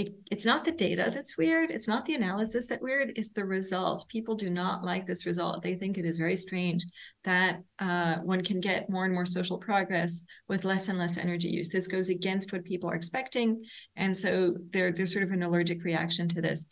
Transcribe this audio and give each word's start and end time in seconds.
it, 0.00 0.14
it's 0.30 0.46
not 0.46 0.64
the 0.64 0.72
data 0.72 1.10
that's 1.14 1.36
weird. 1.36 1.70
It's 1.70 1.86
not 1.86 2.06
the 2.06 2.14
analysis 2.14 2.68
that 2.68 2.80
weird. 2.80 3.12
It's 3.16 3.34
the 3.34 3.44
result. 3.44 4.08
People 4.08 4.34
do 4.34 4.48
not 4.48 4.82
like 4.82 5.04
this 5.04 5.26
result. 5.26 5.62
They 5.62 5.74
think 5.74 5.98
it 5.98 6.06
is 6.06 6.16
very 6.16 6.36
strange 6.36 6.86
that 7.24 7.60
uh, 7.80 8.16
one 8.16 8.42
can 8.42 8.60
get 8.60 8.88
more 8.88 9.04
and 9.04 9.12
more 9.12 9.26
social 9.26 9.58
progress 9.58 10.24
with 10.48 10.64
less 10.64 10.88
and 10.88 10.98
less 10.98 11.18
energy 11.18 11.50
use. 11.50 11.68
This 11.68 11.86
goes 11.86 12.08
against 12.08 12.50
what 12.50 12.64
people 12.64 12.90
are 12.90 12.94
expecting, 12.94 13.62
and 13.96 14.16
so 14.16 14.54
there, 14.72 14.90
there's 14.90 15.12
sort 15.12 15.24
of 15.24 15.32
an 15.32 15.42
allergic 15.42 15.84
reaction 15.84 16.28
to 16.30 16.40
this. 16.40 16.66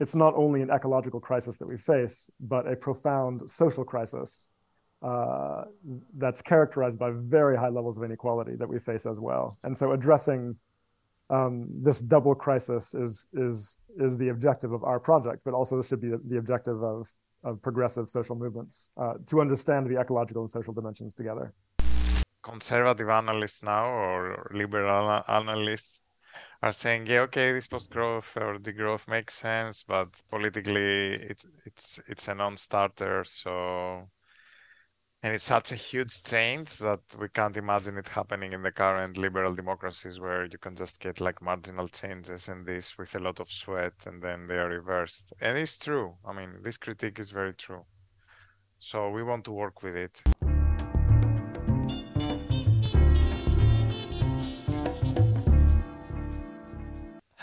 It's 0.00 0.16
not 0.16 0.34
only 0.34 0.62
an 0.62 0.70
ecological 0.70 1.20
crisis 1.20 1.56
that 1.58 1.68
we 1.68 1.76
face, 1.76 2.30
but 2.40 2.66
a 2.66 2.74
profound 2.74 3.48
social 3.48 3.84
crisis 3.84 4.50
uh, 5.02 5.64
that's 6.16 6.42
characterized 6.42 6.98
by 6.98 7.10
very 7.14 7.56
high 7.56 7.68
levels 7.68 7.96
of 7.96 8.02
inequality 8.02 8.56
that 8.56 8.68
we 8.68 8.80
face 8.80 9.06
as 9.06 9.20
well. 9.20 9.56
And 9.62 9.76
so 9.76 9.92
addressing 9.92 10.56
um, 11.30 11.68
this 11.70 12.00
double 12.02 12.34
crisis 12.34 12.94
is 12.94 13.28
is 13.32 13.78
is 13.98 14.18
the 14.18 14.28
objective 14.28 14.72
of 14.72 14.82
our 14.84 15.00
project, 15.00 15.42
but 15.44 15.54
also 15.54 15.76
this 15.76 15.88
should 15.88 16.00
be 16.00 16.12
the 16.24 16.38
objective 16.38 16.82
of 16.82 17.08
of 17.42 17.62
progressive 17.62 18.10
social 18.10 18.36
movements 18.36 18.90
uh, 18.96 19.14
to 19.26 19.40
understand 19.40 19.88
the 19.88 19.98
ecological 19.98 20.42
and 20.42 20.50
social 20.50 20.74
dimensions 20.74 21.14
together. 21.14 21.54
Conservative 22.42 23.08
analysts 23.08 23.62
now 23.62 23.86
or 23.86 24.50
liberal 24.54 25.22
analysts 25.28 26.04
are 26.62 26.72
saying, 26.72 27.06
yeah, 27.06 27.20
okay, 27.20 27.52
this 27.52 27.66
post-growth 27.66 28.36
or 28.36 28.58
degrowth 28.58 29.08
makes 29.08 29.34
sense, 29.34 29.82
but 29.82 30.08
politically 30.30 31.14
it's 31.30 31.46
it's 31.64 32.00
it's 32.08 32.28
a 32.28 32.34
non-starter. 32.34 33.24
So 33.24 34.08
and 35.22 35.34
it's 35.34 35.44
such 35.44 35.70
a 35.70 35.76
huge 35.76 36.22
change 36.22 36.78
that 36.78 37.00
we 37.18 37.28
can't 37.28 37.56
imagine 37.56 37.98
it 37.98 38.08
happening 38.08 38.54
in 38.54 38.62
the 38.62 38.72
current 38.72 39.18
liberal 39.18 39.54
democracies 39.54 40.18
where 40.18 40.46
you 40.46 40.56
can 40.56 40.74
just 40.74 40.98
get 40.98 41.20
like 41.20 41.42
marginal 41.42 41.88
changes 41.88 42.48
in 42.48 42.64
this 42.64 42.96
with 42.96 43.14
a 43.14 43.18
lot 43.18 43.38
of 43.38 43.50
sweat 43.50 43.92
and 44.06 44.22
then 44.22 44.46
they 44.46 44.56
are 44.56 44.70
reversed. 44.70 45.34
And 45.40 45.58
it's 45.58 45.76
true. 45.76 46.14
I 46.26 46.32
mean, 46.32 46.62
this 46.62 46.78
critique 46.78 47.18
is 47.18 47.30
very 47.30 47.52
true. 47.52 47.84
So 48.78 49.10
we 49.10 49.22
want 49.22 49.44
to 49.44 49.52
work 49.52 49.82
with 49.82 49.94
it. 49.94 50.22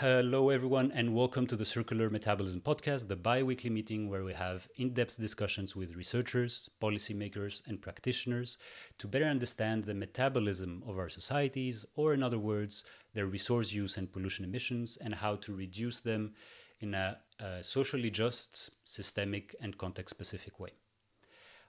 Hello, 0.00 0.50
everyone, 0.50 0.92
and 0.92 1.12
welcome 1.12 1.44
to 1.48 1.56
the 1.56 1.64
Circular 1.64 2.08
Metabolism 2.08 2.60
Podcast, 2.60 3.08
the 3.08 3.16
bi 3.16 3.42
weekly 3.42 3.68
meeting 3.68 4.08
where 4.08 4.22
we 4.22 4.32
have 4.32 4.68
in 4.76 4.94
depth 4.94 5.18
discussions 5.18 5.74
with 5.74 5.96
researchers, 5.96 6.70
policymakers, 6.80 7.66
and 7.66 7.82
practitioners 7.82 8.58
to 8.98 9.08
better 9.08 9.24
understand 9.24 9.82
the 9.82 9.94
metabolism 9.94 10.84
of 10.86 11.00
our 11.00 11.08
societies, 11.08 11.84
or 11.96 12.14
in 12.14 12.22
other 12.22 12.38
words, 12.38 12.84
their 13.12 13.26
resource 13.26 13.72
use 13.72 13.96
and 13.96 14.12
pollution 14.12 14.44
emissions, 14.44 14.98
and 14.98 15.16
how 15.16 15.34
to 15.34 15.52
reduce 15.52 15.98
them 15.98 16.32
in 16.78 16.94
a, 16.94 17.18
a 17.40 17.60
socially 17.64 18.08
just, 18.08 18.70
systemic, 18.84 19.56
and 19.60 19.78
context 19.78 20.14
specific 20.14 20.60
way. 20.60 20.70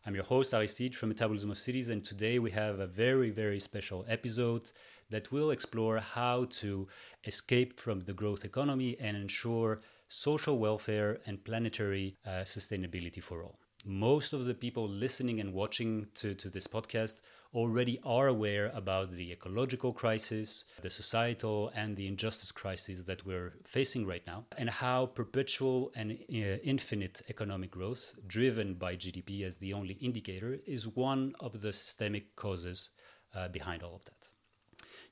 I'm 0.05 0.15
your 0.15 0.23
host, 0.23 0.53
Aristide 0.53 0.95
from 0.95 1.09
Metabolism 1.09 1.49
of 1.49 1.57
Cities, 1.57 1.89
and 1.89 2.03
today 2.03 2.39
we 2.39 2.51
have 2.51 2.79
a 2.79 2.87
very, 2.87 3.31
very 3.31 3.59
special 3.59 4.05
episode 4.07 4.71
that 5.09 5.31
will 5.31 5.51
explore 5.51 5.99
how 5.99 6.45
to 6.61 6.87
escape 7.25 7.79
from 7.79 8.01
the 8.01 8.13
growth 8.13 8.45
economy 8.45 8.97
and 8.99 9.15
ensure 9.17 9.79
social 10.07 10.57
welfare 10.57 11.19
and 11.25 11.43
planetary 11.43 12.15
uh, 12.25 12.43
sustainability 12.43 13.21
for 13.21 13.43
all. 13.43 13.59
Most 13.85 14.33
of 14.33 14.45
the 14.45 14.53
people 14.53 14.87
listening 14.89 15.39
and 15.39 15.53
watching 15.53 16.07
to, 16.15 16.35
to 16.35 16.49
this 16.49 16.67
podcast 16.67 17.15
already 17.53 17.99
are 18.05 18.27
aware 18.27 18.71
about 18.75 19.11
the 19.11 19.31
ecological 19.31 19.93
crisis, 19.93 20.65
the 20.81 20.89
societal 20.89 21.71
and 21.73 21.95
the 21.95 22.07
injustice 22.07 22.51
crisis 22.51 23.03
that 23.03 23.25
we're 23.25 23.53
facing 23.65 24.05
right 24.05 24.25
now, 24.27 24.45
and 24.57 24.69
how 24.69 25.05
perpetual 25.07 25.91
and 25.95 26.11
uh, 26.11 26.35
infinite 26.63 27.21
economic 27.29 27.71
growth, 27.71 28.13
driven 28.27 28.73
by 28.73 28.95
GDP 28.95 29.43
as 29.43 29.57
the 29.57 29.73
only 29.73 29.93
indicator, 29.95 30.59
is 30.67 30.87
one 30.87 31.33
of 31.39 31.61
the 31.61 31.73
systemic 31.73 32.35
causes 32.35 32.89
uh, 33.33 33.47
behind 33.47 33.81
all 33.81 33.95
of 33.95 34.05
that. 34.05 34.18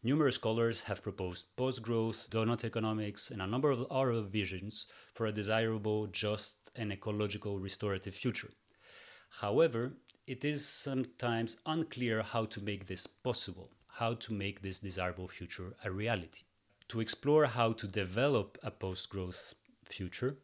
Numerous 0.03 0.35
scholars 0.35 0.83
have 0.83 1.01
proposed 1.01 1.55
post 1.55 1.81
growth, 1.81 2.29
doughnut 2.29 2.63
economics, 2.63 3.31
and 3.31 3.41
a 3.41 3.47
number 3.47 3.71
of 3.71 3.85
other 3.91 4.21
visions 4.21 4.85
for 5.13 5.25
a 5.25 5.31
desirable, 5.31 6.05
just, 6.07 6.69
and 6.75 6.93
ecological 6.93 7.59
restorative 7.59 8.13
future. 8.13 8.51
However, 9.41 9.93
it 10.27 10.45
is 10.45 10.67
sometimes 10.67 11.57
unclear 11.65 12.21
how 12.21 12.45
to 12.45 12.61
make 12.61 12.85
this 12.85 13.07
possible, 13.07 13.71
how 13.87 14.13
to 14.13 14.33
make 14.33 14.61
this 14.61 14.79
desirable 14.79 15.27
future 15.27 15.75
a 15.83 15.91
reality. 15.91 16.43
To 16.89 16.99
explore 16.99 17.47
how 17.47 17.73
to 17.73 17.87
develop 17.87 18.57
a 18.63 18.69
post 18.71 19.09
growth 19.09 19.55
future, 19.83 20.37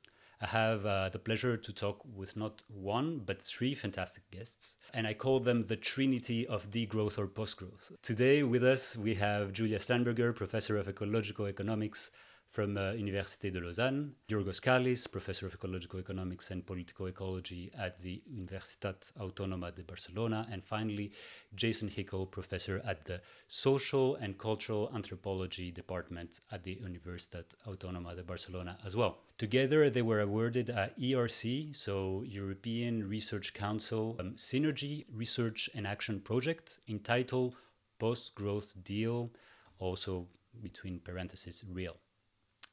I 0.43 0.47
have 0.47 0.85
uh, 0.85 1.07
the 1.07 1.19
pleasure 1.19 1.55
to 1.55 1.71
talk 1.71 2.03
with 2.13 2.35
not 2.35 2.63
one, 2.67 3.21
but 3.25 3.41
three 3.41 3.73
fantastic 3.73 4.29
guests, 4.29 4.75
and 4.93 5.07
I 5.07 5.13
call 5.13 5.39
them 5.39 5.67
the 5.67 5.77
trinity 5.77 6.45
of 6.45 6.69
degrowth 6.69 7.17
or 7.17 7.27
post 7.27 7.55
growth. 7.55 7.93
Today, 8.01 8.43
with 8.43 8.61
us, 8.61 8.97
we 8.97 9.15
have 9.15 9.53
Julia 9.53 9.79
Steinberger, 9.79 10.33
professor 10.33 10.75
of 10.75 10.89
ecological 10.89 11.45
economics 11.45 12.11
from 12.53 12.77
uh, 12.77 12.93
Université 12.93 13.49
de 13.49 13.59
Lausanne, 13.59 14.13
Giorgos 14.29 14.61
Kallis, 14.61 15.07
professor 15.07 15.47
of 15.47 15.55
ecological 15.55 15.99
economics 15.99 16.51
and 16.51 16.63
political 16.63 17.07
ecology 17.07 17.71
at 17.75 17.99
the 17.99 18.21
Universitat 18.31 19.11
Autónoma 19.19 19.73
de 19.73 19.81
Barcelona, 19.81 20.47
and 20.51 20.63
finally, 20.63 21.11
Jason 21.55 21.89
Hickel, 21.89 22.29
professor 22.29 22.79
at 22.85 23.05
the 23.05 23.19
Social 23.47 24.15
and 24.17 24.37
Cultural 24.37 24.91
Anthropology 24.93 25.71
Department 25.71 26.41
at 26.51 26.63
the 26.63 26.75
Universitat 26.75 27.55
Autónoma 27.67 28.15
de 28.15 28.21
Barcelona 28.21 28.77
as 28.85 28.95
well. 28.95 29.17
Together, 29.39 29.89
they 29.89 30.03
were 30.03 30.19
awarded 30.19 30.69
a 30.69 30.91
ERC, 31.01 31.75
so 31.75 32.23
European 32.27 33.09
Research 33.09 33.55
Council 33.55 34.15
um, 34.19 34.33
Synergy 34.33 35.05
Research 35.11 35.71
and 35.73 35.87
Action 35.87 36.19
Project, 36.19 36.77
entitled 36.87 37.55
Post 37.97 38.35
Growth 38.35 38.75
Deal, 38.83 39.31
also 39.79 40.27
between 40.61 40.99
parentheses, 40.99 41.63
real. 41.67 41.97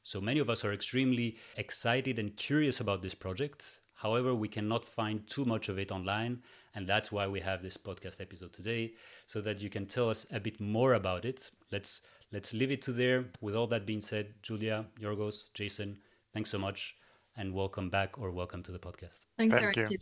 So 0.03 0.19
many 0.19 0.39
of 0.39 0.49
us 0.49 0.65
are 0.65 0.73
extremely 0.73 1.37
excited 1.57 2.17
and 2.17 2.35
curious 2.35 2.79
about 2.79 3.01
this 3.01 3.13
project. 3.13 3.79
However, 3.93 4.33
we 4.33 4.47
cannot 4.47 4.83
find 4.83 5.27
too 5.27 5.45
much 5.45 5.69
of 5.69 5.77
it 5.77 5.91
online, 5.91 6.41
and 6.73 6.87
that's 6.87 7.11
why 7.11 7.27
we 7.27 7.39
have 7.41 7.61
this 7.61 7.77
podcast 7.77 8.19
episode 8.19 8.51
today, 8.51 8.93
so 9.27 9.41
that 9.41 9.61
you 9.61 9.69
can 9.69 9.85
tell 9.85 10.09
us 10.09 10.25
a 10.31 10.39
bit 10.39 10.59
more 10.59 10.95
about 10.95 11.23
it. 11.23 11.51
Let's 11.71 12.01
let's 12.31 12.51
leave 12.51 12.71
it 12.71 12.81
to 12.83 12.91
there. 12.91 13.25
With 13.41 13.55
all 13.55 13.67
that 13.67 13.85
being 13.85 14.01
said, 14.01 14.33
Julia, 14.41 14.85
Giorgos, 14.99 15.53
Jason, 15.53 15.99
thanks 16.33 16.49
so 16.49 16.57
much, 16.57 16.95
and 17.37 17.53
welcome 17.53 17.91
back 17.91 18.17
or 18.17 18.31
welcome 18.31 18.63
to 18.63 18.71
the 18.71 18.79
podcast. 18.79 19.27
Thanks, 19.37 19.53
Thank 19.53 19.77
you. 19.77 19.97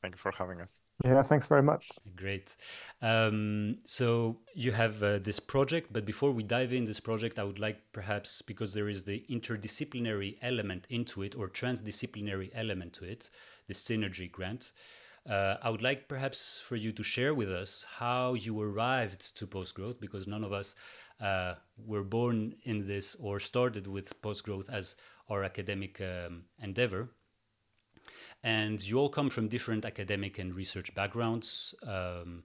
Thank 0.00 0.14
you 0.14 0.18
for 0.18 0.30
having 0.30 0.60
us. 0.60 0.80
Yeah, 1.04 1.22
thanks 1.22 1.48
very 1.48 1.62
much. 1.62 1.90
Great. 2.14 2.56
Um, 3.02 3.78
so 3.84 4.38
you 4.54 4.70
have 4.70 5.02
uh, 5.02 5.18
this 5.18 5.40
project, 5.40 5.92
but 5.92 6.04
before 6.04 6.30
we 6.30 6.44
dive 6.44 6.72
in 6.72 6.84
this 6.84 7.00
project, 7.00 7.38
I 7.38 7.44
would 7.44 7.58
like 7.58 7.80
perhaps 7.92 8.40
because 8.40 8.74
there 8.74 8.88
is 8.88 9.02
the 9.02 9.24
interdisciplinary 9.28 10.36
element 10.40 10.86
into 10.88 11.22
it 11.22 11.34
or 11.34 11.48
transdisciplinary 11.48 12.50
element 12.54 12.92
to 12.94 13.06
it, 13.06 13.28
the 13.66 13.74
synergy 13.74 14.30
grant. 14.30 14.72
Uh, 15.28 15.56
I 15.62 15.68
would 15.70 15.82
like 15.82 16.08
perhaps 16.08 16.60
for 16.60 16.76
you 16.76 16.92
to 16.92 17.02
share 17.02 17.34
with 17.34 17.50
us 17.50 17.84
how 17.96 18.34
you 18.34 18.60
arrived 18.60 19.36
to 19.36 19.46
post 19.46 19.74
growth 19.74 20.00
because 20.00 20.26
none 20.26 20.44
of 20.44 20.52
us 20.52 20.74
uh, 21.20 21.54
were 21.84 22.04
born 22.04 22.54
in 22.62 22.86
this 22.86 23.16
or 23.16 23.40
started 23.40 23.86
with 23.88 24.22
post 24.22 24.44
growth 24.44 24.70
as 24.70 24.96
our 25.28 25.42
academic 25.44 26.00
um, 26.00 26.44
endeavor 26.62 27.10
and 28.42 28.80
you 28.80 28.98
all 28.98 29.08
come 29.08 29.30
from 29.30 29.48
different 29.48 29.84
academic 29.84 30.38
and 30.38 30.54
research 30.54 30.94
backgrounds. 30.94 31.74
Um, 31.86 32.44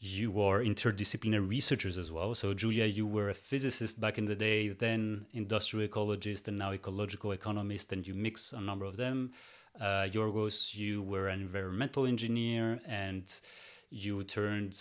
you 0.00 0.40
are 0.40 0.60
interdisciplinary 0.60 1.48
researchers 1.48 1.98
as 1.98 2.12
well. 2.12 2.34
So, 2.34 2.54
Julia, 2.54 2.84
you 2.84 3.06
were 3.06 3.30
a 3.30 3.34
physicist 3.34 4.00
back 4.00 4.16
in 4.16 4.26
the 4.26 4.36
day, 4.36 4.68
then 4.68 5.26
industrial 5.32 5.88
ecologist, 5.88 6.46
and 6.46 6.56
now 6.56 6.72
ecological 6.72 7.32
economist, 7.32 7.92
and 7.92 8.06
you 8.06 8.14
mix 8.14 8.52
a 8.52 8.60
number 8.60 8.84
of 8.84 8.96
them. 8.96 9.32
Uh, 9.80 10.06
Giorgos, 10.08 10.74
you 10.74 11.02
were 11.02 11.28
an 11.28 11.40
environmental 11.40 12.06
engineer, 12.06 12.80
and 12.86 13.40
you 13.90 14.22
turned 14.22 14.80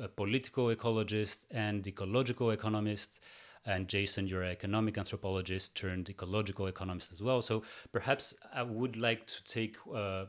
a 0.00 0.08
political 0.08 0.66
ecologist 0.66 1.40
and 1.50 1.86
ecological 1.86 2.50
economist 2.52 3.20
and 3.64 3.88
Jason, 3.88 4.26
you're 4.26 4.42
an 4.42 4.50
economic 4.50 4.98
anthropologist 4.98 5.76
turned 5.76 6.10
ecological 6.10 6.66
economist 6.66 7.12
as 7.12 7.22
well. 7.22 7.40
So 7.42 7.62
perhaps 7.92 8.34
I 8.52 8.62
would 8.62 8.96
like 8.96 9.26
to 9.26 9.44
take 9.44 9.76
uh, 9.92 10.26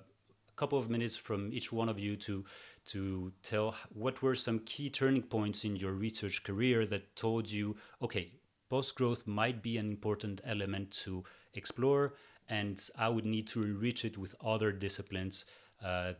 a 0.53 0.55
couple 0.55 0.77
of 0.77 0.89
minutes 0.89 1.15
from 1.15 1.51
each 1.51 1.71
one 1.71 1.89
of 1.89 1.99
you 1.99 2.15
to 2.17 2.45
to 2.85 3.31
tell 3.41 3.75
what 3.93 4.21
were 4.21 4.35
some 4.35 4.59
key 4.59 4.89
turning 4.89 5.23
points 5.23 5.63
in 5.63 5.75
your 5.77 5.93
research 5.93 6.43
career 6.43 6.85
that 6.85 7.15
told 7.15 7.49
you, 7.49 7.77
okay, 8.01 8.33
post 8.69 8.95
growth 8.95 9.25
might 9.25 9.63
be 9.63 9.77
an 9.77 9.87
important 9.87 10.41
element 10.43 10.91
to 10.91 11.23
explore, 11.53 12.15
and 12.49 12.85
I 12.97 13.07
would 13.07 13.25
need 13.25 13.47
to 13.49 13.63
enrich 13.63 14.03
it 14.03 14.17
with 14.17 14.35
other 14.43 14.71
disciplines, 14.73 15.45
uh, 15.83 16.13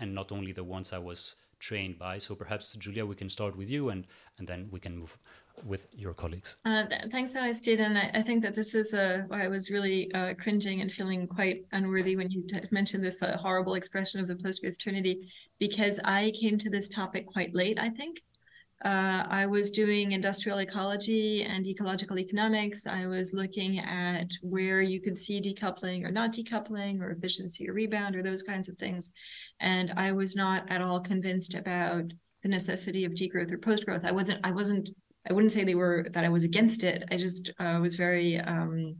and 0.00 0.12
not 0.14 0.32
only 0.32 0.52
the 0.52 0.64
ones 0.64 0.92
I 0.92 0.98
was 0.98 1.36
trained 1.60 1.98
by. 1.98 2.18
So 2.18 2.34
perhaps 2.34 2.72
Julia, 2.74 3.06
we 3.06 3.14
can 3.14 3.30
start 3.30 3.56
with 3.56 3.70
you, 3.70 3.90
and 3.90 4.06
and 4.38 4.48
then 4.48 4.68
we 4.70 4.80
can 4.80 4.96
move 4.96 5.16
with 5.64 5.86
your 5.92 6.14
colleagues? 6.14 6.56
Uh, 6.64 6.86
th- 6.86 7.10
thanks, 7.10 7.34
Aristide. 7.34 7.80
And 7.80 7.98
I, 7.98 8.10
I, 8.14 8.22
think 8.22 8.42
that 8.42 8.54
this 8.54 8.74
is 8.74 8.94
uh, 8.94 9.22
why 9.28 9.44
I 9.44 9.48
was 9.48 9.70
really 9.70 10.12
uh, 10.14 10.34
cringing 10.34 10.80
and 10.80 10.92
feeling 10.92 11.26
quite 11.26 11.64
unworthy 11.72 12.16
when 12.16 12.30
you 12.30 12.44
mentioned 12.70 13.04
this 13.04 13.22
uh, 13.22 13.36
horrible 13.36 13.74
expression 13.74 14.20
of 14.20 14.26
the 14.26 14.36
post-growth 14.36 14.78
trinity, 14.78 15.30
because 15.58 16.00
I 16.04 16.32
came 16.40 16.58
to 16.58 16.70
this 16.70 16.88
topic 16.88 17.26
quite 17.26 17.54
late, 17.54 17.78
I 17.80 17.88
think. 17.88 18.22
Uh, 18.84 19.24
I 19.28 19.46
was 19.46 19.70
doing 19.70 20.12
industrial 20.12 20.58
ecology 20.58 21.42
and 21.42 21.66
ecological 21.66 22.18
economics. 22.18 22.86
I 22.86 23.08
was 23.08 23.34
looking 23.34 23.80
at 23.80 24.28
where 24.40 24.82
you 24.82 25.00
could 25.00 25.18
see 25.18 25.40
decoupling 25.40 26.04
or 26.04 26.12
not 26.12 26.32
decoupling 26.32 27.00
or 27.00 27.10
efficiency 27.10 27.68
or 27.68 27.72
rebound 27.72 28.14
or 28.14 28.22
those 28.22 28.42
kinds 28.42 28.68
of 28.68 28.78
things. 28.78 29.10
And 29.58 29.92
I 29.96 30.12
was 30.12 30.36
not 30.36 30.70
at 30.70 30.80
all 30.80 31.00
convinced 31.00 31.56
about 31.56 32.04
the 32.44 32.48
necessity 32.48 33.04
of 33.04 33.14
degrowth 33.14 33.50
or 33.50 33.58
post-growth. 33.58 34.04
I 34.04 34.12
wasn't, 34.12 34.46
I 34.46 34.52
wasn't 34.52 34.90
I 35.28 35.32
wouldn't 35.32 35.52
say 35.52 35.64
they 35.64 35.74
were 35.74 36.06
that 36.12 36.24
I 36.24 36.28
was 36.28 36.44
against 36.44 36.82
it. 36.82 37.04
I 37.10 37.16
just 37.16 37.50
uh, 37.58 37.78
was 37.80 37.96
very 37.96 38.38
um, 38.38 38.96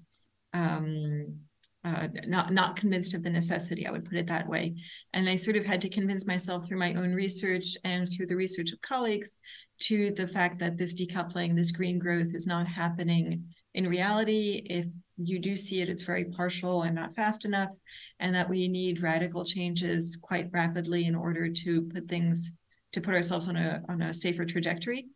um, 0.52 1.38
uh, 1.84 2.08
not 2.26 2.52
not 2.52 2.76
convinced 2.76 3.14
of 3.14 3.22
the 3.22 3.30
necessity. 3.30 3.86
I 3.86 3.90
would 3.90 4.04
put 4.04 4.18
it 4.18 4.26
that 4.26 4.48
way, 4.48 4.74
and 5.12 5.28
I 5.28 5.36
sort 5.36 5.56
of 5.56 5.64
had 5.64 5.80
to 5.82 5.88
convince 5.88 6.26
myself 6.26 6.66
through 6.66 6.78
my 6.78 6.94
own 6.94 7.14
research 7.14 7.76
and 7.84 8.06
through 8.06 8.26
the 8.26 8.36
research 8.36 8.72
of 8.72 8.80
colleagues 8.82 9.36
to 9.82 10.12
the 10.16 10.26
fact 10.26 10.58
that 10.58 10.76
this 10.76 11.00
decoupling, 11.00 11.54
this 11.54 11.70
green 11.70 11.98
growth, 11.98 12.34
is 12.34 12.46
not 12.46 12.66
happening 12.66 13.44
in 13.74 13.88
reality. 13.88 14.66
If 14.68 14.86
you 15.16 15.38
do 15.38 15.56
see 15.56 15.80
it, 15.80 15.88
it's 15.88 16.02
very 16.02 16.24
partial 16.24 16.82
and 16.82 16.94
not 16.94 17.14
fast 17.14 17.44
enough, 17.44 17.70
and 18.18 18.34
that 18.34 18.50
we 18.50 18.68
need 18.68 19.02
radical 19.02 19.44
changes 19.44 20.18
quite 20.20 20.48
rapidly 20.52 21.06
in 21.06 21.14
order 21.14 21.48
to 21.48 21.82
put 21.82 22.08
things 22.08 22.58
to 22.92 23.00
put 23.00 23.14
ourselves 23.14 23.48
on 23.48 23.56
a 23.56 23.82
on 23.88 24.02
a 24.02 24.12
safer 24.12 24.44
trajectory. 24.44 25.06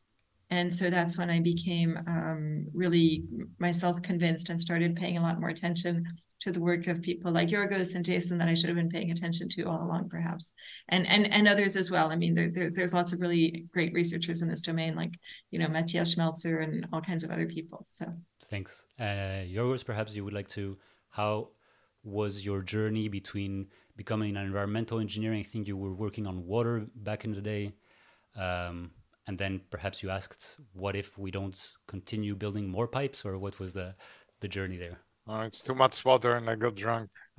And 0.52 0.70
so 0.70 0.90
that's 0.90 1.16
when 1.16 1.30
I 1.30 1.40
became 1.40 1.98
um, 2.06 2.66
really 2.74 3.24
myself 3.58 4.02
convinced 4.02 4.50
and 4.50 4.60
started 4.60 4.94
paying 4.94 5.16
a 5.16 5.22
lot 5.22 5.40
more 5.40 5.48
attention 5.48 6.04
to 6.40 6.52
the 6.52 6.60
work 6.60 6.88
of 6.88 7.00
people 7.00 7.32
like 7.32 7.48
Giorgos 7.48 7.94
and 7.94 8.04
Jason 8.04 8.36
that 8.36 8.48
I 8.48 8.54
should 8.54 8.68
have 8.68 8.76
been 8.76 8.90
paying 8.90 9.12
attention 9.12 9.48
to 9.48 9.62
all 9.62 9.82
along, 9.82 10.10
perhaps, 10.10 10.52
and 10.90 11.08
and 11.08 11.32
and 11.32 11.48
others 11.48 11.74
as 11.74 11.90
well. 11.90 12.12
I 12.12 12.16
mean, 12.16 12.34
there, 12.34 12.50
there 12.50 12.70
there's 12.70 12.92
lots 12.92 13.14
of 13.14 13.20
really 13.20 13.64
great 13.72 13.94
researchers 13.94 14.42
in 14.42 14.48
this 14.50 14.60
domain, 14.60 14.94
like 14.94 15.14
you 15.50 15.58
know 15.58 15.68
Matthias 15.68 16.14
Schmelzer 16.14 16.62
and 16.62 16.86
all 16.92 17.00
kinds 17.00 17.24
of 17.24 17.30
other 17.30 17.46
people. 17.46 17.80
So 17.86 18.04
thanks, 18.50 18.84
uh, 19.00 19.46
Giorgos. 19.48 19.86
Perhaps 19.86 20.14
you 20.14 20.22
would 20.22 20.34
like 20.34 20.48
to 20.48 20.76
how 21.08 21.48
was 22.04 22.44
your 22.44 22.60
journey 22.60 23.08
between 23.08 23.68
becoming 23.96 24.36
an 24.36 24.44
environmental 24.44 25.00
engineer? 25.00 25.32
I 25.32 25.44
think 25.44 25.66
you 25.66 25.78
were 25.78 25.94
working 25.94 26.26
on 26.26 26.44
water 26.44 26.84
back 26.94 27.24
in 27.24 27.32
the 27.32 27.40
day. 27.40 27.72
Um, 28.36 28.90
and 29.26 29.38
then 29.38 29.60
perhaps 29.70 30.02
you 30.02 30.10
asked 30.10 30.58
what 30.72 30.96
if 30.96 31.16
we 31.16 31.30
don't 31.30 31.72
continue 31.86 32.34
building 32.34 32.68
more 32.68 32.88
pipes 32.88 33.24
or 33.24 33.38
what 33.38 33.58
was 33.60 33.72
the 33.72 33.94
the 34.40 34.48
journey 34.48 34.76
there? 34.76 34.98
Oh 35.26 35.40
it's 35.40 35.62
too 35.62 35.74
much 35.74 36.04
water 36.04 36.32
and 36.34 36.50
i 36.50 36.56
got 36.56 36.74
drunk. 36.74 37.10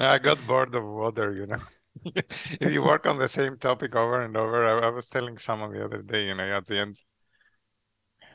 I 0.00 0.18
got 0.18 0.38
bored 0.46 0.74
of 0.74 0.84
water 0.84 1.32
you 1.34 1.46
know. 1.46 1.62
If 2.60 2.72
you 2.72 2.82
work 2.82 3.06
on 3.06 3.18
the 3.18 3.28
same 3.28 3.56
topic 3.56 3.94
over 3.94 4.22
and 4.22 4.36
over 4.36 4.66
I, 4.66 4.88
I, 4.88 4.90
was 4.90 5.08
telling 5.08 5.38
someone 5.38 5.72
the 5.72 5.84
other 5.84 6.02
day 6.02 6.26
you 6.26 6.34
know 6.34 6.56
at 6.56 6.66
the 6.66 6.78
end 6.78 6.96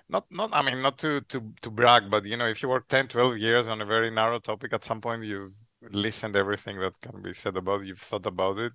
not 0.07 0.25
not 0.31 0.49
i 0.53 0.61
mean 0.61 0.81
not 0.81 0.97
to 0.97 1.21
to 1.21 1.53
to 1.61 1.69
brag 1.69 2.09
but 2.09 2.25
you 2.25 2.37
know 2.37 2.47
if 2.47 2.63
you 2.63 2.69
work 2.69 2.87
10 2.87 3.07
12 3.09 3.37
years 3.37 3.67
on 3.67 3.81
a 3.81 3.85
very 3.85 4.09
narrow 4.09 4.39
topic 4.39 4.73
at 4.73 4.85
some 4.85 5.01
point 5.01 5.23
you've 5.23 5.53
listened 5.91 6.35
everything 6.35 6.79
that 6.79 6.99
can 7.01 7.21
be 7.21 7.33
said 7.33 7.55
about 7.57 7.85
you've 7.85 7.99
thought 7.99 8.25
about 8.25 8.57
it 8.57 8.73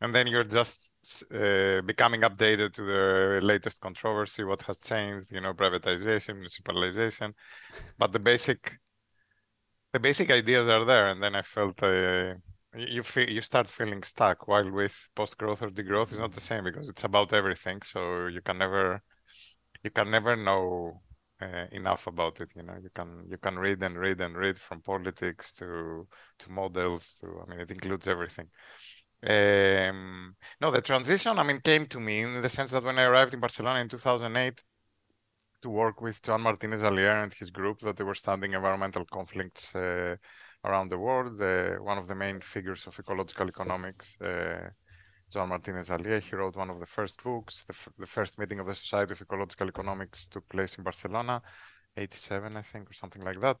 and 0.00 0.14
then 0.14 0.26
you're 0.26 0.44
just 0.44 0.92
uh, 1.34 1.80
becoming 1.82 2.20
updated 2.22 2.72
to 2.74 2.84
the 2.84 3.40
latest 3.42 3.80
controversy 3.80 4.44
what 4.44 4.62
has 4.62 4.80
changed 4.80 5.32
you 5.32 5.40
know 5.40 5.52
privatization 5.54 6.36
municipalization. 6.40 7.34
But 7.98 8.12
the 8.12 8.18
basic 8.20 8.78
the 9.92 10.00
basic 10.00 10.30
ideas 10.30 10.68
are 10.68 10.84
there. 10.84 11.08
And 11.08 11.22
then 11.22 11.34
i 11.34 11.42
felt 11.42 11.82
uh, 11.82 12.34
you 12.76 13.02
feel 13.02 13.28
you 13.28 13.40
start 13.40 13.68
feeling 13.68 14.02
stuck 14.02 14.46
while 14.46 14.70
with 14.70 15.08
post 15.16 15.38
growth 15.38 15.62
or 15.62 15.68
degrowth 15.70 16.12
is 16.12 16.18
not 16.18 16.32
the 16.32 16.40
same 16.40 16.64
because 16.64 16.88
it's 16.88 17.04
about 17.04 17.32
everything. 17.32 17.82
So 17.82 18.26
you 18.26 18.40
can 18.42 18.58
never 18.58 19.02
you 19.84 19.90
can 19.90 20.10
never 20.10 20.36
know 20.36 21.00
uh, 21.40 21.66
enough 21.72 22.06
about 22.06 22.40
it 22.40 22.50
you 22.54 22.62
know. 22.62 22.76
You 22.82 22.90
can 22.94 23.26
you 23.30 23.38
can 23.38 23.58
read 23.58 23.82
and 23.82 23.98
read 23.98 24.20
and 24.20 24.36
read 24.36 24.58
from 24.58 24.82
politics 24.82 25.52
to 25.54 26.06
to 26.40 26.50
models 26.50 27.14
to 27.20 27.26
i 27.42 27.50
mean 27.50 27.60
it 27.60 27.70
includes 27.70 28.06
everything 28.08 28.48
um, 29.26 30.36
no, 30.60 30.70
the 30.70 30.80
transition, 30.80 31.38
I 31.38 31.42
mean, 31.42 31.60
came 31.60 31.86
to 31.86 31.98
me 31.98 32.20
in 32.20 32.40
the 32.40 32.48
sense 32.48 32.70
that 32.70 32.84
when 32.84 32.98
I 32.98 33.02
arrived 33.02 33.34
in 33.34 33.40
Barcelona 33.40 33.80
in 33.80 33.88
2008 33.88 34.62
to 35.62 35.70
work 35.70 36.00
with 36.00 36.22
Joan 36.22 36.42
Martinez 36.42 36.82
Alier 36.82 37.22
and 37.22 37.32
his 37.32 37.50
group, 37.50 37.80
that 37.80 37.96
they 37.96 38.04
were 38.04 38.14
studying 38.14 38.52
environmental 38.52 39.04
conflicts 39.04 39.74
uh, 39.74 40.16
around 40.64 40.90
the 40.90 40.98
world. 40.98 41.38
One 41.82 41.98
of 41.98 42.06
the 42.06 42.14
main 42.14 42.40
figures 42.40 42.86
of 42.86 42.98
ecological 42.98 43.48
economics, 43.48 44.16
uh, 44.20 44.70
Joan 45.32 45.48
Martinez 45.48 45.88
Alier, 45.88 46.20
he 46.20 46.36
wrote 46.36 46.54
one 46.54 46.70
of 46.70 46.78
the 46.78 46.86
first 46.86 47.22
books. 47.22 47.64
The, 47.64 47.74
the 47.98 48.06
first 48.06 48.38
meeting 48.38 48.60
of 48.60 48.66
the 48.66 48.74
Society 48.74 49.12
of 49.12 49.20
Ecological 49.20 49.68
Economics 49.68 50.28
took 50.28 50.48
place 50.48 50.76
in 50.76 50.84
Barcelona, 50.84 51.42
87, 51.96 52.56
I 52.56 52.62
think, 52.62 52.88
or 52.88 52.92
something 52.92 53.22
like 53.22 53.40
that. 53.40 53.56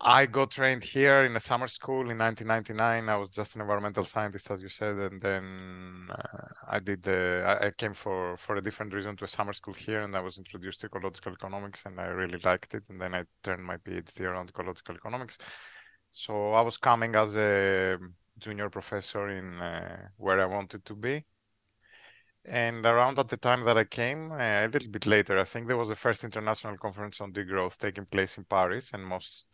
I 0.00 0.26
got 0.26 0.50
trained 0.50 0.84
here 0.84 1.24
in 1.24 1.36
a 1.36 1.40
summer 1.40 1.68
school 1.68 2.10
in 2.10 2.18
1999. 2.18 3.08
I 3.08 3.16
was 3.16 3.30
just 3.30 3.54
an 3.54 3.62
environmental 3.62 4.04
scientist, 4.04 4.50
as 4.50 4.60
you 4.60 4.68
said, 4.68 4.96
and 4.96 5.20
then 5.20 6.08
uh, 6.10 6.48
I 6.68 6.78
did 6.80 7.08
I, 7.08 7.70
came 7.76 7.94
for 7.94 8.36
for 8.36 8.56
a 8.56 8.62
different 8.62 8.92
reason 8.92 9.16
to 9.16 9.24
a 9.24 9.28
summer 9.28 9.52
school 9.52 9.74
here, 9.74 10.00
and 10.02 10.14
I 10.16 10.20
was 10.20 10.36
introduced 10.36 10.80
to 10.80 10.86
ecological 10.86 11.32
economics, 11.32 11.84
and 11.86 11.98
I 12.00 12.06
really 12.06 12.38
liked 12.38 12.74
it. 12.74 12.84
And 12.88 13.00
then 13.00 13.14
I 13.14 13.24
turned 13.42 13.64
my 13.64 13.76
PhD 13.78 14.20
around 14.22 14.50
ecological 14.50 14.96
economics. 14.96 15.38
So 16.10 16.52
I 16.52 16.60
was 16.60 16.76
coming 16.76 17.14
as 17.14 17.36
a 17.36 17.96
junior 18.38 18.70
professor 18.70 19.28
in 19.28 19.60
uh, 19.60 20.08
where 20.16 20.40
I 20.40 20.46
wanted 20.46 20.84
to 20.84 20.94
be. 20.94 21.24
And 22.44 22.84
around 22.84 23.18
at 23.18 23.28
the 23.28 23.38
time 23.38 23.62
that 23.62 23.78
I 23.78 23.84
came, 23.84 24.32
uh, 24.32 24.36
a 24.36 24.68
little 24.68 24.90
bit 24.90 25.06
later, 25.06 25.38
I 25.38 25.44
think 25.44 25.66
there 25.66 25.78
was 25.78 25.88
the 25.88 25.96
first 25.96 26.24
international 26.24 26.76
conference 26.76 27.20
on 27.20 27.32
degrowth 27.32 27.78
taking 27.78 28.04
place 28.04 28.36
in 28.36 28.44
Paris, 28.44 28.90
and 28.92 29.04
most 29.04 29.46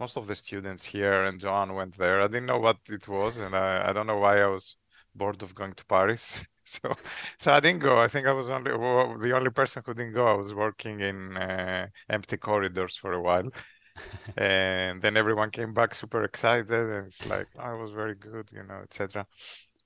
most 0.00 0.16
of 0.16 0.26
the 0.26 0.34
students 0.34 0.84
here 0.84 1.24
and 1.24 1.38
John 1.38 1.74
went 1.74 1.96
there. 1.98 2.22
I 2.22 2.26
didn't 2.26 2.46
know 2.46 2.58
what 2.58 2.78
it 2.88 3.06
was, 3.06 3.38
and 3.38 3.54
I, 3.54 3.90
I 3.90 3.92
don't 3.92 4.06
know 4.06 4.18
why 4.18 4.40
I 4.40 4.46
was 4.46 4.76
bored 5.14 5.42
of 5.42 5.54
going 5.54 5.74
to 5.74 5.84
Paris. 5.84 6.44
so 6.64 6.94
so 7.38 7.52
I 7.52 7.60
didn't 7.60 7.80
go. 7.80 7.98
I 7.98 8.08
think 8.08 8.26
I 8.26 8.32
was 8.32 8.50
only 8.50 8.72
well, 8.76 9.18
the 9.18 9.36
only 9.36 9.50
person 9.50 9.82
who 9.84 9.94
didn't 9.94 10.14
go. 10.14 10.26
I 10.26 10.34
was 10.34 10.54
working 10.54 11.00
in 11.00 11.36
uh, 11.36 11.88
empty 12.08 12.38
corridors 12.38 12.96
for 12.96 13.12
a 13.12 13.22
while. 13.22 13.50
and 14.36 15.02
then 15.02 15.16
everyone 15.16 15.50
came 15.50 15.74
back 15.74 15.94
super 15.94 16.22
excited 16.24 16.70
and 16.70 17.06
it's 17.08 17.26
like 17.26 17.48
oh, 17.58 17.74
it 17.74 17.82
was 17.82 17.90
very 17.90 18.14
good 18.14 18.48
you 18.52 18.62
know 18.62 18.80
etc 18.82 19.26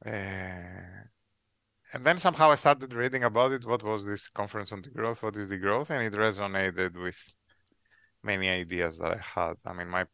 uh, 0.06 0.10
and 1.92 2.04
then 2.04 2.18
somehow 2.18 2.50
i 2.50 2.54
started 2.54 2.92
reading 2.92 3.24
about 3.24 3.50
it 3.50 3.64
what 3.64 3.82
was 3.82 4.04
this 4.04 4.28
conference 4.28 4.70
on 4.72 4.82
degrowth? 4.82 5.22
what 5.22 5.34
is 5.36 5.48
degrowth? 5.50 5.90
and 5.90 6.02
it 6.02 6.12
resonated 6.12 6.94
with 7.02 7.34
many 8.24 8.48
ideas 8.48 8.98
that 8.98 9.12
I 9.12 9.20
had. 9.40 9.54
I 9.66 9.72
mean, 9.72 9.88
my 9.88 10.06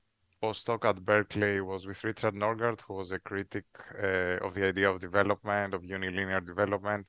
postdoc 0.42 0.84
at 0.84 1.04
Berkeley 1.04 1.60
was 1.60 1.86
with 1.86 2.02
Richard 2.04 2.34
Norgaard, 2.34 2.80
who 2.82 2.94
was 2.94 3.12
a 3.12 3.18
critic 3.18 3.64
uh, 4.02 4.44
of 4.44 4.54
the 4.54 4.66
idea 4.66 4.90
of 4.90 5.00
development, 5.00 5.74
of 5.74 5.82
unilinear 5.82 6.44
development, 6.44 7.06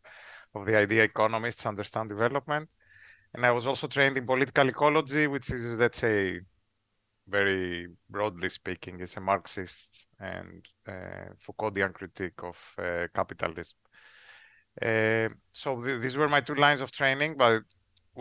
of 0.54 0.66
the 0.66 0.78
idea 0.78 1.04
economists 1.04 1.66
understand 1.66 2.10
development. 2.10 2.70
And 3.34 3.46
I 3.46 3.52
was 3.52 3.66
also 3.66 3.88
trained 3.88 4.18
in 4.18 4.26
political 4.26 4.68
ecology, 4.68 5.28
which 5.28 5.50
is, 5.52 5.76
let's 5.76 6.00
say, 6.00 6.42
very 7.28 7.88
broadly 8.10 8.50
speaking, 8.50 9.00
is 9.00 9.16
a 9.16 9.22
Marxist 9.22 9.90
and 10.20 10.66
uh, 10.88 11.34
Foucauldian 11.40 11.94
critique 11.94 12.44
of 12.44 12.76
uh, 12.78 13.08
capitalism. 13.16 13.78
Uh, 14.82 15.30
so 15.52 15.80
th- 15.80 16.02
these 16.02 16.18
were 16.18 16.28
my 16.28 16.42
two 16.42 16.56
lines 16.56 16.82
of 16.82 16.92
training, 16.92 17.36
but 17.38 17.64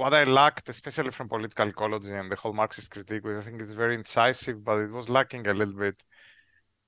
what 0.01 0.15
I 0.15 0.25
lacked, 0.25 0.69
especially 0.71 1.11
from 1.11 1.29
political 1.29 1.69
ecology 1.69 2.13
and 2.13 2.33
the 2.33 2.37
whole 2.37 2.55
Marxist 2.55 2.91
critique, 2.91 3.25
which 3.25 3.37
I 3.37 3.43
think 3.43 3.61
is 3.61 3.75
very 3.75 3.95
incisive, 3.95 4.65
but 4.65 4.79
it 4.81 4.91
was 4.91 5.09
lacking 5.09 5.47
a 5.47 5.55
little 5.55 5.75
bit 5.75 6.03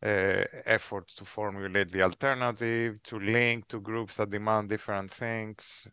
uh, 0.03 0.45
effort 0.65 1.09
to 1.09 1.25
formulate 1.25 1.93
the 1.93 2.03
alternative, 2.03 3.03
to 3.05 3.19
link 3.19 3.69
to 3.69 3.81
groups 3.81 4.17
that 4.17 4.31
demand 4.31 4.71
different 4.71 5.11
things. 5.11 5.87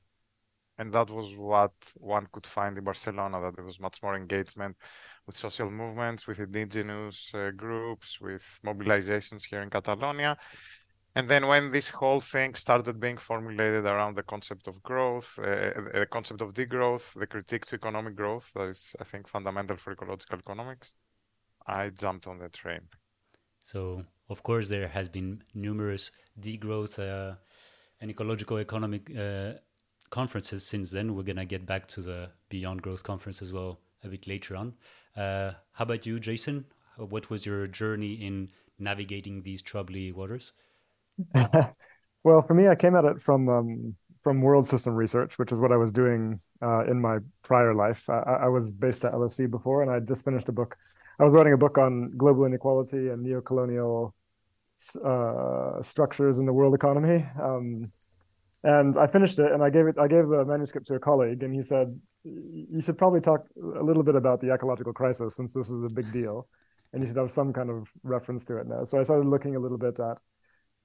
And 0.77 0.93
that 0.93 1.09
was 1.09 1.35
what 1.35 1.73
one 1.95 2.27
could 2.31 2.47
find 2.47 2.77
in 2.77 2.85
Barcelona, 2.85 3.41
that 3.41 3.55
there 3.57 3.65
was 3.65 3.81
much 3.81 4.01
more 4.01 4.15
engagement 4.15 4.77
with 5.25 5.35
social 5.35 5.69
movements, 5.69 6.25
with 6.25 6.39
indigenous 6.39 7.31
uh, 7.33 7.51
groups, 7.55 8.21
with 8.21 8.59
mobilizations 8.65 9.43
here 9.43 9.61
in 9.61 9.69
Catalonia. 9.69 10.37
And 11.19 11.27
then 11.27 11.47
when 11.47 11.71
this 11.71 11.89
whole 11.89 12.21
thing 12.21 12.55
started 12.55 12.97
being 12.97 13.17
formulated 13.17 13.83
around 13.85 14.15
the 14.15 14.23
concept 14.23 14.69
of 14.69 14.81
growth, 14.81 15.37
uh, 15.37 15.71
the 15.93 16.07
concept 16.09 16.39
of 16.41 16.53
degrowth, 16.53 17.13
the 17.19 17.27
critique 17.27 17.65
to 17.65 17.75
economic 17.75 18.15
growth, 18.15 18.49
that 18.55 18.69
is, 18.69 18.95
I 19.01 19.03
think, 19.03 19.27
fundamental 19.27 19.75
for 19.75 19.91
ecological 19.91 20.39
economics, 20.39 20.93
I 21.67 21.89
jumped 21.89 22.25
on 22.25 22.39
the 22.39 22.47
train. 22.47 22.83
So, 23.59 24.05
of 24.29 24.43
course, 24.43 24.69
there 24.69 24.87
has 24.87 25.09
been 25.09 25.43
numerous 25.53 26.13
degrowth 26.39 26.97
uh, 26.97 27.35
and 27.99 28.09
ecological 28.09 28.57
economic 28.57 29.11
uh, 29.13 29.55
conferences 30.11 30.65
since 30.65 30.89
then. 30.89 31.15
We're 31.15 31.23
gonna 31.23 31.43
get 31.43 31.65
back 31.65 31.85
to 31.89 32.01
the 32.01 32.29
Beyond 32.47 32.81
Growth 32.81 33.03
conference 33.03 33.41
as 33.41 33.51
well 33.51 33.81
a 34.05 34.07
bit 34.07 34.25
later 34.25 34.55
on. 34.55 34.73
Uh, 35.17 35.51
how 35.73 35.83
about 35.83 36.05
you, 36.05 36.17
Jason? 36.17 36.63
What 36.95 37.29
was 37.29 37.45
your 37.45 37.67
journey 37.67 38.13
in 38.13 38.51
navigating 38.77 39.41
these 39.41 39.61
troubly 39.61 40.13
waters? 40.13 40.53
well, 42.23 42.41
for 42.41 42.53
me, 42.53 42.67
I 42.67 42.75
came 42.75 42.95
at 42.95 43.05
it 43.05 43.21
from 43.21 43.49
um, 43.49 43.95
from 44.21 44.41
world 44.41 44.67
system 44.67 44.95
research, 44.95 45.37
which 45.37 45.51
is 45.51 45.59
what 45.59 45.71
I 45.71 45.77
was 45.77 45.91
doing 45.91 46.39
uh, 46.61 46.85
in 46.85 46.99
my 46.99 47.19
prior 47.41 47.73
life. 47.73 48.09
I, 48.09 48.19
I, 48.43 48.47
was 48.47 48.71
based 48.71 49.05
at 49.05 49.13
LSE 49.13 49.49
before, 49.49 49.81
and 49.81 49.89
I 49.89 49.99
just 49.99 50.25
finished 50.25 50.49
a 50.49 50.51
book. 50.51 50.75
I 51.19 51.23
was 51.23 51.33
writing 51.33 51.53
a 51.53 51.57
book 51.57 51.77
on 51.77 52.11
global 52.17 52.45
inequality 52.45 53.09
and 53.09 53.25
neocolonial 53.25 54.13
uh, 55.03 55.81
structures 55.81 56.39
in 56.39 56.45
the 56.45 56.53
world 56.53 56.73
economy. 56.73 57.25
Um, 57.41 57.91
and 58.63 58.97
I 58.97 59.07
finished 59.07 59.39
it, 59.39 59.51
and 59.51 59.63
I 59.63 59.69
gave 59.69 59.87
it. 59.87 59.97
I 59.97 60.07
gave 60.07 60.27
the 60.27 60.43
manuscript 60.43 60.87
to 60.87 60.95
a 60.95 60.99
colleague, 60.99 61.43
and 61.43 61.53
he 61.53 61.63
said, 61.63 61.99
"You 62.25 62.81
should 62.81 62.97
probably 62.97 63.21
talk 63.21 63.41
a 63.57 63.83
little 63.83 64.03
bit 64.03 64.15
about 64.15 64.41
the 64.41 64.53
ecological 64.53 64.91
crisis, 64.91 65.35
since 65.35 65.53
this 65.53 65.69
is 65.69 65.83
a 65.83 65.89
big 65.89 66.11
deal, 66.11 66.47
and 66.91 67.01
you 67.01 67.07
should 67.07 67.17
have 67.17 67.31
some 67.31 67.53
kind 67.53 67.69
of 67.69 67.89
reference 68.03 68.43
to 68.45 68.57
it 68.57 68.67
now." 68.67 68.83
So 68.83 68.99
I 68.99 69.03
started 69.03 69.27
looking 69.27 69.55
a 69.55 69.59
little 69.59 69.77
bit 69.77 69.97
at 69.99 70.19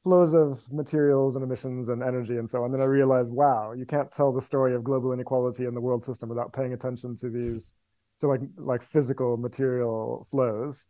flows 0.05 0.35
of 0.35 0.71
materials 0.71 1.35
and 1.35 1.43
emissions 1.43 1.89
and 1.89 2.03
energy 2.03 2.37
and 2.37 2.49
so 2.49 2.59
on. 2.59 2.67
And 2.67 2.75
then 2.75 2.83
I 2.83 2.85
realized, 2.85 3.33
wow, 3.33 3.73
you 3.73 3.87
can't 3.87 4.13
tell 4.13 4.33
the 4.33 4.43
story 4.43 4.75
of 4.75 4.85
global 4.85 5.13
inequality 5.13 5.65
in 5.65 5.73
the 5.75 5.81
world 5.81 6.05
system 6.05 6.29
without 6.29 6.53
paying 6.53 6.75
attention 6.75 7.17
to 7.17 7.31
these, 7.31 7.75
to 8.21 8.29
like 8.29 8.43
like 8.57 8.83
physical 8.83 9.39
material 9.39 10.27
flows. 10.31 10.89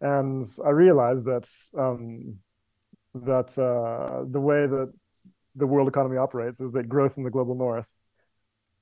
And 0.00 0.44
I 0.66 0.70
realized 0.70 1.24
that 1.26 1.48
um, 1.78 2.38
that 3.14 3.56
uh, 3.56 4.24
the 4.28 4.40
way 4.40 4.66
that 4.66 4.92
the 5.54 5.66
world 5.66 5.88
economy 5.88 6.16
operates 6.16 6.60
is 6.60 6.72
that 6.72 6.88
growth 6.88 7.16
in 7.16 7.22
the 7.22 7.30
global 7.30 7.54
north 7.54 7.88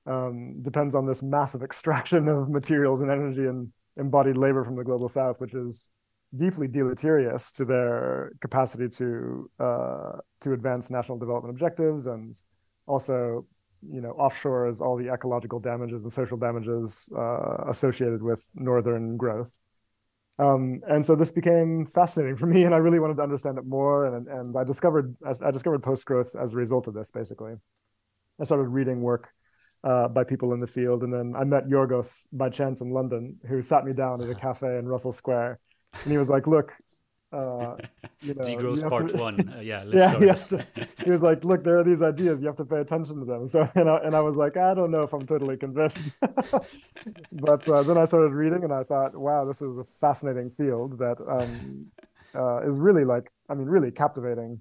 um, 0.06 0.62
depends 0.62 0.94
on 0.94 1.06
this 1.06 1.22
massive 1.22 1.62
extraction 1.68 2.28
of 2.28 2.48
materials 2.48 3.02
and 3.02 3.10
energy 3.10 3.44
and 3.44 3.72
embodied 3.98 4.38
labor 4.38 4.64
from 4.64 4.76
the 4.76 4.84
global 4.84 5.08
south, 5.08 5.38
which 5.38 5.54
is 5.54 5.90
deeply 6.36 6.68
deleterious 6.68 7.52
to 7.52 7.64
their 7.64 8.32
capacity 8.40 8.88
to 8.88 9.50
uh, 9.58 10.12
to 10.40 10.52
advance 10.52 10.90
national 10.90 11.18
development 11.18 11.50
objectives 11.50 12.06
and 12.06 12.34
also 12.86 13.46
you 13.82 14.00
know 14.00 14.14
offshores 14.18 14.80
all 14.80 14.96
the 14.96 15.12
ecological 15.12 15.60
damages 15.60 16.04
and 16.04 16.12
social 16.12 16.36
damages 16.36 17.10
uh, 17.16 17.64
associated 17.68 18.22
with 18.22 18.50
northern 18.54 19.16
growth. 19.16 19.56
Um, 20.38 20.82
and 20.86 21.04
so 21.04 21.14
this 21.14 21.32
became 21.32 21.86
fascinating 21.86 22.36
for 22.42 22.46
me 22.46 22.64
and 22.64 22.74
i 22.74 22.78
really 22.78 22.98
wanted 22.98 23.16
to 23.16 23.22
understand 23.22 23.56
it 23.58 23.64
more 23.64 24.04
and 24.06 24.28
and 24.28 24.56
i 24.56 24.64
discovered 24.64 25.16
i 25.42 25.50
discovered 25.50 25.82
post 25.82 26.04
growth 26.04 26.34
as 26.40 26.52
a 26.52 26.56
result 26.56 26.88
of 26.88 26.94
this 26.94 27.10
basically. 27.10 27.54
I 28.38 28.44
started 28.44 28.68
reading 28.68 29.00
work 29.00 29.30
uh, 29.82 30.08
by 30.08 30.24
people 30.24 30.52
in 30.52 30.60
the 30.60 30.66
field 30.66 31.02
and 31.02 31.12
then 31.12 31.34
i 31.36 31.44
met 31.44 31.68
Giorgos 31.68 32.26
by 32.32 32.50
chance 32.50 32.80
in 32.80 32.90
london 32.90 33.36
who 33.48 33.62
sat 33.62 33.84
me 33.84 33.92
down 33.92 34.20
at 34.22 34.28
a 34.28 34.34
cafe 34.34 34.78
in 34.78 34.86
russell 34.86 35.12
square 35.12 35.58
and 36.02 36.12
he 36.12 36.18
was 36.18 36.28
like, 36.28 36.46
"Look, 36.46 36.74
uh, 37.32 37.76
you 38.20 38.34
know, 38.34 38.44
degrowth 38.44 38.88
part 38.88 39.08
to, 39.08 39.16
one. 39.16 39.48
Uh, 39.48 39.60
yeah, 39.60 39.84
yeah. 39.92 40.34
To, 40.34 40.66
he 41.04 41.10
was 41.10 41.22
like, 41.22 41.44
"Look, 41.44 41.64
there 41.64 41.78
are 41.78 41.84
these 41.84 42.02
ideas. 42.02 42.40
You 42.40 42.46
have 42.48 42.56
to 42.56 42.64
pay 42.64 42.80
attention 42.80 43.18
to 43.18 43.24
them." 43.24 43.46
So, 43.46 43.68
and 43.74 43.88
I, 43.88 43.96
and 43.98 44.14
I 44.14 44.20
was 44.20 44.36
like, 44.36 44.56
"I 44.56 44.74
don't 44.74 44.90
know 44.90 45.02
if 45.02 45.12
I'm 45.12 45.26
totally 45.26 45.56
convinced." 45.56 46.12
but 47.32 47.68
uh, 47.68 47.82
then 47.82 47.98
I 47.98 48.04
started 48.04 48.32
reading, 48.32 48.64
and 48.64 48.72
I 48.72 48.84
thought, 48.84 49.16
"Wow, 49.16 49.44
this 49.44 49.62
is 49.62 49.78
a 49.78 49.84
fascinating 50.00 50.50
field 50.56 50.98
that 50.98 51.20
um, 51.28 51.86
uh, 52.34 52.66
is 52.66 52.78
really 52.78 53.04
like, 53.04 53.30
I 53.48 53.54
mean, 53.54 53.66
really 53.66 53.90
captivating." 53.90 54.60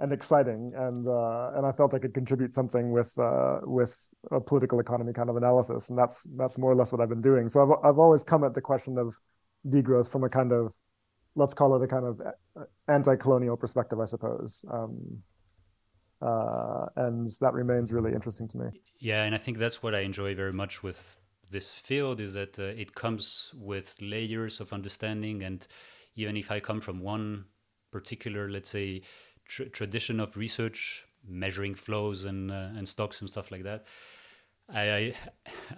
and 0.00 0.12
exciting 0.12 0.72
and 0.74 1.06
uh, 1.06 1.52
and 1.54 1.64
I 1.64 1.70
felt 1.70 1.94
I 1.94 2.00
could 2.00 2.14
contribute 2.14 2.52
something 2.52 2.90
with 2.90 3.16
uh, 3.16 3.60
with 3.62 3.96
a 4.32 4.40
political 4.40 4.80
economy 4.80 5.12
kind 5.12 5.30
of 5.30 5.36
analysis 5.36 5.88
and 5.88 5.96
that's 5.96 6.26
that's 6.36 6.58
more 6.58 6.72
or 6.72 6.74
less 6.74 6.90
what 6.90 7.00
I've 7.00 7.08
been 7.08 7.20
doing 7.20 7.48
so 7.48 7.62
I've 7.62 7.90
I've 7.90 7.98
always 8.00 8.24
come 8.24 8.42
at 8.42 8.54
the 8.54 8.60
question 8.60 8.98
of 8.98 9.16
degrowth 9.66 10.08
from 10.10 10.24
a 10.24 10.28
kind 10.28 10.52
of 10.52 10.72
let's 11.36 11.54
call 11.54 11.74
it 11.76 11.82
a 11.82 11.86
kind 11.86 12.06
of 12.06 12.20
anti-colonial 12.88 13.56
perspective, 13.56 13.98
I 14.00 14.04
suppose. 14.04 14.64
Um, 14.72 15.22
uh, 16.22 16.86
and 16.96 17.28
that 17.40 17.52
remains 17.52 17.92
really 17.92 18.12
interesting 18.12 18.48
to 18.48 18.58
me. 18.58 18.66
Yeah, 18.98 19.24
and 19.24 19.34
I 19.34 19.38
think 19.38 19.58
that's 19.58 19.82
what 19.82 19.94
I 19.94 20.00
enjoy 20.00 20.34
very 20.34 20.52
much 20.52 20.82
with 20.82 21.16
this 21.50 21.74
field 21.74 22.20
is 22.20 22.32
that 22.34 22.58
uh, 22.58 22.62
it 22.62 22.94
comes 22.94 23.52
with 23.56 23.96
layers 24.00 24.60
of 24.60 24.72
understanding, 24.72 25.42
and 25.42 25.66
even 26.14 26.36
if 26.36 26.50
I 26.50 26.60
come 26.60 26.80
from 26.80 27.00
one 27.00 27.44
particular, 27.90 28.48
let's 28.48 28.70
say, 28.70 29.02
tr- 29.46 29.64
tradition 29.64 30.20
of 30.20 30.36
research, 30.36 31.04
measuring 31.26 31.74
flows 31.74 32.24
and 32.24 32.50
uh, 32.50 32.70
and 32.76 32.88
stocks 32.88 33.20
and 33.20 33.28
stuff 33.28 33.50
like 33.50 33.64
that, 33.64 33.84
I 34.68 34.82
I, 34.82 35.14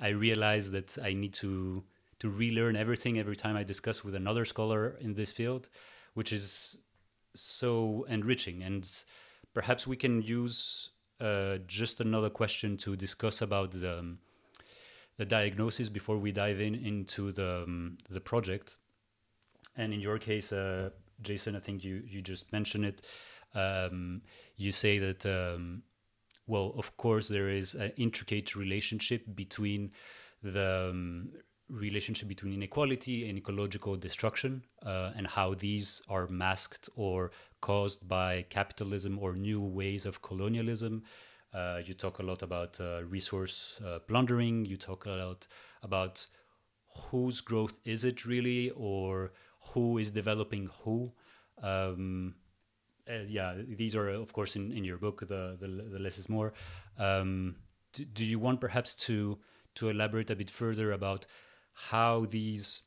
I 0.01 0.09
realize 0.09 0.71
that 0.71 0.97
I 1.03 1.13
need 1.13 1.35
to 1.35 1.83
to 2.21 2.31
relearn 2.31 2.77
everything 2.77 3.19
every 3.19 3.37
time 3.37 3.57
I 3.57 3.63
discuss 3.63 4.05
with 4.05 4.15
another 4.15 4.45
scholar 4.45 4.97
in 5.01 5.15
this 5.15 5.33
field, 5.33 5.69
which 6.15 6.33
is 6.33 6.79
so 7.35 8.07
enriching. 8.09 8.63
And 8.63 8.89
perhaps 9.55 9.87
we 9.87 9.97
can 9.97 10.23
use 10.23 10.91
uh, 11.21 11.59
just 11.67 12.01
another 12.01 12.31
question 12.31 12.77
to 12.79 12.97
discuss 12.97 13.43
about 13.43 13.73
the, 13.73 13.99
um, 13.99 14.19
the 15.17 15.25
diagnosis 15.25 15.89
before 15.89 16.19
we 16.19 16.33
dive 16.33 16.61
in 16.61 16.75
into 16.75 17.33
the 17.33 17.63
um, 17.65 17.99
the 18.11 18.21
project. 18.21 18.77
And 19.77 19.93
in 19.93 20.01
your 20.01 20.19
case, 20.19 20.53
uh, 20.53 20.91
Jason, 21.23 21.57
I 21.57 21.61
think 21.61 21.85
you 21.85 22.03
you 22.07 22.23
just 22.23 22.53
mentioned 22.53 22.85
it. 22.85 23.03
Um, 23.55 24.23
you 24.57 24.73
say 24.73 24.99
that 24.99 25.25
um, 25.25 25.83
well, 26.47 26.75
of 26.77 26.97
course, 26.97 27.29
there 27.29 27.49
is 27.49 27.75
an 27.75 27.93
intricate 27.97 28.55
relationship 28.55 29.25
between 29.35 29.93
the 30.43 30.91
um, 30.91 31.31
relationship 31.69 32.29
between 32.29 32.53
inequality 32.53 33.29
and 33.29 33.39
ecological 33.39 33.97
destruction 33.97 34.63
uh, 34.85 35.13
and 35.17 35.27
how 35.27 35.55
these 35.55 36.01
are 36.09 36.27
masked 36.29 36.89
or 36.97 37.31
caused 37.61 38.07
by 38.07 38.45
capitalism 38.51 39.19
or 39.19 39.35
new 39.35 39.61
ways 39.61 40.07
of 40.07 40.23
colonialism. 40.23 41.03
Uh, 41.53 41.81
you 41.85 41.95
talk 41.95 42.19
a 42.19 42.23
lot 42.23 42.43
about 42.43 42.79
uh, 42.81 43.03
resource 43.05 43.81
uh, 43.85 43.99
plundering. 44.01 44.65
You 44.65 44.77
talk 44.77 45.07
a 45.07 45.11
lot 45.11 45.47
about 45.83 46.27
whose 47.11 47.41
growth 47.41 47.79
is 47.85 48.05
it 48.05 48.25
really, 48.25 48.71
or 48.71 49.33
who 49.73 49.99
is 49.99 50.11
developing 50.11 50.71
who. 50.83 51.13
Um, 51.63 52.35
uh, 53.09 53.21
yeah, 53.29 53.55
these 53.69 53.95
are 53.95 54.09
of 54.09 54.33
course 54.33 54.57
in, 54.57 54.73
in 54.73 54.85
your 54.85 54.99
book. 54.99 55.21
The 55.21 55.57
the, 55.59 55.67
the 55.67 55.99
less 55.99 56.19
is 56.19 56.29
more. 56.29 56.53
Um, 56.99 57.57
do, 57.93 58.05
do 58.05 58.25
you 58.25 58.39
want 58.39 58.61
perhaps 58.61 58.95
to 59.07 59.39
to 59.77 59.89
elaborate 59.89 60.31
a 60.31 60.37
bit 60.37 60.51
further 60.51 60.93
about 60.93 61.27
how 61.77 62.27
these 62.31 62.83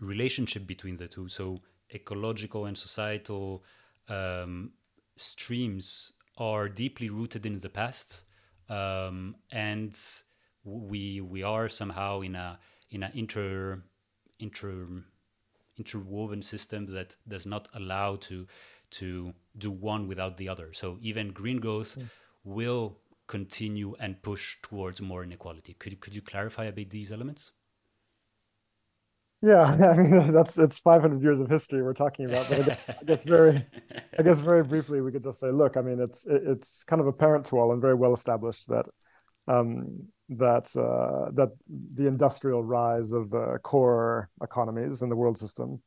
relationship 0.00 0.66
between 0.66 0.96
the 0.96 1.06
two, 1.06 1.28
so 1.28 1.58
ecological 1.94 2.64
and 2.64 2.76
societal 2.76 3.62
um, 4.08 4.72
streams, 5.16 6.12
are 6.38 6.68
deeply 6.68 7.10
rooted 7.10 7.44
in 7.44 7.60
the 7.60 7.68
past, 7.68 8.24
um, 8.70 9.36
and 9.52 9.98
we 10.64 11.20
we 11.20 11.42
are 11.42 11.68
somehow 11.68 12.22
in 12.22 12.34
a 12.34 12.58
in 12.90 13.02
an 13.02 13.12
inter 13.14 13.82
inter 14.40 15.04
interwoven 15.78 16.40
system 16.40 16.86
that 16.86 17.16
does 17.28 17.44
not 17.44 17.68
allow 17.74 18.16
to 18.16 18.46
to 18.90 19.34
do 19.58 19.70
one 19.70 20.08
without 20.08 20.36
the 20.38 20.48
other. 20.48 20.72
So 20.72 20.98
even 21.02 21.32
green 21.32 21.60
growth 21.60 21.96
mm. 21.98 22.08
will 22.44 22.98
continue 23.26 23.94
and 24.00 24.22
push 24.22 24.56
towards 24.62 25.00
more 25.00 25.22
inequality. 25.22 25.74
Could 25.74 26.00
could 26.00 26.14
you 26.14 26.22
clarify 26.22 26.64
a 26.64 26.72
bit 26.72 26.90
these 26.90 27.12
elements? 27.12 27.52
Yeah, 29.42 29.62
I 29.90 29.96
mean 29.96 30.32
that's 30.32 30.56
it's 30.56 30.78
500 30.78 31.22
years 31.22 31.40
of 31.40 31.48
history 31.50 31.82
we're 31.82 31.94
talking 31.94 32.26
about, 32.26 32.48
but 32.48 32.60
I 32.60 32.62
guess, 32.62 32.80
I 32.88 33.04
guess, 33.04 33.24
very, 33.24 33.66
I 34.18 34.22
guess 34.22 34.40
very 34.40 34.62
briefly 34.62 35.00
we 35.00 35.10
could 35.10 35.22
just 35.24 35.40
say, 35.40 35.50
look, 35.50 35.76
I 35.76 35.82
mean 35.82 36.00
it's 36.00 36.24
it's 36.28 36.84
kind 36.84 37.00
of 37.00 37.08
apparent 37.08 37.46
to 37.46 37.58
all 37.58 37.72
and 37.72 37.82
very 37.82 37.94
well 37.94 38.14
established 38.14 38.68
that 38.68 38.86
um, 39.48 40.06
that 40.28 40.74
uh, 40.76 41.30
that 41.34 41.50
the 41.68 42.06
industrial 42.06 42.62
rise 42.62 43.12
of 43.12 43.30
the 43.30 43.58
core 43.62 44.30
economies 44.42 45.02
in 45.02 45.08
the 45.08 45.16
world 45.16 45.36
system 45.36 45.82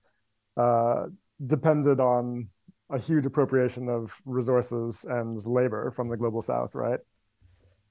uh, 0.57 1.05
depended 1.45 1.99
on 2.01 2.49
a 2.91 2.99
huge 2.99 3.25
appropriation 3.25 3.89
of 3.89 4.21
resources 4.25 5.05
and 5.09 5.37
labor 5.47 5.91
from 5.91 6.09
the 6.09 6.17
global 6.17 6.41
south, 6.41 6.75
right? 6.75 6.99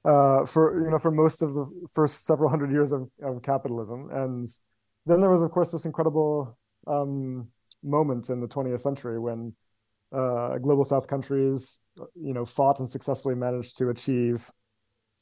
Uh, 0.05 0.45
for 0.45 0.85
you 0.85 0.91
know 0.91 0.99
for 0.99 1.11
most 1.11 1.41
of 1.41 1.55
the 1.55 1.65
first 1.91 2.27
several 2.27 2.51
hundred 2.51 2.71
years 2.71 2.93
of, 2.93 3.09
of 3.23 3.41
capitalism 3.43 4.11
and 4.13 4.47
then 5.07 5.21
there 5.21 5.31
was, 5.31 5.43
of 5.43 5.51
course, 5.51 5.71
this 5.71 5.85
incredible 5.85 6.57
um, 6.87 7.49
moment 7.83 8.31
in 8.31 8.41
the 8.41 8.49
20th 8.49 8.81
century 8.81 9.19
when 9.19 9.55
uh, 10.13 10.59
global 10.59 10.85
South 10.85 11.07
countries, 11.07 11.81
you 12.15 12.33
know, 12.33 12.45
fought 12.45 12.79
and 12.79 12.89
successfully 12.89 13.35
managed 13.35 13.77
to 13.79 13.89
achieve, 13.89 14.51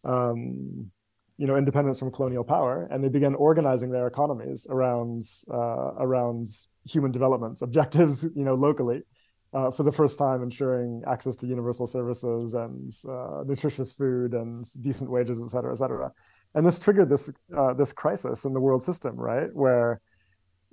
um, 0.05 0.91
you 1.39 1.47
know, 1.47 1.57
independence 1.57 1.99
from 1.99 2.13
colonial 2.13 2.45
power, 2.45 2.89
and 2.91 3.03
they 3.03 3.09
began 3.09 3.35
organizing 3.35 3.91
their 3.91 4.07
economies 4.07 4.67
around 4.69 5.23
uh, 5.51 5.93
around 5.99 6.47
human 6.85 7.11
development 7.11 7.61
objectives, 7.63 8.23
you 8.37 8.45
know, 8.45 8.55
locally, 8.55 9.03
uh, 9.55 9.71
for 9.71 9.83
the 9.83 9.93
first 9.93 10.19
time 10.19 10.43
ensuring 10.43 11.03
access 11.07 11.37
to 11.37 11.47
universal 11.47 11.87
services 11.87 12.55
and 12.55 12.91
uh, 13.09 13.43
nutritious 13.47 13.93
food 13.93 14.35
and 14.35 14.65
decent 14.83 15.11
wages, 15.11 15.43
et 15.43 15.49
cetera, 15.49 15.73
et 15.73 15.77
cetera. 15.77 16.13
And 16.55 16.67
this 16.67 16.79
triggered 16.79 17.09
this 17.09 17.31
uh, 17.57 17.73
this 17.75 17.93
crisis 17.93 18.45
in 18.45 18.53
the 18.53 18.61
world 18.61 18.83
system, 18.83 19.17
right, 19.17 19.49
where 19.55 20.01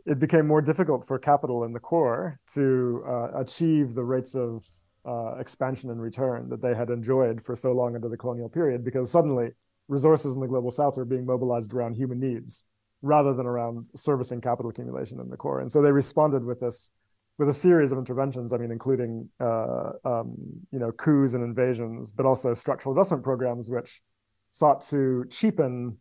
it 0.06 0.20
became 0.20 0.48
more 0.48 0.62
difficult 0.62 1.06
for 1.06 1.20
capital 1.20 1.64
in 1.64 1.74
the 1.74 1.80
core 1.80 2.40
to 2.54 3.04
uh, 3.08 3.40
achieve 3.40 3.94
the 3.94 4.04
rates 4.04 4.36
of 4.36 4.66
uh, 5.06 5.36
expansion 5.40 5.90
and 5.90 6.02
return 6.02 6.50
that 6.50 6.62
they 6.62 6.74
had 6.74 6.90
enjoyed 6.90 7.42
for 7.42 7.56
so 7.56 7.72
long 7.72 7.96
under 7.96 8.10
the 8.10 8.18
colonial 8.18 8.50
period, 8.50 8.84
because 8.84 9.10
suddenly 9.10 9.52
resources 9.88 10.36
in 10.36 10.42
the 10.42 10.48
global 10.48 10.72
south 10.72 10.98
are 10.98 11.06
being 11.06 11.26
mobilized 11.26 11.74
around 11.74 11.96
human 11.96 12.20
needs 12.20 12.66
rather 13.02 13.34
than 13.34 13.46
around 13.46 13.88
servicing 13.96 14.42
capital 14.42 14.70
accumulation 14.70 15.20
in 15.20 15.30
the 15.30 15.38
core. 15.38 15.62
And 15.62 15.72
so 15.72 15.82
they 15.82 15.92
responded 15.92 16.44
with 16.44 16.60
this 16.60 16.92
with 17.38 17.48
a 17.48 17.54
series 17.54 17.94
of 17.94 17.98
interventions. 17.98 18.52
I 18.52 18.58
mean, 18.58 18.72
including 18.72 19.30
uh, 19.40 19.92
um, 20.04 20.36
you 20.72 20.80
know 20.80 20.92
coups 20.92 21.34
and 21.34 21.44
invasions, 21.44 22.12
but 22.12 22.26
also 22.26 22.54
structural 22.54 22.94
investment 22.94 23.24
programs, 23.24 23.70
which 23.70 24.02
sought 24.51 24.82
to 24.82 25.25
cheapen 25.29 25.98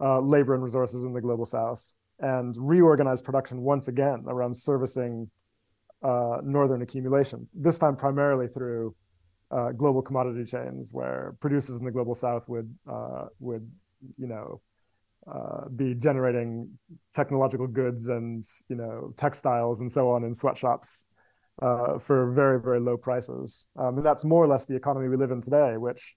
uh, 0.00 0.20
labor 0.20 0.54
and 0.54 0.62
resources 0.62 1.04
in 1.04 1.12
the 1.12 1.20
global 1.20 1.46
south 1.46 1.82
and 2.18 2.54
reorganize 2.58 3.22
production 3.22 3.60
once 3.60 3.88
again 3.88 4.24
around 4.26 4.54
servicing 4.56 5.30
uh, 6.02 6.38
northern 6.42 6.82
accumulation. 6.82 7.48
This 7.54 7.78
time 7.78 7.96
primarily 7.96 8.48
through 8.48 8.94
uh, 9.50 9.72
global 9.72 10.02
commodity 10.02 10.44
chains, 10.44 10.92
where 10.92 11.36
producers 11.40 11.78
in 11.78 11.84
the 11.84 11.90
global 11.90 12.14
south 12.14 12.48
would 12.48 12.74
uh, 12.90 13.26
would 13.38 13.70
you 14.18 14.26
know 14.26 14.60
uh, 15.30 15.68
be 15.68 15.94
generating 15.94 16.70
technological 17.14 17.66
goods 17.66 18.08
and 18.08 18.42
you 18.68 18.76
know 18.76 19.12
textiles 19.16 19.80
and 19.80 19.90
so 19.90 20.10
on 20.10 20.24
in 20.24 20.34
sweatshops 20.34 21.04
uh, 21.62 21.98
for 21.98 22.30
very 22.32 22.60
very 22.60 22.80
low 22.80 22.96
prices. 22.96 23.68
Um, 23.78 23.96
and 23.96 24.04
that's 24.04 24.24
more 24.24 24.44
or 24.44 24.48
less 24.48 24.66
the 24.66 24.76
economy 24.76 25.08
we 25.08 25.16
live 25.16 25.30
in 25.30 25.40
today, 25.40 25.76
which 25.76 26.16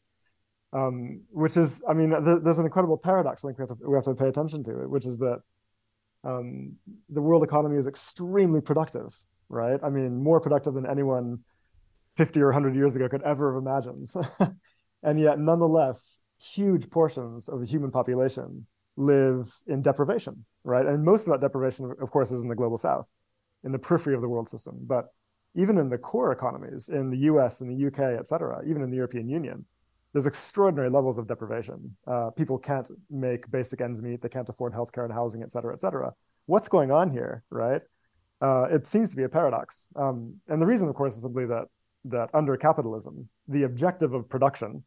um, 0.74 1.22
which 1.32 1.58
is 1.58 1.82
I 1.88 1.94
mean 1.94 2.12
th- 2.12 2.40
there's 2.44 2.60
an 2.60 2.66
incredible 2.66 2.98
paradox 2.98 3.44
I 3.44 3.50
think 3.50 3.58
we 3.58 3.64
have 3.64 3.78
to 3.78 3.90
we 3.90 3.96
have 3.96 4.04
to 4.06 4.16
pay 4.16 4.28
attention 4.28 4.64
to 4.66 4.72
which 4.88 5.06
is 5.06 5.18
that 5.20 5.40
um, 6.24 6.78
the 7.10 7.22
world 7.22 7.44
economy 7.44 7.78
is 7.78 7.88
extremely 7.88 8.62
productive, 8.62 9.18
right? 9.48 9.80
I 9.84 9.90
mean 9.90 10.22
more 10.22 10.40
productive 10.40 10.74
than 10.74 10.86
anyone 10.86 11.40
50 12.16 12.42
or 12.42 12.48
100 12.48 12.76
years 12.76 12.96
ago 12.96 13.08
could 13.08 13.24
ever 13.24 13.54
have 13.54 13.62
imagined. 13.62 14.08
and 15.04 15.20
yet 15.20 15.40
nonetheless 15.40 16.20
huge 16.40 16.90
portions 16.90 17.50
of 17.50 17.60
the 17.60 17.66
human 17.66 17.92
population 17.92 18.66
live 18.96 19.52
in 19.68 19.82
deprivation, 19.82 20.46
right? 20.64 20.86
And 20.86 21.04
most 21.04 21.28
of 21.28 21.32
that 21.32 21.42
deprivation, 21.42 21.94
of 22.02 22.12
course, 22.12 22.32
is 22.32 22.44
in 22.44 22.50
the 22.50 22.56
global 22.56 22.78
south, 22.78 23.14
in 23.64 23.72
the 23.72 23.80
periphery 23.80 24.14
of 24.14 24.22
the 24.22 24.30
world 24.30 24.50
system. 24.50 24.78
But 24.82 25.06
even 25.56 25.78
in 25.78 25.90
the 25.90 25.98
core 25.98 26.32
economies, 26.32 26.90
in 26.90 27.10
the 27.10 27.18
US 27.32 27.62
and 27.62 27.70
the 27.72 27.88
UK, 27.88 28.20
et 28.20 28.28
cetera, 28.28 28.62
even 28.68 28.82
in 28.82 28.90
the 28.90 28.98
European 28.98 29.30
Union, 29.30 29.66
there's 30.14 30.26
extraordinary 30.26 30.90
levels 30.90 31.18
of 31.20 31.28
deprivation. 31.28 31.96
Uh, 32.08 32.32
people 32.32 32.58
can't 32.58 32.90
make 33.10 33.50
basic 33.52 33.82
ends 33.82 34.02
meet. 34.02 34.22
They 34.22 34.30
can't 34.30 34.50
afford 34.50 34.74
healthcare 34.74 35.06
and 35.06 35.14
housing, 35.14 35.44
et 35.44 35.52
cetera, 35.52 35.74
et 35.74 35.82
cetera. 35.82 36.14
What's 36.46 36.68
going 36.68 36.92
on 36.92 37.12
here, 37.12 37.44
right? 37.50 37.82
Uh, 38.42 38.68
it 38.72 38.88
seems 38.88 39.10
to 39.10 39.16
be 39.16 39.24
a 39.24 39.30
paradox. 39.30 39.90
Um, 39.96 40.36
and 40.48 40.62
the 40.62 40.66
reason, 40.66 40.90
of 40.90 40.96
course, 40.96 41.16
is 41.16 41.22
simply 41.22 41.46
that 41.48 41.68
that 42.06 42.30
under 42.34 42.56
capitalism, 42.56 43.28
the 43.48 43.64
objective 43.64 44.14
of 44.14 44.30
production 44.30 44.84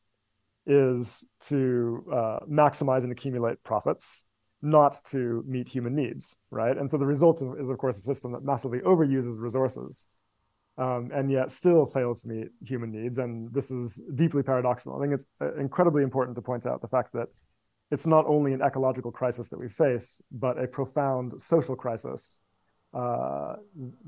is 0.66 1.26
to 1.40 2.04
uh, 2.10 2.38
maximize 2.50 3.02
and 3.02 3.12
accumulate 3.12 3.62
profits, 3.62 4.24
not 4.62 4.96
to 5.04 5.44
meet 5.46 5.68
human 5.68 5.94
needs, 5.94 6.38
right? 6.50 6.76
And 6.78 6.90
so 6.90 6.96
the 6.96 7.06
result 7.06 7.42
is, 7.58 7.68
of 7.68 7.76
course, 7.78 7.98
a 7.98 8.00
system 8.00 8.32
that 8.32 8.44
massively 8.44 8.78
overuses 8.80 9.38
resources 9.38 10.08
um, 10.82 11.10
and 11.14 11.30
yet 11.30 11.52
still 11.52 11.86
fails 11.86 12.22
to 12.22 12.28
meet 12.28 12.48
human 12.64 12.90
needs. 12.90 13.18
And 13.18 13.52
this 13.54 13.70
is 13.70 14.02
deeply 14.14 14.42
paradoxical. 14.42 14.96
I 14.98 15.00
think 15.02 15.14
it's 15.14 15.24
uh, 15.40 15.54
incredibly 15.54 16.02
important 16.02 16.34
to 16.36 16.42
point 16.42 16.66
out 16.66 16.80
the 16.82 16.88
fact 16.88 17.12
that 17.12 17.28
it's 17.92 18.06
not 18.06 18.24
only 18.26 18.52
an 18.52 18.62
ecological 18.62 19.12
crisis 19.12 19.48
that 19.50 19.60
we 19.60 19.68
face, 19.68 20.20
but 20.32 20.58
a 20.58 20.66
profound 20.66 21.40
social 21.40 21.76
crisis 21.76 22.42
uh, 22.94 23.54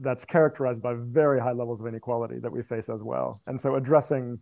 that's 0.01 0.25
characterized 0.25 0.83
by 0.83 0.95
very 0.95 1.41
high 1.41 1.53
levels 1.53 1.81
of 1.81 1.87
inequality 1.87 2.39
that 2.41 2.51
we 2.51 2.63
face 2.63 2.89
as 2.89 3.05
well. 3.05 3.41
And 3.47 3.61
so 3.61 3.77
addressing 3.77 4.41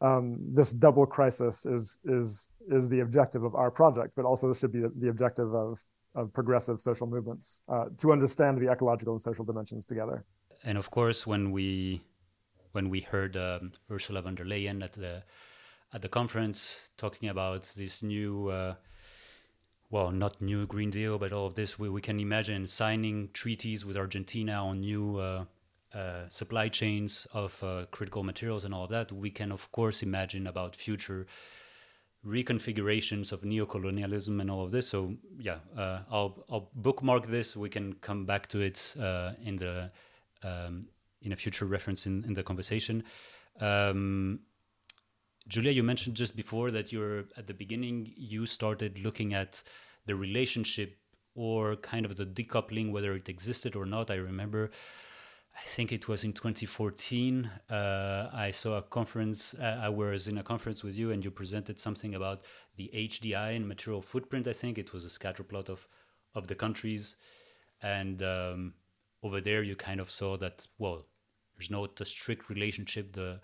um, 0.00 0.38
this 0.52 0.72
double 0.72 1.06
crisis 1.06 1.64
is 1.64 2.00
is 2.04 2.50
is 2.68 2.88
the 2.88 3.00
objective 3.00 3.44
of 3.44 3.54
our 3.54 3.70
project, 3.70 4.14
but 4.16 4.24
also 4.24 4.52
should 4.52 4.72
be 4.72 4.82
the 4.96 5.08
objective 5.08 5.54
of 5.54 5.80
of 6.14 6.32
progressive 6.32 6.80
social 6.80 7.06
movements 7.06 7.62
uh, 7.68 7.84
to 7.98 8.12
understand 8.12 8.58
the 8.60 8.70
ecological 8.70 9.14
and 9.14 9.22
social 9.22 9.44
dimensions 9.44 9.86
together. 9.86 10.24
And 10.64 10.78
of 10.78 10.90
course, 10.90 11.26
when 11.26 11.50
we 11.50 12.02
when 12.72 12.88
we 12.88 13.00
heard 13.00 13.36
um, 13.36 13.72
Ursula 13.90 14.22
von 14.22 14.34
der 14.34 14.44
Leyen 14.44 14.82
at 14.82 14.92
the 14.92 15.22
at 15.92 16.02
the 16.02 16.08
conference 16.08 16.88
talking 16.96 17.28
about 17.28 17.64
this 17.76 18.02
new, 18.02 18.48
uh, 18.48 18.74
well, 19.90 20.10
not 20.10 20.40
new 20.40 20.66
Green 20.66 20.90
Deal, 20.90 21.18
but 21.18 21.32
all 21.32 21.46
of 21.46 21.54
this, 21.54 21.78
we, 21.78 21.90
we 21.90 22.00
can 22.00 22.18
imagine 22.18 22.66
signing 22.66 23.28
treaties 23.34 23.84
with 23.84 23.96
Argentina 23.96 24.52
on 24.52 24.80
new 24.80 25.18
uh, 25.18 25.44
uh, 25.94 26.26
supply 26.30 26.68
chains 26.68 27.26
of 27.34 27.62
uh, 27.62 27.84
critical 27.90 28.22
materials 28.22 28.64
and 28.64 28.72
all 28.72 28.84
of 28.84 28.90
that, 28.90 29.12
we 29.12 29.30
can 29.30 29.52
of 29.52 29.70
course 29.72 30.02
imagine 30.02 30.46
about 30.46 30.74
future 30.74 31.26
reconfigurations 32.26 33.30
of 33.30 33.42
neocolonialism 33.42 34.40
and 34.40 34.50
all 34.50 34.64
of 34.64 34.70
this. 34.70 34.88
So 34.88 35.14
yeah, 35.38 35.58
uh, 35.76 35.98
I'll 36.10 36.46
I'll 36.50 36.70
bookmark 36.74 37.26
this. 37.26 37.54
We 37.56 37.68
can 37.68 37.92
come 37.94 38.24
back 38.24 38.46
to 38.48 38.60
it 38.60 38.94
uh, 38.98 39.32
in 39.44 39.56
the 39.56 39.90
um, 40.42 40.86
in 41.20 41.32
a 41.32 41.36
future 41.36 41.66
reference 41.66 42.06
in, 42.06 42.24
in 42.24 42.34
the 42.34 42.42
conversation. 42.42 43.04
Um, 43.60 44.40
Julia, 45.48 45.72
you 45.72 45.82
mentioned 45.82 46.16
just 46.16 46.36
before 46.36 46.70
that 46.70 46.92
you're 46.92 47.24
at 47.36 47.46
the 47.46 47.54
beginning 47.54 48.12
you 48.16 48.46
started 48.46 48.98
looking 49.00 49.34
at 49.34 49.62
the 50.06 50.14
relationship 50.14 50.96
or 51.34 51.76
kind 51.76 52.04
of 52.06 52.16
the 52.16 52.26
decoupling, 52.26 52.92
whether 52.92 53.14
it 53.14 53.28
existed 53.28 53.74
or 53.74 53.86
not. 53.86 54.10
I 54.10 54.16
remember 54.16 54.70
I 55.54 55.60
think 55.66 55.92
it 55.92 56.08
was 56.08 56.24
in 56.24 56.32
2014. 56.32 57.50
Uh, 57.68 58.30
I 58.32 58.50
saw 58.50 58.78
a 58.78 58.82
conference. 58.82 59.54
Uh, 59.54 59.80
I 59.82 59.88
was 59.90 60.26
in 60.26 60.38
a 60.38 60.42
conference 60.42 60.82
with 60.82 60.96
you, 60.96 61.10
and 61.10 61.22
you 61.24 61.30
presented 61.30 61.78
something 61.78 62.14
about 62.14 62.44
the 62.76 62.90
HDI 62.94 63.56
and 63.56 63.68
material 63.68 64.00
footprint. 64.00 64.48
I 64.48 64.54
think 64.54 64.78
it 64.78 64.92
was 64.92 65.04
a 65.04 65.10
scatter 65.10 65.44
plot 65.44 65.68
of 65.68 65.86
of 66.34 66.46
the 66.46 66.54
countries, 66.54 67.16
and 67.82 68.22
um, 68.22 68.74
over 69.22 69.40
there 69.40 69.62
you 69.62 69.76
kind 69.76 70.00
of 70.00 70.10
saw 70.10 70.36
that 70.36 70.66
well, 70.78 71.06
there's 71.56 71.70
not 71.70 72.00
a 72.00 72.04
strict 72.04 72.48
relationship. 72.50 73.12
The 73.12 73.40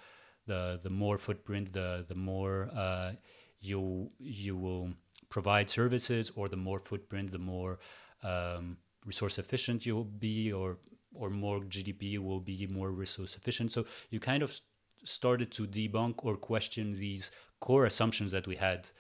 the 0.46 0.80
the 0.82 0.90
more 0.90 1.18
footprint, 1.18 1.72
the 1.72 2.04
the 2.08 2.14
more 2.14 2.68
uh, 2.74 3.12
you 3.60 4.10
you 4.18 4.56
will 4.56 4.90
provide 5.28 5.70
services, 5.70 6.30
or 6.34 6.48
the 6.48 6.56
more 6.56 6.78
footprint, 6.78 7.30
the 7.30 7.38
more 7.38 7.78
um, 8.22 8.78
resource 9.06 9.38
efficient 9.38 9.86
you'll 9.86 10.04
be, 10.04 10.52
or 10.52 10.78
or 11.14 11.30
more 11.30 11.60
GDP 11.60 12.18
will 12.18 12.40
be 12.40 12.66
more 12.66 12.90
resource 12.90 13.36
efficient. 13.36 13.72
So 13.72 13.86
you 14.10 14.20
kind 14.20 14.42
of 14.42 14.60
started 15.04 15.50
to 15.52 15.66
debunk 15.66 16.24
or 16.24 16.36
question 16.36 16.92
these 16.92 17.30
core 17.60 17.86
assumptions 17.86 18.32
that 18.32 18.46
we 18.46 18.56
had 18.56 18.90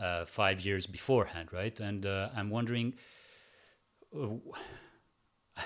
uh, 0.00 0.24
five 0.24 0.60
years 0.60 0.86
beforehand, 0.86 1.52
right? 1.52 1.78
And 1.80 2.04
uh, 2.04 2.30
I'm 2.34 2.50
wondering. 2.50 2.94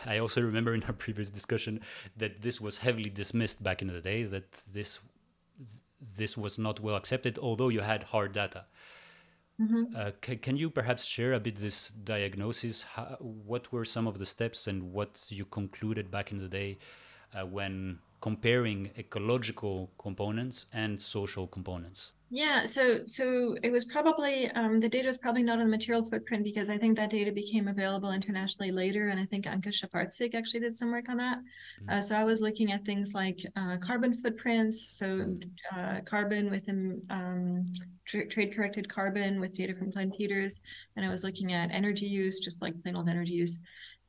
I 0.06 0.18
also 0.18 0.40
remember 0.40 0.74
in 0.74 0.82
our 0.84 0.92
previous 0.92 1.30
discussion 1.30 1.80
that 2.16 2.42
this 2.42 2.60
was 2.60 2.78
heavily 2.78 3.10
dismissed 3.10 3.62
back 3.62 3.82
in 3.82 3.88
the 3.88 4.00
day. 4.00 4.22
That 4.24 4.52
this 4.72 5.00
this 6.16 6.36
was 6.36 6.58
not 6.58 6.80
well 6.80 6.96
accepted, 6.96 7.38
although 7.38 7.68
you 7.68 7.80
had 7.80 8.04
hard 8.04 8.32
data. 8.32 8.64
Mm-hmm. 9.60 9.94
Uh, 9.94 10.10
c- 10.24 10.36
can 10.36 10.56
you 10.56 10.70
perhaps 10.70 11.04
share 11.04 11.34
a 11.34 11.40
bit 11.40 11.56
this 11.56 11.90
diagnosis? 11.90 12.82
How, 12.82 13.16
what 13.20 13.70
were 13.72 13.84
some 13.84 14.06
of 14.06 14.18
the 14.18 14.24
steps 14.24 14.66
and 14.66 14.92
what 14.92 15.26
you 15.28 15.44
concluded 15.44 16.10
back 16.10 16.32
in 16.32 16.38
the 16.38 16.48
day 16.48 16.78
uh, 17.34 17.44
when 17.44 17.98
comparing 18.20 18.90
ecological 18.98 19.90
components 19.98 20.66
and 20.72 21.00
social 21.00 21.46
components? 21.46 22.12
Yeah, 22.32 22.64
so 22.64 23.04
so 23.06 23.56
it 23.64 23.72
was 23.72 23.84
probably 23.86 24.48
um, 24.52 24.78
the 24.78 24.88
data 24.88 25.06
was 25.08 25.18
probably 25.18 25.42
not 25.42 25.58
on 25.58 25.64
the 25.64 25.76
material 25.76 26.08
footprint 26.08 26.44
because 26.44 26.70
I 26.70 26.78
think 26.78 26.96
that 26.96 27.10
data 27.10 27.32
became 27.32 27.66
available 27.66 28.12
internationally 28.12 28.70
later, 28.70 29.08
and 29.08 29.18
I 29.18 29.24
think 29.24 29.46
Anke 29.46 29.72
Schaffartzik 29.72 30.36
actually 30.36 30.60
did 30.60 30.76
some 30.76 30.92
work 30.92 31.08
on 31.08 31.16
that. 31.16 31.38
Mm-hmm. 31.38 31.90
Uh, 31.90 32.00
so 32.00 32.14
I 32.14 32.22
was 32.22 32.40
looking 32.40 32.70
at 32.70 32.84
things 32.84 33.14
like 33.14 33.40
uh, 33.56 33.78
carbon 33.78 34.14
footprints, 34.14 34.96
so 34.96 35.26
uh, 35.74 36.02
carbon 36.04 36.50
within 36.50 37.02
um, 37.10 37.66
tra- 38.06 38.28
trade 38.28 38.54
corrected 38.54 38.88
carbon 38.88 39.40
with 39.40 39.52
data 39.52 39.74
from 39.74 39.90
Glenn 39.90 40.12
Peters, 40.12 40.60
and 40.94 41.04
I 41.04 41.08
was 41.08 41.24
looking 41.24 41.52
at 41.52 41.74
energy 41.74 42.06
use, 42.06 42.38
just 42.38 42.62
like 42.62 42.80
plain 42.84 42.94
old 42.94 43.08
energy 43.08 43.32
use, 43.32 43.60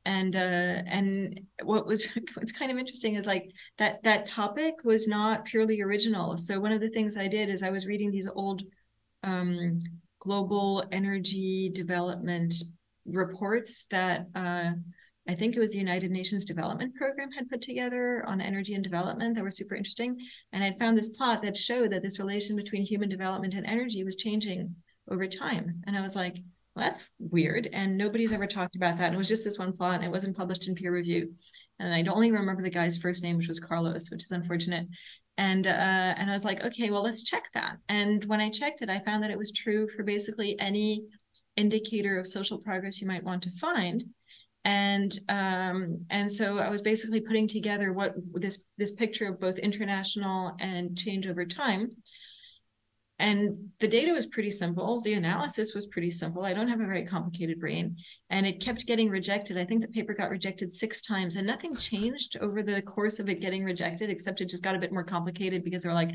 and 0.04 0.34
uh, 0.34 0.82
and 0.86 1.40
what 1.62 1.86
was 1.86 2.06
what's 2.34 2.52
kind 2.52 2.70
of 2.70 2.78
interesting 2.78 3.14
is 3.14 3.26
like 3.26 3.50
that 3.78 4.02
that 4.02 4.26
topic 4.26 4.84
was 4.84 5.06
not 5.06 5.44
purely 5.44 5.80
original. 5.80 6.36
So 6.38 6.60
one 6.60 6.72
of 6.72 6.80
the 6.80 6.90
things 6.90 7.16
I 7.16 7.28
did 7.28 7.48
is 7.48 7.62
I 7.62 7.70
was 7.70 7.86
reading 7.86 8.10
these 8.10 8.28
old 8.28 8.62
um, 9.22 9.80
global 10.18 10.84
energy 10.92 11.70
development 11.74 12.54
reports 13.06 13.86
that 13.90 14.26
uh, 14.34 14.72
I 15.28 15.34
think 15.34 15.54
it 15.54 15.60
was 15.60 15.72
the 15.72 15.78
United 15.78 16.10
Nations 16.10 16.44
Development 16.44 16.94
Program 16.96 17.30
had 17.30 17.48
put 17.48 17.62
together 17.62 18.24
on 18.26 18.40
energy 18.40 18.74
and 18.74 18.82
development 18.82 19.36
that 19.36 19.44
were 19.44 19.50
super 19.50 19.76
interesting. 19.76 20.16
And 20.52 20.64
I 20.64 20.76
found 20.78 20.96
this 20.96 21.16
plot 21.16 21.42
that 21.42 21.56
showed 21.56 21.92
that 21.92 22.02
this 22.02 22.18
relation 22.18 22.56
between 22.56 22.82
human 22.82 23.08
development 23.08 23.54
and 23.54 23.64
energy 23.66 24.02
was 24.02 24.16
changing 24.16 24.74
over 25.08 25.26
time. 25.28 25.82
And 25.86 25.96
I 25.96 26.02
was 26.02 26.16
like, 26.16 26.38
well, 26.74 26.84
that's 26.84 27.12
weird. 27.18 27.68
And 27.72 27.96
nobody's 27.96 28.32
ever 28.32 28.46
talked 28.46 28.76
about 28.76 28.98
that. 28.98 29.06
And 29.06 29.14
it 29.14 29.18
was 29.18 29.28
just 29.28 29.44
this 29.44 29.58
one 29.58 29.72
plot 29.72 29.96
and 29.96 30.04
it 30.04 30.10
wasn't 30.10 30.36
published 30.36 30.68
in 30.68 30.74
peer 30.74 30.92
review. 30.92 31.32
And 31.78 31.92
I 31.92 32.10
only 32.10 32.30
remember 32.30 32.62
the 32.62 32.70
guy's 32.70 32.96
first 32.96 33.22
name, 33.22 33.36
which 33.36 33.48
was 33.48 33.60
Carlos, 33.60 34.10
which 34.10 34.24
is 34.24 34.30
unfortunate. 34.30 34.86
And 35.38 35.66
uh, 35.66 35.70
and 35.70 36.30
I 36.30 36.32
was 36.32 36.44
like, 36.44 36.62
okay, 36.62 36.90
well, 36.90 37.02
let's 37.02 37.22
check 37.22 37.44
that. 37.54 37.76
And 37.88 38.24
when 38.26 38.40
I 38.40 38.50
checked 38.50 38.82
it, 38.82 38.90
I 38.90 39.00
found 39.00 39.22
that 39.22 39.30
it 39.30 39.38
was 39.38 39.50
true 39.50 39.88
for 39.88 40.02
basically 40.02 40.58
any 40.60 41.04
indicator 41.56 42.18
of 42.18 42.26
social 42.26 42.58
progress 42.58 43.00
you 43.00 43.06
might 43.06 43.24
want 43.24 43.42
to 43.42 43.50
find 43.50 44.04
and 44.64 45.18
um, 45.28 46.04
and 46.10 46.30
so 46.30 46.58
I 46.58 46.70
was 46.70 46.82
basically 46.82 47.20
putting 47.20 47.48
together 47.48 47.92
what 47.92 48.14
this 48.34 48.66
this 48.78 48.94
picture 48.94 49.26
of 49.26 49.40
both 49.40 49.58
international 49.58 50.52
and 50.60 50.96
change 50.96 51.26
over 51.26 51.44
time. 51.44 51.90
And 53.22 53.68
the 53.78 53.86
data 53.86 54.12
was 54.12 54.26
pretty 54.26 54.50
simple. 54.50 55.00
The 55.00 55.12
analysis 55.12 55.74
was 55.74 55.86
pretty 55.86 56.10
simple. 56.10 56.44
I 56.44 56.52
don't 56.52 56.66
have 56.66 56.80
a 56.80 56.86
very 56.86 57.06
complicated 57.06 57.60
brain, 57.60 57.96
and 58.30 58.44
it 58.44 58.60
kept 58.60 58.84
getting 58.84 59.08
rejected. 59.08 59.56
I 59.56 59.64
think 59.64 59.80
the 59.80 59.88
paper 59.88 60.12
got 60.12 60.28
rejected 60.28 60.72
six 60.72 61.00
times, 61.02 61.36
and 61.36 61.46
nothing 61.46 61.76
changed 61.76 62.36
over 62.40 62.64
the 62.64 62.82
course 62.82 63.20
of 63.20 63.28
it 63.28 63.40
getting 63.40 63.62
rejected, 63.62 64.10
except 64.10 64.40
it 64.40 64.48
just 64.48 64.64
got 64.64 64.74
a 64.74 64.80
bit 64.80 64.92
more 64.92 65.04
complicated 65.04 65.62
because 65.62 65.84
they're 65.84 65.94
like, 65.94 66.10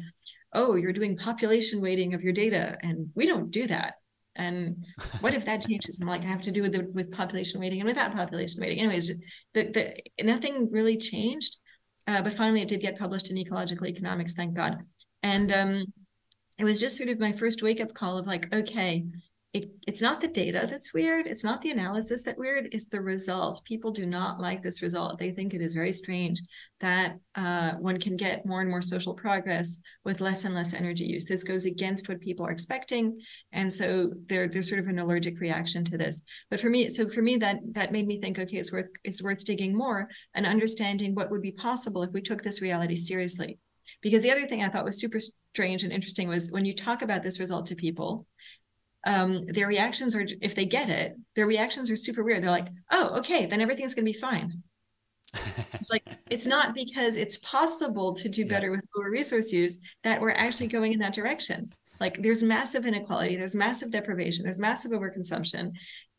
"Oh, 0.51 0.75
you're 0.75 0.91
doing 0.91 1.15
population 1.15 1.79
weighting 1.79 2.13
of 2.13 2.23
your 2.23 2.33
data, 2.33 2.77
and 2.81 3.09
we 3.15 3.25
don't 3.25 3.51
do 3.51 3.67
that." 3.67 3.93
And 4.35 4.85
what 5.21 5.33
if 5.33 5.45
that 5.45 5.65
changes? 5.65 5.99
I'm 6.01 6.09
like, 6.09 6.25
I 6.25 6.27
have 6.27 6.41
to 6.41 6.51
do 6.51 6.61
with 6.61 6.73
the, 6.73 6.87
with 6.93 7.09
population 7.09 7.61
weighting 7.61 7.79
and 7.79 7.87
without 7.87 8.13
population 8.13 8.59
weighting. 8.59 8.79
Anyways, 8.79 9.13
the, 9.53 9.63
the 9.71 10.23
nothing 10.25 10.69
really 10.71 10.97
changed. 10.97 11.55
Uh, 12.05 12.21
but 12.21 12.33
finally, 12.33 12.61
it 12.61 12.67
did 12.67 12.81
get 12.81 12.99
published 12.99 13.31
in 13.31 13.37
Ecological 13.37 13.87
Economics, 13.87 14.33
thank 14.33 14.53
God. 14.53 14.77
And 15.23 15.51
um, 15.53 15.85
it 16.57 16.63
was 16.63 16.79
just 16.79 16.97
sort 16.97 17.09
of 17.09 17.19
my 17.19 17.31
first 17.31 17.61
wake 17.61 17.81
up 17.81 17.93
call 17.93 18.17
of 18.17 18.27
like, 18.27 18.53
okay, 18.53 19.05
it, 19.53 19.71
it's 19.87 20.01
not 20.01 20.19
the 20.19 20.27
data 20.27 20.67
that's 20.69 20.93
weird. 20.93 21.25
It's 21.25 21.43
not 21.43 21.61
the 21.61 21.71
analysis 21.71 22.23
that 22.25 22.37
weird. 22.37 22.67
It's 22.73 22.89
the 22.89 23.01
result. 23.01 23.63
People 23.63 23.91
do 23.91 24.05
not 24.05 24.39
like 24.39 24.61
this 24.61 24.81
result. 24.81 25.17
They 25.17 25.31
think 25.31 25.53
it 25.53 25.61
is 25.61 25.73
very 25.73 25.93
strange 25.93 26.41
that 26.81 27.15
uh, 27.33 27.71
one 27.73 27.97
can 27.97 28.17
get 28.17 28.45
more 28.45 28.61
and 28.61 28.69
more 28.69 28.81
social 28.81 29.13
progress 29.13 29.81
with 30.03 30.19
less 30.21 30.43
and 30.43 30.53
less 30.53 30.73
energy 30.73 31.05
use. 31.05 31.25
This 31.25 31.43
goes 31.43 31.65
against 31.65 32.09
what 32.09 32.19
people 32.19 32.45
are 32.45 32.51
expecting, 32.51 33.19
and 33.53 33.71
so 33.71 34.11
there, 34.27 34.47
there's 34.49 34.69
sort 34.69 34.81
of 34.81 34.87
an 34.87 34.99
allergic 34.99 35.39
reaction 35.39 35.85
to 35.85 35.97
this. 35.97 36.23
But 36.51 36.59
for 36.59 36.69
me, 36.69 36.89
so 36.89 37.09
for 37.09 37.21
me, 37.21 37.37
that 37.37 37.57
that 37.71 37.93
made 37.93 38.05
me 38.05 38.19
think, 38.19 38.37
okay, 38.37 38.57
it's 38.57 38.73
worth 38.73 38.89
it's 39.03 39.23
worth 39.23 39.45
digging 39.45 39.75
more 39.75 40.09
and 40.35 40.45
understanding 40.45 41.15
what 41.15 41.31
would 41.31 41.41
be 41.41 41.53
possible 41.53 42.03
if 42.03 42.11
we 42.11 42.21
took 42.21 42.43
this 42.43 42.61
reality 42.61 42.97
seriously. 42.97 43.59
Because 44.01 44.23
the 44.23 44.31
other 44.31 44.45
thing 44.45 44.63
I 44.63 44.69
thought 44.69 44.85
was 44.85 44.99
super 44.99 45.19
strange 45.53 45.83
and 45.83 45.91
interesting 45.91 46.27
was 46.27 46.51
when 46.51 46.65
you 46.65 46.75
talk 46.75 47.01
about 47.01 47.23
this 47.23 47.39
result 47.39 47.67
to 47.67 47.75
people 47.75 48.27
um, 49.05 49.45
their 49.45 49.67
reactions 49.67 50.15
are 50.15 50.25
if 50.41 50.53
they 50.53 50.65
get 50.65 50.89
it 50.89 51.15
their 51.35 51.47
reactions 51.47 51.89
are 51.89 51.95
super 51.95 52.23
weird. 52.23 52.43
They're 52.43 52.51
like 52.51 52.67
oh 52.91 53.17
okay 53.19 53.45
then 53.45 53.61
everything's 53.61 53.95
going 53.95 54.05
to 54.05 54.11
be 54.11 54.17
fine. 54.17 54.63
It's 55.73 55.91
like 55.91 56.07
it's 56.29 56.47
not 56.47 56.73
because 56.73 57.17
it's 57.17 57.37
possible 57.37 58.13
to 58.15 58.27
do 58.27 58.45
better 58.45 58.67
yeah. 58.67 58.71
with 58.71 58.85
lower 58.95 59.11
resource 59.11 59.51
use 59.51 59.79
that 60.03 60.19
we're 60.19 60.31
actually 60.31 60.67
going 60.67 60.91
in 60.91 60.99
that 60.99 61.13
direction. 61.13 61.71
Like 61.99 62.21
there's 62.21 62.43
massive 62.43 62.85
inequality 62.85 63.37
there's 63.37 63.55
massive 63.55 63.91
deprivation 63.91 64.43
there's 64.43 64.59
massive 64.59 64.91
overconsumption 64.91 65.71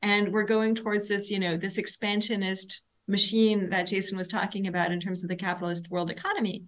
and 0.02 0.33
we're 0.33 0.44
going 0.44 0.74
towards 0.74 1.09
this 1.09 1.31
you 1.31 1.38
know 1.38 1.57
this 1.57 1.78
expansionist 1.78 2.85
machine 3.07 3.70
that 3.70 3.87
jason 3.87 4.18
was 4.18 4.28
talking 4.28 4.66
about 4.66 4.92
in 4.92 5.00
terms 5.00 5.22
of 5.22 5.28
the 5.28 5.37
capitalist 5.37 5.90
world 5.90 6.11
economy 6.11 6.64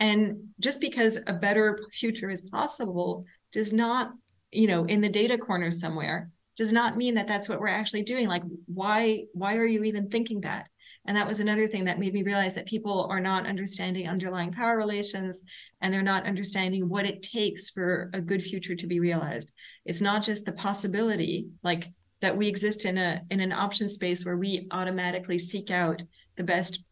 and 0.00 0.48
just 0.58 0.80
because 0.80 1.18
a 1.26 1.32
better 1.32 1.78
future 1.92 2.30
is 2.30 2.42
possible 2.42 3.24
does 3.52 3.72
not 3.72 4.12
you 4.50 4.66
know 4.66 4.84
in 4.86 5.00
the 5.00 5.08
data 5.08 5.38
corner 5.38 5.70
somewhere 5.70 6.30
does 6.60 6.72
not 6.74 6.96
mean 6.96 7.14
that 7.14 7.26
that's 7.26 7.48
what 7.48 7.58
we're 7.58 7.68
actually 7.68 8.02
doing. 8.02 8.28
Like 8.28 8.42
why 8.66 9.24
why 9.32 9.56
are 9.56 9.64
you 9.64 9.82
even 9.84 10.10
thinking 10.10 10.42
that? 10.42 10.68
And 11.06 11.16
that 11.16 11.26
was 11.26 11.40
another 11.40 11.66
thing 11.66 11.84
that 11.84 11.98
made 11.98 12.12
me 12.12 12.22
realize 12.22 12.54
that 12.54 12.66
people 12.66 13.06
are 13.10 13.18
not 13.18 13.46
understanding 13.46 14.06
underlying 14.06 14.52
power 14.52 14.76
relations 14.76 15.42
and 15.80 15.92
they're 15.92 16.02
not 16.02 16.26
understanding 16.26 16.86
what 16.86 17.06
it 17.06 17.22
takes 17.22 17.70
for 17.70 18.10
a 18.12 18.20
good 18.20 18.42
future 18.42 18.74
to 18.74 18.86
be 18.86 19.00
realized. 19.00 19.50
It's 19.86 20.02
not 20.02 20.22
just 20.22 20.44
the 20.44 20.52
possibility 20.52 21.46
like 21.62 21.90
that 22.20 22.36
we 22.36 22.46
exist 22.46 22.84
in 22.84 22.98
a 22.98 23.22
in 23.30 23.40
an 23.40 23.52
option 23.52 23.88
space 23.88 24.26
where 24.26 24.36
we 24.36 24.66
automatically 24.70 25.38
seek 25.38 25.70
out 25.70 26.02
the 26.36 26.44
best 26.44 26.84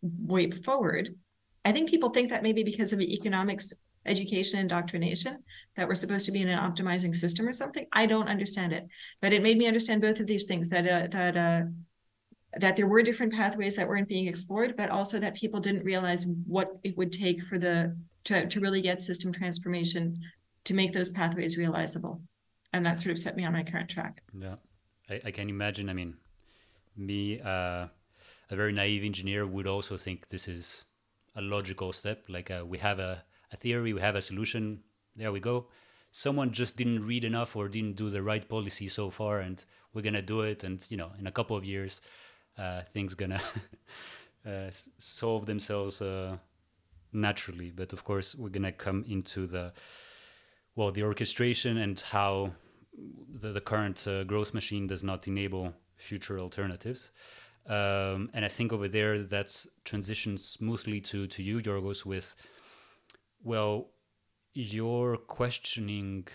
way 0.00 0.50
forward 0.50 1.14
i 1.64 1.72
think 1.72 1.88
people 1.90 2.10
think 2.10 2.30
that 2.30 2.42
maybe 2.42 2.62
because 2.62 2.92
of 2.92 2.98
the 2.98 3.14
economics 3.14 3.84
education 4.06 4.60
indoctrination 4.60 5.42
that 5.76 5.88
we're 5.88 5.94
supposed 5.94 6.26
to 6.26 6.32
be 6.32 6.42
in 6.42 6.48
an 6.48 6.58
optimizing 6.58 7.14
system 7.14 7.48
or 7.48 7.52
something. 7.52 7.86
I 7.92 8.06
don't 8.06 8.28
understand 8.28 8.72
it. 8.72 8.86
But 9.20 9.32
it 9.32 9.42
made 9.42 9.58
me 9.58 9.66
understand 9.66 10.02
both 10.02 10.20
of 10.20 10.26
these 10.26 10.44
things 10.44 10.68
that 10.70 10.86
uh, 10.86 11.08
that 11.08 11.36
uh, 11.36 11.62
that 12.60 12.76
there 12.76 12.86
were 12.86 13.02
different 13.02 13.32
pathways 13.32 13.76
that 13.76 13.88
weren't 13.88 14.08
being 14.08 14.28
explored 14.28 14.76
but 14.76 14.88
also 14.88 15.18
that 15.18 15.34
people 15.34 15.58
didn't 15.58 15.82
realize 15.82 16.24
what 16.46 16.68
it 16.84 16.96
would 16.96 17.10
take 17.10 17.42
for 17.42 17.58
the 17.58 17.96
to, 18.22 18.46
to 18.46 18.60
really 18.60 18.80
get 18.80 19.00
system 19.00 19.32
transformation 19.32 20.16
to 20.62 20.72
make 20.74 20.92
those 20.92 21.08
pathways 21.08 21.58
realizable. 21.58 22.20
And 22.72 22.86
that 22.86 22.98
sort 22.98 23.12
of 23.12 23.18
set 23.18 23.36
me 23.36 23.44
on 23.44 23.52
my 23.52 23.62
current 23.62 23.90
track. 23.90 24.22
Yeah. 24.38 24.56
I, 25.10 25.20
I 25.26 25.30
can 25.30 25.48
imagine. 25.48 25.88
I 25.88 25.92
mean 25.92 26.16
me 26.96 27.40
uh, 27.40 27.88
a 28.50 28.56
very 28.56 28.72
naive 28.72 29.02
engineer 29.02 29.44
would 29.44 29.66
also 29.66 29.96
think 29.96 30.28
this 30.28 30.46
is 30.46 30.84
a 31.36 31.42
logical 31.42 31.92
step 31.92 32.24
like 32.28 32.50
uh, 32.50 32.64
we 32.66 32.78
have 32.78 32.98
a 32.98 33.24
a 33.54 33.56
theory, 33.56 33.92
we 33.92 34.00
have 34.00 34.16
a 34.16 34.22
solution. 34.22 34.80
There 35.16 35.32
we 35.32 35.40
go. 35.40 35.66
Someone 36.10 36.52
just 36.52 36.76
didn't 36.76 37.06
read 37.06 37.24
enough 37.24 37.56
or 37.56 37.68
didn't 37.68 37.96
do 37.96 38.10
the 38.10 38.22
right 38.22 38.46
policy 38.48 38.88
so 38.88 39.10
far, 39.10 39.40
and 39.40 39.64
we're 39.92 40.02
gonna 40.02 40.22
do 40.22 40.42
it. 40.42 40.64
And 40.64 40.84
you 40.90 40.96
know, 40.96 41.10
in 41.18 41.26
a 41.26 41.32
couple 41.32 41.56
of 41.56 41.64
years, 41.64 42.00
uh, 42.58 42.82
things 42.92 43.14
gonna 43.14 43.42
uh, 44.46 44.70
solve 44.98 45.46
themselves 45.46 46.02
uh, 46.02 46.36
naturally. 47.12 47.70
But 47.70 47.92
of 47.92 48.04
course, 48.04 48.34
we're 48.34 48.50
gonna 48.50 48.72
come 48.72 49.04
into 49.08 49.46
the 49.46 49.72
well, 50.76 50.90
the 50.90 51.04
orchestration 51.04 51.78
and 51.78 52.00
how 52.00 52.52
the, 53.40 53.52
the 53.52 53.60
current 53.60 54.06
uh, 54.06 54.24
growth 54.24 54.54
machine 54.54 54.88
does 54.88 55.04
not 55.04 55.28
enable 55.28 55.72
future 55.96 56.38
alternatives. 56.40 57.10
Um, 57.66 58.30
and 58.34 58.44
I 58.44 58.48
think 58.48 58.72
over 58.72 58.88
there 58.88 59.22
that's 59.22 59.66
transitions 59.84 60.46
smoothly 60.46 61.00
to 61.02 61.26
to 61.26 61.42
you, 61.42 61.62
Giorgos, 61.62 62.04
with 62.04 62.34
well, 63.42 63.90
your 64.54 65.16
questioning 65.16 66.26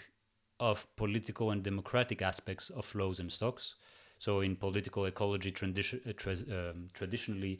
of 0.59 0.85
political 0.95 1.51
and 1.51 1.63
democratic 1.63 2.21
aspects 2.21 2.69
of 2.69 2.85
flows 2.85 3.19
and 3.19 3.31
stocks. 3.31 3.75
So 4.17 4.41
in 4.41 4.55
political 4.55 5.05
ecology, 5.05 5.51
tradition, 5.51 6.01
uh, 6.07 6.13
tra 6.15 6.33
um, 6.33 6.87
traditionally, 6.93 7.59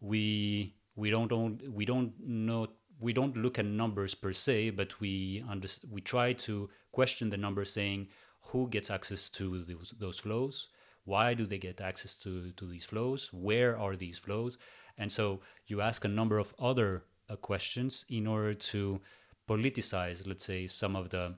we 0.00 0.74
we 0.96 1.10
don't 1.10 1.60
we 1.70 1.84
don't 1.84 2.12
know 2.20 2.68
we 3.00 3.12
don't 3.12 3.36
look 3.36 3.58
at 3.58 3.66
numbers 3.66 4.14
per 4.14 4.32
se, 4.32 4.70
but 4.70 5.00
we 5.00 5.44
we 5.90 6.00
try 6.00 6.32
to 6.32 6.70
question 6.92 7.30
the 7.30 7.36
numbers, 7.36 7.72
saying 7.72 8.08
who 8.46 8.68
gets 8.68 8.90
access 8.90 9.28
to 9.28 9.62
those, 9.64 9.94
those 9.98 10.18
flows, 10.18 10.68
why 11.04 11.34
do 11.34 11.46
they 11.46 11.58
get 11.58 11.80
access 11.80 12.14
to 12.16 12.52
to 12.52 12.66
these 12.66 12.84
flows, 12.84 13.30
where 13.32 13.78
are 13.78 13.96
these 13.96 14.18
flows, 14.18 14.58
and 14.98 15.10
so 15.10 15.40
you 15.66 15.80
ask 15.80 16.04
a 16.04 16.08
number 16.08 16.38
of 16.38 16.54
other 16.58 17.04
uh, 17.28 17.36
questions 17.36 18.04
in 18.08 18.26
order 18.26 18.54
to 18.54 19.00
politicize, 19.48 20.26
let's 20.26 20.44
say, 20.44 20.66
some 20.66 20.96
of 20.96 21.10
the 21.10 21.34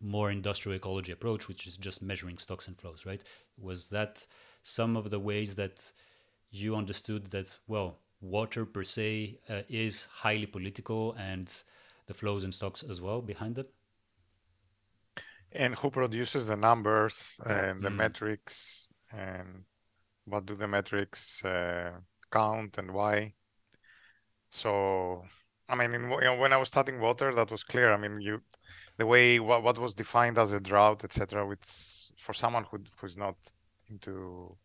more 0.00 0.30
industrial 0.30 0.76
ecology 0.76 1.12
approach, 1.12 1.46
which 1.48 1.66
is 1.66 1.76
just 1.76 2.02
measuring 2.02 2.38
stocks 2.38 2.66
and 2.68 2.78
flows, 2.78 3.04
right? 3.04 3.22
Was 3.58 3.88
that 3.90 4.26
some 4.62 4.96
of 4.96 5.10
the 5.10 5.20
ways 5.20 5.54
that 5.56 5.92
you 6.50 6.74
understood 6.74 7.26
that, 7.26 7.58
well, 7.68 7.98
water 8.20 8.64
per 8.64 8.82
se 8.82 9.38
uh, 9.48 9.62
is 9.68 10.06
highly 10.10 10.46
political 10.46 11.14
and 11.14 11.62
the 12.06 12.14
flows 12.14 12.44
and 12.44 12.52
stocks 12.52 12.82
as 12.82 13.00
well 13.00 13.20
behind 13.20 13.58
it? 13.58 13.70
And 15.52 15.74
who 15.74 15.90
produces 15.90 16.46
the 16.46 16.56
numbers 16.56 17.40
and 17.44 17.82
the 17.82 17.88
mm. 17.88 17.96
metrics 17.96 18.88
and 19.12 19.64
what 20.24 20.46
do 20.46 20.54
the 20.54 20.68
metrics 20.68 21.44
uh, 21.44 21.92
count 22.30 22.78
and 22.78 22.92
why? 22.92 23.34
So, 24.50 25.24
I 25.68 25.74
mean, 25.74 25.94
in, 25.94 26.10
you 26.10 26.20
know, 26.20 26.36
when 26.36 26.52
I 26.52 26.56
was 26.56 26.68
studying 26.68 27.00
water, 27.00 27.34
that 27.34 27.50
was 27.50 27.64
clear. 27.64 27.92
I 27.92 27.96
mean, 27.96 28.20
you, 28.20 28.42
the 28.96 29.06
way 29.06 29.40
what, 29.40 29.62
what 29.62 29.78
was 29.78 29.94
defined 29.94 30.38
as 30.38 30.52
a 30.52 30.60
drought, 30.60 31.04
etc. 31.04 31.46
Which 31.46 31.66
for 32.18 32.32
someone 32.32 32.64
who 32.70 32.78
who's 32.96 33.16
not 33.16 33.36
into 33.88 34.56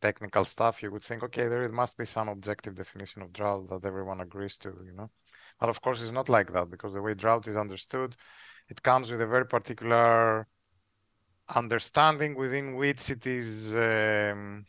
technical 0.00 0.44
stuff, 0.44 0.82
you 0.82 0.90
would 0.90 1.04
think, 1.04 1.22
okay, 1.22 1.48
there 1.48 1.68
must 1.68 1.96
be 1.96 2.04
some 2.04 2.28
objective 2.28 2.74
definition 2.74 3.22
of 3.22 3.32
drought 3.32 3.68
that 3.68 3.84
everyone 3.84 4.20
agrees 4.20 4.58
to, 4.58 4.70
you 4.84 4.92
know. 4.92 5.10
But 5.58 5.68
of 5.68 5.80
course, 5.80 6.02
it's 6.02 6.12
not 6.12 6.28
like 6.28 6.52
that 6.52 6.70
because 6.70 6.94
the 6.94 7.02
way 7.02 7.14
drought 7.14 7.46
is 7.48 7.56
understood, 7.56 8.16
it 8.70 8.82
comes 8.82 9.10
with 9.10 9.20
a 9.20 9.26
very 9.26 9.46
particular 9.46 10.46
understanding 11.54 12.36
within 12.36 12.76
which 12.76 13.10
it 13.10 13.26
is 13.26 13.74
um, 13.74 14.64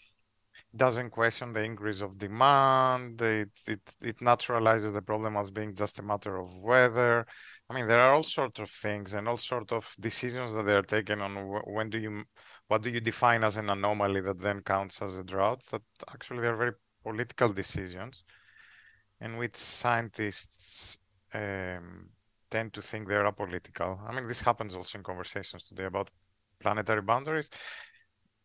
doesn't 0.75 1.11
question 1.11 1.53
the 1.53 1.63
increase 1.63 2.01
of 2.01 2.17
demand. 2.17 3.21
It, 3.21 3.51
it, 3.67 3.81
it 4.01 4.17
naturalizes 4.19 4.93
the 4.93 5.01
problem 5.01 5.37
as 5.37 5.51
being 5.51 5.75
just 5.75 5.99
a 5.99 6.03
matter 6.03 6.37
of 6.37 6.57
weather. 6.57 7.25
I 7.69 7.75
mean, 7.75 7.87
there 7.87 7.99
are 7.99 8.13
all 8.15 8.23
sorts 8.23 8.59
of 8.59 8.69
things 8.69 9.13
and 9.13 9.27
all 9.27 9.37
sorts 9.37 9.71
of 9.71 9.93
decisions 9.99 10.55
that 10.55 10.65
they 10.65 10.73
are 10.73 10.81
taken 10.81 11.21
on 11.21 11.35
when 11.65 11.89
do 11.89 11.99
you, 11.99 12.23
what 12.67 12.81
do 12.81 12.89
you 12.89 12.99
define 12.99 13.43
as 13.43 13.57
an 13.57 13.69
anomaly 13.69 14.21
that 14.21 14.41
then 14.41 14.61
counts 14.61 15.01
as 15.01 15.15
a 15.15 15.23
drought? 15.23 15.63
That 15.71 15.83
actually 16.09 16.41
they're 16.41 16.55
very 16.55 16.73
political 17.03 17.49
decisions, 17.49 18.23
and 19.19 19.37
which 19.37 19.55
scientists 19.55 20.97
um, 21.33 22.09
tend 22.51 22.73
to 22.73 22.81
think 22.81 23.07
they're 23.07 23.31
apolitical. 23.31 23.97
I 24.07 24.13
mean, 24.13 24.27
this 24.27 24.41
happens 24.41 24.75
also 24.75 24.97
in 24.97 25.03
conversations 25.03 25.63
today 25.63 25.85
about 25.85 26.09
planetary 26.59 27.01
boundaries, 27.01 27.49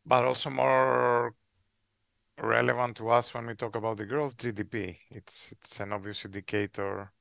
but 0.07 0.25
also 0.25 0.49
more 0.49 1.35
relevant 2.41 2.97
to 2.97 3.11
us 3.11 3.35
when 3.35 3.47
we 3.47 3.55
talk 3.55 3.77
about 3.77 3.97
the 3.99 4.07
growth 4.07 4.37
GDP. 4.37 4.99
It's 5.11 5.53
it's 5.53 5.81
an 5.81 5.93
obvious 5.93 6.25
indicator 6.25 7.13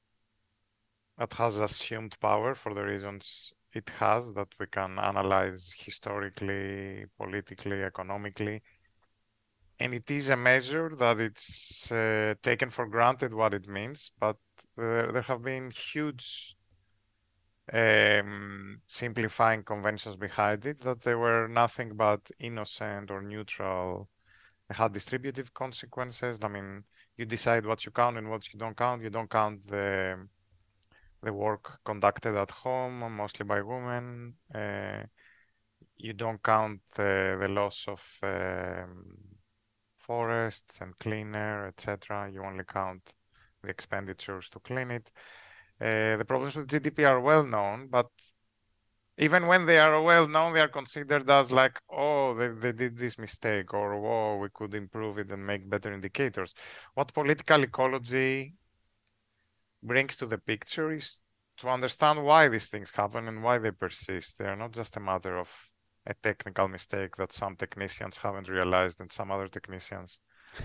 that 1.18 1.34
has 1.34 1.60
assumed 1.60 2.18
power 2.20 2.56
for 2.56 2.74
the 2.74 2.84
reasons 2.84 3.54
it 3.74 3.90
has 4.00 4.34
that 4.34 4.48
we 4.60 4.68
can 4.68 4.98
analyze 5.00 5.74
historically, 5.78 7.06
politically, 7.18 7.84
economically. 7.84 8.62
And 9.80 9.94
it 9.94 10.10
is 10.10 10.30
a 10.30 10.38
measure 10.38 10.90
that 10.98 11.20
it's 11.20 11.92
uh, 11.92 12.36
taken 12.42 12.70
for 12.70 12.88
granted 12.88 13.34
what 13.34 13.54
it 13.54 13.68
means, 13.68 14.12
but 14.18 14.38
there, 14.78 15.12
there 15.12 15.22
have 15.24 15.44
been 15.44 15.72
huge 15.72 16.56
um, 17.74 18.82
simplifying 18.88 19.64
conventions 19.64 20.16
behind 20.16 20.66
it 20.66 20.82
that 20.82 21.02
they 21.02 21.16
were 21.16 21.48
nothing 21.48 21.96
but 21.96 22.30
innocent 22.40 23.12
or 23.12 23.22
neutral 23.22 24.10
they 24.68 24.76
had 24.76 24.94
distributive 24.94 25.54
consequences. 25.54 26.40
I 26.42 26.48
mean, 26.48 26.84
you 27.18 27.26
decide 27.26 27.66
what 27.66 27.86
you 27.86 27.92
count 27.92 28.18
and 28.18 28.30
what 28.30 28.52
you 28.52 28.60
don't 28.60 28.76
count. 28.76 29.04
You 29.04 29.10
don't 29.10 29.30
count 29.30 29.68
the 29.68 30.28
the 31.22 31.34
work 31.34 31.80
conducted 31.84 32.36
at 32.36 32.52
home, 32.52 33.00
mostly 33.16 33.46
by 33.46 33.62
women. 33.62 34.36
Uh, 34.54 35.04
you 35.98 36.14
don't 36.14 36.42
count 36.44 36.82
uh, 37.00 37.38
the 37.38 37.48
loss 37.50 37.86
of 37.88 38.04
um, 38.22 39.16
forests 39.98 40.82
and 40.82 40.98
clean 41.00 41.34
air, 41.34 41.68
etc. 41.68 42.30
You 42.32 42.44
only 42.44 42.64
count 42.64 43.14
the 43.64 43.70
expenditures 43.70 44.50
to 44.52 44.60
clean 44.60 44.92
it. 44.92 45.12
Uh, 45.80 46.18
the 46.18 46.26
problems 46.26 46.56
with 46.56 46.68
GDP 46.68 47.06
are 47.06 47.20
well 47.20 47.44
known, 47.44 47.88
but 47.90 48.08
even 49.18 49.48
when 49.48 49.66
they 49.66 49.80
are 49.80 50.02
well 50.02 50.28
known, 50.28 50.54
they 50.54 50.62
are 50.62 50.68
considered 50.68 51.30
as 51.30 51.52
like, 51.52 51.80
oh, 51.90 52.34
they, 52.34 52.50
they 52.50 52.72
did 52.72 52.98
this 52.98 53.18
mistake, 53.18 53.74
or 53.74 53.94
oh, 53.94 54.38
we 54.38 54.50
could 54.54 54.74
improve 54.74 55.18
it 55.18 55.32
and 55.32 55.46
make 55.46 55.70
better 55.70 55.94
indicators. 55.94 56.54
What 56.94 57.14
political 57.14 57.64
ecology 57.64 58.56
brings 59.82 60.18
to 60.18 60.26
the 60.26 60.38
picture 60.38 60.92
is 60.92 61.20
to 61.58 61.70
understand 61.70 62.24
why 62.24 62.50
these 62.50 62.68
things 62.68 62.92
happen 62.92 63.28
and 63.28 63.42
why 63.42 63.58
they 63.58 63.72
persist. 63.72 64.38
They 64.38 64.46
are 64.46 64.56
not 64.56 64.74
just 64.74 64.98
a 64.98 65.00
matter 65.00 65.38
of 65.38 65.50
a 66.06 66.14
technical 66.14 66.68
mistake 66.68 67.16
that 67.16 67.32
some 67.32 67.56
technicians 67.56 68.18
haven't 68.18 68.50
realized 68.50 69.00
and 69.00 69.12
some 69.12 69.32
other 69.32 69.48
technicians 69.48 70.20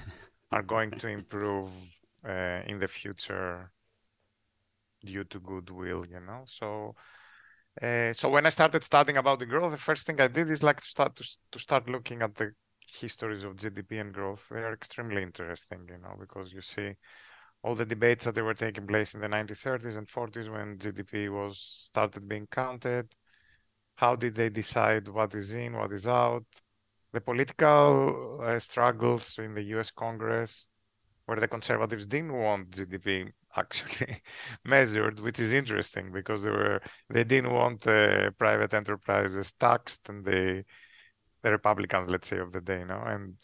are 0.52 0.62
going 0.62 0.90
to 0.90 1.08
improve 1.08 1.68
uh, 2.28 2.60
in 2.66 2.78
the 2.78 2.88
future 2.88 3.70
due 5.04 5.24
to 5.24 5.40
goodwill, 5.40 6.04
you 6.06 6.20
know? 6.20 6.42
So 6.46 6.94
uh, 7.80 8.12
so 8.12 8.28
when 8.28 8.46
I 8.46 8.50
started 8.50 8.84
studying 8.84 9.16
about 9.16 9.40
degrowth, 9.40 9.70
the 9.70 9.76
first 9.76 10.06
thing 10.06 10.20
I 10.20 10.28
did 10.28 10.50
is 10.50 10.62
like 10.62 10.80
to 10.80 10.86
start 10.86 11.16
to, 11.16 11.28
to 11.52 11.58
start 11.58 11.88
looking 11.88 12.20
at 12.20 12.34
the 12.34 12.52
histories 12.86 13.44
of 13.44 13.56
GDP 13.56 13.98
and 13.98 14.12
growth. 14.12 14.48
They 14.50 14.60
are 14.60 14.72
extremely 14.72 15.22
interesting, 15.22 15.86
you 15.88 15.98
know, 15.98 16.16
because 16.18 16.52
you 16.52 16.60
see 16.60 16.94
all 17.62 17.74
the 17.74 17.84
debates 17.86 18.24
that 18.24 18.34
they 18.34 18.42
were 18.42 18.54
taking 18.54 18.86
place 18.86 19.14
in 19.14 19.20
the 19.20 19.28
1930s 19.28 19.96
and 19.96 20.08
40s 20.08 20.48
when 20.50 20.78
GDP 20.78 21.28
was 21.28 21.58
started 21.58 22.28
being 22.28 22.48
counted. 22.50 23.14
How 23.96 24.16
did 24.16 24.34
they 24.34 24.48
decide 24.48 25.08
what 25.08 25.34
is 25.34 25.52
in, 25.52 25.76
what 25.76 25.92
is 25.92 26.08
out? 26.08 26.44
The 27.12 27.20
political 27.20 28.40
uh, 28.42 28.58
struggles 28.58 29.38
in 29.38 29.54
the 29.54 29.62
U.S. 29.74 29.90
Congress, 29.90 30.68
where 31.30 31.38
the 31.38 31.46
conservatives 31.46 32.08
didn't 32.08 32.32
want 32.32 32.72
GDP 32.72 33.26
actually 33.56 34.20
measured, 34.64 35.20
which 35.20 35.38
is 35.38 35.52
interesting 35.52 36.10
because 36.10 36.42
they 36.42 36.50
were 36.50 36.82
they 37.08 37.22
didn't 37.22 37.52
want 37.52 37.86
uh, 37.86 38.32
private 38.32 38.74
enterprises 38.74 39.52
taxed, 39.52 40.08
and 40.08 40.24
they 40.24 40.64
the 41.42 41.52
Republicans, 41.52 42.08
let's 42.08 42.26
say, 42.26 42.38
of 42.38 42.50
the 42.50 42.60
day, 42.60 42.82
know, 42.84 43.00
and 43.06 43.34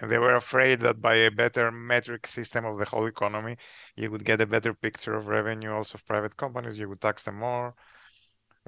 and 0.00 0.10
they 0.10 0.18
were 0.18 0.34
afraid 0.34 0.80
that 0.80 1.00
by 1.00 1.14
a 1.14 1.30
better 1.30 1.70
metric 1.70 2.26
system 2.26 2.64
of 2.64 2.78
the 2.78 2.84
whole 2.84 3.06
economy, 3.06 3.56
you 3.94 4.10
would 4.10 4.24
get 4.24 4.40
a 4.40 4.46
better 4.46 4.74
picture 4.74 5.14
of 5.14 5.28
revenue 5.28 5.72
also 5.72 5.94
of 5.94 6.04
private 6.04 6.36
companies. 6.36 6.80
You 6.80 6.88
would 6.88 7.00
tax 7.00 7.22
them 7.22 7.36
more. 7.38 7.76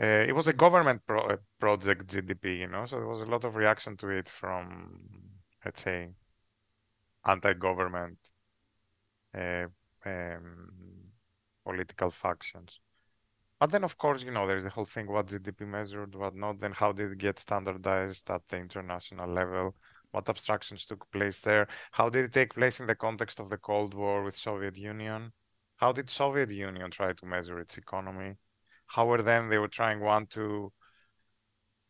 Uh, 0.00 0.24
it 0.28 0.36
was 0.36 0.46
a 0.46 0.52
government 0.52 1.02
pro- 1.04 1.26
uh, 1.26 1.36
project 1.58 2.06
GDP, 2.06 2.58
you 2.60 2.68
know, 2.68 2.84
so 2.84 2.96
there 2.96 3.08
was 3.08 3.22
a 3.22 3.26
lot 3.26 3.44
of 3.44 3.56
reaction 3.56 3.96
to 3.96 4.08
it 4.10 4.28
from, 4.28 5.00
let's 5.64 5.82
say, 5.82 6.10
anti-government 7.28 8.18
uh, 9.36 9.66
um, 10.06 10.70
political 11.64 12.10
factions. 12.10 12.80
But 13.60 13.70
then, 13.72 13.84
of 13.84 13.96
course, 13.96 14.22
you 14.22 14.30
know, 14.30 14.46
there's 14.46 14.64
the 14.64 14.70
whole 14.70 14.84
thing: 14.84 15.06
what 15.10 15.26
GDP 15.26 15.66
measured, 15.66 16.14
what 16.14 16.34
not. 16.34 16.60
Then, 16.60 16.72
how 16.72 16.92
did 16.92 17.12
it 17.12 17.18
get 17.18 17.38
standardized 17.38 18.30
at 18.30 18.42
the 18.48 18.56
international 18.56 19.28
level? 19.28 19.74
What 20.12 20.28
abstractions 20.28 20.86
took 20.86 21.10
place 21.10 21.40
there? 21.40 21.66
How 21.92 22.08
did 22.08 22.24
it 22.24 22.32
take 22.32 22.54
place 22.54 22.80
in 22.80 22.86
the 22.86 22.94
context 22.94 23.40
of 23.40 23.50
the 23.50 23.58
Cold 23.58 23.94
War 23.94 24.22
with 24.22 24.36
Soviet 24.36 24.76
Union? 24.78 25.32
How 25.76 25.92
did 25.92 26.08
Soviet 26.08 26.50
Union 26.50 26.90
try 26.90 27.12
to 27.12 27.26
measure 27.26 27.58
its 27.58 27.76
economy? 27.76 28.36
How 28.86 29.06
were 29.06 29.22
then 29.22 29.48
they 29.48 29.58
were 29.58 29.68
trying 29.68 30.00
one 30.00 30.26
to 30.28 30.72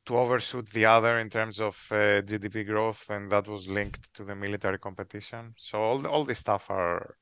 to 0.09 0.17
overshoot 0.17 0.67
the 0.71 0.87
other 0.87 1.19
in 1.21 1.29
terms 1.29 1.61
of 1.61 1.77
uh, 1.91 2.23
GDP 2.23 2.67
growth, 2.67 3.11
and 3.11 3.31
that 3.31 3.47
was 3.47 3.69
linked 3.69 4.13
to 4.15 4.25
the 4.25 4.35
military 4.35 4.79
competition. 4.79 5.55
So 5.59 5.81
all 5.83 5.99
the, 5.99 6.09
all 6.09 6.25
this 6.25 6.39
stuff 6.39 6.71
are 6.71 7.17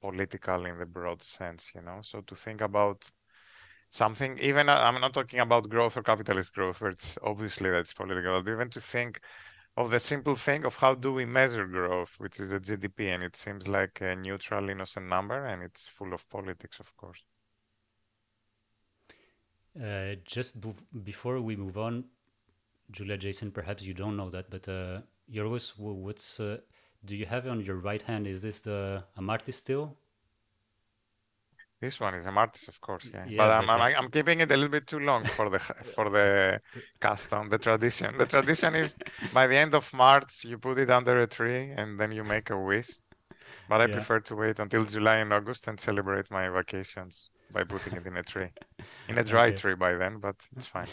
political 0.00 0.66
in 0.66 0.78
the 0.78 0.84
broad 0.84 1.22
sense, 1.22 1.72
you 1.74 1.80
know. 1.80 2.00
So 2.02 2.20
to 2.20 2.34
think 2.36 2.60
about 2.60 3.10
something, 3.88 4.38
even 4.40 4.68
uh, 4.68 4.74
I'm 4.74 5.00
not 5.00 5.14
talking 5.14 5.40
about 5.40 5.70
growth 5.70 5.96
or 5.96 6.02
capitalist 6.02 6.54
growth, 6.54 6.82
where 6.82 6.90
it's 6.90 7.16
obviously 7.24 7.70
that's 7.70 7.94
political, 7.94 8.46
even 8.46 8.68
to 8.70 8.80
think 8.80 9.20
of 9.78 9.90
the 9.90 9.98
simple 9.98 10.34
thing 10.34 10.66
of 10.66 10.76
how 10.76 10.94
do 10.94 11.14
we 11.14 11.24
measure 11.24 11.66
growth, 11.66 12.16
which 12.18 12.40
is 12.40 12.52
a 12.52 12.60
GDP, 12.60 13.14
and 13.14 13.22
it 13.22 13.36
seems 13.36 13.66
like 13.66 14.02
a 14.02 14.14
neutral, 14.14 14.68
innocent 14.68 15.06
number, 15.06 15.46
and 15.46 15.62
it's 15.62 15.86
full 15.86 16.12
of 16.12 16.28
politics, 16.28 16.78
of 16.78 16.94
course. 16.94 17.22
Uh, 19.82 20.16
just 20.24 20.56
before 21.04 21.40
we 21.40 21.56
move 21.56 21.78
on, 21.78 22.04
Julia, 22.90 23.16
Jason, 23.16 23.50
perhaps 23.50 23.82
you 23.84 23.94
don't 23.94 24.16
know 24.16 24.30
that, 24.30 24.50
but 24.50 24.68
uh, 24.68 25.00
Giorgos, 25.30 25.72
what's 25.78 26.40
uh, 26.40 26.58
do 27.04 27.16
you 27.16 27.26
have 27.26 27.46
on 27.46 27.60
your 27.60 27.76
right 27.76 28.02
hand? 28.02 28.26
Is 28.26 28.40
this 28.40 28.60
the 28.60 29.04
Amartis 29.18 29.54
still? 29.54 29.96
This 31.80 32.00
one 32.00 32.14
is 32.14 32.24
Amartis, 32.24 32.66
of 32.66 32.80
course, 32.80 33.08
yeah. 33.12 33.24
yeah 33.28 33.36
but, 33.36 33.50
I'm, 33.50 33.70
I'm, 33.70 33.94
I'm, 33.96 34.10
keeping 34.10 34.40
it 34.40 34.50
a 34.50 34.56
little 34.56 34.70
bit 34.70 34.88
too 34.88 34.98
long 34.98 35.24
for 35.24 35.48
the 35.48 35.58
for 35.94 36.10
the 36.10 36.60
custom, 36.98 37.48
the 37.48 37.58
tradition. 37.58 38.18
The 38.18 38.26
tradition 38.26 38.74
is 38.74 38.96
by 39.32 39.46
the 39.46 39.56
end 39.56 39.74
of 39.74 39.92
March 39.94 40.44
you 40.44 40.58
put 40.58 40.78
it 40.78 40.90
under 40.90 41.20
a 41.20 41.26
tree 41.28 41.70
and 41.70 42.00
then 42.00 42.10
you 42.10 42.24
make 42.24 42.50
a 42.50 42.58
wish. 42.58 42.98
But 43.68 43.80
I 43.80 43.86
yeah. 43.86 43.92
prefer 43.92 44.20
to 44.20 44.34
wait 44.34 44.58
until 44.58 44.84
July 44.84 45.16
and 45.16 45.32
August 45.32 45.68
and 45.68 45.78
celebrate 45.78 46.30
my 46.30 46.48
vacations 46.48 47.30
by 47.52 47.62
putting 47.64 47.94
it 47.94 48.06
in 48.06 48.16
a 48.16 48.22
tree, 48.22 48.48
in 49.08 49.16
a 49.16 49.24
dry 49.32 49.48
okay. 49.48 49.56
tree 49.56 49.74
by 49.74 49.94
then. 49.94 50.18
But 50.18 50.36
it's 50.56 50.66
fine. 50.66 50.88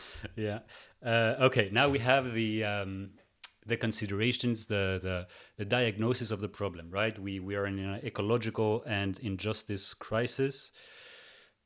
yeah. 0.36 0.60
Uh, 1.04 1.34
okay. 1.40 1.68
Now 1.72 1.88
we 1.88 1.98
have 1.98 2.32
the 2.32 2.64
um, 2.64 3.10
the 3.66 3.76
considerations, 3.76 4.66
the, 4.66 4.98
the, 5.00 5.26
the 5.56 5.64
diagnosis 5.64 6.30
of 6.30 6.40
the 6.40 6.48
problem, 6.48 6.90
right? 6.90 7.18
We, 7.18 7.38
we 7.40 7.54
are 7.54 7.66
in 7.66 7.78
an 7.78 8.00
ecological 8.04 8.82
and 8.86 9.18
injustice 9.20 9.94
crisis. 9.94 10.72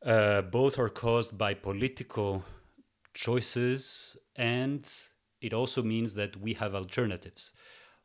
Uh, 0.05 0.43
both 0.43 0.79
are 0.79 0.91
caused 0.91 1.39
by 1.39 1.55
political 1.55 2.45
choices, 3.15 4.17
and 4.37 4.87
it 5.41 5.55
also 5.55 5.83
means 5.83 6.15
that 6.15 6.37
we 6.37 6.53
have 6.55 6.75
alternatives. 6.75 7.53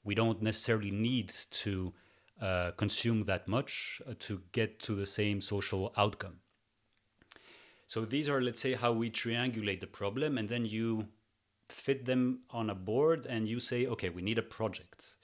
We 0.04 0.16
don't 0.16 0.42
necessarily 0.42 0.92
need 0.92 1.30
to 1.52 1.94
uh, 2.42 2.72
consume 2.72 3.26
that 3.26 3.48
much 3.48 4.02
to 4.20 4.42
get 4.52 4.80
to 4.84 4.96
the 4.96 5.06
same 5.06 5.42
social 5.42 5.94
outcome. 5.98 6.41
So 7.92 8.06
these 8.06 8.30
are, 8.30 8.40
let's 8.40 8.62
say, 8.62 8.74
how 8.74 8.94
we 8.94 9.12
triangulate 9.12 9.82
the 9.82 9.94
problem, 10.02 10.38
and 10.38 10.48
then 10.48 10.66
you 10.66 11.08
fit 11.68 12.06
them 12.06 12.40
on 12.50 12.70
a 12.70 12.74
board 12.90 13.26
and 13.26 13.50
you 13.50 13.60
say, 13.60 13.86
okay, 13.86 14.08
we 14.08 14.22
need 14.22 14.38
a 14.38 14.42
project. 14.58 15.18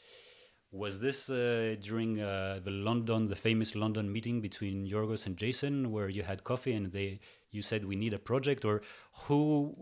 Was 0.72 1.00
this 1.00 1.30
uh, 1.30 1.78
during 1.80 2.20
uh, 2.20 2.60
the 2.62 2.72
London, 2.72 3.30
the 3.30 3.38
famous 3.38 3.74
London 3.74 4.12
meeting 4.12 4.42
between 4.42 4.86
Giorgos 4.86 5.26
and 5.28 5.38
Jason, 5.38 5.94
where 5.94 6.10
you 6.10 6.24
had 6.24 6.44
coffee 6.44 6.74
and 6.74 6.92
they 6.92 7.22
you 7.52 7.62
said 7.62 7.86
we 7.86 7.96
need 7.96 8.14
a 8.14 8.20
project, 8.20 8.66
or 8.66 8.82
who 9.14 9.74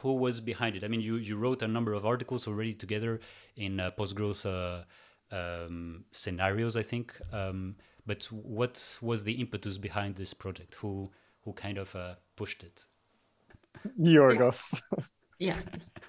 who 0.00 0.14
was 0.14 0.40
behind 0.40 0.74
it? 0.74 0.82
I 0.82 0.88
mean, 0.88 1.00
you 1.00 1.14
you 1.28 1.36
wrote 1.36 1.62
a 1.62 1.68
number 1.68 1.92
of 1.92 2.04
articles 2.04 2.48
already 2.48 2.74
together 2.74 3.20
in 3.54 3.78
uh, 3.78 3.92
post 3.92 4.16
growth 4.16 4.44
uh, 4.44 4.82
um, 5.30 6.06
scenarios, 6.10 6.74
I 6.74 6.82
think. 6.82 7.16
Um, 7.32 7.76
but 8.04 8.24
what 8.32 8.98
was 9.00 9.22
the 9.22 9.34
impetus 9.34 9.78
behind 9.78 10.16
this 10.16 10.34
project? 10.34 10.74
Who 10.80 11.12
who 11.44 11.52
kind 11.52 11.78
of 11.78 11.94
uh, 11.96 12.14
pushed 12.36 12.62
it? 12.62 12.86
Giorgos. 14.00 14.80
Yeah. 15.38 15.56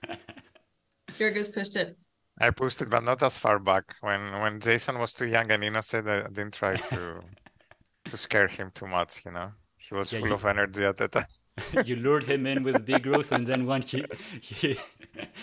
Giorgos 1.18 1.50
pushed 1.54 1.76
it. 1.76 1.98
I 2.40 2.50
pushed 2.50 2.82
it, 2.82 2.90
but 2.90 3.04
not 3.04 3.22
as 3.24 3.38
far 3.38 3.60
back. 3.60 3.96
When 4.02 4.32
when 4.42 4.60
Jason 4.60 4.98
was 5.00 5.14
too 5.14 5.28
young 5.28 5.52
and 5.52 5.64
innocent, 5.64 6.08
I 6.08 6.22
didn't 6.24 6.54
try 6.54 6.76
to 6.76 7.22
to 8.10 8.18
scare 8.18 8.48
him 8.48 8.72
too 8.74 8.88
much. 8.88 9.24
You 9.26 9.32
know, 9.32 9.52
he 9.78 9.94
was 9.96 10.12
Yeah, 10.12 10.20
full 10.20 10.30
you- 10.30 10.34
of 10.36 10.46
energy 10.46 10.84
at 10.86 10.98
the 10.98 11.08
time. 11.08 11.28
you 11.86 11.96
lured 11.98 12.24
him 12.24 12.48
in 12.48 12.64
with 12.64 12.88
degrowth, 12.88 13.32
and 13.32 13.46
then 13.46 13.66
when 13.66 13.84
he, 13.84 14.04
he 14.42 14.70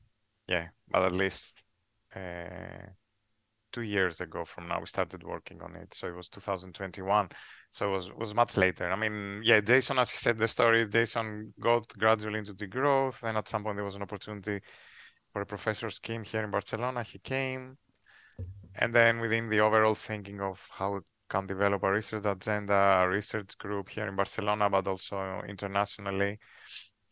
yeah, 0.49 0.68
but 0.88 1.03
at 1.03 1.12
least 1.12 1.55
uh, 2.14 2.87
two 3.72 3.83
years 3.83 4.20
ago 4.20 4.44
from 4.44 4.68
now 4.68 4.81
we 4.81 4.87
started 4.87 5.22
working 5.22 5.61
on 5.62 5.76
it. 5.76 5.94
So 5.94 6.09
it 6.09 6.16
was 6.16 6.28
2021. 6.28 7.28
So 7.70 7.88
it 7.88 7.96
was 7.96 8.12
was 8.12 8.35
much 8.35 8.57
later. 8.57 8.90
I 8.90 8.96
mean, 8.96 9.42
yeah, 9.44 9.61
Jason, 9.61 9.98
as 9.98 10.11
he 10.11 10.16
said, 10.16 10.38
the 10.38 10.48
story 10.48 10.83
is 10.83 10.88
Jason 10.88 11.52
got 11.61 11.87
gradually 11.98 12.38
into 12.38 12.54
degrowth. 12.54 13.20
Then 13.20 13.37
at 13.37 13.48
some 13.48 13.64
point 13.64 13.76
there 13.76 13.85
was 13.85 13.94
an 13.94 14.02
opportunity 14.02 14.61
for 15.33 15.42
a 15.42 15.46
professor 15.46 15.90
scheme 15.90 16.24
here 16.24 16.42
in 16.42 16.50
Barcelona. 16.50 17.02
He 17.02 17.18
came, 17.18 17.76
and 18.74 18.94
then 18.94 19.20
within 19.20 19.48
the 19.48 19.61
overall 19.61 19.94
thinking 19.94 20.40
of 20.40 20.66
how 20.72 20.94
we 20.94 21.00
can 21.28 21.46
develop 21.46 21.83
a 21.83 21.92
research 21.92 22.24
agenda, 22.24 22.74
a 22.74 23.09
research 23.09 23.57
group 23.59 23.90
here 23.90 24.09
in 24.09 24.16
Barcelona, 24.16 24.70
but 24.70 24.87
also 24.88 25.42
internationally. 25.46 26.38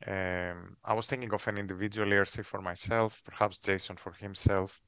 Um, 0.07 0.77
I 0.85 0.93
was 0.95 1.07
thinking 1.07 1.33
of 1.33 1.47
an 1.49 1.59
individual 1.59 2.09
ERC 2.09 2.45
for 2.45 2.61
myself, 2.61 3.23
perhaps 3.25 3.59
Jason 3.59 3.97
for 3.97 4.13
himself, 4.13 4.81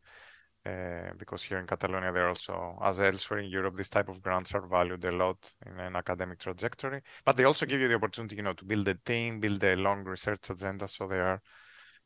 uh, 0.69 1.13
because 1.17 1.43
here 1.43 1.59
in 1.59 1.67
Catalonia, 1.67 2.13
there 2.13 2.29
also, 2.29 2.79
as 2.83 3.01
elsewhere 3.01 3.41
in 3.41 3.49
Europe, 3.51 3.77
this 3.77 3.89
type 3.89 4.09
of 4.09 4.21
grants 4.21 4.53
are 4.55 4.67
valued 4.67 5.05
a 5.05 5.13
lot 5.13 5.53
in 5.65 5.79
an 5.81 5.97
academic 5.97 6.39
trajectory. 6.39 7.01
But 7.25 7.37
they 7.37 7.45
also 7.45 7.65
give 7.65 7.81
you 7.81 7.89
the 7.89 7.95
opportunity, 7.95 8.37
you 8.37 8.43
know, 8.43 8.53
to 8.53 8.65
build 8.65 8.87
a 8.89 8.95
team, 8.95 9.41
build 9.41 9.63
a 9.65 9.77
long 9.77 10.05
research 10.05 10.51
agenda. 10.51 10.87
So 10.89 11.07
they 11.07 11.21
are 11.21 11.41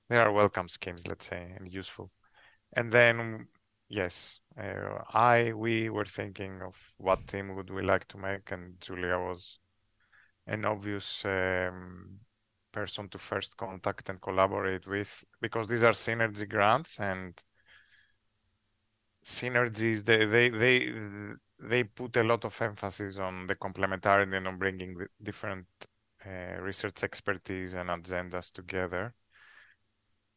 they 0.08 0.18
are 0.18 0.32
welcome 0.32 0.68
schemes, 0.68 1.06
let's 1.06 1.26
say, 1.26 1.54
and 1.56 1.72
useful. 1.72 2.10
And 2.74 2.92
then, 2.92 3.48
yes, 3.88 4.40
uh, 4.58 5.02
I 5.12 5.52
we 5.54 5.90
were 5.90 6.04
thinking 6.04 6.62
of 6.62 6.76
what 6.98 7.26
team 7.26 7.56
would 7.56 7.70
we 7.70 7.82
like 7.82 8.06
to 8.08 8.18
make, 8.18 8.52
and 8.52 8.80
Julia 8.80 9.18
was 9.18 9.58
an 10.46 10.64
obvious 10.64 11.24
um, 11.24 12.18
person 12.72 13.08
to 13.08 13.18
first 13.18 13.56
contact 13.56 14.08
and 14.08 14.20
collaborate 14.20 14.86
with 14.86 15.24
because 15.40 15.68
these 15.68 15.82
are 15.82 15.92
synergy 15.92 16.48
grants 16.48 16.98
and 16.98 17.42
synergies 19.24 20.04
they 20.04 20.24
they 20.26 20.48
they 20.50 20.92
they 21.60 21.84
put 21.84 22.16
a 22.16 22.24
lot 22.24 22.44
of 22.44 22.60
emphasis 22.60 23.18
on 23.18 23.46
the 23.46 23.54
complementarity 23.54 24.36
and 24.36 24.48
on 24.48 24.58
bringing 24.58 24.96
the 24.96 25.06
different 25.22 25.66
uh, 26.26 26.60
research 26.60 27.02
expertise 27.04 27.74
and 27.74 27.88
agendas 27.88 28.52
together. 28.52 29.14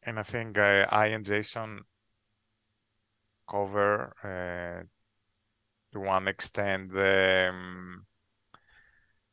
And 0.02 0.20
i 0.20 0.22
think 0.22 0.56
uh, 0.56 0.86
i 0.90 1.06
and 1.06 1.24
jason 1.24 1.80
cover 3.48 4.12
uh, 4.22 4.84
to 5.92 6.00
one 6.00 6.28
extent 6.28 6.92
the 6.92 7.48
um, 7.50 8.06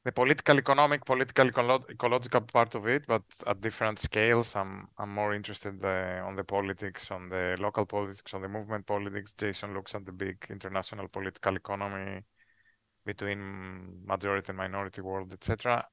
the 0.05 0.11
political 0.11 0.57
economic 0.57 1.05
political 1.05 1.47
ecological 1.89 2.41
part 2.41 2.75
of 2.75 2.87
it 2.87 3.03
but 3.07 3.23
at 3.47 3.61
different 3.61 3.99
scales 3.99 4.55
i'm 4.55 4.87
i'm 4.97 5.13
more 5.13 5.33
interested 5.33 5.83
on 5.83 6.35
the 6.35 6.43
politics 6.43 7.09
on 7.11 7.29
the 7.29 7.55
local 7.59 7.85
politics 7.85 8.33
on 8.33 8.41
the 8.41 8.49
movement 8.49 8.85
politics. 8.85 9.33
Jason 9.33 9.73
looks 9.73 9.95
at 9.95 10.05
the 10.05 10.11
big 10.11 10.45
international 10.49 11.07
political 11.07 11.55
economy 11.55 12.21
between 13.05 14.05
majority 14.05 14.49
and 14.49 14.57
minority 14.57 15.01
world 15.01 15.31
etc 15.31 15.85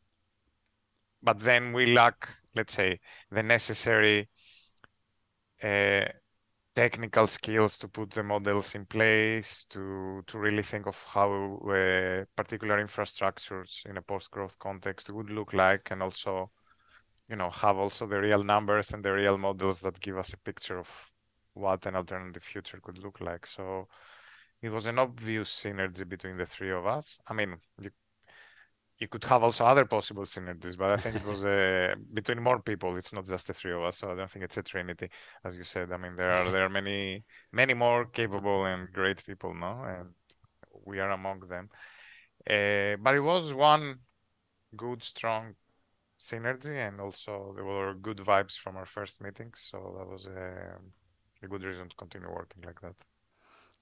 but 1.23 1.39
then 1.39 1.73
we 1.73 1.95
lack 1.95 2.29
let's 2.57 2.75
say 2.75 2.99
the 3.31 3.43
necessary 3.43 4.29
uh, 5.63 6.07
technical 6.81 7.27
skills 7.27 7.77
to 7.77 7.89
put 7.89 8.11
the 8.13 8.23
models 8.23 8.75
in 8.75 8.87
place 8.87 9.67
to 9.67 10.23
to 10.27 10.39
really 10.39 10.63
think 10.63 10.87
of 10.87 10.97
how 11.15 11.29
uh, 11.69 12.25
particular 12.35 12.83
infrastructures 12.83 13.85
in 13.85 13.99
a 13.99 14.03
post-growth 14.03 14.59
context 14.59 15.11
would 15.11 15.29
look 15.29 15.53
like 15.53 15.91
and 15.91 16.03
also 16.03 16.51
you 17.29 17.37
know 17.37 17.51
have 17.51 17.77
also 17.77 18.07
the 18.07 18.19
real 18.19 18.43
numbers 18.43 18.95
and 18.95 19.05
the 19.05 19.13
real 19.13 19.37
models 19.37 19.83
that 19.83 20.01
give 20.01 20.17
us 20.17 20.33
a 20.33 20.39
picture 20.39 20.79
of 20.79 20.91
what 21.53 21.85
an 21.85 21.97
alternative 21.97 22.43
future 22.43 22.81
could 22.83 22.99
look 23.05 23.21
like. 23.21 23.47
So 23.47 23.89
it 24.63 24.71
was 24.71 24.87
an 24.87 24.99
obvious 24.99 25.51
synergy 25.63 26.09
between 26.09 26.39
the 26.39 26.47
three 26.47 26.73
of 26.73 26.87
us. 26.87 27.19
I 27.27 27.35
mean 27.35 27.57
you 27.79 27.91
you 29.01 29.09
could 29.09 29.25
have 29.25 29.43
also 29.43 29.65
other 29.65 29.85
possible 29.87 30.25
synergies, 30.25 30.77
but 30.77 30.91
I 30.91 30.97
think 30.99 31.17
it 31.17 31.25
was 31.25 31.45
uh, 31.45 31.95
between 32.15 32.43
more 32.43 32.61
people. 32.61 32.97
It's 32.97 33.13
not 33.13 33.27
just 33.27 33.47
the 33.47 33.55
three 33.55 33.73
of 33.73 33.83
us, 33.83 33.99
so 33.99 34.13
I 34.13 34.15
don't 34.15 34.31
think 34.31 34.45
it's 34.45 34.59
a 34.59 34.63
trinity, 34.63 35.09
as 35.45 35.57
you 35.57 35.65
said. 35.65 35.93
I 35.93 35.97
mean, 35.97 36.17
there 36.17 36.33
are 36.33 36.51
there 36.51 36.65
are 36.65 36.69
many 36.69 37.25
many 37.53 37.75
more 37.75 38.05
capable 38.07 38.67
and 38.67 38.93
great 38.93 39.25
people 39.25 39.55
now, 39.55 39.85
and 39.85 40.11
we 40.85 41.01
are 41.01 41.11
among 41.11 41.41
them. 41.41 41.71
Uh, 42.49 42.97
but 43.03 43.15
it 43.15 43.21
was 43.21 43.53
one 43.55 43.97
good, 44.77 45.03
strong 45.03 45.55
synergy, 46.19 46.77
and 46.89 47.01
also 47.01 47.53
there 47.57 47.65
were 47.65 47.95
good 47.95 48.19
vibes 48.19 48.57
from 48.59 48.77
our 48.77 48.87
first 48.87 49.21
meeting, 49.23 49.53
so 49.57 49.97
that 49.99 50.07
was 50.09 50.27
a, 50.27 50.77
a 51.43 51.49
good 51.49 51.63
reason 51.65 51.89
to 51.89 51.97
continue 51.97 52.31
working 52.31 52.63
like 52.67 52.81
that. 52.83 52.95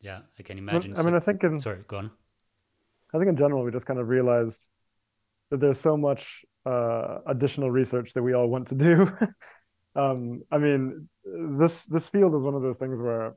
Yeah, 0.00 0.20
I 0.38 0.42
can 0.42 0.58
I 0.58 0.58
imagine. 0.58 0.94
mean, 1.02 1.14
I 1.14 1.18
so- 1.18 1.20
think 1.20 1.44
in 1.44 1.60
Sorry, 1.60 1.78
go 1.88 1.98
on. 1.98 2.10
I 3.12 3.18
think 3.18 3.28
in 3.28 3.36
general 3.36 3.64
we 3.64 3.70
just 3.70 3.86
kind 3.86 3.98
of 4.00 4.08
realized 4.08 4.68
that 5.50 5.60
there's 5.60 5.80
so 5.80 5.96
much 5.96 6.44
uh, 6.66 7.18
additional 7.26 7.70
research 7.70 8.12
that 8.14 8.22
we 8.22 8.34
all 8.34 8.48
want 8.48 8.68
to 8.68 8.74
do. 8.74 9.10
um, 9.96 10.42
I 10.50 10.58
mean, 10.58 11.08
this 11.24 11.84
this 11.86 12.08
field 12.08 12.34
is 12.34 12.42
one 12.42 12.54
of 12.54 12.62
those 12.62 12.78
things 12.78 13.00
where 13.00 13.34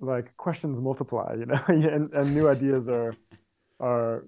like 0.00 0.36
questions 0.36 0.80
multiply, 0.80 1.34
you 1.38 1.46
know, 1.46 1.60
and, 1.68 2.12
and 2.12 2.34
new 2.34 2.48
ideas 2.48 2.88
are 2.88 3.14
are 3.80 4.24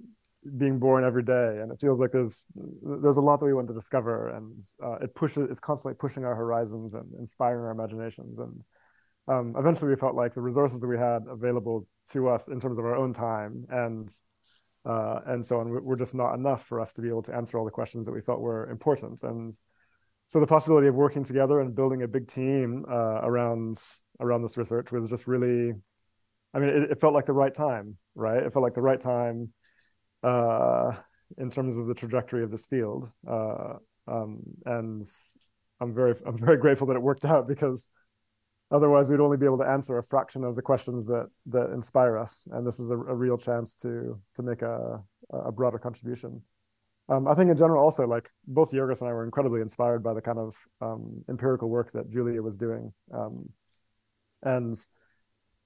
being 0.58 0.78
born 0.78 1.04
every 1.04 1.22
day, 1.22 1.58
and 1.60 1.72
it 1.72 1.80
feels 1.80 2.00
like 2.00 2.12
there's 2.12 2.46
there's 2.82 3.16
a 3.16 3.22
lot 3.22 3.40
that 3.40 3.46
we 3.46 3.54
want 3.54 3.68
to 3.68 3.74
discover, 3.74 4.30
and 4.30 4.60
uh, 4.82 4.96
it 4.96 5.14
pushes 5.14 5.48
it's 5.50 5.60
constantly 5.60 5.96
pushing 5.96 6.24
our 6.24 6.34
horizons 6.34 6.94
and 6.94 7.12
inspiring 7.18 7.64
our 7.64 7.70
imaginations, 7.70 8.38
and 8.38 8.64
um, 9.28 9.54
eventually 9.58 9.90
we 9.90 9.96
felt 9.96 10.14
like 10.14 10.34
the 10.34 10.40
resources 10.40 10.80
that 10.80 10.86
we 10.86 10.98
had 10.98 11.22
available 11.28 11.86
to 12.10 12.28
us 12.28 12.48
in 12.48 12.60
terms 12.60 12.78
of 12.78 12.84
our 12.84 12.94
own 12.94 13.12
time 13.12 13.66
and 13.70 14.08
uh, 14.86 15.20
and 15.26 15.44
so 15.44 15.60
on 15.60 15.68
were 15.84 15.96
just 15.96 16.14
not 16.14 16.34
enough 16.34 16.64
for 16.64 16.80
us 16.80 16.92
to 16.94 17.02
be 17.02 17.08
able 17.08 17.22
to 17.22 17.34
answer 17.34 17.58
all 17.58 17.64
the 17.64 17.70
questions 17.70 18.06
that 18.06 18.12
we 18.12 18.20
felt 18.20 18.40
were 18.40 18.70
important. 18.70 19.22
And 19.22 19.52
so 20.28 20.40
the 20.40 20.46
possibility 20.46 20.86
of 20.86 20.94
working 20.94 21.24
together 21.24 21.60
and 21.60 21.74
building 21.74 22.02
a 22.02 22.08
big 22.08 22.28
team 22.28 22.84
uh, 22.88 23.20
around 23.22 23.76
around 24.20 24.42
this 24.42 24.56
research 24.56 24.90
was 24.90 25.10
just 25.10 25.26
really 25.26 25.72
i 26.54 26.58
mean 26.58 26.70
it, 26.70 26.90
it, 26.92 27.00
felt 27.00 27.12
like 27.12 27.26
the 27.26 27.32
right 27.32 27.54
time 27.54 27.98
right? 28.16 28.42
It 28.42 28.52
felt 28.52 28.62
like 28.62 28.74
the 28.74 28.82
right 28.82 29.00
time 29.00 29.52
uh, 30.22 30.92
in 31.38 31.50
terms 31.50 31.76
of 31.76 31.86
the 31.86 31.94
trajectory 31.94 32.42
of 32.42 32.50
this 32.50 32.66
field. 32.66 33.12
Uh, 33.28 33.74
um, 34.08 34.40
and 34.64 35.04
i'm 35.80 35.92
very 35.92 36.14
i'm 36.24 36.38
very 36.38 36.56
grateful 36.56 36.86
that 36.86 36.96
it 36.96 37.02
worked 37.02 37.24
out 37.32 37.46
because 37.46 37.90
otherwise 38.70 39.10
we'd 39.10 39.20
only 39.20 39.36
be 39.36 39.46
able 39.46 39.58
to 39.58 39.68
answer 39.68 39.98
a 39.98 40.02
fraction 40.02 40.44
of 40.44 40.54
the 40.56 40.62
questions 40.62 41.06
that 41.06 41.28
that 41.46 41.70
inspire 41.70 42.18
us 42.18 42.48
and 42.52 42.66
this 42.66 42.80
is 42.80 42.90
a, 42.90 42.94
a 42.94 43.14
real 43.14 43.38
chance 43.38 43.74
to 43.74 44.18
to 44.34 44.42
make 44.42 44.62
a 44.62 45.00
a 45.30 45.50
broader 45.52 45.78
contribution. 45.78 46.42
Um, 47.08 47.28
i 47.28 47.34
think 47.34 47.50
in 47.50 47.56
general 47.56 47.82
also 47.82 48.06
like 48.06 48.30
both 48.46 48.72
Giorgos 48.72 49.00
and 49.00 49.08
i 49.08 49.12
were 49.12 49.24
incredibly 49.24 49.60
inspired 49.60 50.02
by 50.02 50.14
the 50.14 50.20
kind 50.20 50.38
of 50.38 50.56
um, 50.80 51.22
empirical 51.28 51.68
work 51.68 51.92
that 51.92 52.10
julia 52.10 52.42
was 52.42 52.56
doing. 52.56 52.92
Um, 53.12 53.48
and 54.42 54.76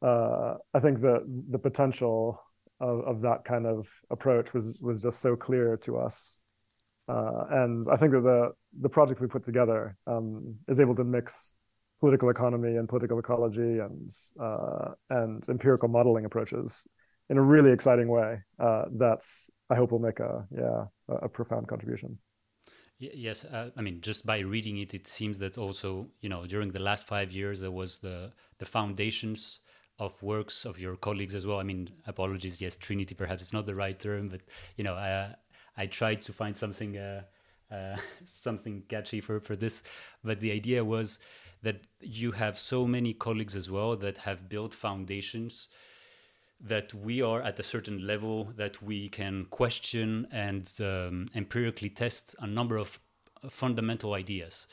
uh, 0.03 0.55
i 0.74 0.80
think 0.80 1.01
that 1.01 1.22
the 1.51 1.59
potential 1.59 2.42
of, 2.80 3.01
of 3.01 3.20
that 3.22 3.44
kind 3.44 3.66
of 3.66 3.88
approach 4.11 4.55
was 4.55 4.80
was 4.82 5.03
just 5.03 5.20
so 5.20 5.36
clear 5.36 5.76
to 5.78 5.98
us. 5.98 6.40
Uh, 7.09 7.44
and 7.51 7.86
i 7.90 7.96
think 7.96 8.12
that 8.12 8.22
the 8.22 8.51
the 8.80 8.88
project 8.88 9.20
we 9.20 9.26
put 9.26 9.44
together 9.44 9.96
um, 10.07 10.57
is 10.68 10.78
able 10.78 10.94
to 10.94 11.05
mix 11.05 11.55
political 12.01 12.30
economy 12.30 12.76
and 12.76 12.88
political 12.88 13.18
ecology 13.18 13.78
and 13.78 14.11
uh, 14.40 14.90
and 15.11 15.48
empirical 15.48 15.88
modeling 15.88 16.24
approaches 16.24 16.86
in 17.28 17.38
a 17.38 17.42
really 17.42 17.70
exciting 17.70 18.09
way. 18.09 18.40
Uh, 18.59 18.84
that's 18.92 19.51
I 19.68 19.76
hope 19.76 19.92
will 19.92 19.98
make 20.01 20.20
a 20.20 20.46
yeah 20.51 20.84
a, 21.09 21.26
a 21.26 21.28
profound 21.28 21.68
contribution. 21.68 22.18
Yes, 22.98 23.46
uh, 23.46 23.70
I 23.78 23.80
mean, 23.80 24.03
just 24.03 24.26
by 24.26 24.40
reading 24.40 24.76
it, 24.76 24.92
it 24.92 25.09
seems 25.09 25.38
that 25.38 25.57
also, 25.57 26.09
you 26.20 26.28
know, 26.28 26.44
during 26.44 26.70
the 26.70 26.82
last 26.82 27.07
five 27.07 27.32
years, 27.32 27.61
there 27.61 27.70
was 27.70 27.98
the 27.98 28.32
the 28.59 28.66
foundations 28.66 29.61
of 29.98 30.22
works 30.22 30.64
of 30.66 30.78
your 30.78 30.96
colleagues 30.96 31.34
as 31.34 31.46
well. 31.46 31.59
I 31.61 31.62
mean, 31.62 31.88
apologies, 32.07 32.61
yes, 32.61 32.76
Trinity 32.76 33.14
perhaps 33.14 33.40
it's 33.42 33.53
not 33.55 33.64
the 33.64 33.74
right 33.74 33.98
term, 33.98 34.28
but 34.28 34.40
you 34.76 34.84
know, 34.84 34.94
I 34.94 35.34
I 35.76 35.86
tried 35.86 36.20
to 36.22 36.32
find 36.32 36.55
something 36.57 36.98
uh, 36.98 37.22
uh, 37.70 37.96
something 38.24 38.82
catchy 38.88 39.20
for 39.20 39.40
for 39.40 39.57
this, 39.57 39.82
but 40.22 40.40
the 40.40 40.53
idea 40.53 40.84
was 40.84 41.20
that 41.62 41.82
you 42.00 42.32
have 42.32 42.56
so 42.56 42.86
many 42.86 43.12
colleagues 43.12 43.54
as 43.54 43.70
well 43.70 43.96
that 43.96 44.18
have 44.18 44.48
built 44.48 44.74
foundations 44.74 45.68
that 46.61 46.92
we 46.92 47.22
are 47.22 47.40
at 47.40 47.58
a 47.58 47.62
certain 47.62 48.06
level 48.06 48.52
that 48.56 48.82
we 48.82 49.08
can 49.08 49.46
question 49.46 50.26
and 50.30 50.70
um, 50.80 51.26
empirically 51.34 51.88
test 51.88 52.34
a 52.40 52.46
number 52.46 52.76
of 52.76 53.00
fundamental 53.48 54.14
ideas. 54.14 54.66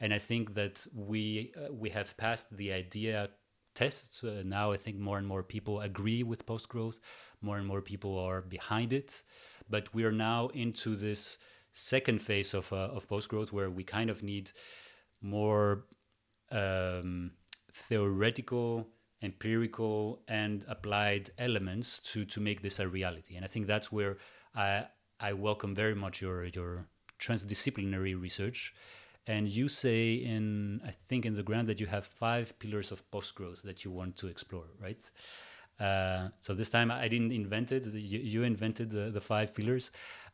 And 0.00 0.12
I 0.14 0.18
think 0.18 0.54
that 0.54 0.86
we 0.94 1.52
uh, 1.56 1.72
we 1.72 1.90
have 1.90 2.16
passed 2.16 2.56
the 2.56 2.72
idea 2.72 3.30
tests. 3.74 4.24
Uh, 4.24 4.42
now 4.44 4.72
I 4.72 4.76
think 4.76 4.98
more 4.98 5.18
and 5.18 5.26
more 5.26 5.42
people 5.42 5.80
agree 5.80 6.22
with 6.22 6.46
post 6.46 6.68
growth. 6.68 6.98
More 7.40 7.58
and 7.58 7.66
more 7.66 7.82
people 7.82 8.18
are 8.18 8.40
behind 8.40 8.92
it. 8.92 9.22
But 9.68 9.94
we 9.94 10.04
are 10.04 10.12
now 10.12 10.48
into 10.48 10.96
this 10.96 11.38
second 11.72 12.20
phase 12.22 12.54
of 12.54 12.72
uh, 12.72 12.96
of 12.96 13.08
post 13.08 13.28
growth 13.28 13.52
where 13.52 13.70
we 13.70 13.84
kind 13.84 14.10
of 14.10 14.22
need 14.22 14.50
more 15.20 15.84
um, 16.50 17.32
theoretical 17.72 18.86
empirical 19.24 20.22
and 20.28 20.64
applied 20.68 21.30
elements 21.38 21.98
to 21.98 22.24
to 22.26 22.40
make 22.40 22.60
this 22.62 22.78
a 22.78 22.86
reality. 22.86 23.36
And 23.36 23.44
I 23.44 23.48
think 23.48 23.66
that's 23.66 23.90
where 23.90 24.18
I 24.54 24.86
I 25.18 25.32
welcome 25.32 25.74
very 25.74 25.94
much 25.94 26.20
your 26.20 26.44
your 26.44 26.86
transdisciplinary 27.18 28.20
research. 28.20 28.74
And 29.26 29.48
you 29.48 29.68
say 29.68 30.14
in 30.14 30.80
I 30.86 30.92
think 31.08 31.24
in 31.24 31.34
the 31.34 31.42
grant 31.42 31.66
that 31.68 31.80
you 31.80 31.86
have 31.86 32.04
five 32.04 32.58
pillars 32.58 32.92
of 32.92 33.10
post 33.10 33.34
growth 33.34 33.62
that 33.62 33.84
you 33.84 33.90
want 33.90 34.16
to 34.16 34.26
explore, 34.28 34.68
right? 34.80 35.02
Uh, 35.80 36.28
so 36.40 36.54
this 36.54 36.70
time 36.70 36.90
I 36.90 37.08
didn't 37.08 37.32
invent 37.32 37.72
it. 37.72 37.84
You, 37.86 38.20
you 38.20 38.42
invented 38.44 38.90
the, 38.90 39.10
the 39.10 39.20
five 39.20 39.54
pillars. 39.54 39.90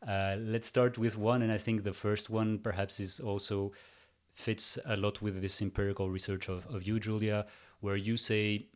Uh, 0.07 0.35
let's 0.37 0.67
start 0.67 0.99
with 0.99 1.17
one, 1.17 1.41
and 1.41 1.51
I 1.51 1.57
think 1.57 1.83
the 1.83 1.93
first 1.93 2.29
one 2.29 2.59
perhaps 2.59 2.99
is 2.99 3.19
also 3.19 3.71
fits 4.33 4.77
a 4.85 4.95
lot 4.95 5.21
with 5.21 5.41
this 5.41 5.61
empirical 5.61 6.09
research 6.09 6.49
of, 6.49 6.65
of 6.67 6.83
you, 6.87 6.99
Julia, 6.99 7.45
where 7.79 7.95
you 7.95 8.17
say 8.17 8.67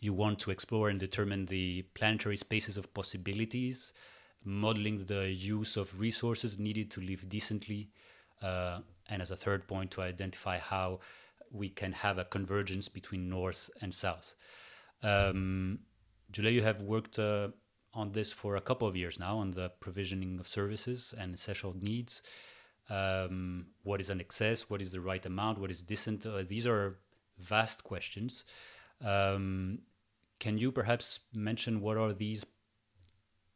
you 0.00 0.12
want 0.12 0.38
to 0.40 0.50
explore 0.50 0.88
and 0.88 1.00
determine 1.00 1.46
the 1.46 1.82
planetary 1.94 2.36
spaces 2.36 2.76
of 2.76 2.92
possibilities, 2.92 3.92
modeling 4.44 5.04
the 5.06 5.28
use 5.30 5.76
of 5.76 5.98
resources 5.98 6.58
needed 6.58 6.90
to 6.90 7.00
live 7.00 7.28
decently, 7.28 7.88
uh, 8.42 8.80
and 9.08 9.22
as 9.22 9.30
a 9.30 9.36
third 9.36 9.66
point, 9.66 9.90
to 9.92 10.02
identify 10.02 10.58
how 10.58 11.00
we 11.50 11.68
can 11.68 11.92
have 11.92 12.18
a 12.18 12.24
convergence 12.24 12.88
between 12.88 13.28
North 13.28 13.70
and 13.80 13.94
South. 13.94 14.34
Um, 15.02 15.80
Julia, 16.30 16.50
you 16.50 16.62
have 16.62 16.82
worked 16.82 17.18
uh, 17.18 17.48
on 17.94 18.12
this 18.12 18.32
for 18.32 18.56
a 18.56 18.60
couple 18.60 18.86
of 18.86 18.96
years 18.96 19.18
now 19.18 19.38
on 19.38 19.52
the 19.52 19.70
provisioning 19.80 20.38
of 20.38 20.46
services 20.46 21.14
and 21.18 21.34
essential 21.34 21.74
needs. 21.80 22.22
Um, 22.88 23.66
what 23.82 24.00
is 24.00 24.10
an 24.10 24.20
excess? 24.20 24.70
What 24.70 24.80
is 24.80 24.92
the 24.92 25.00
right 25.00 25.24
amount? 25.26 25.58
What 25.58 25.70
is 25.70 25.82
decent? 25.82 26.24
Uh, 26.24 26.42
these 26.48 26.66
are 26.66 26.98
vast 27.38 27.84
questions. 27.84 28.44
Um, 29.04 29.80
can 30.38 30.58
you 30.58 30.70
perhaps 30.70 31.20
mention 31.34 31.80
what 31.80 31.96
are 31.96 32.12
these, 32.12 32.44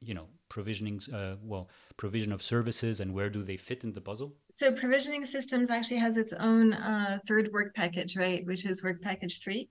you 0.01 0.15
know, 0.15 0.27
provisioning, 0.49 1.01
uh, 1.13 1.37
well, 1.43 1.69
provision 1.97 2.33
of 2.33 2.43
services 2.43 3.01
and 3.01 3.15
where 3.15 3.31
do 3.31 3.43
they 3.43 3.57
fit 3.57 3.85
in 3.85 3.93
the 3.93 4.01
puzzle? 4.01 4.35
So 4.51 4.73
provisioning 4.73 5.25
systems 5.25 5.71
actually 5.71 5.99
has 5.99 6.17
its 6.17 6.33
own 6.33 6.73
uh, 6.73 7.19
third 7.27 7.51
work 7.53 7.75
package, 7.75 8.17
right, 8.17 8.45
which 8.47 8.65
is 8.65 8.83
work 8.83 9.01
package 9.01 9.41
three. 9.41 9.69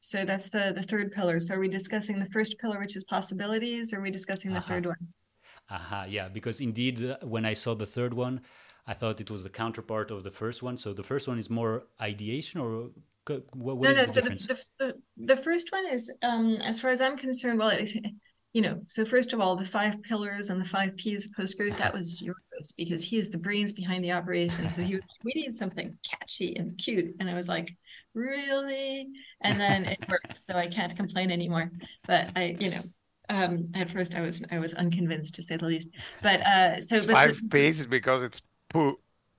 So 0.00 0.24
that's 0.24 0.48
the 0.48 0.72
the 0.74 0.82
third 0.82 1.12
pillar. 1.12 1.40
So 1.40 1.54
are 1.54 1.60
we 1.60 1.68
discussing 1.68 2.20
the 2.20 2.30
first 2.30 2.58
pillar, 2.58 2.78
which 2.78 2.96
is 2.96 3.04
possibilities, 3.04 3.92
or 3.92 3.98
are 3.98 4.02
we 4.02 4.10
discussing 4.10 4.52
the 4.52 4.58
uh-huh. 4.58 4.68
third 4.68 4.86
one? 4.86 5.08
Aha, 5.70 5.96
uh-huh, 5.96 6.06
yeah, 6.08 6.28
because 6.28 6.60
indeed, 6.60 7.04
uh, 7.04 7.16
when 7.22 7.44
I 7.44 7.52
saw 7.52 7.74
the 7.74 7.86
third 7.86 8.14
one, 8.14 8.40
I 8.88 8.94
thought 8.94 9.20
it 9.20 9.30
was 9.30 9.42
the 9.42 9.50
counterpart 9.50 10.10
of 10.10 10.24
the 10.24 10.30
first 10.30 10.62
one. 10.62 10.78
So 10.78 10.94
the 10.94 11.02
first 11.02 11.28
one 11.28 11.38
is 11.38 11.50
more 11.50 11.86
ideation, 12.00 12.58
or 12.58 12.88
what, 13.26 13.76
what 13.76 13.82
no, 13.82 13.92
no. 13.92 14.06
so 14.06 14.22
the, 14.22 14.30
the, 14.30 14.64
the, 14.78 14.94
the, 15.18 15.36
first 15.36 15.70
one 15.70 15.86
is, 15.86 16.10
um, 16.22 16.56
as 16.62 16.80
far 16.80 16.90
as 16.90 17.02
I'm 17.02 17.18
concerned, 17.18 17.58
well, 17.58 17.68
it, 17.68 17.90
you 18.54 18.62
know, 18.62 18.80
so 18.86 19.04
first 19.04 19.34
of 19.34 19.40
all, 19.40 19.56
the 19.56 19.64
five 19.66 20.02
pillars 20.02 20.48
and 20.48 20.58
the 20.58 20.68
five 20.68 20.96
P's 20.96 21.26
of 21.26 21.32
Postgrowth, 21.32 21.76
that 21.76 21.92
was 21.92 22.22
yours 22.22 22.72
because 22.78 23.04
he 23.04 23.18
is 23.18 23.28
the 23.28 23.36
brains 23.36 23.74
behind 23.74 24.02
the 24.02 24.12
operation. 24.12 24.70
So 24.70 24.80
he, 24.80 24.98
we 25.22 25.32
need 25.36 25.52
something 25.52 25.96
catchy 26.08 26.56
and 26.56 26.76
cute. 26.78 27.14
And 27.20 27.28
I 27.28 27.34
was 27.34 27.46
like, 27.46 27.76
really? 28.14 29.06
And 29.42 29.60
then 29.60 29.84
it 29.84 29.98
worked. 30.08 30.42
So 30.42 30.54
I 30.54 30.66
can't 30.66 30.96
complain 30.96 31.30
anymore. 31.30 31.70
But 32.06 32.30
I, 32.36 32.56
you 32.58 32.70
know, 32.70 32.82
um, 33.28 33.68
at 33.74 33.90
first 33.90 34.14
I 34.14 34.22
was 34.22 34.42
I 34.50 34.58
was 34.58 34.72
unconvinced 34.72 35.34
to 35.34 35.42
say 35.42 35.58
the 35.58 35.66
least. 35.66 35.88
But 36.22 36.40
uh, 36.46 36.80
so 36.80 37.00
but 37.00 37.10
five 37.10 37.40
the, 37.42 37.48
P's 37.48 37.86
because 37.86 38.22
it's 38.22 38.40
poo 38.68 38.96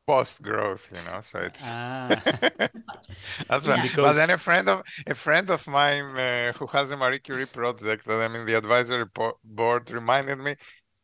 post 0.10 0.42
growth 0.42 0.90
you 0.92 1.02
know 1.06 1.22
so 1.22 1.38
it's 1.40 1.66
ah. 1.68 2.10
that's 3.48 3.68
yeah. 3.68 3.82
because... 3.82 3.96
but 3.96 4.14
then 4.14 4.32
a 4.32 4.38
friend 4.38 4.68
of 4.68 4.82
a 5.06 5.14
friend 5.14 5.52
of 5.52 5.68
mine 5.68 6.18
uh, 6.18 6.52
who 6.54 6.66
has 6.68 6.92
a 6.92 6.98
marie 6.98 7.20
curie 7.20 7.46
project 7.46 8.08
that 8.08 8.20
i'm 8.20 8.34
in 8.34 8.46
the 8.48 8.56
advisory 8.56 9.06
board 9.44 9.92
reminded 9.92 10.40
me 10.40 10.56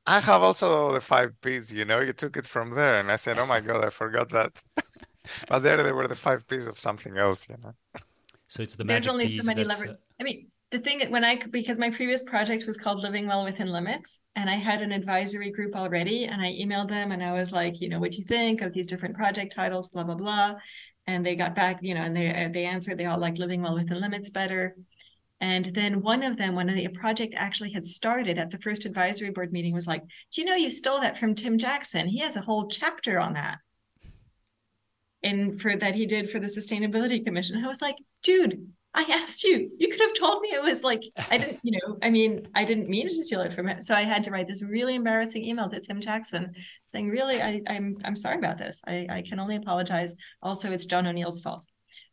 i 0.08 0.20
have 0.20 0.42
also 0.42 0.92
the 0.92 1.00
five 1.00 1.30
p's 1.42 1.72
you 1.72 1.86
know 1.86 2.00
you 2.00 2.14
took 2.14 2.36
it 2.36 2.48
from 2.48 2.74
there 2.74 2.96
and 2.96 3.12
i 3.12 3.16
said 3.16 3.38
oh 3.38 3.46
my 3.46 3.62
god 3.62 3.86
i 3.86 3.92
forgot 3.92 4.28
that 4.30 4.52
but 5.50 5.60
there 5.60 5.84
they 5.84 5.92
were 5.92 6.08
the 6.08 6.16
five 6.16 6.48
p's 6.48 6.66
of 6.66 6.80
something 6.80 7.16
else 7.18 7.48
you 7.48 7.58
know 7.62 7.74
so 8.48 8.64
it's 8.64 8.76
the 8.76 8.84
magic 8.84 9.04
There's 9.04 9.14
only 9.14 9.38
so 9.38 9.44
many 9.44 9.64
levers. 9.64 9.92
Uh... 9.92 9.96
i 10.20 10.24
mean 10.24 10.48
the 10.72 10.80
thing 10.80 11.00
that 11.00 11.12
when 11.12 11.24
I 11.24 11.38
because 11.52 11.78
my 11.78 11.90
previous 11.90 12.24
project 12.24 12.66
was 12.66 12.78
called 12.78 13.00
Living 13.00 13.28
Well 13.28 13.44
Within 13.46 13.72
Limits, 13.72 14.22
and 14.36 14.50
I 14.50 14.54
had 14.56 14.82
an 14.82 14.92
advisory 14.92 15.52
group 15.52 15.76
already, 15.76 16.26
and 16.26 16.42
I 16.42 16.54
emailed 16.54 16.90
them 16.90 17.12
and 17.12 17.24
I 17.24 17.34
was 17.34 17.52
like, 17.52 17.80
you 17.82 17.90
know, 17.90 18.00
what 18.00 18.12
do 18.12 18.18
you 18.18 18.24
think 18.26 18.62
of 18.62 18.74
these 18.74 18.88
different 18.88 19.16
project 19.16 19.56
titles, 19.56 19.92
blah 19.92 20.04
blah 20.04 20.16
blah, 20.16 20.56
and 21.08 21.26
they 21.26 21.36
got 21.36 21.56
back, 21.56 21.80
you 21.82 21.94
know, 21.94 22.02
and 22.02 22.16
they 22.16 22.50
they 22.54 22.66
answered 22.66 22.98
they 22.98 23.06
all 23.06 23.20
like 23.20 23.38
Living 23.38 23.62
Well 23.62 23.76
Within 23.76 24.02
Limits 24.02 24.30
better. 24.30 24.76
And 25.42 25.66
then 25.66 26.02
one 26.02 26.24
of 26.24 26.38
them, 26.38 26.56
when 26.56 26.68
the 26.68 26.88
project 26.90 27.36
actually 27.38 27.72
had 27.72 27.86
started 27.86 28.38
at 28.38 28.52
the 28.52 28.58
first 28.60 28.86
advisory 28.86 29.32
board 29.32 29.52
meeting, 29.52 29.74
was 29.74 29.86
like, 29.86 30.02
Do 30.02 30.42
you 30.42 30.46
know 30.46 30.56
you 30.56 30.70
stole 30.70 31.02
that 31.02 31.18
from 31.18 31.36
Tim 31.36 31.58
Jackson? 31.58 32.08
He 32.08 32.20
has 32.20 32.36
a 32.36 32.42
whole 32.42 32.68
chapter 32.68 33.20
on 33.20 33.34
that. 33.34 33.60
And 35.22 35.60
for 35.60 35.76
that 35.76 35.96
he 35.96 36.06
did 36.06 36.30
for 36.30 36.40
the 36.40 36.48
Sustainability 36.48 37.24
Commission. 37.24 37.64
I 37.64 37.68
was 37.68 37.82
like, 37.82 37.96
dude, 38.24 38.72
I 38.96 39.04
asked 39.12 39.44
you. 39.44 39.70
You 39.78 39.90
could 39.90 40.00
have 40.00 40.14
told 40.14 40.42
me 40.42 40.50
it 40.50 40.62
was 40.62 40.84
like 40.84 41.04
I 41.30 41.38
didn't, 41.38 41.60
you 41.64 41.72
know, 41.74 41.98
I 42.02 42.10
mean, 42.10 42.48
I 42.56 42.64
didn't 42.64 42.90
mean 42.90 43.08
to 43.08 43.24
steal 43.24 43.42
it 43.42 43.54
from 43.54 43.68
it. 43.68 43.84
So 43.84 43.94
I 43.94 44.02
had 44.02 44.24
to 44.24 44.32
write 44.32 44.48
this 44.48 44.64
really 44.64 44.96
embarrassing 44.96 45.44
email 45.44 45.70
to 45.70 45.82
Tim 45.82 46.00
Jackson 46.00 46.54
saying, 46.88 47.10
really, 47.10 47.42
I, 47.42 47.62
am 47.68 47.68
I'm, 47.68 47.98
I'm 48.06 48.16
sorry 48.16 48.38
about 48.38 48.58
this. 48.58 48.82
I, 48.88 49.06
I 49.10 49.22
can 49.22 49.40
only 49.40 49.58
apologize. 49.58 50.16
Also, 50.42 50.72
it's 50.72 50.86
John 50.86 51.06
O'Neill's 51.08 51.42
fault. 51.42 51.66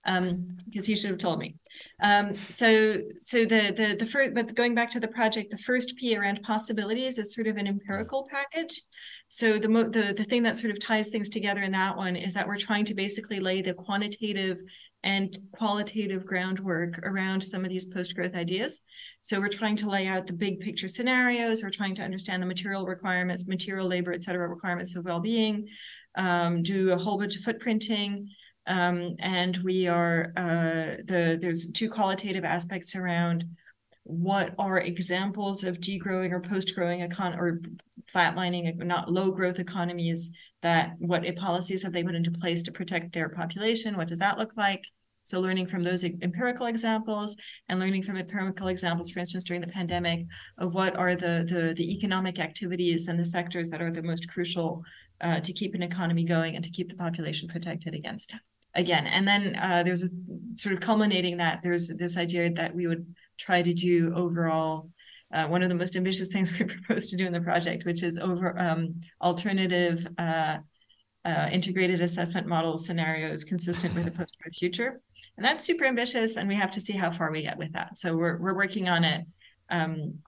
Um, 0.04 0.56
because 0.68 0.84
he 0.84 0.96
should 0.96 1.10
have 1.10 1.20
told 1.20 1.38
me. 1.38 1.54
Um, 2.02 2.34
so 2.48 2.98
so 3.18 3.44
the 3.44 3.72
the 3.76 3.96
the 3.96 4.06
first 4.06 4.34
but 4.34 4.52
going 4.52 4.74
back 4.74 4.90
to 4.90 5.00
the 5.00 5.06
project, 5.06 5.52
the 5.52 5.58
first 5.58 5.96
P 5.96 6.16
around 6.16 6.42
possibilities 6.42 7.18
is 7.18 7.32
sort 7.32 7.46
of 7.46 7.56
an 7.56 7.68
empirical 7.68 8.28
package. 8.28 8.82
So 9.28 9.58
the 9.58 9.68
the 9.68 10.12
the 10.16 10.24
thing 10.24 10.42
that 10.42 10.56
sort 10.56 10.72
of 10.72 10.80
ties 10.80 11.08
things 11.08 11.28
together 11.28 11.62
in 11.62 11.70
that 11.72 11.96
one 11.96 12.16
is 12.16 12.34
that 12.34 12.48
we're 12.48 12.58
trying 12.58 12.84
to 12.86 12.94
basically 12.94 13.38
lay 13.38 13.62
the 13.62 13.74
quantitative 13.74 14.60
and 15.04 15.36
qualitative 15.52 16.24
groundwork 16.24 16.98
around 17.04 17.40
some 17.42 17.64
of 17.64 17.70
these 17.70 17.86
post-growth 17.86 18.34
ideas. 18.34 18.84
So 19.22 19.40
we're 19.40 19.48
trying 19.48 19.76
to 19.78 19.90
lay 19.90 20.06
out 20.06 20.26
the 20.26 20.32
big 20.32 20.60
picture 20.60 20.88
scenarios. 20.88 21.62
We're 21.62 21.70
trying 21.70 21.94
to 21.96 22.02
understand 22.02 22.42
the 22.42 22.46
material 22.46 22.86
requirements, 22.86 23.46
material 23.46 23.88
labor, 23.88 24.12
et 24.12 24.22
cetera, 24.22 24.48
requirements 24.48 24.96
of 24.96 25.04
well-being, 25.04 25.68
um, 26.16 26.62
do 26.62 26.92
a 26.92 26.98
whole 26.98 27.18
bunch 27.18 27.36
of 27.36 27.42
footprinting. 27.42 28.26
Um, 28.66 29.16
and 29.18 29.56
we 29.58 29.88
are, 29.88 30.32
uh, 30.36 30.96
the 31.04 31.38
there's 31.40 31.72
two 31.72 31.90
qualitative 31.90 32.44
aspects 32.44 32.94
around 32.94 33.44
what 34.04 34.54
are 34.58 34.78
examples 34.78 35.64
of 35.64 35.78
degrowing 35.78 36.32
or 36.32 36.40
post-growing 36.40 37.00
econ 37.00 37.36
or 37.36 37.60
flatlining, 38.12 38.76
not 38.76 39.10
low 39.10 39.30
growth 39.30 39.58
economies 39.58 40.32
that 40.62 40.94
what 40.98 41.24
policies 41.36 41.82
have 41.82 41.92
they 41.92 42.04
put 42.04 42.14
into 42.14 42.30
place 42.30 42.62
to 42.62 42.72
protect 42.72 43.12
their 43.12 43.28
population? 43.28 43.96
What 43.96 44.08
does 44.08 44.20
that 44.20 44.38
look 44.38 44.52
like? 44.56 44.84
So 45.24 45.40
learning 45.40 45.68
from 45.68 45.84
those 45.84 46.04
empirical 46.04 46.66
examples 46.66 47.36
and 47.68 47.78
learning 47.78 48.02
from 48.02 48.16
empirical 48.16 48.68
examples, 48.68 49.10
for 49.10 49.20
instance, 49.20 49.44
during 49.44 49.60
the 49.60 49.68
pandemic, 49.68 50.26
of 50.58 50.74
what 50.74 50.96
are 50.96 51.14
the 51.14 51.46
the, 51.48 51.74
the 51.76 51.92
economic 51.92 52.40
activities 52.40 53.08
and 53.08 53.18
the 53.18 53.24
sectors 53.24 53.68
that 53.68 53.82
are 53.82 53.90
the 53.90 54.02
most 54.02 54.28
crucial 54.28 54.82
uh, 55.20 55.40
to 55.40 55.52
keep 55.52 55.74
an 55.74 55.82
economy 55.82 56.24
going 56.24 56.56
and 56.56 56.64
to 56.64 56.70
keep 56.70 56.88
the 56.88 56.96
population 56.96 57.48
protected 57.48 57.94
against 57.94 58.34
again. 58.74 59.06
And 59.06 59.26
then 59.26 59.56
uh, 59.60 59.82
there's 59.82 60.02
a 60.02 60.08
sort 60.54 60.72
of 60.72 60.80
culminating 60.80 61.36
that 61.36 61.62
there's 61.62 61.88
this 61.88 62.16
idea 62.16 62.50
that 62.54 62.74
we 62.74 62.86
would 62.86 63.06
try 63.38 63.62
to 63.62 63.72
do 63.72 64.12
overall 64.14 64.90
uh, 65.32 65.46
one 65.46 65.62
of 65.62 65.68
the 65.68 65.74
most 65.74 65.96
ambitious 65.96 66.32
things 66.32 66.52
we 66.58 66.64
propose 66.64 67.08
to 67.10 67.16
do 67.16 67.26
in 67.26 67.32
the 67.32 67.40
project, 67.40 67.84
which 67.84 68.02
is 68.02 68.18
over 68.18 68.54
um, 68.58 69.00
alternative 69.20 70.06
uh, 70.18 70.58
uh, 71.24 71.48
integrated 71.52 72.00
assessment 72.00 72.46
model 72.46 72.76
scenarios 72.76 73.44
consistent 73.44 73.94
with 73.94 74.06
a 74.06 74.10
post-growth 74.10 74.54
future. 74.54 75.00
And 75.36 75.46
that's 75.46 75.64
super 75.64 75.84
ambitious, 75.84 76.36
and 76.36 76.48
we 76.48 76.56
have 76.56 76.70
to 76.72 76.80
see 76.80 76.94
how 76.94 77.10
far 77.10 77.30
we 77.30 77.42
get 77.42 77.56
with 77.56 77.72
that. 77.72 77.96
So 77.96 78.16
we're 78.16 78.38
we're 78.38 78.56
working 78.56 78.88
on 78.88 79.04
it. 79.04 79.24
Um, 79.70 80.18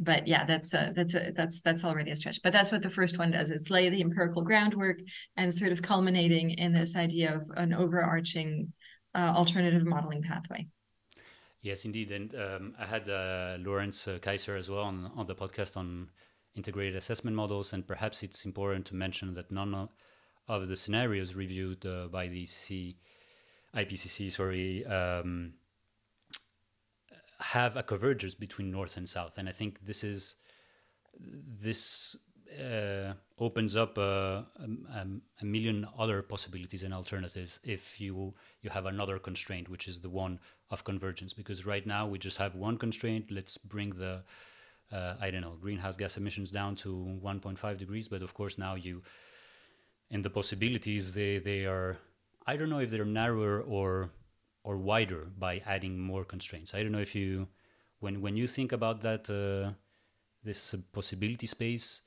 but 0.00 0.26
yeah, 0.26 0.44
that's 0.44 0.72
a, 0.74 0.92
that's 0.96 1.14
a, 1.14 1.32
that's 1.32 1.60
that's 1.60 1.84
already 1.84 2.12
a 2.12 2.16
stretch. 2.16 2.40
But 2.42 2.52
that's 2.52 2.72
what 2.72 2.82
the 2.82 2.90
first 2.90 3.18
one 3.18 3.32
does: 3.32 3.50
is 3.50 3.68
lay 3.68 3.88
the 3.88 4.00
empirical 4.00 4.42
groundwork 4.42 5.00
and 5.36 5.54
sort 5.54 5.72
of 5.72 5.82
culminating 5.82 6.50
in 6.50 6.72
this 6.72 6.96
idea 6.96 7.34
of 7.34 7.50
an 7.56 7.74
overarching 7.74 8.72
uh, 9.14 9.32
alternative 9.36 9.84
modeling 9.84 10.22
pathway. 10.22 10.66
Yes, 11.62 11.84
indeed. 11.84 12.10
And 12.10 12.34
um, 12.34 12.74
I 12.78 12.84
had 12.86 13.08
uh, 13.08 13.56
Lorenz 13.60 14.08
uh, 14.08 14.18
Keyßer 14.18 14.58
as 14.58 14.68
well 14.68 14.82
on, 14.82 15.12
on 15.14 15.26
the 15.26 15.34
podcast 15.34 15.76
on 15.76 16.10
integrated 16.56 16.96
assessment 16.96 17.36
models. 17.36 17.72
And 17.72 17.86
perhaps 17.86 18.24
it's 18.24 18.44
important 18.44 18.84
to 18.86 18.96
mention 18.96 19.34
that 19.34 19.52
none 19.52 19.88
of 20.48 20.68
the 20.68 20.76
scenarios 20.76 21.34
reviewed 21.34 21.86
uh, 21.86 22.08
by 22.08 22.26
the 22.26 22.46
C, 22.46 22.96
IPCC 23.76 24.32
sorry, 24.32 24.84
um, 24.86 25.54
have 27.38 27.76
a 27.76 27.82
convergence 27.84 28.34
between 28.34 28.72
North 28.72 28.96
and 28.96 29.08
South. 29.08 29.38
And 29.38 29.48
I 29.48 29.52
think 29.52 29.86
this 29.86 30.02
is 30.02 30.36
this 31.20 32.16
uh, 32.58 33.14
opens 33.38 33.76
up 33.76 33.98
a, 33.98 34.46
a, 34.94 35.06
a, 35.40 35.44
million 35.44 35.86
other 35.98 36.22
possibilities 36.22 36.82
and 36.82 36.94
alternatives 36.94 37.60
if 37.64 38.00
you 38.00 38.34
you 38.62 38.70
have 38.70 38.86
another 38.86 39.18
constraint, 39.18 39.68
which 39.68 39.88
is 39.88 40.00
the 40.00 40.08
one 40.10 40.38
of 40.70 40.84
convergence. 40.84 41.32
Because 41.32 41.66
right 41.66 41.86
now 41.86 42.06
we 42.06 42.18
just 42.18 42.38
have 42.38 42.54
one 42.54 42.76
constraint. 42.78 43.30
Let's 43.30 43.56
bring 43.56 43.90
the 43.90 44.22
uh, 44.92 45.14
I 45.20 45.30
don't 45.30 45.40
know 45.40 45.56
greenhouse 45.60 45.96
gas 45.96 46.16
emissions 46.16 46.50
down 46.50 46.76
to 46.76 47.18
1.5 47.22 47.78
degrees. 47.78 48.08
But 48.08 48.22
of 48.22 48.34
course 48.34 48.58
now 48.58 48.74
you 48.74 49.02
and 50.10 50.24
the 50.24 50.30
possibilities 50.30 51.12
they 51.12 51.38
they 51.38 51.66
are 51.66 51.98
I 52.46 52.56
don't 52.56 52.70
know 52.70 52.80
if 52.80 52.90
they're 52.90 53.04
narrower 53.04 53.60
or 53.60 54.10
or 54.64 54.76
wider 54.76 55.32
by 55.38 55.62
adding 55.66 55.98
more 55.98 56.24
constraints. 56.24 56.74
I 56.74 56.82
don't 56.82 56.92
know 56.92 57.00
if 57.00 57.14
you 57.14 57.48
when 58.00 58.20
when 58.20 58.36
you 58.36 58.46
think 58.46 58.72
about 58.72 59.02
that 59.02 59.28
uh, 59.30 59.72
this 60.44 60.74
possibility 60.92 61.46
space 61.46 62.02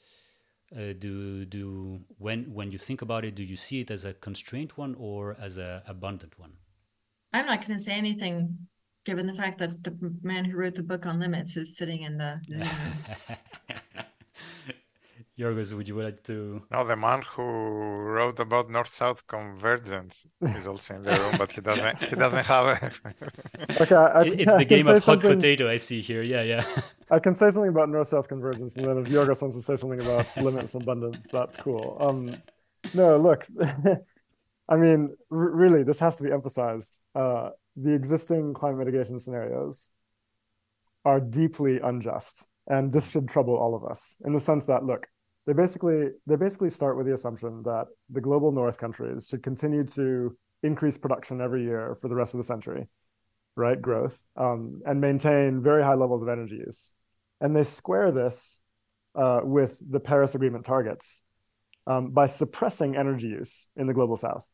uh, 0.74 0.94
do 0.98 1.46
do 1.46 2.02
when 2.18 2.54
when 2.54 2.72
you 2.72 2.78
think 2.78 3.02
about 3.02 3.24
it 3.26 3.36
do 3.36 3.44
you 3.44 3.56
see 3.56 3.82
it 3.82 3.92
as 3.92 4.06
a 4.06 4.14
constraint 4.14 4.78
one 4.78 4.96
or 4.98 5.36
as 5.40 5.58
a 5.58 5.84
abundant 5.88 6.40
one? 6.40 6.54
I'm 7.34 7.46
not 7.46 7.66
going 7.66 7.78
to 7.78 7.84
say 7.84 7.94
anything 7.94 8.58
given 9.06 9.28
the 9.28 9.34
fact 9.34 9.60
that 9.60 9.84
the 9.84 9.96
man 10.24 10.46
who 10.46 10.58
wrote 10.58 10.76
the 10.76 10.84
book 10.84 11.06
on 11.06 11.20
limits 11.20 11.58
is 11.58 11.78
sitting 11.78 12.02
in 12.04 12.18
the 12.18 12.42
Giorgos, 15.38 15.74
would 15.74 15.88
you 15.88 16.00
like 16.02 16.24
to? 16.24 16.64
No, 16.72 16.86
the 16.86 16.96
man 16.96 17.22
who 17.22 17.44
wrote 17.44 18.40
about 18.40 18.70
North-South 18.70 19.28
convergence 19.28 20.26
is 20.42 20.66
also 20.66 20.96
in 20.96 21.04
the 21.04 21.12
room, 21.12 21.36
but 21.38 21.52
he 21.52 21.60
doesn't. 21.70 22.02
He 22.04 22.16
doesn't 22.16 22.46
have 22.46 22.66
a. 22.66 22.92
okay, 23.82 23.96
I, 23.96 24.22
it's 24.24 24.54
the 24.58 24.64
game 24.64 24.88
of 24.88 25.04
hot 25.04 25.20
potato. 25.20 25.70
I 25.70 25.76
see 25.76 26.00
here. 26.00 26.24
Yeah, 26.24 26.42
yeah. 26.44 26.66
I 27.12 27.20
can 27.20 27.34
say 27.34 27.50
something 27.50 27.70
about 27.70 27.90
North-South 27.90 28.30
convergence, 28.30 28.78
and 28.78 28.86
then 28.86 28.98
if 29.00 29.08
Giorgos 29.08 29.42
wants 29.42 29.58
to 29.58 29.62
say 29.62 29.76
something 29.76 30.02
about 30.02 30.26
limits 30.38 30.74
and 30.74 30.84
abundance, 30.84 31.28
that's 31.30 31.58
cool. 31.58 31.98
Um, 32.00 32.38
no, 32.94 33.18
look, 33.18 33.46
I 34.70 34.78
mean, 34.78 35.16
r- 35.32 35.52
really, 35.52 35.84
this 35.84 36.00
has 36.00 36.16
to 36.16 36.24
be 36.24 36.32
emphasized. 36.32 37.02
Uh, 37.14 37.50
the 37.76 37.94
existing 37.94 38.54
climate 38.54 38.80
mitigation 38.80 39.20
scenarios 39.20 39.92
are 41.04 41.20
deeply 41.20 41.82
unjust, 41.82 42.48
and 42.68 42.94
this 42.94 43.12
should 43.12 43.28
trouble 43.28 43.56
all 43.56 43.76
of 43.76 43.84
us 43.84 44.16
in 44.24 44.32
the 44.32 44.40
sense 44.40 44.66
that, 44.68 44.86
look, 44.86 45.08
they 45.46 45.54
basically 45.54 46.10
they 46.26 46.36
basically 46.36 46.70
start 46.70 46.98
with 46.98 47.06
the 47.06 47.14
assumption 47.14 47.64
that 47.64 47.88
the 48.10 48.22
global 48.22 48.52
north 48.52 48.78
countries 48.78 49.28
should 49.30 49.44
continue 49.44 49.84
to 49.84 50.36
increase 50.64 50.98
production 50.98 51.42
every 51.42 51.64
year 51.64 51.96
for 52.02 52.08
the 52.08 52.16
rest 52.16 52.34
of 52.34 52.40
the 52.40 52.44
century 52.44 52.86
right 53.56 53.82
growth 53.82 54.26
um, 54.36 54.82
and 54.86 55.00
maintain 55.00 55.62
very 55.62 55.84
high 55.84 55.94
levels 55.94 56.22
of 56.22 56.30
energy 56.30 56.56
use. 56.56 56.94
And 57.40 57.56
they 57.56 57.64
square 57.64 58.12
this 58.12 58.62
uh, 59.16 59.42
with 59.44 59.82
the 59.90 60.00
paris 60.00 60.36
agreement 60.36 60.66
targets 60.66 61.24
um, 61.88 62.12
by 62.12 62.26
suppressing 62.26 62.98
energy 62.98 63.28
use 63.28 63.68
in 63.78 63.88
the 63.88 63.94
global 63.94 64.18
south 64.18 64.50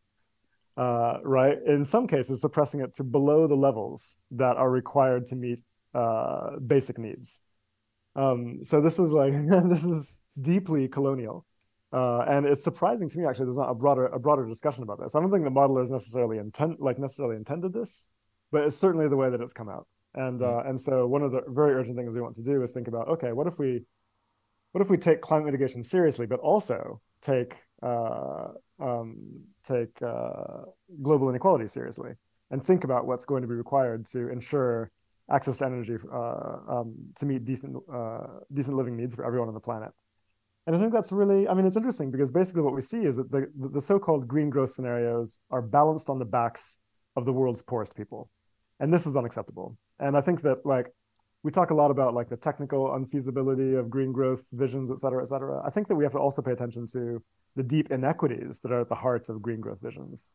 uh, 0.78 1.18
right? 1.24 1.58
In 1.66 1.86
some 1.86 2.08
cases 2.08 2.42
suppressing 2.42 2.82
it 2.82 2.96
to 2.96 3.04
below 3.04 3.48
the 3.48 3.56
levels 3.56 4.18
that 4.32 4.58
are 4.58 4.70
required 4.70 5.26
to 5.28 5.36
meet 5.36 5.62
uh, 5.94 6.58
basic 6.66 6.98
needs. 6.98 7.42
Um, 8.16 8.64
so 8.64 8.82
this 8.82 9.00
is 9.00 9.14
like 9.14 9.34
this 9.70 9.84
is 9.84 10.10
deeply 10.40 10.88
colonial. 10.88 11.46
Uh, 11.94 12.22
and 12.22 12.46
it's 12.46 12.64
surprising 12.64 13.10
to 13.10 13.20
me 13.20 13.26
actually 13.26 13.46
there's 13.46 13.58
not 13.58 13.70
a 13.70 13.76
broader 13.76 14.06
a 14.06 14.20
broader 14.20 14.48
discussion 14.48 14.84
about 14.84 15.00
this. 15.00 15.14
I 15.14 15.20
don't 15.20 15.30
think 15.30 15.44
the 15.44 15.52
modelers 15.52 15.92
necessarily 15.92 16.38
intent 16.38 16.80
like 16.80 16.98
necessarily 16.98 17.36
intended 17.36 17.74
this, 17.74 18.10
but 18.52 18.64
it's 18.64 18.78
certainly 18.78 19.10
the 19.10 19.18
way 19.18 19.30
that 19.30 19.42
it's 19.42 19.54
come 19.54 19.68
out. 19.68 19.88
And 20.14 20.40
mm. 20.40 20.48
uh, 20.48 20.70
and 20.70 20.80
so 20.80 21.06
one 21.06 21.22
of 21.22 21.32
the 21.32 21.42
very 21.48 21.74
urgent 21.74 21.98
things 21.98 22.16
we 22.16 22.22
want 22.22 22.36
to 22.38 22.44
do 22.44 22.64
is 22.64 22.72
think 22.72 22.88
about 22.88 23.10
okay, 23.10 23.34
what 23.34 23.48
if 23.48 23.60
we 23.60 23.82
what 24.72 24.82
if 24.82 24.90
we 24.90 24.98
take 24.98 25.22
climate 25.22 25.46
mitigation 25.46 25.84
seriously, 25.84 26.26
but 26.26 26.40
also 26.40 27.02
take 27.22 27.58
uh, 27.84 28.48
um, 28.80 29.42
take 29.64 30.02
uh, 30.02 30.64
global 31.02 31.30
inequality 31.30 31.68
seriously, 31.68 32.12
and 32.52 32.64
think 32.64 32.84
about 32.84 33.06
what's 33.06 33.26
going 33.26 33.42
to 33.42 33.48
be 33.48 33.56
required 33.56 34.06
to 34.08 34.30
ensure 34.30 34.92
access 35.30 35.60
to 35.60 35.66
energy 35.66 35.98
uh, 36.12 36.58
um, 36.68 36.96
to 37.16 37.26
meet 37.26 37.44
decent 37.44 37.78
uh, 37.92 38.28
decent 38.54 38.78
living 38.78 38.96
needs 38.96 39.16
for 39.16 39.26
everyone 39.26 39.48
on 39.48 39.54
the 39.54 39.60
planet. 39.60 39.94
And 40.68 40.76
I 40.76 40.80
think 40.80 40.94
that's 40.94 41.12
really, 41.12 41.48
I 41.48 41.54
mean, 41.56 41.66
it's 41.66 41.78
interesting 41.78 42.12
because 42.12 42.32
basically 42.32 42.62
what 42.62 42.76
we 42.76 42.82
see 42.82 43.04
is 43.06 43.16
that 43.18 43.32
the, 43.32 43.48
the 43.56 43.82
so-called 43.82 44.28
green 44.28 44.50
growth 44.50 44.72
scenarios 44.72 45.40
are 45.50 45.62
balanced 45.62 46.10
on 46.10 46.20
the 46.20 46.26
backs 46.26 46.80
of 47.16 47.26
the 47.26 47.34
world's 47.34 47.64
poorest 47.64 47.96
people. 47.98 48.30
And 48.80 48.94
this 48.94 49.06
is 49.06 49.18
unacceptable. 49.18 49.78
And 50.00 50.16
I 50.16 50.22
think 50.22 50.42
that 50.42 50.66
like, 50.66 50.94
we 51.44 51.52
talk 51.52 51.72
a 51.72 51.74
lot 51.74 51.90
about 51.90 52.14
like 52.14 52.30
the 52.30 52.38
technical 52.38 52.94
unfeasibility 52.94 53.74
of 53.74 53.90
green 53.90 54.12
growth 54.12 54.48
visions, 54.52 54.92
et 54.92 55.00
cetera, 55.00 55.24
et 55.24 55.28
cetera. 55.28 55.64
I 55.66 55.72
think 55.72 55.88
that 55.88 55.96
we 55.96 56.04
have 56.04 56.14
to 56.14 56.20
also 56.20 56.44
pay 56.44 56.52
attention 56.52 56.86
to 56.94 57.24
the 57.56 57.64
deep 57.64 57.92
inequities 57.92 58.60
that 58.60 58.72
are 58.72 58.82
at 58.82 58.88
the 58.90 58.96
heart 58.96 59.28
of 59.30 59.42
green 59.42 59.60
growth 59.60 59.82
visions. 59.82 60.30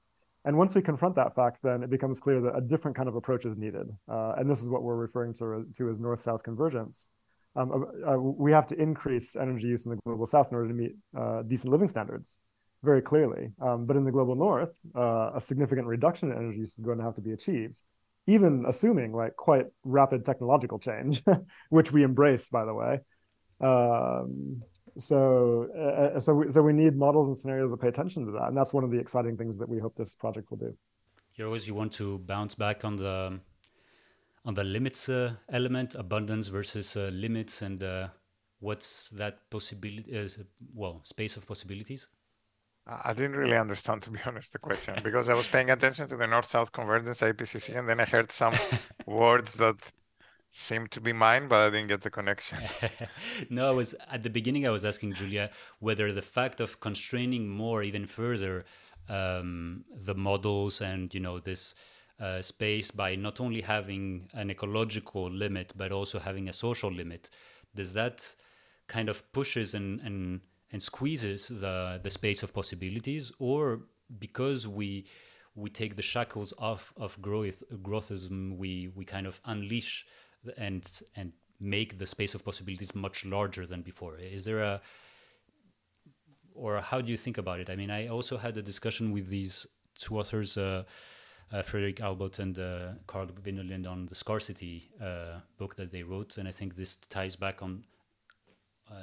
And 0.45 0.59
once 0.59 0.75
we 0.75 0.83
confront 0.83 1.15
that 1.15 1.35
fact, 1.35 1.63
then 1.63 1.85
it 1.85 1.91
becomes 1.91 2.19
clear 2.19 2.41
that 2.41 2.57
a 2.57 2.61
different 2.61 2.97
kind 2.97 3.09
of 3.09 3.15
approach 3.15 3.45
is 3.47 3.57
needed. 3.57 3.87
Uh, 4.09 4.33
and 4.37 4.51
this 4.51 4.63
is 4.63 4.69
what 4.69 4.83
we're 4.83 4.97
referring 4.97 5.35
to, 5.35 5.67
to 5.77 5.89
as 5.89 6.01
north-south 6.01 6.43
convergence 6.43 7.11
um, 7.57 7.73
uh, 8.07 8.13
uh, 8.13 8.17
we 8.19 8.53
have 8.53 8.67
to 8.69 8.81
increase 8.81 9.35
energy 9.35 9.67
use 9.67 9.87
in 9.87 9.91
the 9.91 9.99
global 10.05 10.27
south 10.27 10.53
in 10.53 10.57
order 10.57 10.69
to 10.69 10.75
meet 10.75 10.93
uh, 11.17 11.43
decent 11.43 11.73
living 11.73 11.89
standards 11.89 12.39
very 12.83 13.01
clearly. 13.01 13.53
Um, 13.61 13.87
but 13.87 13.97
in 13.97 14.05
the 14.05 14.13
global 14.13 14.37
north, 14.37 14.77
uh, 14.95 15.31
a 15.35 15.41
significant 15.41 15.87
reduction 15.87 16.31
in 16.31 16.37
energy 16.37 16.59
use 16.59 16.75
is 16.75 16.85
going 16.85 16.99
to 16.99 17.05
have 17.05 17.15
to 17.15 17.23
be 17.23 17.33
achieved, 17.33 17.81
even 18.27 18.65
assuming 18.69 19.13
like 19.13 19.37
quite 19.37 19.67
rapid 19.85 20.25
technological 20.25 20.79
change, 20.79 21.23
which 21.71 21.93
we 21.93 22.03
embrace, 22.03 22.49
by 22.51 22.65
the 22.65 22.75
way. 22.75 23.01
Um, 23.61 24.63
so, 24.99 25.69
uh, 25.77 26.17
uh, 26.17 26.21
so, 26.21 26.35
we, 26.35 26.51
so 26.51 26.63
we 26.63 26.73
need 26.73 26.97
models 26.97 27.27
and 27.29 27.37
scenarios 27.37 27.71
that 27.71 27.79
pay 27.79 27.89
attention 27.89 28.27
to 28.27 28.33
that, 28.33 28.49
and 28.49 28.57
that's 28.57 28.73
one 28.73 28.85
of 28.85 28.91
the 28.91 28.99
exciting 28.99 29.37
things 29.37 29.59
that 29.59 29.69
we 29.69 29.79
hope 29.79 29.95
this 29.97 30.15
project 30.15 30.51
will 30.51 30.59
do. 30.59 30.77
You 31.35 31.47
always 31.47 31.67
you 31.69 31.75
want 31.75 31.93
to 31.95 32.19
bounce 32.19 32.55
back 32.55 32.85
on 32.85 32.97
the 32.97 33.41
on 34.47 34.55
the 34.55 34.65
limits 34.65 35.09
uh, 35.09 35.35
element, 35.51 35.95
abundance 35.97 36.49
versus 36.49 36.97
uh, 36.97 37.11
limits, 37.13 37.63
and 37.63 37.83
uh, 37.83 38.09
what's 38.61 39.11
that 39.11 39.51
possibility? 39.51 40.17
Uh, 40.17 40.29
well, 40.73 41.01
space 41.05 41.37
of 41.37 41.47
possibilities. 41.47 42.07
I 42.87 43.13
didn't 43.13 43.35
really 43.35 43.57
understand, 43.57 44.03
to 44.03 44.11
be 44.11 44.21
honest, 44.27 44.53
the 44.53 44.61
question 44.61 44.95
because 45.03 45.29
I 45.29 45.35
was 45.35 45.49
paying 45.49 45.71
attention 45.71 46.09
to 46.09 46.17
the 46.17 46.27
North-South 46.27 46.71
convergence 46.71 47.21
IPCC, 47.21 47.77
and 47.77 47.89
then 47.89 47.99
I 47.99 48.05
heard 48.05 48.31
some 48.31 48.55
words 49.07 49.55
that 49.55 49.91
seemed 50.51 50.93
to 50.93 51.01
be 51.01 51.13
mine, 51.13 51.49
but 51.49 51.67
I 51.67 51.71
didn't 51.71 51.89
get 51.89 52.03
the 52.03 52.11
connection. 52.11 52.59
no, 53.51 53.69
I 53.69 53.73
was 53.73 53.97
at 54.11 54.23
the 54.23 54.31
beginning. 54.31 54.67
I 54.67 54.71
was 54.71 54.85
asking 54.85 55.15
Julia 55.15 55.51
whether 55.81 56.13
the 56.13 56.23
fact 56.23 56.61
of 56.61 56.79
constraining 56.79 57.49
more, 57.49 57.83
even 57.83 58.07
further, 58.07 58.65
um, 59.09 59.85
the 59.93 60.15
models 60.15 60.81
and 60.81 61.13
you 61.15 61.21
know 61.21 61.39
this 61.39 61.75
uh, 62.19 62.41
space 62.43 62.91
by 62.91 63.15
not 63.15 63.41
only 63.41 63.61
having 63.61 64.29
an 64.35 64.51
ecological 64.51 65.31
limit 65.31 65.73
but 65.77 65.93
also 65.93 66.19
having 66.19 66.49
a 66.49 66.53
social 66.53 66.91
limit. 66.91 67.31
Does 67.75 67.93
that 67.93 68.35
kind 68.87 69.09
of 69.09 69.31
pushes 69.33 69.75
and 69.75 70.01
and 70.01 70.41
and 70.73 70.83
squeezes 70.83 71.49
the 71.49 72.01
the 72.03 72.11
space 72.11 72.43
of 72.43 72.53
possibilities 72.55 73.33
or 73.39 73.83
because 74.19 74.67
we 74.67 75.07
we 75.55 75.71
take 75.71 75.97
the 75.97 76.03
shackles 76.03 76.53
off 76.59 76.93
of 76.97 77.21
growth 77.21 77.63
growthism 77.83 78.57
we 78.57 78.89
we 78.95 79.05
kind 79.05 79.27
of 79.27 79.41
unleash 79.45 80.07
and 80.57 81.03
and 81.17 81.33
make 81.59 81.99
the 81.99 82.07
space 82.07 82.35
of 82.35 82.45
possibilities 82.45 82.95
much 82.95 83.25
larger 83.25 83.67
than 83.67 83.81
before? 83.83 84.17
Is 84.19 84.45
there 84.45 84.61
a 84.61 84.81
or 86.55 86.81
how 86.81 87.01
do 87.03 87.11
you 87.11 87.19
think 87.19 87.37
about 87.37 87.61
it? 87.61 87.69
I 87.69 87.77
mean 87.77 87.91
i 87.91 88.09
also 88.09 88.37
had 88.39 88.57
a 88.57 88.63
discussion 88.63 89.13
with 89.13 89.29
these 89.29 89.67
two 89.99 90.19
authors 90.19 90.57
uh, 90.57 90.85
uh, 91.53 91.63
Fredrik 91.63 92.01
Albritton 92.01 92.43
and 92.43 92.59
uh, 92.59 92.93
Carl 93.07 93.29
Wennerlind 93.45 93.89
on 93.89 94.07
the 94.07 94.15
scarcity 94.15 94.91
uh, 95.01 95.39
book 95.59 95.77
that 95.77 95.93
they 95.93 96.03
wrote, 96.03 96.39
and 96.39 96.49
I 96.49 96.53
think 96.53 96.77
this 96.77 96.97
ties 97.09 97.37
back 97.37 97.63
on 97.63 97.85
uh, 98.91 99.03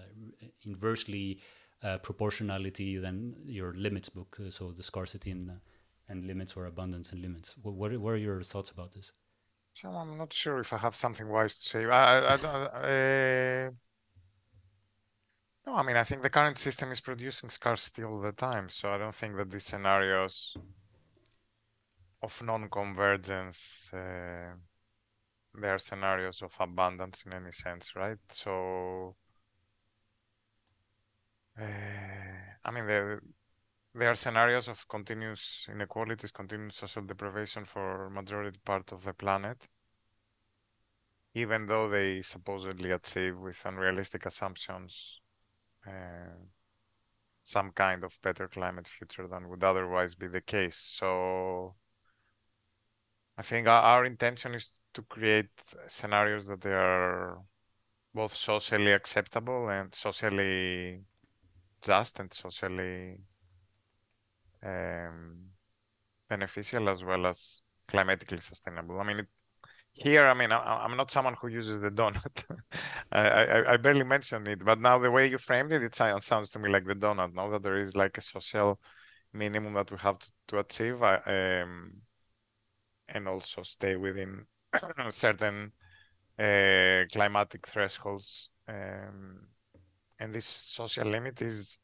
inversely 0.65 1.39
uh, 1.83 1.97
proportionality 1.97 2.97
than 2.97 3.35
your 3.45 3.73
limits 3.73 4.09
book. 4.09 4.37
Uh, 4.39 4.49
so 4.49 4.71
the 4.71 4.83
scarcity 4.83 5.31
and 5.31 5.59
and 6.09 6.27
limits 6.27 6.55
or 6.57 6.65
abundance 6.65 7.11
and 7.11 7.21
limits. 7.21 7.55
What, 7.61 7.75
what, 7.75 7.97
what 7.97 8.13
are 8.13 8.17
your 8.17 8.43
thoughts 8.43 8.69
about 8.69 8.91
this? 8.91 9.13
So 9.73 9.89
I'm 9.89 10.17
not 10.17 10.33
sure 10.33 10.59
if 10.59 10.73
I 10.73 10.77
have 10.77 10.95
something 10.95 11.29
wise 11.29 11.55
to 11.55 11.61
say. 11.61 11.85
I, 11.85 12.19
I, 12.19 12.35
I 12.35 13.69
no, 15.65 15.75
I 15.75 15.83
mean 15.83 15.95
I 15.95 16.03
think 16.03 16.21
the 16.21 16.29
current 16.29 16.57
system 16.57 16.91
is 16.91 16.99
producing 16.99 17.49
scarcity 17.49 18.03
all 18.03 18.19
the 18.19 18.33
time, 18.33 18.69
so 18.69 18.89
I 18.89 18.97
don't 18.97 19.15
think 19.15 19.37
that 19.37 19.49
these 19.49 19.63
scenarios 19.63 20.57
of 22.23 22.41
non-convergence 22.41 23.89
uh, 23.93 24.53
they 25.59 25.69
are 25.69 25.77
scenarios 25.77 26.41
of 26.41 26.55
abundance 26.59 27.23
in 27.25 27.33
any 27.33 27.51
sense, 27.51 27.95
right? 27.95 28.17
So, 28.29 29.15
uh, 31.59 31.63
I 32.65 32.71
mean, 32.71 32.87
there, 32.87 33.21
there 33.93 34.09
are 34.09 34.15
scenarios 34.15 34.67
of 34.67 34.87
continuous 34.87 35.67
inequalities, 35.71 36.31
continuous 36.31 36.77
social 36.77 37.03
deprivation 37.03 37.65
for 37.65 38.09
majority 38.09 38.57
part 38.65 38.91
of 38.91 39.03
the 39.03 39.13
planet, 39.13 39.67
even 41.35 41.67
though 41.67 41.87
they 41.87 42.21
supposedly 42.21 42.89
achieve 42.89 43.37
with 43.37 43.63
unrealistic 43.65 44.25
assumptions 44.25 45.19
uh, 45.85 46.39
some 47.43 47.71
kind 47.71 48.03
of 48.03 48.17
better 48.21 48.47
climate 48.47 48.87
future 48.87 49.27
than 49.27 49.49
would 49.49 49.63
otherwise 49.63 50.15
be 50.15 50.27
the 50.27 50.41
case. 50.41 50.77
So 50.77 51.75
I 53.37 53.41
think 53.41 53.67
our, 53.67 53.81
our 53.81 54.05
intention 54.05 54.53
is 54.53 54.69
to 54.93 55.01
create 55.03 55.49
scenarios 55.87 56.47
that 56.47 56.61
they 56.61 56.73
are 56.73 57.39
both 58.13 58.33
socially 58.33 58.91
acceptable 58.91 59.69
and 59.69 59.93
socially 59.93 61.01
just 61.81 62.19
and 62.19 62.31
socially 62.31 63.17
um, 64.63 65.37
beneficial 66.29 66.89
as 66.89 67.03
well 67.03 67.25
as 67.25 67.61
climatically 67.87 68.39
sustainable. 68.39 68.99
I 68.99 69.03
mean, 69.03 69.19
it, 69.19 69.27
here, 69.93 70.25
I 70.25 70.33
mean, 70.33 70.51
I, 70.51 70.85
am 70.85 70.97
not 70.97 71.11
someone 71.11 71.35
who 71.39 71.47
uses 71.47 71.79
the 71.79 71.91
donut. 71.91 72.43
I, 73.11 73.27
I, 73.27 73.73
I, 73.73 73.77
barely 73.77 74.03
mentioned 74.03 74.47
it, 74.47 74.65
but 74.65 74.79
now 74.79 74.97
the 74.97 75.11
way 75.11 75.29
you 75.29 75.37
framed 75.37 75.71
it, 75.71 75.83
it 75.83 75.95
sounds 75.95 76.49
to 76.51 76.59
me 76.59 76.69
like 76.69 76.85
the 76.85 76.95
donut. 76.95 77.35
Now 77.35 77.49
that 77.49 77.61
there 77.61 77.77
is 77.77 77.95
like 77.95 78.17
a 78.17 78.21
social 78.21 78.79
minimum 79.33 79.73
that 79.73 79.91
we 79.91 79.97
have 79.97 80.17
to, 80.17 80.31
to 80.47 80.59
achieve, 80.59 81.03
I, 81.03 81.17
um, 81.17 81.93
and 83.13 83.27
also 83.27 83.63
stay 83.63 83.95
within 83.95 84.45
certain 85.09 85.71
uh, 86.37 87.03
climatic 87.11 87.65
thresholds. 87.65 88.49
Um, 88.67 89.47
and 90.19 90.33
this 90.33 90.45
social 90.45 91.07
limit 91.07 91.41
is 91.41 91.79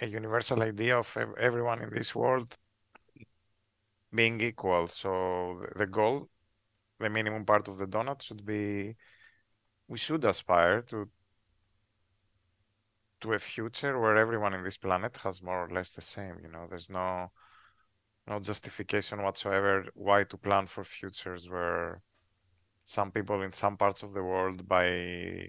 a 0.00 0.06
universal 0.06 0.62
idea 0.62 0.98
of 0.98 1.16
everyone 1.38 1.82
in 1.82 1.90
this 1.90 2.14
world 2.14 2.56
being 4.12 4.40
equal. 4.40 4.88
So 4.88 5.64
the 5.76 5.86
goal 5.86 6.28
the 6.98 7.10
minimum 7.10 7.44
part 7.44 7.68
of 7.68 7.78
the 7.78 7.86
donut 7.86 8.22
should 8.22 8.44
be 8.44 8.96
we 9.88 9.98
should 9.98 10.24
aspire 10.24 10.82
to 10.82 11.08
to 13.20 13.32
a 13.32 13.38
future 13.38 13.98
where 13.98 14.16
everyone 14.16 14.54
in 14.54 14.62
this 14.62 14.78
planet 14.78 15.16
has 15.18 15.42
more 15.42 15.64
or 15.64 15.70
less 15.70 15.90
the 15.90 16.00
same 16.00 16.36
you 16.42 16.48
know 16.48 16.66
there's 16.68 16.90
no 16.90 17.30
no 18.26 18.40
justification 18.40 19.22
whatsoever 19.22 19.84
why 19.94 20.24
to 20.24 20.36
plan 20.36 20.66
for 20.66 20.84
futures 20.84 21.48
where 21.48 22.00
some 22.84 23.10
people 23.10 23.42
in 23.42 23.52
some 23.52 23.76
parts 23.76 24.02
of 24.02 24.12
the 24.12 24.22
world 24.22 24.68
by 24.68 25.48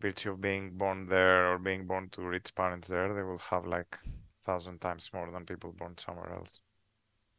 virtue 0.00 0.32
of 0.32 0.40
being 0.40 0.70
born 0.76 1.06
there 1.06 1.52
or 1.52 1.58
being 1.58 1.86
born 1.86 2.08
to 2.10 2.22
rich 2.22 2.54
parents 2.54 2.88
there 2.88 3.12
they 3.14 3.22
will 3.22 3.38
have 3.38 3.66
like 3.66 3.98
a 4.04 4.44
thousand 4.44 4.80
times 4.80 5.10
more 5.12 5.30
than 5.30 5.44
people 5.44 5.72
born 5.72 5.96
somewhere 5.96 6.32
else 6.32 6.60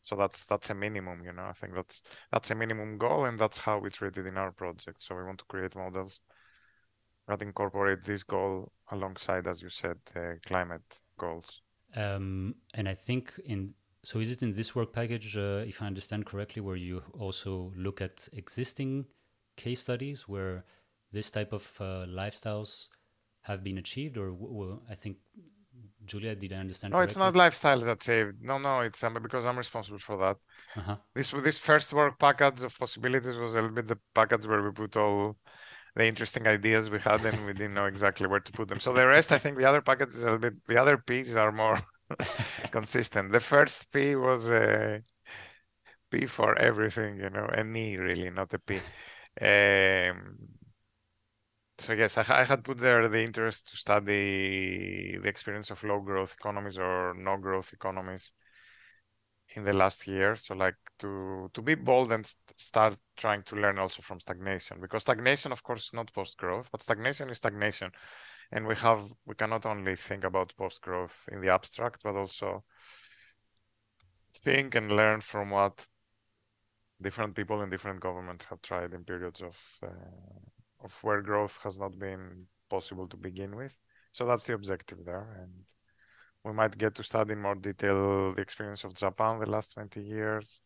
so 0.03 0.16
that's 0.16 0.45
that's 0.45 0.70
a 0.70 0.76
minimum, 0.76 1.24
you 1.24 1.34
know. 1.34 1.43
I 1.43 1.53
think 1.53 1.76
that's 1.76 2.01
that's 2.32 2.51
a 2.51 2.55
minimum 2.55 2.97
goal, 2.97 3.26
and 3.26 3.38
that's 3.38 3.59
how 3.59 3.78
we 3.78 3.89
treat 3.89 4.18
it 4.18 4.26
in 4.26 4.38
our 4.38 4.51
project. 4.51 5.03
So 5.03 5.16
we 5.16 5.24
want 5.24 5.39
to 5.39 5.45
create 5.45 5.76
models 5.76 6.20
that 7.28 7.41
incorporate 7.41 8.03
this 8.03 8.24
goal 8.24 8.72
alongside, 8.91 9.47
as 9.47 9.62
you 9.62 9.70
said, 9.70 9.97
climate 10.45 10.99
goals. 11.18 11.62
Um, 11.95 12.55
and 12.74 12.89
I 12.89 12.95
think 12.95 13.34
in 13.45 13.74
so 14.04 14.20
is 14.20 14.32
it 14.32 14.41
in 14.41 14.54
this 14.54 14.76
work 14.76 14.93
package, 14.93 15.38
uh, 15.38 15.64
if 15.68 15.82
I 15.82 15.86
understand 15.86 16.26
correctly, 16.26 16.62
where 16.62 16.76
you 16.76 17.04
also 17.20 17.72
look 17.76 18.02
at 18.02 18.28
existing 18.34 19.06
case 19.58 19.82
studies 19.82 20.28
where 20.28 20.64
this 21.12 21.30
type 21.30 21.54
of 21.54 21.70
uh, 21.80 22.06
lifestyles 22.08 22.88
have 23.41 23.64
been 23.64 23.78
achieved, 23.78 24.18
or 24.18 24.34
well, 24.34 24.82
I 24.89 24.95
think 24.95 25.18
Julia, 26.06 26.36
did 26.36 26.54
I 26.54 26.58
understand? 26.58 26.91
No, 26.91 26.97
correctly? 26.97 27.12
it's 27.12 27.18
not 27.18 27.34
lifestyles 27.34 27.86
that 27.86 28.02
saved. 28.02 28.41
No, 28.41 28.58
no, 28.58 28.80
it's 28.82 29.04
um, 29.04 29.18
because 29.22 29.45
I'm 29.45 29.58
responsible 29.58 29.99
for 29.99 30.18
that. 30.18 30.38
Uh-huh. 30.76 30.95
This 31.14 31.32
this 31.32 31.60
first 31.60 31.93
work 31.93 32.18
package 32.18 32.64
of 32.64 32.78
possibilities 32.78 33.38
was 33.38 33.54
a 33.54 33.62
little 33.62 33.76
bit 33.76 33.88
the 33.88 33.99
package 34.16 34.47
where 34.47 34.64
we 34.64 34.72
put 34.72 34.97
all 34.97 35.38
the 35.95 36.06
interesting 36.06 36.47
ideas 36.47 36.89
we 36.89 36.99
had, 36.99 37.24
and 37.26 37.45
we 37.45 37.54
didn't 37.54 37.76
know 37.76 37.86
exactly 37.86 38.26
where 38.26 38.39
to 38.39 38.52
put 38.52 38.68
them. 38.68 38.80
So 38.80 38.93
the 38.93 39.06
rest, 39.06 39.32
I 39.32 39.38
think, 39.38 39.58
the 39.58 39.66
other 39.66 39.82
package 39.82 40.10
is 40.10 40.22
a 40.22 40.26
little 40.26 40.39
bit. 40.39 40.54
The 40.66 40.82
other 40.82 40.97
P's 40.97 41.36
are 41.36 41.52
more 41.52 41.78
consistent. 42.72 43.32
The 43.32 43.39
first 43.39 43.91
P 43.91 44.16
was 44.16 44.49
a 44.49 45.03
P 46.09 46.26
for 46.26 46.57
everything, 46.57 47.18
you 47.18 47.30
know, 47.30 47.45
an 47.45 47.76
E 47.76 47.97
really, 47.97 48.30
not 48.30 48.53
a 48.53 48.59
P. 48.59 48.76
Um, 49.39 50.38
so 51.78 51.93
yes, 51.93 52.18
I, 52.18 52.26
I, 52.30 52.43
had 52.43 52.64
put 52.64 52.78
there 52.78 53.07
the 53.07 53.24
interest 53.24 53.70
to 53.70 53.78
study 53.78 55.18
the 55.18 55.30
experience 55.30 55.72
of 55.72 55.84
low 55.84 55.99
growth 55.99 56.36
economies 56.39 56.78
or 56.78 57.14
no 57.16 57.38
growth 57.38 57.74
economies 57.74 58.34
in 59.55 59.64
the 59.64 59.74
last 59.74 60.07
year. 60.07 60.36
So 60.36 60.53
like 60.55 60.76
to 60.99 61.49
to 61.53 61.62
be 61.62 61.76
bold 61.76 62.12
and 62.12 62.26
st 62.26 62.38
start 62.55 62.97
trying 63.18 63.43
to 63.43 63.55
learn 63.55 63.80
also 63.80 64.01
from 64.01 64.20
stagnation 64.20 64.80
because 64.80 65.03
stagnation, 65.03 65.51
of 65.51 65.64
course, 65.64 65.86
is 65.86 65.93
not 65.93 66.14
post 66.14 66.38
growth, 66.38 66.70
but 66.72 66.84
stagnation 66.84 67.30
is 67.30 67.38
stagnation, 67.38 67.91
and 68.52 68.68
we 68.68 68.76
have 68.76 69.04
we 69.26 69.36
cannot 69.36 69.66
only 69.66 69.95
think 69.95 70.24
about 70.24 70.56
post 70.58 70.82
growth 70.82 71.28
in 71.32 71.41
the 71.41 71.49
abstract, 71.49 72.02
but 72.04 72.16
also 72.16 72.64
think 74.34 74.76
and 74.76 74.91
learn 74.91 75.22
from 75.22 75.49
what 75.49 75.88
different 77.02 77.36
people 77.36 77.62
and 77.62 77.72
different 77.72 77.99
governments 77.99 78.45
have 78.45 78.62
tried 78.62 78.93
in 78.93 79.04
periods 79.04 79.41
of 79.41 79.58
uh, 79.84 80.84
of 80.84 80.97
where 81.04 81.22
growth 81.22 81.60
has 81.64 81.80
not 81.80 81.97
been 81.97 82.47
possible 82.70 83.08
to 83.08 83.18
begin 83.18 83.56
with. 83.56 83.78
So 84.12 84.26
that's 84.26 84.45
the 84.45 84.54
objective 84.54 85.06
there. 85.06 85.38
And 85.41 85.66
we 86.43 86.54
might 86.54 86.78
get 86.78 86.95
to 86.95 87.04
study 87.04 87.34
in 87.34 87.41
more 87.41 87.56
detail 87.56 88.34
the 88.34 88.41
experience 88.41 88.84
of 88.84 88.95
Japan 88.95 89.39
the 89.39 89.49
last 89.49 89.74
20 89.74 90.02
years, 90.02 90.62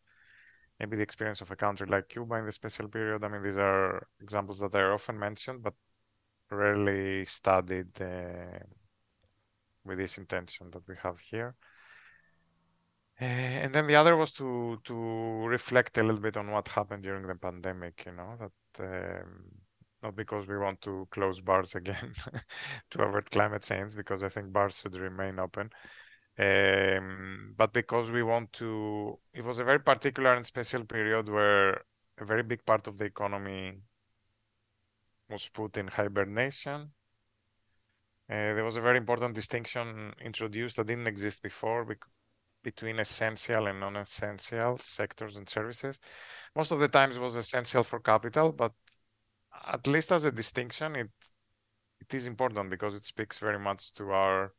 maybe 0.80 0.96
the 0.96 1.02
experience 1.02 1.40
of 1.40 1.50
a 1.50 1.56
country 1.56 1.86
like 1.86 2.08
Cuba 2.08 2.36
in 2.36 2.46
the 2.46 2.52
special 2.52 2.88
period. 2.88 3.22
I 3.22 3.28
mean, 3.28 3.42
these 3.42 3.58
are 3.58 4.06
examples 4.20 4.60
that 4.60 4.74
are 4.74 4.94
often 4.94 5.18
mentioned, 5.18 5.62
but 5.62 5.74
rarely 6.50 7.24
studied 7.24 8.00
uh, 8.00 8.64
with 9.84 9.98
this 9.98 10.18
intention 10.18 10.70
that 10.70 10.86
we 10.88 10.94
have 11.02 11.18
here. 11.18 11.54
Uh, 13.20 13.24
and 13.24 13.74
then 13.74 13.86
the 13.86 13.96
other 13.96 14.14
was 14.14 14.30
to 14.32 14.78
to 14.84 14.94
reflect 15.46 15.96
a 15.96 16.02
little 16.02 16.20
bit 16.20 16.36
on 16.36 16.50
what 16.50 16.68
happened 16.68 17.02
during 17.02 17.26
the 17.26 17.34
pandemic. 17.34 18.04
You 18.06 18.12
know 18.12 18.36
that 18.38 18.84
um, 18.84 19.44
not 20.02 20.14
because 20.14 20.46
we 20.46 20.58
want 20.58 20.82
to 20.82 21.08
close 21.10 21.40
bars 21.40 21.74
again 21.80 22.14
to 22.90 23.02
avert 23.02 23.30
climate 23.30 23.62
change, 23.62 23.94
because 23.94 24.22
I 24.22 24.28
think 24.28 24.52
bars 24.52 24.78
should 24.78 24.96
remain 24.96 25.38
open. 25.38 25.70
Um, 26.38 27.54
but 27.56 27.72
because 27.72 28.10
we 28.10 28.22
want 28.22 28.52
to, 28.54 29.18
it 29.32 29.42
was 29.42 29.58
a 29.58 29.64
very 29.64 29.80
particular 29.80 30.34
and 30.34 30.44
special 30.44 30.84
period 30.84 31.30
where 31.30 31.80
a 32.18 32.24
very 32.24 32.42
big 32.42 32.64
part 32.66 32.86
of 32.86 32.98
the 32.98 33.06
economy 33.06 33.78
was 35.28 35.48
put 35.48 35.76
in 35.76 35.88
hibernation. 35.88 36.92
Uh, 38.28 38.54
there 38.54 38.64
was 38.64 38.76
a 38.76 38.80
very 38.80 38.98
important 38.98 39.34
distinction 39.34 40.12
introduced 40.20 40.76
that 40.76 40.86
didn't 40.86 41.06
exist 41.06 41.42
before 41.42 41.86
between 42.62 42.98
essential 42.98 43.68
and 43.68 43.78
non-essential 43.78 44.76
sectors 44.78 45.36
and 45.36 45.48
services. 45.48 46.00
Most 46.56 46.72
of 46.72 46.80
the 46.80 46.88
times 46.88 47.16
it 47.16 47.22
was 47.22 47.36
essential 47.36 47.84
for 47.84 48.00
capital, 48.00 48.50
but 48.50 48.72
at 49.68 49.86
least 49.86 50.10
as 50.10 50.24
a 50.24 50.32
distinction, 50.32 50.96
it 50.96 51.10
it 52.00 52.14
is 52.14 52.26
important 52.26 52.70
because 52.70 52.94
it 52.94 53.04
speaks 53.04 53.38
very 53.38 53.58
much 53.58 53.92
to 53.94 54.10
our 54.10 54.52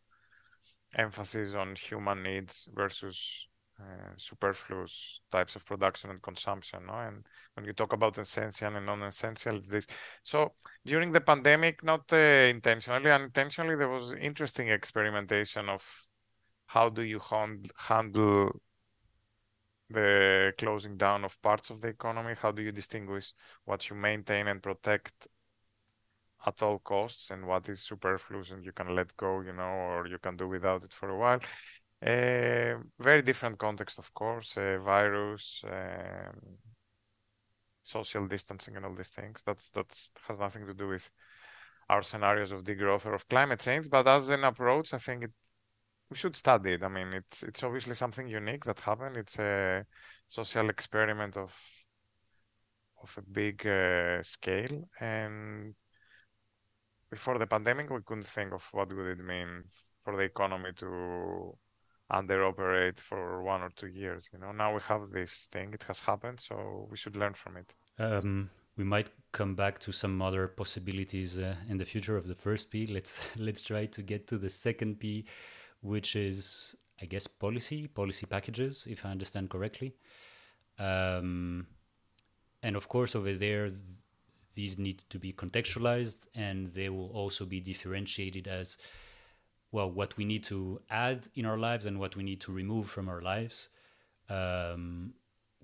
emphasis 0.96 1.54
on 1.54 1.76
human 1.76 2.24
needs 2.24 2.68
versus 2.74 3.48
uh, 3.80 4.14
superfluous 4.18 5.22
types 5.32 5.56
of 5.56 5.66
production 5.66 6.10
and 6.10 6.22
consumption. 6.22 6.86
No? 6.88 6.94
And 6.94 7.24
when 7.54 7.66
you 7.66 7.74
talk 7.74 7.94
about 7.94 8.18
essential 8.18 8.76
and 8.76 8.86
non-essential, 8.86 9.58
it's 9.58 9.70
this. 9.70 9.88
So 10.24 10.54
during 10.86 11.12
the 11.12 11.22
pandemic, 11.22 11.84
not 11.84 12.12
uh, 12.12 12.16
intentionally, 12.50 13.12
unintentionally, 13.12 13.76
there 13.76 13.90
was 13.90 14.14
interesting 14.14 14.70
experimentation 14.70 15.70
of 15.70 16.08
how 16.66 16.90
do 16.90 17.04
you 17.04 17.20
hand- 17.20 17.72
handle 17.88 18.52
the 19.90 20.54
closing 20.58 20.98
down 20.98 21.24
of 21.24 21.42
parts 21.42 21.70
of 21.70 21.82
the 21.82 21.90
economy? 21.90 22.34
How 22.40 22.52
do 22.52 22.62
you 22.62 22.72
distinguish 22.72 23.34
what 23.66 23.90
you 23.90 23.96
maintain 23.96 24.48
and 24.48 24.62
protect 24.62 25.28
at 26.46 26.62
all 26.62 26.80
costs 26.80 27.32
and 27.32 27.46
what 27.46 27.68
is 27.70 27.82
superfluous 27.82 28.52
and 28.52 28.64
you 28.66 28.72
can 28.72 28.96
let 28.96 29.16
go, 29.18 29.42
you 29.42 29.54
know, 29.54 29.64
or 29.64 30.08
you 30.08 30.18
can 30.18 30.36
do 30.36 30.48
without 30.48 30.84
it 30.84 30.94
for 30.94 31.10
a 31.10 31.18
while? 31.18 31.40
Uh, 32.00 32.76
very 33.00 33.24
different 33.24 33.58
context, 33.58 33.98
of 33.98 34.14
course, 34.14 34.56
uh, 34.58 34.78
virus, 34.78 35.64
um, 35.66 36.58
social 37.84 38.28
distancing, 38.28 38.76
and 38.76 38.86
all 38.86 38.94
these 38.94 39.10
things. 39.10 39.42
That's 39.44 39.70
that's 39.70 40.12
has 40.28 40.40
nothing 40.40 40.68
to 40.68 40.76
do 40.76 40.90
with 40.90 41.10
our 41.90 42.04
scenarios 42.04 42.52
of 42.52 42.64
degrowth 42.64 43.06
or 43.08 43.14
of 43.14 43.28
climate 43.28 43.62
change. 43.62 43.90
But 43.90 44.08
as 44.08 44.30
an 44.30 44.44
approach, 44.44 44.94
I 44.94 45.00
think 45.00 45.24
it, 45.24 45.32
we 46.10 46.18
should 46.18 46.36
study 46.36 46.74
it. 46.74 46.84
I 46.84 46.88
mean, 46.88 47.14
it's 47.14 47.42
it's 47.42 47.64
obviously 47.64 47.96
something 47.96 48.28
unique 48.28 48.66
that 48.66 48.80
happened. 48.80 49.18
It's 49.18 49.40
a 49.40 49.84
social 50.28 50.70
experiment 50.70 51.36
of 51.36 51.56
of 53.02 53.18
a 53.18 53.22
big 53.22 53.66
uh, 53.66 54.22
scale, 54.22 54.88
and 55.00 55.74
before 57.10 57.40
the 57.40 57.48
pandemic, 57.48 57.90
we 57.90 58.02
couldn't 58.06 58.26
think 58.26 58.54
of 58.54 58.68
what 58.72 58.94
would 58.94 59.08
it 59.08 59.24
mean 59.24 59.64
for 60.04 60.16
the 60.16 60.24
economy 60.24 60.74
to 60.74 61.58
underoperate 62.12 63.00
for 63.00 63.44
one 63.44 63.62
or 63.62 63.70
two 63.76 63.88
years. 63.88 64.30
You 64.32 64.40
know, 64.40 64.52
now 64.52 64.74
we 64.74 64.82
have 64.88 65.10
this 65.10 65.48
thing; 65.52 65.74
it 65.74 65.84
has 65.84 66.00
happened, 66.02 66.40
so 66.40 66.88
we 66.90 66.98
should 66.98 67.16
learn 67.16 67.34
from 67.34 67.58
it. 67.58 67.76
Um, 68.00 68.50
we 68.78 68.84
might 68.84 69.10
come 69.32 69.56
back 69.56 69.80
to 69.80 69.92
some 69.92 70.22
other 70.22 70.48
possibilities 70.48 71.40
uh, 71.40 71.56
in 71.68 71.78
the 71.78 71.86
future 71.86 72.16
of 72.16 72.28
the 72.28 72.36
first 72.36 72.72
P. 72.72 72.88
Let's 72.88 73.20
let's 73.38 73.62
try 73.62 73.86
to 73.88 74.02
get 74.02 74.28
to 74.28 74.38
the 74.38 74.50
second 74.50 75.00
P, 75.00 75.26
which 75.82 76.16
is, 76.16 76.76
I 77.02 77.06
guess, 77.06 77.28
policy 77.28 77.88
policy 77.88 78.26
packages, 78.26 78.88
if 78.90 79.06
I 79.06 79.10
understand 79.10 79.50
correctly. 79.50 79.96
Um, 80.80 81.68
and 82.64 82.76
of 82.76 82.88
course, 82.88 83.16
over 83.16 83.34
there, 83.34 83.70
these 84.54 84.78
need 84.78 85.00
to 85.10 85.20
be 85.20 85.34
contextualized, 85.34 86.28
and 86.36 86.68
they 86.68 86.90
will 86.90 87.10
also 87.10 87.46
be 87.46 87.60
differentiated 87.60 88.48
as 88.48 88.78
well 89.72 89.90
what 89.92 90.16
we 90.18 90.26
need 90.26 90.44
to 90.46 90.80
add 90.90 91.28
in 91.36 91.46
our 91.46 91.58
lives 91.58 91.86
and 91.86 92.00
what 92.00 92.16
we 92.16 92.24
need 92.24 92.42
to 92.42 92.52
remove 92.52 92.90
from 92.90 93.10
our 93.10 93.22
lives. 93.22 93.70
Um, 94.30 95.14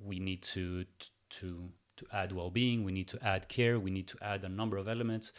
we 0.01 0.19
need 0.19 0.41
to 0.43 0.85
to 1.31 1.69
to 1.97 2.05
add 2.11 2.31
well-being. 2.31 2.83
We 2.83 2.91
need 2.91 3.07
to 3.09 3.23
add 3.23 3.47
care. 3.49 3.79
We 3.79 3.91
need 3.91 4.07
to 4.07 4.17
add 4.21 4.43
a 4.43 4.49
number 4.49 4.77
of 4.77 4.87
elements, 4.87 5.31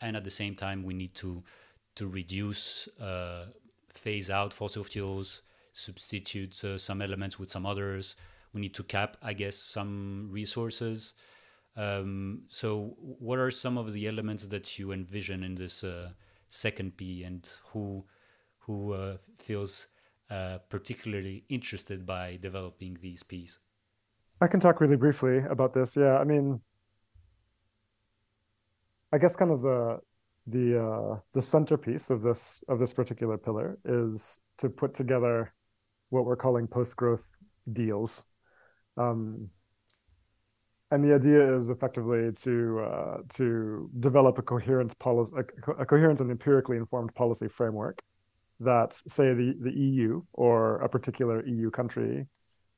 and 0.00 0.16
at 0.16 0.24
the 0.24 0.30
same 0.30 0.54
time, 0.54 0.82
we 0.82 0.94
need 0.94 1.14
to 1.16 1.42
to 1.96 2.06
reduce, 2.06 2.88
uh, 3.00 3.46
phase 3.92 4.30
out 4.30 4.52
fossil 4.52 4.84
fuels, 4.84 5.42
substitute 5.72 6.64
uh, 6.64 6.78
some 6.78 7.02
elements 7.02 7.38
with 7.38 7.50
some 7.50 7.66
others. 7.66 8.16
We 8.54 8.60
need 8.60 8.74
to 8.74 8.82
cap, 8.82 9.16
I 9.22 9.32
guess, 9.32 9.56
some 9.56 10.28
resources. 10.30 11.14
Um, 11.76 12.42
so, 12.48 12.96
what 12.98 13.38
are 13.38 13.50
some 13.50 13.78
of 13.78 13.92
the 13.92 14.06
elements 14.06 14.46
that 14.46 14.78
you 14.78 14.92
envision 14.92 15.42
in 15.42 15.54
this? 15.54 15.84
Uh, 15.84 16.10
second 16.52 16.96
P 16.96 17.24
and 17.24 17.48
who 17.72 18.04
who 18.66 18.92
uh, 18.92 19.16
feels 19.36 19.88
uh, 20.30 20.58
particularly 20.68 21.44
interested 21.48 22.06
by 22.06 22.38
developing 22.40 22.98
these 23.00 23.22
Ps? 23.22 23.58
I 24.40 24.46
can 24.46 24.60
talk 24.60 24.80
really 24.80 24.96
briefly 24.96 25.38
about 25.50 25.72
this. 25.72 25.96
Yeah, 25.96 26.18
I 26.18 26.24
mean, 26.24 26.60
I 29.12 29.18
guess 29.18 29.36
kind 29.36 29.50
of 29.50 29.62
the 29.62 30.00
the 30.46 30.82
uh, 30.82 31.20
the 31.32 31.42
centerpiece 31.42 32.10
of 32.10 32.22
this 32.22 32.64
of 32.68 32.78
this 32.78 32.92
particular 32.92 33.38
pillar 33.38 33.78
is 33.84 34.40
to 34.58 34.68
put 34.68 34.94
together 34.94 35.52
what 36.10 36.24
we're 36.24 36.36
calling 36.36 36.66
post 36.66 36.96
growth 36.96 37.38
deals. 37.72 38.24
Um, 38.96 39.50
and 40.90 41.02
the 41.02 41.14
idea 41.14 41.56
is 41.56 41.70
effectively 41.70 42.30
to 42.42 42.80
uh, 42.80 43.16
to 43.36 43.90
develop 43.98 44.38
a 44.38 44.42
coherent 44.42 44.98
policy, 44.98 45.34
a, 45.36 45.70
a, 45.72 45.86
coherent 45.86 46.20
and 46.20 46.30
empirically 46.30 46.76
informed 46.76 47.14
policy 47.14 47.48
framework 47.48 48.02
that, 48.64 48.94
say, 49.06 49.34
the 49.34 49.54
the 49.60 49.72
EU 49.72 50.22
or 50.32 50.76
a 50.76 50.88
particular 50.88 51.44
EU 51.46 51.70
country 51.70 52.26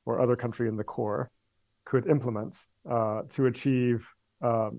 or 0.05 0.21
other 0.21 0.35
country 0.35 0.67
in 0.67 0.77
the 0.77 0.83
core 0.83 1.31
could 1.85 2.07
implement 2.07 2.55
uh, 2.89 3.21
to 3.29 3.45
achieve, 3.45 4.07
um, 4.41 4.77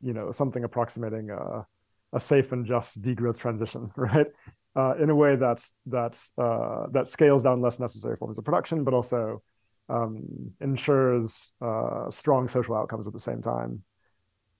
you 0.00 0.12
know, 0.12 0.32
something 0.32 0.64
approximating 0.64 1.30
a, 1.30 1.66
a, 2.12 2.20
safe 2.20 2.52
and 2.52 2.66
just 2.66 3.00
degrowth 3.00 3.38
transition, 3.38 3.90
right? 3.96 4.26
Uh, 4.74 4.94
in 5.00 5.10
a 5.10 5.14
way 5.14 5.36
that's 5.36 5.72
that's 5.86 6.32
uh, 6.38 6.86
that 6.92 7.06
scales 7.06 7.42
down 7.42 7.60
less 7.60 7.78
necessary 7.78 8.16
forms 8.16 8.38
of 8.38 8.44
production, 8.44 8.84
but 8.84 8.94
also 8.94 9.42
um, 9.88 10.52
ensures 10.60 11.52
uh, 11.60 12.08
strong 12.10 12.48
social 12.48 12.74
outcomes 12.74 13.06
at 13.06 13.12
the 13.12 13.20
same 13.20 13.42
time 13.42 13.82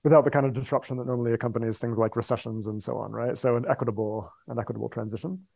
without 0.05 0.25
the 0.25 0.31
kind 0.31 0.47
of 0.47 0.53
disruption 0.53 0.97
that 0.97 1.07
normally 1.07 1.33
accompanies 1.33 1.79
things 1.79 1.97
like 1.97 2.17
recessions 2.17 2.67
and 2.67 2.83
so 2.83 2.99
on 2.99 3.13
right 3.13 3.39
so 3.39 3.57
an 3.57 3.65
equitable 3.69 4.31
an 4.49 4.59
equitable 4.59 4.89
transition 4.89 5.47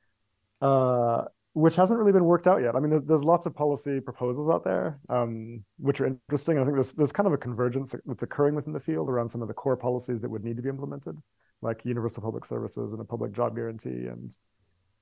uh, 0.60 1.24
which 1.52 1.76
hasn't 1.76 1.98
really 1.98 2.12
been 2.12 2.24
worked 2.24 2.46
out 2.46 2.60
yet. 2.62 2.76
I 2.76 2.80
mean 2.80 2.90
there's, 2.90 3.02
there's 3.02 3.24
lots 3.24 3.46
of 3.46 3.54
policy 3.54 4.00
proposals 4.00 4.48
out 4.50 4.64
there 4.64 4.96
um, 5.08 5.64
which 5.78 6.00
are 6.00 6.06
interesting. 6.06 6.58
I 6.58 6.64
think 6.64 6.74
there's, 6.74 6.92
there's 6.92 7.12
kind 7.12 7.26
of 7.26 7.32
a 7.32 7.38
convergence 7.38 7.94
that's 8.04 8.22
occurring 8.22 8.54
within 8.54 8.72
the 8.72 8.80
field 8.80 9.08
around 9.08 9.28
some 9.30 9.42
of 9.42 9.48
the 9.48 9.54
core 9.54 9.76
policies 9.76 10.20
that 10.22 10.30
would 10.30 10.44
need 10.44 10.56
to 10.56 10.62
be 10.62 10.68
implemented 10.68 11.16
like 11.62 11.86
universal 11.86 12.22
public 12.22 12.44
services 12.44 12.92
and 12.92 13.00
a 13.00 13.04
public 13.04 13.32
job 13.32 13.54
guarantee 13.56 14.06
and 14.06 14.36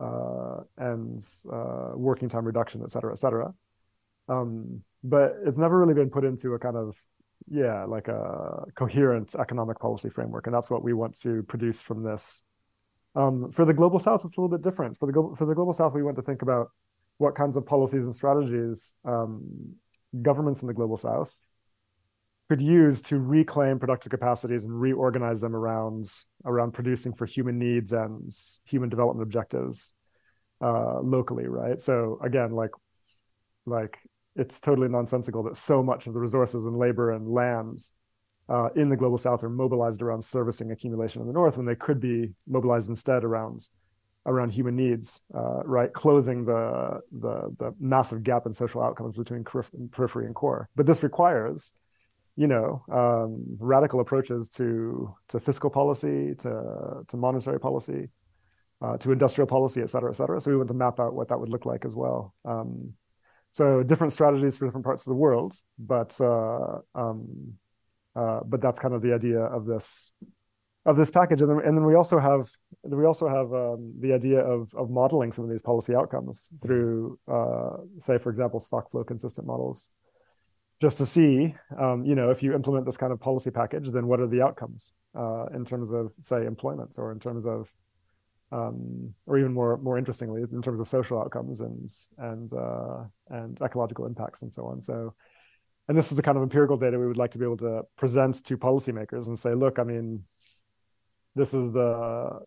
uh, 0.01 0.61
and 0.79 1.19
uh, 1.53 1.91
working 1.95 2.29
time 2.29 2.45
reduction 2.45 2.83
et 2.83 2.91
cetera 2.91 3.13
et 3.13 3.19
cetera. 3.19 3.53
Um, 4.29 4.83
but 5.03 5.37
it's 5.45 5.59
never 5.59 5.79
really 5.79 5.95
been 5.95 6.11
put 6.11 6.25
into 6.25 6.55
a 6.55 6.59
kind 6.59 6.77
of 6.77 6.97
yeah 7.49 7.85
like 7.85 8.09
a 8.09 8.65
coherent 8.75 9.35
economic 9.35 9.79
policy 9.81 10.09
framework. 10.09 10.47
And 10.47 10.55
that's 10.55 10.71
what 10.71 10.85
we 10.85 10.93
want 10.93 11.19
to 11.21 11.43
produce 11.43 11.83
from 11.83 12.03
this 12.03 12.45
um, 13.15 13.51
for 13.51 13.65
the 13.65 13.75
global 13.75 13.99
south 13.99 14.25
it's 14.25 14.37
a 14.37 14.41
little 14.41 14.57
bit 14.57 14.63
different. 14.63 14.99
For 14.99 15.07
the 15.07 15.13
global 15.13 15.37
for 15.37 15.47
the 15.47 15.55
global 15.55 15.73
south 15.73 15.95
we 15.95 16.03
want 16.03 16.17
to 16.17 16.23
think 16.23 16.43
about 16.43 16.69
what 17.19 17.35
kinds 17.35 17.57
of 17.57 17.67
policies 17.67 18.07
and 18.07 18.15
strategies 18.15 18.95
um, 19.05 19.75
governments 20.21 20.63
in 20.63 20.69
the 20.69 20.75
global 20.75 20.97
south 20.97 21.33
could 22.49 22.61
use 22.61 23.01
to 23.01 23.19
reclaim 23.19 23.79
productive 23.79 24.11
capacities 24.11 24.65
and 24.65 24.81
reorganize 24.81 25.41
them 25.41 25.57
around 25.57 26.07
around 26.45 26.73
producing 26.73 27.13
for 27.13 27.27
human 27.27 27.59
needs 27.59 27.93
and 27.93 28.31
human 28.67 28.89
development 28.89 29.23
objectives 29.23 29.93
uh, 30.61 31.01
locally 31.01 31.47
right? 31.47 31.81
So 31.81 32.19
again 32.23 32.53
like 32.53 32.71
like 33.67 33.97
it's 34.37 34.61
totally 34.61 34.89
nonsensical 34.89 35.45
that 35.45 35.57
so 35.57 35.83
much 35.83 36.07
of 36.07 36.15
the 36.15 36.21
resources 36.21 36.67
and 36.67 36.77
labor 36.77 37.13
and 37.13 37.29
lands 37.29 37.93
uh, 38.49 38.69
in 38.77 38.89
the 38.89 38.97
global 38.97 39.19
south 39.19 39.43
are 39.43 39.49
mobilized 39.49 40.03
around 40.03 40.23
servicing 40.25 40.71
accumulation 40.71 41.21
in 41.23 41.27
the 41.27 41.33
north 41.33 41.57
when 41.57 41.67
they 41.67 41.75
could 41.75 42.01
be 42.01 42.33
mobilized 42.47 42.89
instead 42.89 43.25
around 43.25 43.69
around 44.27 44.53
human 44.53 44.75
needs 44.75 45.21
uh, 45.35 45.63
right? 45.65 45.93
Closing 45.93 46.45
the, 46.45 47.01
the 47.13 47.55
the 47.59 47.75
massive 47.79 48.23
gap 48.23 48.47
in 48.47 48.53
social 48.53 48.83
outcomes 48.83 49.15
between 49.17 49.45
periphery 49.45 50.27
and 50.27 50.35
core. 50.35 50.69
But 50.77 50.87
this 50.87 51.03
requires 51.03 51.75
you 52.37 52.47
know 52.47 52.83
um, 52.91 53.45
radical 53.59 54.01
approaches 54.01 54.49
to 54.51 55.11
to 55.29 55.41
fiscal 55.41 55.71
policy 55.71 56.35
to 56.37 57.05
to 57.07 57.17
monetary 57.17 57.61
policy 57.61 58.09
uh, 58.83 58.97
to 58.99 59.13
industrial 59.13 59.47
policy 59.47 59.81
et 59.83 59.91
cetera 59.91 60.11
et 60.11 60.17
cetera. 60.17 60.41
So 60.41 60.51
we 60.51 60.57
want 60.57 60.69
to 60.69 60.75
map 60.75 61.01
out 61.01 61.15
what 61.15 61.29
that 61.29 61.39
would 61.39 61.49
look 61.49 61.67
like 61.67 61.85
as 61.85 61.95
well. 61.95 62.35
Um, 62.45 62.95
so 63.51 63.85
different 63.85 64.13
strategies 64.13 64.57
for 64.57 64.67
different 64.67 64.85
parts 64.85 65.03
of 65.07 65.11
the 65.11 65.15
world, 65.15 65.55
but 65.79 66.21
uh, 66.21 66.79
um, 66.95 67.55
uh, 68.17 68.41
but 68.47 68.61
that's 68.61 68.79
kind 68.79 68.95
of 68.95 69.03
the 69.03 69.13
idea 69.13 69.41
of 69.41 69.67
this 69.67 70.13
of 70.87 70.97
this 70.97 71.11
package. 71.11 71.41
And 71.41 71.51
then, 71.51 71.61
and 71.65 71.77
then 71.77 71.85
we 71.85 71.95
also 71.95 72.19
have 72.19 72.49
we 72.83 73.07
also 73.07 73.29
have 73.29 73.53
um, 73.53 73.95
the 73.99 74.13
idea 74.13 74.41
of 74.41 74.75
of 74.75 74.91
modeling 74.91 75.33
some 75.33 75.45
of 75.45 75.51
these 75.51 75.63
policy 75.63 75.95
outcomes 75.95 76.53
through, 76.61 77.19
uh, 77.27 77.79
say, 77.99 78.19
for 78.19 78.31
example, 78.31 78.61
stock 78.61 78.91
flow 78.91 79.05
consistent 79.05 79.47
models, 79.47 79.91
just 80.81 80.99
to 80.99 81.07
see, 81.07 81.55
um, 81.79 82.05
you 82.05 82.15
know, 82.15 82.31
if 82.31 82.43
you 82.43 82.55
implement 82.55 82.85
this 82.87 82.97
kind 82.97 83.13
of 83.13 83.21
policy 83.21 83.51
package, 83.51 83.91
then 83.91 84.07
what 84.07 84.21
are 84.21 84.27
the 84.27 84.43
outcomes 84.43 84.93
uh, 85.17 85.47
in 85.55 85.65
terms 85.65 85.91
of, 85.93 86.13
say, 86.19 86.45
employment 86.45 86.97
or 86.99 87.13
in 87.13 87.19
terms 87.19 87.47
of 87.47 87.73
um, 88.53 89.15
or 89.27 89.39
even 89.39 89.53
more 89.53 89.79
more 89.79 89.99
interestingly 89.99 90.43
in 90.43 90.63
terms 90.63 90.81
of 90.81 90.89
social 90.89 91.21
outcomes 91.21 91.61
and 91.61 91.89
and 92.19 92.53
uh, 92.53 93.05
and 93.31 93.61
ecological 93.63 94.07
impacts 94.07 94.43
and 94.43 94.53
so 94.53 94.67
on. 94.67 94.81
So, 94.81 95.15
and 95.89 95.97
this 95.99 96.11
is 96.11 96.17
the 96.17 96.23
kind 96.23 96.37
of 96.37 96.43
empirical 96.43 96.77
data 96.77 96.99
we 96.99 97.07
would 97.07 97.17
like 97.17 97.33
to 97.33 97.39
be 97.39 97.45
able 97.45 97.59
to 97.59 97.83
present 97.97 98.43
to 98.45 98.57
policymakers 98.57 99.27
and 99.27 99.39
say, 99.39 99.55
look, 99.55 99.79
I 99.79 99.85
mean, 99.85 100.23
this 101.35 101.53
is 101.53 101.73
the 101.73 102.41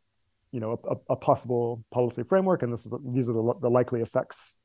you 0.52 0.60
know 0.60 0.80
a, 0.90 1.14
a 1.14 1.16
possible 1.16 1.84
policy 1.92 2.24
framework, 2.24 2.64
and 2.64 2.72
this 2.74 2.86
is 2.86 2.92
the, 2.92 3.00
these 3.06 3.30
are 3.30 3.34
the, 3.34 3.54
the 3.62 3.70
likely 3.70 4.02
effects 4.02 4.58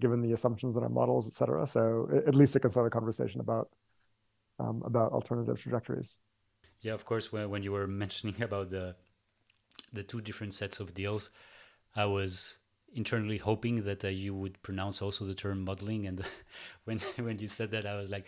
given 0.00 0.22
the 0.22 0.32
assumptions 0.32 0.76
in 0.76 0.82
our 0.82 0.88
models, 0.88 1.26
et 1.26 1.34
cetera. 1.34 1.66
So 1.66 2.08
at 2.26 2.34
least 2.34 2.56
it 2.56 2.60
can 2.60 2.70
start 2.70 2.86
a 2.86 2.90
conversation 2.90 3.40
about 3.40 3.68
um, 4.58 4.82
about 4.84 5.12
alternative 5.12 5.60
trajectories. 5.60 6.18
Yeah, 6.80 6.92
of 6.92 7.04
course. 7.04 7.32
When 7.32 7.50
when 7.50 7.62
you 7.62 7.72
were 7.72 7.86
mentioning 7.86 8.40
about 8.48 8.70
the 8.70 8.94
the 9.92 10.02
two 10.02 10.20
different 10.20 10.54
sets 10.54 10.78
of 10.78 10.94
deals, 10.94 11.30
I 11.96 12.04
was 12.04 12.58
internally 12.94 13.38
hoping 13.38 13.84
that 13.84 14.04
uh, 14.04 14.08
you 14.08 14.34
would 14.34 14.62
pronounce 14.62 15.02
also 15.02 15.24
the 15.24 15.34
term 15.34 15.64
modeling. 15.64 16.06
And 16.06 16.24
when 16.84 17.00
when 17.16 17.38
you 17.38 17.48
said 17.48 17.70
that, 17.72 17.86
I 17.86 17.96
was 17.96 18.10
like, 18.10 18.26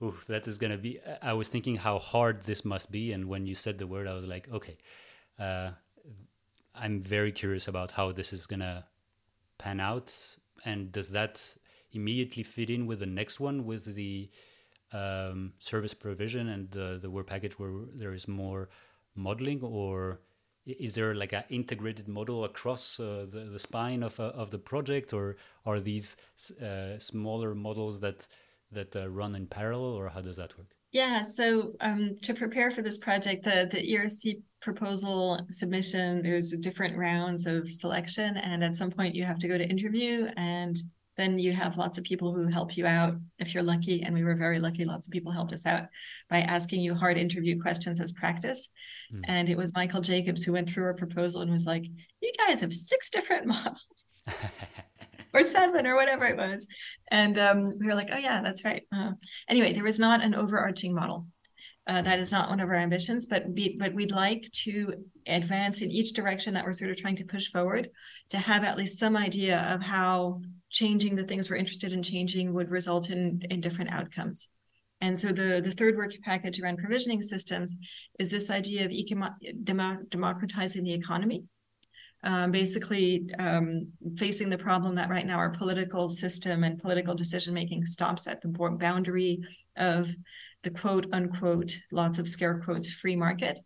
"Oh, 0.00 0.16
that 0.26 0.46
is 0.46 0.58
gonna 0.58 0.78
be." 0.78 1.00
I 1.22 1.32
was 1.32 1.48
thinking 1.48 1.76
how 1.76 1.98
hard 1.98 2.42
this 2.42 2.64
must 2.64 2.90
be, 2.90 3.12
and 3.12 3.28
when 3.28 3.46
you 3.46 3.54
said 3.54 3.78
the 3.78 3.86
word, 3.86 4.06
I 4.06 4.14
was 4.14 4.26
like, 4.26 4.48
"Okay." 4.52 4.76
Uh, 5.38 5.70
I'm 6.74 7.00
very 7.00 7.32
curious 7.32 7.68
about 7.68 7.92
how 7.92 8.12
this 8.12 8.32
is 8.32 8.46
gonna 8.46 8.86
pan 9.58 9.80
out, 9.80 10.12
and 10.64 10.90
does 10.90 11.10
that 11.10 11.56
immediately 11.92 12.42
fit 12.42 12.70
in 12.70 12.86
with 12.86 12.98
the 12.98 13.06
next 13.06 13.38
one 13.38 13.64
with 13.64 13.94
the 13.94 14.28
um, 14.92 15.52
service 15.58 15.94
provision 15.94 16.48
and 16.48 16.70
the 16.70 16.98
the 17.00 17.10
work 17.10 17.26
package 17.26 17.58
where 17.58 17.72
there 17.94 18.12
is 18.12 18.28
more 18.28 18.68
modeling, 19.16 19.60
or 19.62 20.20
is 20.66 20.94
there 20.94 21.14
like 21.14 21.32
an 21.32 21.44
integrated 21.50 22.08
model 22.08 22.44
across 22.44 22.98
uh, 22.98 23.26
the, 23.30 23.40
the 23.52 23.58
spine 23.58 24.02
of, 24.02 24.18
uh, 24.18 24.24
of 24.34 24.50
the 24.50 24.58
project 24.58 25.12
or 25.12 25.36
are 25.66 25.80
these 25.80 26.16
uh, 26.62 26.98
smaller 26.98 27.54
models 27.54 28.00
that 28.00 28.26
that 28.72 28.96
uh, 28.96 29.08
run 29.08 29.36
in 29.36 29.46
parallel 29.46 29.92
or 29.94 30.08
how 30.08 30.20
does 30.20 30.36
that 30.36 30.56
work? 30.58 30.74
Yeah 30.90 31.22
so 31.22 31.72
um, 31.80 32.14
to 32.22 32.34
prepare 32.34 32.70
for 32.70 32.82
this 32.82 32.98
project 32.98 33.44
the 33.44 33.68
the 33.70 33.94
erc 33.94 34.42
proposal 34.60 35.46
submission 35.50 36.22
there's 36.22 36.50
different 36.52 36.96
rounds 36.96 37.46
of 37.46 37.70
selection 37.70 38.36
and 38.38 38.64
at 38.64 38.74
some 38.74 38.90
point 38.90 39.14
you 39.14 39.24
have 39.24 39.38
to 39.38 39.48
go 39.48 39.58
to 39.58 39.68
interview 39.68 40.28
and 40.36 40.78
then 41.16 41.38
you 41.38 41.52
have 41.52 41.76
lots 41.76 41.98
of 41.98 42.04
people 42.04 42.34
who 42.34 42.46
help 42.48 42.76
you 42.76 42.86
out 42.86 43.14
if 43.38 43.54
you're 43.54 43.62
lucky 43.62 44.02
and 44.02 44.14
we 44.14 44.24
were 44.24 44.34
very 44.34 44.58
lucky 44.58 44.84
lots 44.84 45.06
of 45.06 45.12
people 45.12 45.32
helped 45.32 45.52
us 45.52 45.66
out 45.66 45.84
by 46.28 46.40
asking 46.40 46.80
you 46.80 46.94
hard 46.94 47.16
interview 47.16 47.60
questions 47.60 48.00
as 48.00 48.12
practice. 48.12 48.70
Mm. 49.12 49.20
and 49.28 49.50
it 49.50 49.56
was 49.56 49.74
michael 49.74 50.00
jacobs 50.00 50.42
who 50.42 50.52
went 50.52 50.68
through 50.68 50.84
our 50.84 50.94
proposal 50.94 51.42
and 51.42 51.50
was 51.50 51.66
like 51.66 51.84
you 52.20 52.32
guys 52.46 52.60
have 52.60 52.72
six 52.72 53.10
different 53.10 53.46
models 53.54 54.24
or 55.34 55.42
seven 55.42 55.86
or 55.86 55.96
whatever 55.96 56.24
it 56.24 56.38
was. 56.38 56.66
And 57.10 57.36
um, 57.38 57.64
we 57.78 57.86
were 57.86 57.94
like 57.94 58.08
oh 58.12 58.18
yeah 58.18 58.40
that's 58.42 58.64
right. 58.64 58.82
Uh, 58.94 59.12
anyway 59.48 59.72
there 59.72 59.84
was 59.84 59.98
not 59.98 60.24
an 60.24 60.34
overarching 60.34 60.94
model. 60.94 61.26
Uh, 61.86 62.00
that 62.00 62.18
is 62.18 62.32
not 62.32 62.48
one 62.48 62.60
of 62.60 62.68
our 62.70 62.76
ambitions, 62.76 63.26
but 63.26 63.54
be, 63.54 63.76
but 63.78 63.92
we'd 63.92 64.10
like 64.10 64.48
to 64.52 64.94
advance 65.26 65.82
in 65.82 65.90
each 65.90 66.14
direction 66.14 66.54
that 66.54 66.64
we're 66.64 66.72
sort 66.72 66.90
of 66.90 66.96
trying 66.96 67.16
to 67.16 67.26
push 67.26 67.48
forward 67.48 67.90
to 68.30 68.38
have 68.38 68.64
at 68.64 68.78
least 68.78 68.98
some 68.98 69.18
idea 69.18 69.60
of 69.68 69.82
how 69.82 70.40
changing 70.74 71.14
the 71.14 71.24
things 71.24 71.48
we're 71.48 71.56
interested 71.56 71.92
in 71.92 72.02
changing 72.02 72.52
would 72.52 72.70
result 72.70 73.08
in, 73.08 73.40
in 73.48 73.60
different 73.60 73.92
outcomes. 73.92 74.50
And 75.00 75.16
so 75.18 75.28
the, 75.28 75.60
the 75.62 75.72
third 75.72 75.96
work 75.96 76.12
package 76.22 76.60
around 76.60 76.78
provisioning 76.78 77.22
systems 77.22 77.76
is 78.18 78.30
this 78.30 78.50
idea 78.50 78.84
of 78.84 78.90
econo- 78.90 80.10
democratizing 80.10 80.82
the 80.82 80.92
economy. 80.92 81.44
Um, 82.24 82.50
basically, 82.50 83.28
um, 83.38 83.86
facing 84.16 84.48
the 84.48 84.58
problem 84.58 84.94
that 84.94 85.10
right 85.10 85.26
now 85.26 85.36
our 85.36 85.50
political 85.50 86.08
system 86.08 86.64
and 86.64 86.80
political 86.80 87.14
decision 87.14 87.52
making 87.52 87.84
stops 87.84 88.26
at 88.26 88.40
the 88.40 88.48
boundary 88.48 89.40
of 89.76 90.08
the 90.62 90.70
quote 90.70 91.06
unquote, 91.12 91.76
lots 91.92 92.18
of 92.18 92.28
scare 92.28 92.62
quotes, 92.64 92.90
free 92.90 93.14
market 93.14 93.58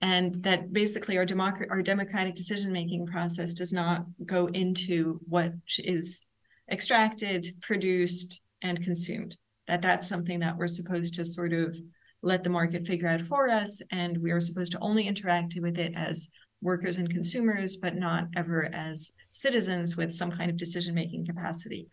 and 0.00 0.34
that 0.44 0.72
basically 0.72 1.18
our, 1.18 1.26
democ- 1.26 1.70
our 1.70 1.82
democratic 1.82 2.34
decision 2.34 2.72
making 2.72 3.06
process 3.06 3.54
does 3.54 3.72
not 3.72 4.04
go 4.24 4.46
into 4.48 5.20
what 5.28 5.52
is 5.78 6.30
extracted 6.70 7.46
produced 7.62 8.40
and 8.62 8.82
consumed. 8.82 9.36
That 9.66 9.82
that's 9.82 10.08
something 10.08 10.40
that 10.40 10.56
we're 10.56 10.68
supposed 10.68 11.14
to 11.14 11.24
sort 11.24 11.52
of 11.52 11.76
let 12.22 12.44
the 12.44 12.50
market 12.50 12.86
figure 12.86 13.08
out 13.08 13.22
for 13.22 13.48
us 13.48 13.80
and 13.90 14.18
we 14.18 14.30
are 14.30 14.40
supposed 14.40 14.72
to 14.72 14.78
only 14.80 15.06
interact 15.06 15.56
with 15.60 15.78
it 15.78 15.92
as 15.94 16.30
workers 16.60 16.96
and 16.98 17.08
consumers 17.10 17.76
but 17.76 17.94
not 17.94 18.26
ever 18.34 18.68
as 18.74 19.12
citizens 19.30 19.96
with 19.96 20.12
some 20.12 20.30
kind 20.30 20.50
of 20.50 20.56
decision 20.56 20.94
making 20.94 21.26
capacity. 21.26 21.88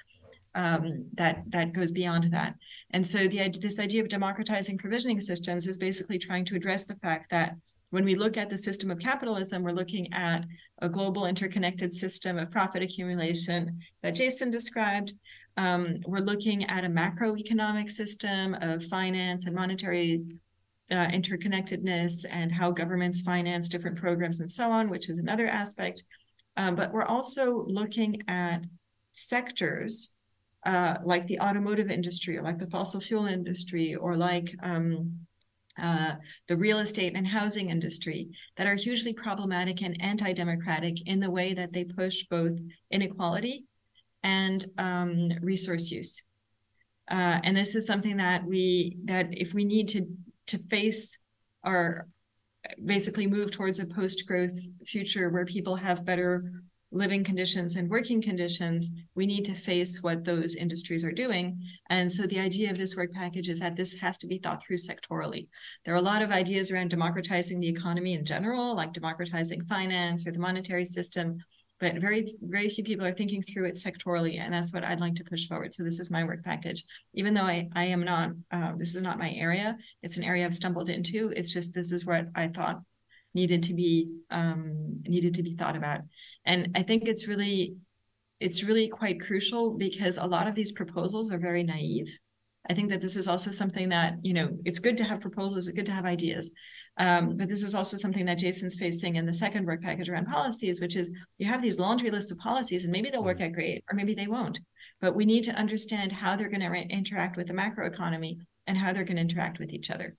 Um, 0.56 1.10
that 1.16 1.44
that 1.50 1.74
goes 1.74 1.92
beyond 1.92 2.32
that. 2.32 2.56
And 2.92 3.06
so 3.06 3.28
the 3.28 3.50
this 3.60 3.78
idea 3.78 4.02
of 4.02 4.08
democratizing 4.08 4.78
provisioning 4.78 5.20
systems 5.20 5.68
is 5.68 5.78
basically 5.78 6.18
trying 6.18 6.46
to 6.46 6.56
address 6.56 6.86
the 6.86 6.96
fact 6.96 7.30
that 7.32 7.56
when 7.92 8.04
we 8.06 8.16
look 8.16 8.38
at 8.38 8.50
the 8.50 8.58
system 8.58 8.92
of 8.92 9.00
capitalism, 9.00 9.64
we're 9.64 9.72
looking 9.72 10.12
at 10.14 10.46
a 10.80 10.90
global 10.90 11.26
interconnected 11.26 11.94
system 11.94 12.38
of 12.38 12.52
profit 12.52 12.82
accumulation 12.82 13.80
that 14.02 14.16
Jason 14.16 14.52
described. 14.52 15.14
Um, 15.58 15.98
we're 16.06 16.20
looking 16.20 16.66
at 16.66 16.84
a 16.84 16.90
macroeconomic 16.90 17.90
system 17.90 18.56
of 18.56 18.84
finance 18.84 19.46
and 19.46 19.56
monetary 19.56 20.24
uh, 20.92 21.08
interconnectedness 21.08 22.26
and 22.30 22.52
how 22.52 22.72
governments 22.72 23.22
finance 23.22 23.70
different 23.70 23.98
programs 23.98 24.40
and 24.40 24.52
so 24.52 24.70
on, 24.70 24.90
which 24.90 25.10
is 25.10 25.18
another 25.18 25.48
aspect. 25.48 26.04
Um, 26.58 26.76
but 26.76 26.92
we're 26.92 27.06
also 27.06 27.66
looking 27.68 28.22
at 28.28 28.66
sectors 29.12 30.16
uh, 30.66 30.98
like 31.04 31.28
the 31.28 31.40
automotive 31.40 31.92
industry 31.92 32.38
or 32.38 32.42
like 32.42 32.58
the 32.58 32.70
fossil 32.70 33.00
fuel 33.00 33.28
industry 33.28 33.96
or 33.96 34.16
like 34.16 34.56
um, 34.64 35.20
uh, 35.82 36.14
the 36.48 36.58
real 36.58 36.80
estate 36.80 37.14
and 37.16 37.28
housing 37.28 37.70
industry 37.70 38.30
that 38.58 38.68
are 38.68 38.76
hugely 38.76 39.14
problematic 39.14 39.82
and 39.82 40.02
anti-democratic 40.02 41.08
in 41.08 41.20
the 41.20 41.30
way 41.30 41.54
that 41.54 41.74
they 41.74 41.84
push 41.84 42.24
both 42.30 42.58
inequality 42.92 43.66
and 44.24 44.66
um, 44.78 45.32
resource 45.42 45.92
use. 45.92 46.24
Uh, 47.10 47.40
and 47.44 47.56
this 47.56 47.76
is 47.76 47.86
something 47.86 48.18
that 48.18 48.44
we 48.44 48.98
that 49.06 49.28
if 49.32 49.54
we 49.54 49.64
need 49.64 49.88
to 49.88 50.08
to 50.48 50.58
face 50.70 51.20
our 51.64 52.08
basically 52.84 53.28
move 53.28 53.52
towards 53.52 53.80
a 53.80 53.86
post-growth 53.86 54.58
future 54.86 55.30
where 55.30 55.46
people 55.46 55.76
have 55.76 56.06
better 56.06 56.52
living 56.96 57.24
conditions 57.24 57.76
and 57.76 57.90
working 57.90 58.22
conditions, 58.22 58.92
we 59.16 59.26
need 59.26 59.44
to 59.46 59.54
face 59.54 60.02
what 60.02 60.24
those 60.24 60.56
industries 60.56 61.04
are 61.04 61.12
doing. 61.12 61.62
And 61.90 62.12
so 62.12 62.26
the 62.26 62.40
idea 62.40 62.72
of 62.72 62.78
this 62.78 62.96
work 62.96 63.12
package 63.12 63.50
is 63.50 63.60
that 63.60 63.76
this 63.76 64.00
has 64.00 64.18
to 64.20 64.28
be 64.28 64.38
thought 64.38 64.64
through 64.64 64.78
sectorally. 64.78 65.48
There 65.84 65.94
are 65.94 65.98
a 65.98 66.02
lot 66.02 66.22
of 66.22 66.32
ideas 66.32 66.72
around 66.72 66.90
democratizing 66.90 67.60
the 67.60 67.68
economy 67.68 68.14
in 68.14 68.26
general, 68.26 68.76
like 68.76 68.94
democratizing 68.94 69.66
finance 69.66 70.26
or 70.26 70.32
the 70.32 70.40
monetary 70.40 70.86
system, 70.86 71.38
but 71.82 71.96
very, 71.96 72.34
very 72.42 72.70
few 72.70 72.86
people 72.86 73.06
are 73.06 73.12
thinking 73.12 73.42
through 73.42 73.66
it 73.66 73.76
sectorally. 73.76 74.40
And 74.40 74.54
that's 74.54 74.74
what 74.74 74.86
I'd 74.86 75.02
like 75.02 75.16
to 75.16 75.26
push 75.26 75.48
forward. 75.48 75.74
So 75.74 75.84
this 75.84 76.00
is 76.00 76.10
my 76.10 76.24
work 76.24 76.44
package. 76.46 76.82
Even 77.14 77.34
though 77.34 77.42
I, 77.44 77.68
I 77.76 77.86
am 77.86 78.06
not, 78.06 78.32
uh, 78.52 78.72
this 78.78 78.96
is 78.96 79.02
not 79.02 79.20
my 79.20 79.32
area, 79.32 79.78
it's 80.02 80.16
an 80.16 80.24
area 80.24 80.46
I've 80.46 80.56
stumbled 80.56 80.88
into. 80.88 81.34
It's 81.36 81.52
just, 81.52 81.74
this 81.74 81.92
is 81.92 82.06
what 82.06 82.28
I 82.36 82.48
thought 82.48 82.80
needed 83.36 83.62
to 83.64 83.74
be 83.74 84.10
um, 84.32 84.98
needed 85.06 85.36
to 85.36 85.44
be 85.44 85.56
thought 85.56 85.76
about. 85.76 86.02
And 86.46 86.72
I 86.76 86.82
think 86.82 87.08
it's 87.08 87.28
really 87.28 87.76
it's 88.40 88.64
really 88.64 88.88
quite 88.88 89.22
crucial 89.22 89.78
because 89.78 90.18
a 90.18 90.26
lot 90.26 90.48
of 90.48 90.56
these 90.56 90.72
proposals 90.72 91.32
are 91.32 91.38
very 91.38 91.64
naive. 91.64 92.18
I 92.70 92.74
think 92.74 92.90
that 92.90 93.02
this 93.02 93.16
is 93.16 93.28
also 93.28 93.52
something 93.52 93.90
that 93.90 94.16
you 94.24 94.34
know 94.34 94.50
it's 94.66 94.80
good 94.80 94.98
to 94.98 95.04
have 95.04 95.22
proposals, 95.22 95.68
it's 95.68 95.76
good 95.76 95.86
to 95.86 95.92
have 95.92 96.06
ideas, 96.06 96.52
um, 96.98 97.36
but 97.36 97.50
this 97.50 97.64
is 97.64 97.76
also 97.76 97.98
something 97.98 98.26
that 98.26 98.40
Jason's 98.40 98.76
facing 98.76 99.18
in 99.18 99.26
the 99.26 99.34
second 99.34 99.66
work 99.66 99.82
package 99.82 100.10
around 100.10 100.28
policies, 100.28 100.80
which 100.80 100.96
is 100.96 101.12
you 101.38 101.46
have 101.46 101.62
these 101.62 101.80
laundry 101.80 102.10
lists 102.10 102.32
of 102.32 102.38
policies, 102.38 102.84
and 102.84 102.92
maybe 102.92 103.10
they'll 103.10 103.24
work 103.24 103.40
mm. 103.40 103.46
out 103.46 103.54
great, 103.54 103.84
or 103.92 103.96
maybe 103.96 104.14
they 104.14 104.28
won't. 104.28 104.60
But 105.02 105.16
we 105.16 105.26
need 105.26 105.44
to 105.46 105.60
understand 105.60 106.12
how 106.14 106.36
they're 106.36 106.50
going 106.50 106.62
to 106.62 106.70
re- 106.70 106.88
interact 106.90 107.36
with 107.36 107.48
the 107.48 107.54
macroeconomy 107.54 108.38
and 108.68 108.78
how 108.78 108.94
they're 108.94 109.04
going 109.04 109.18
to 109.18 109.22
interact 109.22 109.60
with 109.60 109.74
each 109.74 109.92
other. 109.92 110.16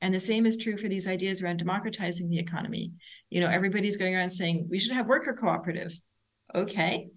And 0.00 0.14
the 0.14 0.20
same 0.20 0.46
is 0.46 0.56
true 0.56 0.76
for 0.76 0.88
these 0.88 1.08
ideas 1.08 1.42
around 1.42 1.58
democratizing 1.58 2.28
the 2.28 2.38
economy. 2.38 2.92
You 3.30 3.40
know, 3.40 3.48
everybody's 3.48 3.96
going 3.96 4.14
around 4.14 4.30
saying 4.30 4.68
we 4.70 4.78
should 4.78 4.92
have 4.92 5.06
worker 5.06 5.36
cooperatives. 5.40 6.02
Okay. 6.54 7.08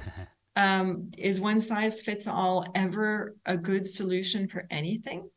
um, 0.56 1.10
is 1.16 1.40
one 1.40 1.60
size 1.60 2.02
fits 2.02 2.26
all 2.26 2.66
ever 2.74 3.36
a 3.46 3.56
good 3.56 3.86
solution 3.86 4.48
for 4.48 4.66
anything? 4.70 5.28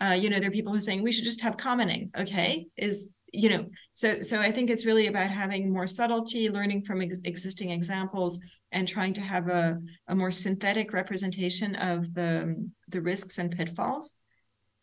Uh, 0.00 0.16
you 0.18 0.30
know, 0.30 0.38
there 0.38 0.48
are 0.48 0.52
people 0.52 0.72
who 0.72 0.78
are 0.78 0.82
saying 0.82 1.02
we 1.02 1.12
should 1.12 1.24
just 1.24 1.42
have 1.42 1.56
commoning. 1.56 2.10
Okay. 2.16 2.66
Is 2.76 3.08
you 3.34 3.48
know 3.48 3.66
so 3.92 4.22
so 4.22 4.40
i 4.40 4.50
think 4.50 4.70
it's 4.70 4.86
really 4.86 5.08
about 5.08 5.28
having 5.28 5.72
more 5.72 5.86
subtlety 5.86 6.48
learning 6.48 6.82
from 6.84 7.02
ex- 7.02 7.18
existing 7.24 7.70
examples 7.70 8.38
and 8.70 8.86
trying 8.86 9.12
to 9.12 9.20
have 9.20 9.48
a, 9.48 9.78
a 10.08 10.14
more 10.14 10.30
synthetic 10.30 10.92
representation 10.92 11.74
of 11.76 12.14
the 12.14 12.54
the 12.88 13.00
risks 13.00 13.38
and 13.38 13.50
pitfalls 13.50 14.20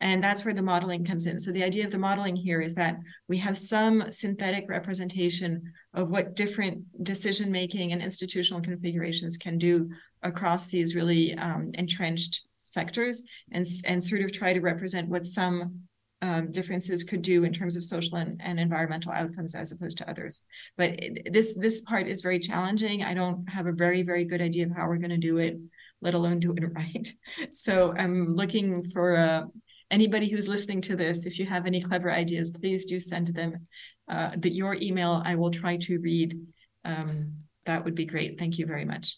and 0.02 0.22
that's 0.22 0.44
where 0.44 0.52
the 0.52 0.62
modeling 0.62 1.04
comes 1.04 1.26
in. 1.26 1.38
So 1.38 1.52
the 1.52 1.62
idea 1.62 1.84
of 1.84 1.92
the 1.92 1.98
modeling 1.98 2.34
here 2.34 2.60
is 2.60 2.74
that 2.74 2.98
we 3.28 3.38
have 3.38 3.56
some 3.56 4.10
synthetic 4.10 4.68
representation 4.68 5.62
of 5.94 6.10
what 6.10 6.34
different 6.34 6.82
decision 7.04 7.52
making 7.52 7.92
and 7.92 8.02
institutional 8.02 8.60
configurations 8.60 9.36
can 9.36 9.58
do 9.58 9.88
across 10.22 10.66
these 10.66 10.96
really 10.96 11.34
um, 11.38 11.70
entrenched 11.74 12.42
sectors 12.62 13.24
and, 13.52 13.64
and 13.86 14.02
sort 14.02 14.22
of 14.22 14.32
try 14.32 14.52
to 14.52 14.60
represent 14.60 15.08
what 15.08 15.24
some 15.24 15.82
um, 16.20 16.50
differences 16.50 17.04
could 17.04 17.22
do 17.22 17.44
in 17.44 17.52
terms 17.52 17.76
of 17.76 17.84
social 17.84 18.18
and, 18.18 18.40
and 18.42 18.58
environmental 18.58 19.12
outcomes 19.12 19.54
as 19.54 19.70
opposed 19.70 19.98
to 19.98 20.10
others. 20.10 20.46
But 20.76 20.98
this 21.30 21.58
this 21.58 21.80
part 21.80 22.06
is 22.06 22.20
very 22.20 22.38
challenging. 22.38 23.02
I 23.02 23.12
don't 23.12 23.48
have 23.48 23.66
a 23.66 23.72
very 23.72 24.02
very 24.02 24.24
good 24.24 24.40
idea 24.40 24.66
of 24.66 24.72
how 24.76 24.86
we're 24.86 24.98
going 24.98 25.10
to 25.10 25.16
do 25.16 25.38
it, 25.38 25.58
let 26.00 26.14
alone 26.14 26.38
do 26.38 26.54
it 26.56 26.64
right. 26.72 27.12
So 27.50 27.92
I'm 27.96 28.36
looking 28.36 28.84
for 28.84 29.14
a 29.14 29.48
anybody 29.92 30.28
who's 30.28 30.48
listening 30.48 30.80
to 30.82 30.96
this, 30.96 31.26
if 31.26 31.38
you 31.38 31.46
have 31.46 31.66
any 31.66 31.80
clever 31.80 32.10
ideas, 32.10 32.50
please 32.50 32.84
do 32.84 32.98
send 32.98 33.28
them. 33.28 33.68
Uh, 34.08 34.30
that 34.38 34.54
your 34.54 34.74
email 34.74 35.22
I 35.24 35.36
will 35.36 35.50
try 35.50 35.76
to 35.76 35.98
read 35.98 36.38
um, 36.84 37.32
that 37.64 37.84
would 37.84 37.94
be 37.94 38.04
great. 38.04 38.38
Thank 38.38 38.58
you 38.58 38.66
very 38.66 38.84
much. 38.84 39.16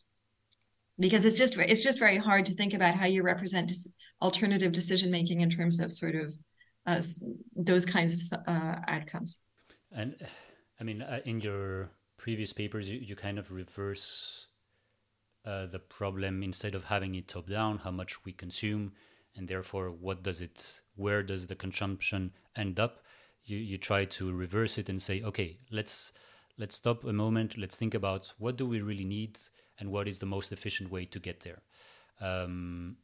Because 0.98 1.24
it's 1.24 1.38
just 1.38 1.56
it's 1.58 1.82
just 1.82 1.98
very 1.98 2.18
hard 2.18 2.46
to 2.46 2.54
think 2.54 2.74
about 2.74 2.94
how 2.94 3.06
you 3.06 3.22
represent 3.22 3.72
alternative 4.22 4.72
decision 4.72 5.10
making 5.10 5.40
in 5.40 5.50
terms 5.50 5.80
of 5.80 5.92
sort 5.92 6.14
of 6.14 6.32
uh, 6.86 7.00
those 7.56 7.84
kinds 7.84 8.32
of 8.32 8.40
uh, 8.46 8.76
outcomes. 8.86 9.42
And 9.90 10.14
I 10.80 10.84
mean, 10.84 11.02
uh, 11.02 11.20
in 11.24 11.40
your 11.40 11.90
previous 12.16 12.52
papers, 12.52 12.88
you, 12.88 12.98
you 12.98 13.16
kind 13.16 13.38
of 13.38 13.50
reverse 13.50 14.46
uh, 15.44 15.66
the 15.66 15.78
problem 15.78 16.42
instead 16.42 16.74
of 16.74 16.84
having 16.84 17.14
it 17.16 17.26
top 17.28 17.48
down, 17.48 17.78
how 17.78 17.90
much 17.90 18.24
we 18.24 18.32
consume, 18.32 18.92
and 19.36 19.48
therefore 19.48 19.90
what 19.90 20.22
does 20.22 20.40
it, 20.40 20.80
where 20.96 21.22
does 21.22 21.46
the 21.46 21.54
consumption 21.54 22.32
end 22.56 22.78
up? 22.78 23.00
You 23.44 23.58
you 23.58 23.76
try 23.76 24.06
to 24.06 24.32
reverse 24.32 24.78
it 24.78 24.88
and 24.88 25.00
say, 25.00 25.22
okay, 25.22 25.58
let's 25.70 26.12
let's 26.58 26.76
stop 26.76 27.04
a 27.04 27.12
moment, 27.12 27.58
let's 27.58 27.76
think 27.76 27.94
about 27.94 28.32
what 28.38 28.56
do 28.56 28.66
we 28.66 28.80
really 28.80 29.04
need 29.04 29.38
and 29.78 29.90
what 29.90 30.08
is 30.08 30.18
the 30.18 30.26
most 30.26 30.52
efficient 30.52 30.90
way 30.90 31.04
to 31.04 31.18
get 31.18 31.40
there. 31.40 31.60
Um, 32.20 32.96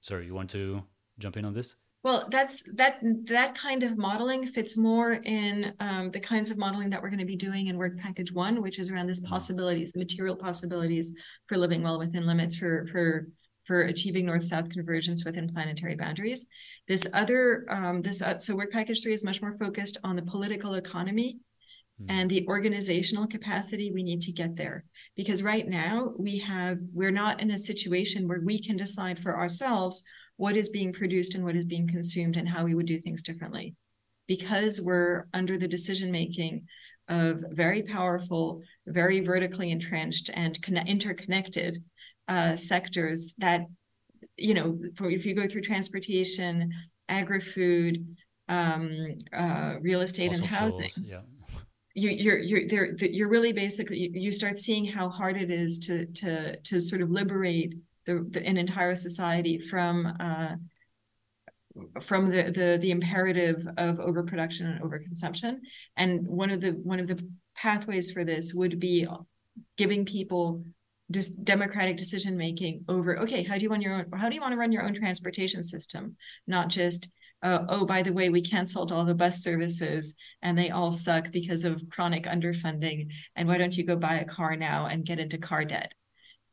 sorry, 0.00 0.26
you 0.26 0.34
want 0.34 0.50
to 0.50 0.82
jump 1.18 1.36
in 1.36 1.44
on 1.44 1.54
this? 1.54 1.76
Well, 2.02 2.28
that's 2.30 2.62
that 2.74 2.98
that 3.24 3.54
kind 3.54 3.82
of 3.82 3.96
modeling 3.96 4.46
fits 4.46 4.76
more 4.76 5.12
in 5.24 5.72
um, 5.80 6.10
the 6.10 6.20
kinds 6.20 6.50
of 6.50 6.58
modeling 6.58 6.90
that 6.90 7.02
we're 7.02 7.08
going 7.08 7.18
to 7.20 7.24
be 7.24 7.34
doing 7.34 7.68
in 7.68 7.78
work 7.78 7.96
package 7.96 8.30
one, 8.30 8.60
which 8.60 8.78
is 8.78 8.90
around 8.90 9.06
this 9.06 9.20
mm-hmm. 9.20 9.32
possibilities, 9.32 9.92
the 9.92 10.00
material 10.00 10.36
possibilities 10.36 11.16
for 11.46 11.56
living 11.56 11.82
well 11.82 11.98
within 11.98 12.26
limits 12.26 12.56
for 12.56 12.86
for 12.88 13.26
for 13.66 13.82
achieving 13.82 14.26
north-south 14.26 14.68
convergence 14.70 15.24
within 15.24 15.52
planetary 15.52 15.94
boundaries. 15.94 16.48
This 16.86 17.06
other 17.14 17.64
um, 17.68 18.02
this 18.02 18.22
uh, 18.22 18.38
so 18.38 18.54
work 18.54 18.72
package 18.72 19.02
three 19.02 19.14
is 19.14 19.24
much 19.24 19.40
more 19.40 19.56
focused 19.56 19.98
on 20.04 20.16
the 20.16 20.22
political 20.22 20.74
economy 20.74 21.38
mm. 22.00 22.06
and 22.08 22.30
the 22.30 22.46
organizational 22.46 23.26
capacity 23.26 23.90
we 23.90 24.02
need 24.02 24.20
to 24.22 24.32
get 24.32 24.54
there 24.56 24.84
because 25.16 25.42
right 25.42 25.66
now 25.68 26.12
we 26.18 26.38
have 26.38 26.78
we're 26.92 27.10
not 27.10 27.40
in 27.40 27.52
a 27.52 27.58
situation 27.58 28.28
where 28.28 28.42
we 28.44 28.60
can 28.60 28.76
decide 28.76 29.18
for 29.18 29.36
ourselves 29.36 30.04
what 30.36 30.56
is 30.56 30.68
being 30.68 30.92
produced 30.92 31.34
and 31.34 31.44
what 31.44 31.56
is 31.56 31.64
being 31.64 31.88
consumed 31.88 32.36
and 32.36 32.48
how 32.48 32.64
we 32.64 32.74
would 32.74 32.86
do 32.86 32.98
things 32.98 33.22
differently 33.22 33.74
because 34.26 34.80
we're 34.80 35.26
under 35.32 35.56
the 35.56 35.68
decision 35.68 36.10
making 36.10 36.66
of 37.08 37.42
very 37.50 37.82
powerful 37.82 38.60
very 38.86 39.20
vertically 39.20 39.70
entrenched 39.70 40.30
and 40.34 40.58
interconnected 40.86 41.78
uh, 42.28 42.56
sectors 42.56 43.34
that 43.38 43.66
you 44.36 44.54
know 44.54 44.78
for, 44.96 45.10
if 45.10 45.26
you 45.26 45.34
go 45.34 45.46
through 45.46 45.62
transportation 45.62 46.70
agri-food 47.08 48.16
um, 48.48 49.16
uh, 49.32 49.74
real 49.80 50.00
estate 50.00 50.32
and 50.32 50.44
housing 50.44 50.90
yeah 51.02 51.20
you, 51.94 52.10
you're 52.10 52.38
you're 52.38 52.68
there 52.68 52.94
you're 52.96 53.28
really 53.28 53.52
basically 53.52 54.10
you 54.12 54.32
start 54.32 54.58
seeing 54.58 54.84
how 54.84 55.08
hard 55.08 55.36
it 55.36 55.50
is 55.50 55.78
to 55.78 56.06
to 56.06 56.56
to 56.62 56.80
sort 56.80 57.00
of 57.00 57.10
liberate 57.10 57.74
the, 58.04 58.26
the 58.30 58.44
an 58.46 58.56
entire 58.56 58.94
society 58.94 59.58
from 59.58 60.12
uh, 60.18 60.56
from 62.00 62.26
the, 62.26 62.44
the 62.44 62.78
the 62.80 62.90
imperative 62.90 63.66
of 63.76 63.98
overproduction 64.00 64.66
and 64.66 64.80
overconsumption. 64.80 65.58
And 65.96 66.26
one 66.26 66.50
of 66.50 66.60
the 66.60 66.70
one 66.70 67.00
of 67.00 67.08
the 67.08 67.24
pathways 67.54 68.10
for 68.10 68.24
this 68.24 68.54
would 68.54 68.78
be 68.78 69.06
giving 69.76 70.04
people 70.04 70.64
this 71.08 71.28
democratic 71.28 71.96
decision 71.96 72.36
making 72.36 72.84
over 72.88 73.18
okay 73.18 73.42
how 73.42 73.56
do 73.56 73.62
you 73.62 73.70
want 73.70 73.82
your 73.82 73.94
own, 73.94 74.06
how 74.14 74.28
do 74.28 74.34
you 74.34 74.40
want 74.40 74.52
to 74.52 74.58
run 74.58 74.72
your 74.72 74.82
own 74.82 74.94
transportation 74.94 75.62
system? 75.62 76.16
Not 76.46 76.68
just 76.68 77.10
uh, 77.42 77.64
oh 77.68 77.84
by 77.84 78.02
the 78.02 78.12
way 78.12 78.30
we 78.30 78.40
canceled 78.40 78.90
all 78.90 79.04
the 79.04 79.14
bus 79.14 79.42
services 79.42 80.14
and 80.42 80.56
they 80.56 80.70
all 80.70 80.92
suck 80.92 81.30
because 81.30 81.64
of 81.64 81.82
chronic 81.90 82.24
underfunding 82.24 83.08
and 83.36 83.46
why 83.46 83.58
don't 83.58 83.76
you 83.76 83.84
go 83.84 83.96
buy 83.96 84.16
a 84.16 84.24
car 84.24 84.56
now 84.56 84.86
and 84.86 85.04
get 85.04 85.18
into 85.18 85.36
car 85.36 85.64
debt 85.64 85.94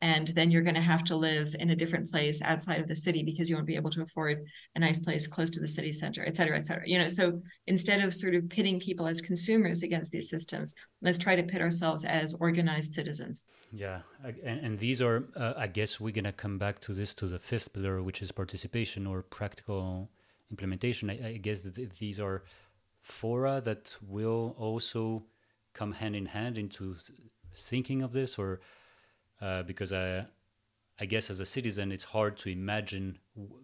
and 0.02 0.30
then 0.30 0.52
you're 0.52 0.62
going 0.62 0.76
to 0.76 0.82
have 0.82 1.04
to 1.06 1.16
live 1.16 1.56
in 1.60 1.70
a 1.70 1.76
different 1.76 2.10
place 2.10 2.42
outside 2.42 2.80
of 2.80 2.88
the 2.88 2.96
city 2.96 3.24
because 3.24 3.50
you 3.50 3.56
won't 3.56 3.68
be 3.68 3.76
able 3.76 3.90
to 3.92 4.02
afford 4.02 4.44
a 4.76 4.80
nice 4.80 5.00
place 5.00 5.28
close 5.28 5.50
to 5.52 5.60
the 5.60 5.68
city 5.68 5.94
center 5.94 6.24
et 6.26 6.36
cetera 6.36 6.58
et 6.58 6.66
cetera. 6.66 6.84
You 6.86 6.98
know 7.00 7.10
so 7.10 7.42
instead 7.68 8.02
of 8.04 8.14
sort 8.14 8.36
of 8.36 8.50
pitting 8.50 8.80
people 8.80 9.08
as 9.08 9.22
consumers 9.22 9.84
against 9.84 10.12
these 10.12 10.30
systems 10.30 10.74
let's 11.02 11.18
try 11.18 11.36
to 11.36 11.44
pit 11.44 11.62
ourselves 11.62 12.06
as 12.06 12.34
organized 12.40 12.94
citizens. 12.94 13.46
Yeah 13.72 14.00
and, 14.24 14.60
and 14.66 14.80
these 14.80 15.02
are 15.02 15.26
uh, 15.36 15.54
i 15.58 15.68
guess 15.68 16.00
we're 16.00 16.14
going 16.14 16.24
to 16.26 16.32
come 16.32 16.58
back 16.58 16.80
to 16.82 16.94
this 16.94 17.14
to 17.16 17.28
the 17.28 17.40
fifth 17.40 17.74
pillar 17.74 18.02
which 18.02 18.22
is 18.22 18.32
participation 18.32 19.08
or 19.08 19.22
practical 19.22 20.10
implementation. 20.52 21.10
I, 21.10 21.28
I 21.30 21.38
guess 21.38 21.62
that 21.62 21.76
these 21.98 22.20
are 22.20 22.44
fora 23.02 23.62
that 23.66 23.96
will 24.08 24.56
also 24.60 25.24
come 25.74 25.94
hand 25.94 26.16
in 26.16 26.28
hand 26.28 26.58
into 26.58 26.96
thinking 27.56 28.04
of 28.04 28.14
this 28.14 28.38
or 28.38 28.60
uh, 29.42 29.64
because 29.64 29.92
I, 29.92 30.26
I 31.00 31.06
guess 31.06 31.30
as 31.30 31.40
a 31.40 31.46
citizen, 31.46 31.92
it's 31.92 32.04
hard 32.04 32.38
to 32.38 32.50
imagine 32.50 33.18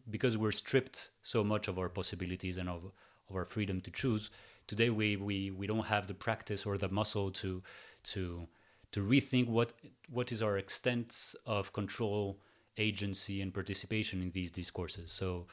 because 0.09 0.38
we're 0.38 0.51
stripped 0.51 1.11
so 1.21 1.43
much 1.43 1.67
of 1.67 1.78
our 1.78 1.89
possibilities 1.89 2.57
and 2.57 2.67
of, 2.67 2.86
of 3.30 3.36
our 3.36 3.45
freedom 3.45 3.82
to 3.82 3.91
choose. 3.91 4.30
Today, 4.65 4.89
we, 4.89 5.15
we, 5.15 5.51
we 5.51 5.67
don't 5.67 5.86
have 5.86 6.07
the 6.07 6.13
practice 6.13 6.65
or 6.65 6.78
the 6.78 6.89
muscle 6.89 7.32
to 7.32 7.61
to 8.03 8.47
to 8.93 9.01
rethink 9.01 9.47
what 9.47 9.73
what 10.09 10.32
is 10.32 10.41
our 10.41 10.57
extent 10.57 11.36
of 11.45 11.73
control, 11.73 12.39
agency, 12.78 13.41
and 13.41 13.53
participation 13.53 14.21
in 14.21 14.32
these 14.32 14.51
discourses. 14.51 15.11
So 15.11 15.47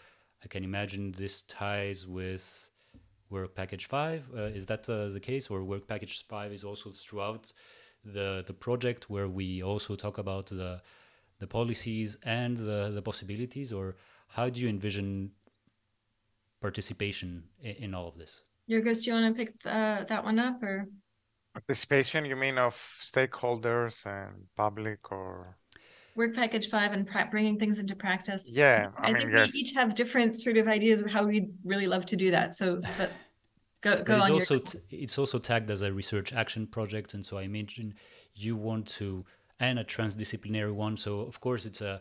I 0.44 0.48
can 0.48 0.64
imagine 0.64 1.12
this 1.12 1.42
ties 1.42 2.06
with 2.06 2.70
work 3.30 3.54
package 3.54 3.86
five. 3.86 4.24
Uh, 4.36 4.42
is 4.42 4.66
that 4.66 4.88
uh, 4.88 5.08
the 5.08 5.20
case, 5.20 5.48
or 5.48 5.64
work 5.64 5.86
package 5.86 6.24
five 6.26 6.52
is 6.52 6.64
also 6.64 6.90
throughout? 6.90 7.52
The 8.04 8.44
the 8.46 8.52
project 8.52 9.08
where 9.08 9.28
we 9.28 9.62
also 9.62 9.96
talk 9.96 10.18
about 10.18 10.46
the 10.46 10.82
the 11.38 11.46
policies 11.46 12.16
and 12.22 12.56
the, 12.56 12.90
the 12.94 13.02
possibilities 13.02 13.72
or 13.72 13.96
how 14.28 14.48
do 14.48 14.60
you 14.60 14.68
envision 14.68 15.30
participation 16.60 17.44
in, 17.60 17.74
in 17.84 17.94
all 17.94 18.08
of 18.08 18.16
this? 18.16 18.42
Giorgos, 18.68 19.02
do 19.02 19.10
you 19.10 19.14
want 19.16 19.36
to 19.36 19.44
pick 19.44 19.54
uh, 19.66 20.04
that 20.04 20.24
one 20.24 20.38
up 20.38 20.62
or? 20.62 20.88
Participation 21.52 22.24
you 22.24 22.36
mean 22.36 22.58
of 22.58 22.74
stakeholders 22.74 24.06
and 24.06 24.46
public 24.56 25.12
or? 25.12 25.56
Work 26.16 26.34
package 26.34 26.68
five 26.68 26.92
and 26.92 27.06
pra- 27.06 27.28
bringing 27.30 27.58
things 27.58 27.78
into 27.78 27.94
practice. 27.94 28.48
Yeah 28.50 28.90
i, 28.98 29.08
I 29.08 29.12
mean, 29.12 29.22
think 29.22 29.32
yes. 29.32 29.52
we 29.52 29.60
each 29.60 29.74
have 29.74 29.94
different 29.94 30.38
sort 30.38 30.56
of 30.56 30.68
ideas 30.68 31.02
of 31.02 31.10
how 31.10 31.24
we'd 31.26 31.50
really 31.64 31.86
love 31.86 32.06
to 32.06 32.16
do 32.16 32.30
that 32.30 32.54
so 32.54 32.80
but 32.98 33.10
Go, 33.84 34.02
go 34.02 34.16
it's 34.16 34.30
also 34.30 34.58
t- 34.58 34.78
it's 34.90 35.18
also 35.18 35.38
tagged 35.38 35.70
as 35.70 35.82
a 35.82 35.92
research 35.92 36.32
action 36.32 36.66
project, 36.66 37.12
and 37.12 37.24
so 37.24 37.36
I 37.36 37.42
imagine 37.42 37.94
you 38.34 38.56
want 38.56 38.88
to 38.98 39.26
and 39.60 39.78
a 39.78 39.84
transdisciplinary 39.84 40.72
one. 40.72 40.96
So 40.96 41.20
of 41.20 41.38
course 41.40 41.66
it's 41.66 41.82
a 41.82 42.00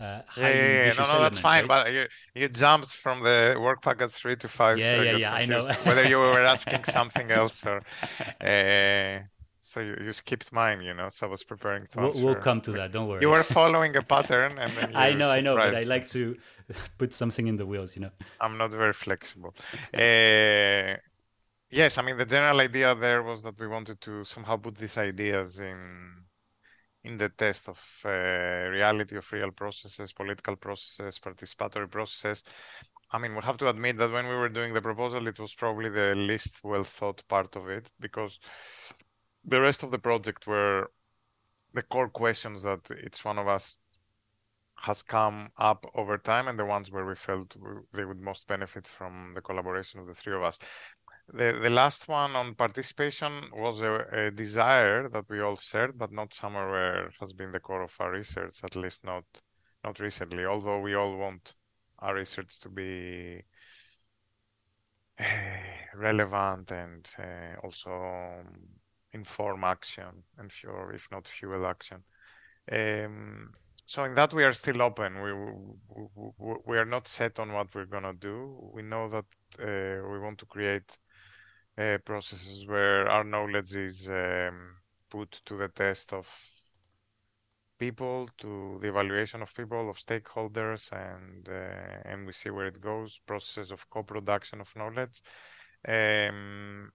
uh, 0.00 0.22
yeah, 0.36 0.48
yeah, 0.48 0.86
yeah. 0.86 0.92
No, 0.98 1.12
no, 1.12 1.20
that's 1.20 1.38
fine. 1.38 1.68
Right? 1.68 1.84
But 1.84 1.92
you 1.92 2.06
you 2.34 2.48
jumped 2.48 2.88
from 2.88 3.20
the 3.20 3.56
work 3.60 3.80
package 3.80 4.10
three 4.10 4.34
to 4.36 4.48
five. 4.48 4.76
Yeah, 4.78 4.96
so 4.96 5.02
yeah, 5.02 5.16
yeah. 5.16 5.34
I 5.34 5.44
know. 5.46 5.64
whether 5.84 6.04
you 6.04 6.18
were 6.18 6.42
asking 6.42 6.82
something 6.98 7.30
else 7.30 7.64
or. 7.64 7.82
Uh, 8.40 9.20
so 9.64 9.80
you, 9.80 9.96
you 10.04 10.12
skipped 10.12 10.52
mine, 10.52 10.82
you 10.82 10.94
know. 10.94 11.08
So 11.08 11.26
I 11.26 11.30
was 11.30 11.42
preparing 11.42 11.86
to 11.88 11.98
we'll, 11.98 12.22
we'll, 12.22 12.34
come 12.34 12.60
to 12.62 12.72
that. 12.72 12.92
Don't 12.92 13.08
worry. 13.08 13.22
You 13.22 13.30
were 13.30 13.42
following 13.58 13.96
a 13.96 14.02
pattern, 14.02 14.58
and 14.58 14.72
then 14.76 14.90
I 14.94 15.14
know, 15.14 15.30
I 15.30 15.40
know, 15.40 15.56
but 15.56 15.74
I 15.74 15.84
like 15.84 16.06
to 16.08 16.36
put 16.98 17.14
something 17.14 17.46
in 17.46 17.56
the 17.56 17.66
wheels, 17.66 17.96
you 17.96 18.02
know. 18.02 18.10
I'm 18.40 18.58
not 18.58 18.70
very 18.70 18.92
flexible. 18.92 19.54
uh, 19.92 20.96
yes, 21.70 21.98
I 21.98 22.02
mean 22.02 22.16
the 22.16 22.26
general 22.26 22.60
idea 22.60 22.94
there 22.94 23.22
was 23.22 23.42
that 23.42 23.58
we 23.58 23.66
wanted 23.66 24.00
to 24.02 24.24
somehow 24.24 24.56
put 24.56 24.76
these 24.76 24.98
ideas 24.98 25.58
in 25.58 25.78
in 27.04 27.18
the 27.18 27.28
test 27.28 27.68
of 27.68 27.80
uh, 28.04 28.08
reality 28.70 29.16
of 29.16 29.30
real 29.32 29.50
processes, 29.50 30.12
political 30.12 30.56
processes, 30.56 31.18
participatory 31.18 31.90
processes. 31.90 32.42
I 33.12 33.18
mean, 33.18 33.34
we 33.34 33.42
have 33.42 33.58
to 33.58 33.68
admit 33.68 33.96
that 33.98 34.10
when 34.10 34.26
we 34.26 34.34
were 34.34 34.48
doing 34.48 34.72
the 34.74 34.80
proposal, 34.80 35.28
it 35.28 35.38
was 35.38 35.54
probably 35.54 35.90
the 35.90 36.14
least 36.16 36.60
well 36.64 36.82
thought 36.82 37.22
part 37.28 37.54
of 37.56 37.68
it 37.68 37.88
because 38.00 38.40
the 39.44 39.60
rest 39.60 39.82
of 39.82 39.90
the 39.90 39.98
project 39.98 40.46
were 40.46 40.90
the 41.72 41.82
core 41.82 42.08
questions 42.08 42.62
that 42.62 42.90
each 43.04 43.24
one 43.24 43.38
of 43.38 43.48
us 43.48 43.76
has 44.76 45.02
come 45.02 45.50
up 45.56 45.86
over 45.94 46.18
time 46.18 46.48
and 46.48 46.58
the 46.58 46.64
ones 46.64 46.90
where 46.90 47.06
we 47.06 47.14
felt 47.14 47.56
they 47.92 48.04
would 48.04 48.20
most 48.20 48.46
benefit 48.46 48.86
from 48.86 49.32
the 49.34 49.40
collaboration 49.40 50.00
of 50.00 50.06
the 50.06 50.14
three 50.14 50.34
of 50.34 50.42
us. 50.42 50.58
The, 51.32 51.58
the 51.62 51.70
last 51.70 52.06
one 52.06 52.36
on 52.36 52.54
participation 52.54 53.44
was 53.54 53.80
a, 53.80 54.06
a 54.12 54.30
desire 54.30 55.08
that 55.08 55.24
we 55.30 55.40
all 55.40 55.56
shared, 55.56 55.96
but 55.96 56.12
not 56.12 56.34
somewhere 56.34 56.70
where 56.70 57.10
has 57.20 57.32
been 57.32 57.52
the 57.52 57.60
core 57.60 57.82
of 57.82 57.96
our 57.98 58.12
research, 58.12 58.60
at 58.62 58.76
least 58.76 59.04
not 59.04 59.24
not 59.82 60.00
recently, 60.00 60.44
although 60.46 60.80
we 60.80 60.94
all 60.94 61.16
want 61.16 61.54
our 61.98 62.14
research 62.14 62.58
to 62.60 62.68
be 62.68 63.42
relevant 65.94 66.70
and 66.72 67.08
uh, 67.18 67.60
also 67.62 68.42
inform 69.14 69.64
action 69.64 70.24
and 70.38 70.52
fuel, 70.52 70.90
if 70.92 71.08
not 71.10 71.26
fuel 71.26 71.66
action. 71.66 72.02
Um, 72.70 73.50
so 73.86 74.04
in 74.04 74.14
that 74.14 74.32
we 74.32 74.44
are 74.44 74.52
still 74.52 74.82
open. 74.82 75.22
We, 75.22 75.32
we, 76.38 76.54
we 76.66 76.78
are 76.78 76.84
not 76.84 77.06
set 77.08 77.38
on 77.38 77.52
what 77.52 77.74
we're 77.74 77.86
gonna 77.86 78.14
do. 78.14 78.70
We 78.72 78.82
know 78.82 79.08
that 79.08 79.26
uh, 79.60 80.08
we 80.10 80.18
want 80.18 80.38
to 80.38 80.46
create 80.46 80.98
uh, 81.78 81.98
processes 82.04 82.66
where 82.66 83.08
our 83.08 83.24
knowledge 83.24 83.74
is 83.76 84.08
um, 84.08 84.76
put 85.10 85.32
to 85.44 85.56
the 85.56 85.68
test 85.68 86.12
of 86.12 86.26
people, 87.78 88.28
to 88.38 88.78
the 88.80 88.88
evaluation 88.88 89.42
of 89.42 89.54
people, 89.54 89.90
of 89.90 89.98
stakeholders, 89.98 90.92
and 90.92 91.48
uh, 91.48 92.08
and 92.10 92.26
we 92.26 92.32
see 92.32 92.50
where 92.50 92.66
it 92.66 92.80
goes. 92.80 93.20
Processes 93.26 93.70
of 93.70 93.88
co-production 93.90 94.60
of 94.60 94.72
knowledge. 94.76 95.20
Um, 95.86 96.92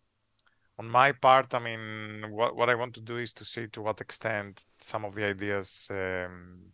on 0.79 0.89
my 0.89 1.11
part, 1.11 1.53
I 1.53 1.59
mean, 1.59 2.31
what 2.31 2.55
what 2.55 2.69
I 2.69 2.75
want 2.75 2.93
to 2.95 3.01
do 3.01 3.17
is 3.17 3.33
to 3.33 3.45
see 3.45 3.67
to 3.67 3.81
what 3.81 3.99
extent 4.01 4.63
some 4.81 5.03
of 5.05 5.13
the 5.13 5.25
ideas 5.25 5.87
um, 5.91 6.71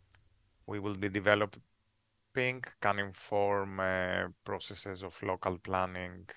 we 0.67 0.79
will 0.79 0.95
be 0.95 1.09
developing 1.09 2.63
can 2.81 2.99
inform 2.99 3.79
uh, 3.79 4.27
processes 4.43 5.01
of 5.03 5.23
local 5.23 5.57
planning, 5.57 6.27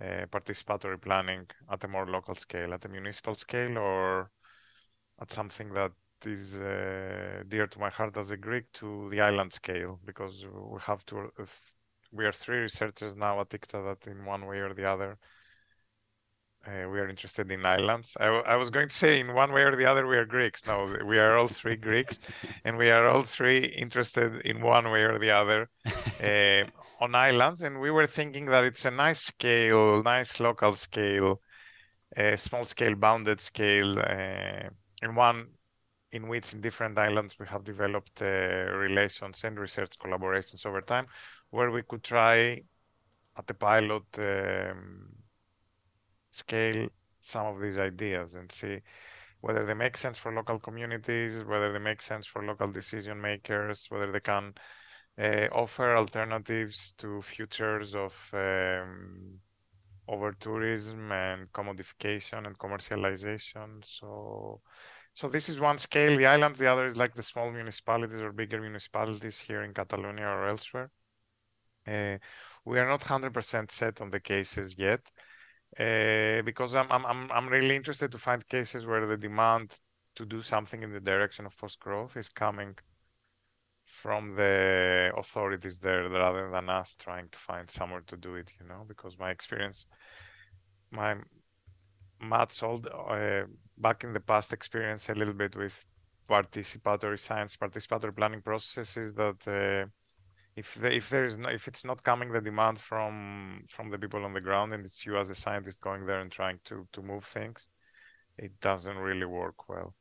uh, 0.00 0.26
participatory 0.26 1.00
planning 1.00 1.46
at 1.70 1.84
a 1.84 1.88
more 1.88 2.06
local 2.06 2.34
scale, 2.34 2.74
at 2.74 2.84
a 2.84 2.88
municipal 2.88 3.34
scale, 3.34 3.78
or 3.78 4.30
at 5.20 5.30
something 5.30 5.72
that 5.74 5.92
is 6.26 6.56
uh, 6.56 7.44
dear 7.48 7.66
to 7.68 7.78
my 7.78 7.90
heart 7.90 8.16
as 8.16 8.30
a 8.30 8.36
Greek 8.36 8.72
to 8.72 9.08
the 9.10 9.20
island 9.20 9.52
scale, 9.52 10.00
because 10.04 10.44
we 10.72 10.80
have 10.80 11.04
to. 11.06 11.30
we 12.12 12.24
are 12.24 12.32
three 12.32 12.58
researchers 12.58 13.14
now 13.16 13.38
at 13.40 13.50
ICTA 13.50 13.78
that, 13.84 14.10
in 14.10 14.24
one 14.24 14.46
way 14.46 14.58
or 14.58 14.74
the 14.74 14.90
other, 14.90 15.18
uh, 16.66 16.88
we 16.88 17.00
are 17.00 17.08
interested 17.08 17.50
in 17.50 17.64
islands. 17.64 18.16
I, 18.20 18.26
I, 18.26 18.56
was 18.56 18.68
going 18.68 18.88
to 18.88 18.94
say 18.94 19.18
in 19.18 19.32
one 19.32 19.52
way 19.52 19.62
or 19.62 19.74
the 19.74 19.86
other 19.86 20.06
we 20.06 20.18
are 20.18 20.26
Greeks. 20.26 20.66
No, 20.66 20.94
we 21.06 21.18
are 21.18 21.38
all 21.38 21.48
three 21.48 21.76
Greeks, 21.76 22.18
and 22.64 22.76
we 22.76 22.90
are 22.90 23.06
all 23.06 23.22
three 23.22 23.64
interested 23.64 24.42
in 24.44 24.60
one 24.60 24.90
way 24.90 25.04
or 25.04 25.18
the 25.18 25.30
other 25.30 25.70
uh, 26.22 26.64
on 27.02 27.14
islands. 27.14 27.62
And 27.62 27.80
we 27.80 27.90
were 27.90 28.06
thinking 28.06 28.46
that 28.46 28.64
it's 28.64 28.84
a 28.84 28.90
nice 28.90 29.20
scale, 29.20 30.02
nice 30.02 30.38
local 30.38 30.74
scale, 30.74 31.40
a 32.14 32.36
small 32.36 32.64
scale, 32.64 32.94
bounded 32.94 33.40
scale, 33.40 33.98
uh, 33.98 34.68
and 35.02 35.16
one 35.16 35.46
in 36.12 36.28
which 36.28 36.52
in 36.52 36.60
different 36.60 36.98
islands 36.98 37.38
we 37.38 37.46
have 37.46 37.64
developed 37.64 38.20
uh, 38.20 38.66
relations 38.74 39.44
and 39.44 39.58
research 39.58 39.92
collaborations 39.98 40.66
over 40.66 40.82
time, 40.82 41.06
where 41.48 41.70
we 41.70 41.82
could 41.82 42.02
try 42.02 42.60
at 43.38 43.46
the 43.46 43.54
pilot. 43.54 44.02
Um, 44.18 45.19
scale 46.44 46.88
some 47.20 47.46
of 47.46 47.60
these 47.60 47.78
ideas 47.78 48.34
and 48.34 48.50
see 48.50 48.80
whether 49.40 49.64
they 49.64 49.74
make 49.74 49.96
sense 49.96 50.18
for 50.18 50.32
local 50.32 50.58
communities, 50.58 51.42
whether 51.44 51.72
they 51.72 51.78
make 51.90 52.02
sense 52.02 52.26
for 52.26 52.44
local 52.44 52.70
decision 52.80 53.20
makers, 53.20 53.86
whether 53.88 54.10
they 54.12 54.20
can 54.20 54.52
uh, 55.18 55.46
offer 55.52 55.96
alternatives 55.96 56.92
to 56.98 57.22
futures 57.22 57.94
of 57.94 58.14
um, 58.34 59.40
over 60.08 60.32
tourism 60.32 61.12
and 61.12 61.50
commodification 61.52 62.46
and 62.46 62.58
commercialization. 62.58 63.84
So, 63.84 64.60
so 65.14 65.28
this 65.28 65.48
is 65.48 65.60
one 65.60 65.78
scale. 65.78 66.16
The 66.16 66.26
islands, 66.26 66.58
the 66.58 66.70
other 66.72 66.86
is 66.86 66.96
like 66.96 67.14
the 67.14 67.22
small 67.22 67.50
municipalities 67.50 68.20
or 68.20 68.32
bigger 68.32 68.60
municipalities 68.60 69.38
here 69.38 69.62
in 69.62 69.72
Catalonia 69.72 70.26
or 70.26 70.48
elsewhere. 70.48 70.90
Uh, 71.86 72.18
we 72.64 72.78
are 72.78 72.88
not 72.88 73.00
100% 73.00 73.70
set 73.70 74.00
on 74.00 74.10
the 74.10 74.20
cases 74.20 74.76
yet 74.76 75.00
because 75.76 76.74
I'm, 76.74 76.90
I'm, 76.90 77.30
I'm 77.30 77.48
really 77.48 77.76
interested 77.76 78.10
to 78.12 78.18
find 78.18 78.46
cases 78.48 78.86
where 78.86 79.06
the 79.06 79.16
demand 79.16 79.76
to 80.16 80.26
do 80.26 80.40
something 80.40 80.82
in 80.82 80.92
the 80.92 81.00
direction 81.00 81.46
of 81.46 81.56
post 81.56 81.78
growth 81.80 82.16
is 82.16 82.28
coming 82.28 82.76
from 83.84 84.34
the 84.34 85.12
authorities 85.16 85.78
there 85.80 86.08
rather 86.08 86.50
than 86.50 86.68
us 86.68 86.96
trying 86.96 87.28
to 87.30 87.38
find 87.38 87.70
somewhere 87.70 88.02
to 88.06 88.16
do 88.16 88.34
it, 88.36 88.52
you 88.60 88.66
know, 88.66 88.84
because 88.86 89.18
my 89.18 89.30
experience, 89.30 89.86
my 90.90 91.16
much 92.20 92.62
old, 92.62 92.86
uh, 92.86 93.42
back 93.78 94.04
in 94.04 94.12
the 94.12 94.20
past 94.20 94.52
experience 94.52 95.08
a 95.08 95.14
little 95.14 95.34
bit 95.34 95.56
with 95.56 95.84
participatory 96.28 97.18
science, 97.18 97.56
participatory 97.56 98.14
planning 98.14 98.42
processes 98.42 99.14
that 99.14 99.48
uh, 99.48 99.88
if 100.60 100.68
if 100.84 101.08
there 101.08 101.24
is 101.24 101.36
no, 101.42 101.48
if 101.48 101.68
it's 101.68 101.84
not 101.84 102.02
coming 102.02 102.30
the 102.32 102.40
demand 102.50 102.78
from 102.78 103.64
from 103.74 103.90
the 103.90 103.98
people 103.98 104.24
on 104.24 104.34
the 104.34 104.46
ground 104.48 104.72
and 104.72 104.84
it's 104.86 105.04
you 105.06 105.16
as 105.16 105.30
a 105.30 105.34
scientist 105.44 105.80
going 105.80 106.06
there 106.06 106.20
and 106.20 106.30
trying 106.30 106.58
to 106.64 106.76
to 106.94 107.02
move 107.02 107.24
things 107.24 107.68
it 108.40 108.58
doesn't 108.60 108.96
really 108.96 109.26
work 109.26 109.68
well. 109.68 109.94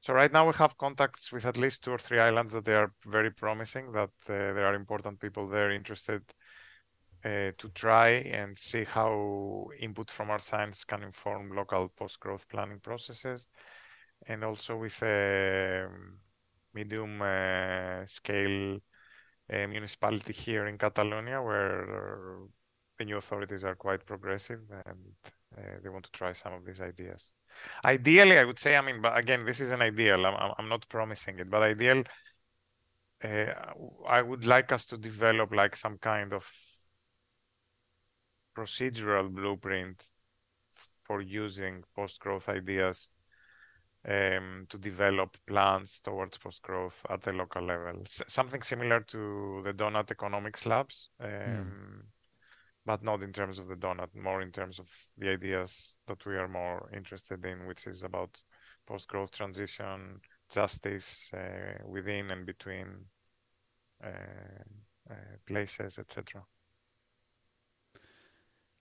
So 0.00 0.14
right 0.14 0.32
now 0.32 0.46
we 0.46 0.52
have 0.54 0.78
contacts 0.78 1.32
with 1.32 1.46
at 1.46 1.56
least 1.56 1.82
two 1.82 1.92
or 1.92 1.98
three 1.98 2.18
islands 2.18 2.52
that 2.52 2.64
they 2.64 2.74
are 2.74 2.92
very 3.06 3.30
promising 3.30 3.92
that 3.92 4.10
uh, 4.28 4.52
there 4.54 4.66
are 4.66 4.74
important 4.74 5.20
people 5.20 5.48
there 5.48 5.70
interested 5.70 6.22
uh, 7.24 7.52
to 7.58 7.68
try 7.74 8.08
and 8.08 8.56
see 8.56 8.84
how 8.84 9.68
input 9.78 10.10
from 10.10 10.30
our 10.30 10.38
science 10.38 10.84
can 10.84 11.02
inform 11.02 11.54
local 11.54 11.88
post-growth 11.88 12.48
planning 12.48 12.80
processes. 12.80 13.50
And 14.26 14.44
also 14.44 14.76
with 14.76 15.02
a 15.02 15.88
medium 16.74 17.20
uh, 17.20 18.06
scale 18.06 18.78
a 19.50 19.66
municipality 19.66 20.32
here 20.32 20.66
in 20.66 20.78
Catalonia 20.78 21.42
where 21.42 22.38
the 22.98 23.04
new 23.04 23.16
authorities 23.16 23.64
are 23.64 23.74
quite 23.74 24.06
progressive 24.06 24.60
and 24.86 24.98
uh, 25.58 25.78
they 25.82 25.88
want 25.88 26.04
to 26.04 26.12
try 26.12 26.32
some 26.32 26.52
of 26.52 26.64
these 26.64 26.80
ideas. 26.80 27.32
Ideally, 27.84 28.38
I 28.38 28.44
would 28.44 28.58
say, 28.58 28.76
I 28.76 28.80
mean, 28.80 29.00
but 29.02 29.16
again, 29.18 29.44
this 29.44 29.60
is 29.60 29.70
an 29.70 29.82
ideal. 29.82 30.24
I'm, 30.24 30.52
I'm 30.58 30.68
not 30.68 30.88
promising 30.88 31.38
it, 31.40 31.50
but 31.50 31.62
ideal, 31.62 32.04
uh, 33.24 33.52
I 34.08 34.22
would 34.22 34.46
like 34.46 34.72
us 34.72 34.86
to 34.86 34.96
develop 34.96 35.52
like 35.52 35.74
some 35.76 35.98
kind 35.98 36.32
of 36.32 36.48
procedural 38.56 39.30
blueprint 39.30 40.02
for 41.02 41.20
using 41.20 41.82
post-growth 41.96 42.48
ideas 42.48 43.10
um, 43.10 43.19
to 44.04 44.78
develop 44.78 45.36
plans 45.46 46.00
towards 46.00 46.38
post 46.38 46.62
growth 46.62 47.04
at 47.10 47.22
the 47.22 47.32
local 47.32 47.62
level. 47.62 48.00
S- 48.02 48.22
something 48.28 48.62
similar 48.62 49.00
to 49.00 49.60
the 49.62 49.72
doughnut 49.72 50.10
economics 50.10 50.64
labs, 50.66 51.10
um, 51.20 51.28
mm. 51.28 52.02
but 52.86 53.02
not 53.02 53.22
in 53.22 53.32
terms 53.32 53.58
of 53.58 53.68
the 53.68 53.76
doughnut, 53.76 54.10
more 54.14 54.40
in 54.40 54.50
terms 54.50 54.78
of 54.78 54.88
the 55.18 55.30
ideas 55.30 55.98
that 56.06 56.24
we 56.24 56.36
are 56.36 56.48
more 56.48 56.90
interested 56.94 57.44
in, 57.44 57.66
which 57.66 57.86
is 57.86 58.02
about 58.02 58.42
post 58.86 59.08
growth 59.08 59.30
transition, 59.30 60.20
justice 60.50 61.30
uh, 61.34 61.84
within 61.86 62.30
and 62.30 62.46
between 62.46 62.86
uh, 64.02 64.08
uh, 65.10 65.36
places, 65.46 65.98
etc. 65.98 66.42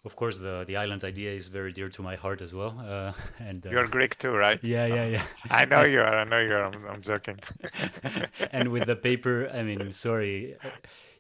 Of 0.06 0.16
course, 0.16 0.38
the 0.38 0.64
the 0.66 0.78
island 0.78 1.04
idea 1.04 1.32
is 1.32 1.50
very 1.50 1.74
dear 1.74 1.90
to 1.90 2.02
my 2.02 2.16
heart 2.16 2.42
as 2.42 2.54
well. 2.54 2.74
Uh, 2.80 3.12
and 3.40 3.66
uh, 3.66 3.70
you're 3.70 3.88
Greek 3.88 4.18
too, 4.18 4.32
right? 4.32 4.60
Yeah, 4.64 4.86
yeah, 4.86 5.06
yeah. 5.06 5.24
I 5.50 5.66
know 5.66 5.84
you 5.84 6.00
are. 6.00 6.20
I 6.20 6.24
know 6.24 6.40
you 6.40 6.54
are. 6.54 6.66
I'm, 6.66 6.86
I'm 6.86 7.02
joking. 7.02 7.40
and 8.52 8.70
with 8.70 8.86
the 8.86 8.96
paper, 8.96 9.50
I 9.54 9.64
mean, 9.64 9.92
sorry, 9.92 10.56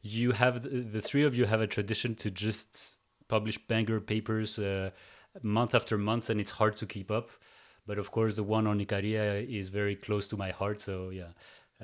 you 0.02 0.32
have 0.32 0.64
the 0.64 1.02
three 1.02 1.24
of 1.24 1.36
you 1.36 1.46
have 1.46 1.62
a 1.62 1.68
tradition 1.68 2.16
to 2.16 2.32
just 2.32 3.00
publish 3.28 3.58
banger 3.68 4.00
papers 4.00 4.58
uh, 4.58 4.92
month 5.44 5.76
after 5.76 5.98
month, 5.98 6.30
and 6.30 6.40
it's 6.40 6.52
hard 6.52 6.78
to 6.78 6.86
keep 6.86 7.12
up. 7.12 7.32
But 7.86 7.98
of 7.98 8.12
course, 8.12 8.36
the 8.36 8.44
one 8.44 8.66
on 8.66 8.80
Icaria 8.80 9.44
is 9.44 9.70
very 9.70 9.96
close 9.96 10.28
to 10.30 10.38
my 10.38 10.52
heart. 10.52 10.80
So 10.80 11.10
yeah, 11.10 11.32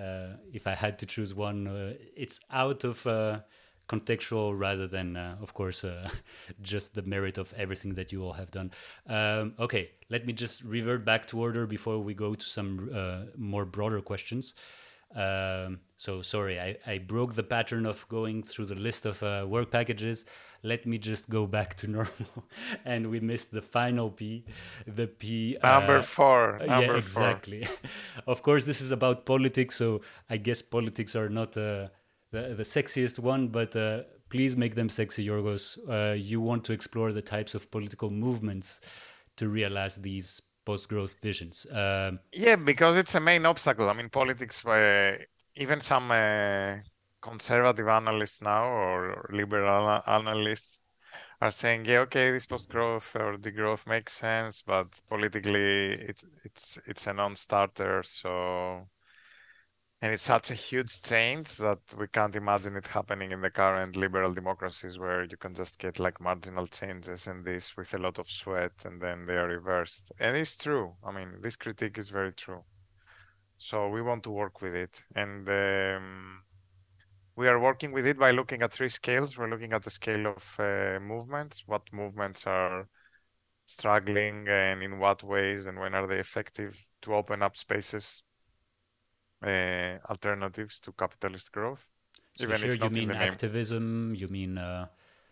uh, 0.01 0.37
if 0.53 0.67
I 0.67 0.75
had 0.75 0.99
to 0.99 1.05
choose 1.05 1.33
one, 1.33 1.67
uh, 1.67 1.93
it's 2.15 2.39
out 2.51 2.83
of 2.83 3.05
uh, 3.05 3.39
contextual 3.87 4.57
rather 4.57 4.87
than, 4.87 5.15
uh, 5.15 5.37
of 5.41 5.53
course, 5.53 5.83
uh, 5.83 6.09
just 6.61 6.95
the 6.95 7.03
merit 7.03 7.37
of 7.37 7.53
everything 7.53 7.93
that 7.95 8.11
you 8.11 8.23
all 8.23 8.33
have 8.33 8.51
done. 8.51 8.71
Um, 9.07 9.53
okay, 9.59 9.91
let 10.09 10.25
me 10.25 10.33
just 10.33 10.63
revert 10.63 11.05
back 11.05 11.25
to 11.27 11.39
order 11.39 11.67
before 11.67 11.99
we 11.99 12.13
go 12.13 12.35
to 12.35 12.45
some 12.45 12.89
uh, 12.93 13.31
more 13.37 13.65
broader 13.65 14.01
questions. 14.01 14.53
Um, 15.15 15.79
so 15.95 16.21
sorry, 16.21 16.59
I, 16.59 16.77
I, 16.85 16.97
broke 16.97 17.35
the 17.35 17.43
pattern 17.43 17.85
of 17.85 18.05
going 18.09 18.43
through 18.43 18.65
the 18.65 18.75
list 18.75 19.05
of 19.05 19.23
uh, 19.23 19.45
work 19.47 19.71
packages. 19.71 20.25
Let 20.61 20.85
me 20.85 20.97
just 20.97 21.29
go 21.29 21.47
back 21.47 21.75
to 21.75 21.87
normal. 21.91 22.45
and 22.83 23.09
we 23.09 23.21
missed 23.21 23.51
the 23.51 23.61
final 23.61 24.09
P, 24.09 24.43
the 24.85 25.07
P. 25.07 25.55
Uh, 25.61 25.79
number 25.79 26.01
four. 26.01 26.59
Number 26.67 26.93
yeah, 26.93 26.97
exactly. 26.97 27.65
of 28.27 28.41
course, 28.41 28.65
this 28.65 28.81
is 28.81 28.91
about 28.91 29.25
politics, 29.25 29.75
so 29.75 30.01
I 30.29 30.35
guess 30.35 30.61
politics 30.61 31.15
are 31.15 31.29
not 31.29 31.55
uh, 31.55 31.87
the, 32.35 32.55
the 32.55 32.63
sexiest 32.63 33.17
one, 33.19 33.47
but 33.47 33.75
uh, 33.75 34.03
please 34.29 34.55
make 34.57 34.75
them 34.75 34.89
sexy, 34.89 35.25
Giorgos. 35.27 35.77
Uh, 35.89 36.13
you 36.13 36.41
want 36.41 36.63
to 36.65 36.73
explore 36.73 37.11
the 37.13 37.21
types 37.21 37.55
of 37.55 37.71
political 37.71 38.09
movements 38.09 38.81
to 39.37 39.49
realize 39.49 39.95
these 39.95 40.41
post-growth 40.65 41.15
visions. 41.21 41.65
Um, 41.71 42.19
yeah, 42.33 42.57
because 42.57 42.97
it's 42.97 43.15
a 43.15 43.19
main 43.19 43.45
obstacle. 43.45 43.89
I 43.89 43.93
mean, 43.93 44.09
politics. 44.09 44.65
Uh, 44.65 45.17
even 45.55 45.79
some 45.79 46.11
uh, 46.11 46.75
conservative 47.21 47.87
analysts 47.87 48.41
now 48.41 48.65
or 48.65 49.29
liberal 49.31 50.01
analysts 50.07 50.83
are 51.41 51.51
saying, 51.51 51.85
yeah, 51.85 51.99
okay, 51.99 52.31
this 52.31 52.45
post-growth 52.45 53.15
or 53.15 53.37
degrowth 53.37 53.87
makes 53.87 54.13
sense, 54.13 54.63
but 54.65 54.87
politically, 55.07 55.93
it's 56.09 56.25
it's 56.43 56.79
it's 56.85 57.07
a 57.07 57.13
non-starter. 57.13 58.03
So 58.03 58.87
and 60.01 60.13
it's 60.13 60.23
such 60.23 60.51
a 60.51 60.55
huge 60.55 61.01
change 61.01 61.57
that 61.57 61.79
we 61.97 62.07
can't 62.07 62.35
imagine 62.35 62.75
it 62.75 62.87
happening 62.87 63.31
in 63.31 63.41
the 63.41 63.49
current 63.49 63.95
liberal 63.95 64.33
democracies 64.33 64.99
where 64.99 65.23
you 65.23 65.37
can 65.37 65.53
just 65.55 65.79
get 65.79 65.99
like 65.99 66.19
marginal 66.19 66.67
changes 66.67 67.27
in 67.27 67.43
this 67.43 67.77
with 67.77 67.93
a 67.93 67.97
lot 67.97 68.19
of 68.19 68.29
sweat 68.29 68.73
and 68.83 69.01
then 69.01 69.25
they 69.25 69.37
are 69.37 69.47
reversed. 69.47 70.11
And 70.19 70.35
it's 70.35 70.57
true. 70.57 70.95
I 71.03 71.11
mean, 71.11 71.41
this 71.41 71.55
critique 71.55 71.97
is 71.97 72.09
very 72.09 72.33
true. 72.33 72.63
So 73.57 73.87
we 73.87 74.01
want 74.01 74.23
to 74.23 74.31
work 74.31 74.61
with 74.61 74.75
it. 74.75 75.01
And 75.15 75.47
um, 75.47 76.41
we 77.37 77.47
are 77.47 77.59
working 77.59 77.93
with 77.93 78.05
it 78.05 78.19
by 78.19 78.31
looking 78.31 78.61
at 78.61 78.73
three 78.73 78.89
scales. 78.89 79.37
We're 79.37 79.49
looking 79.49 79.71
at 79.71 79.83
the 79.83 79.89
scale 79.89 80.27
of 80.27 80.55
uh, 80.59 80.99
movements, 81.01 81.63
what 81.65 81.83
movements 81.93 82.45
are 82.45 82.89
struggling 83.65 84.45
and 84.49 84.83
in 84.83 84.99
what 84.99 85.23
ways 85.23 85.65
and 85.65 85.79
when 85.79 85.95
are 85.95 86.05
they 86.05 86.19
effective 86.19 86.85
to 87.01 87.15
open 87.15 87.41
up 87.41 87.57
spaces 87.57 88.23
alternatives 90.09 90.79
to 90.79 90.91
capitalist 90.91 91.51
growth. 91.51 91.89
So 92.35 92.45
even 92.45 92.63
if 92.63 92.83
you 92.83 92.89
mean 92.89 93.11
activism, 93.11 94.13
you 94.15 94.27
mean. 94.27 94.57
Uh... 94.57 94.87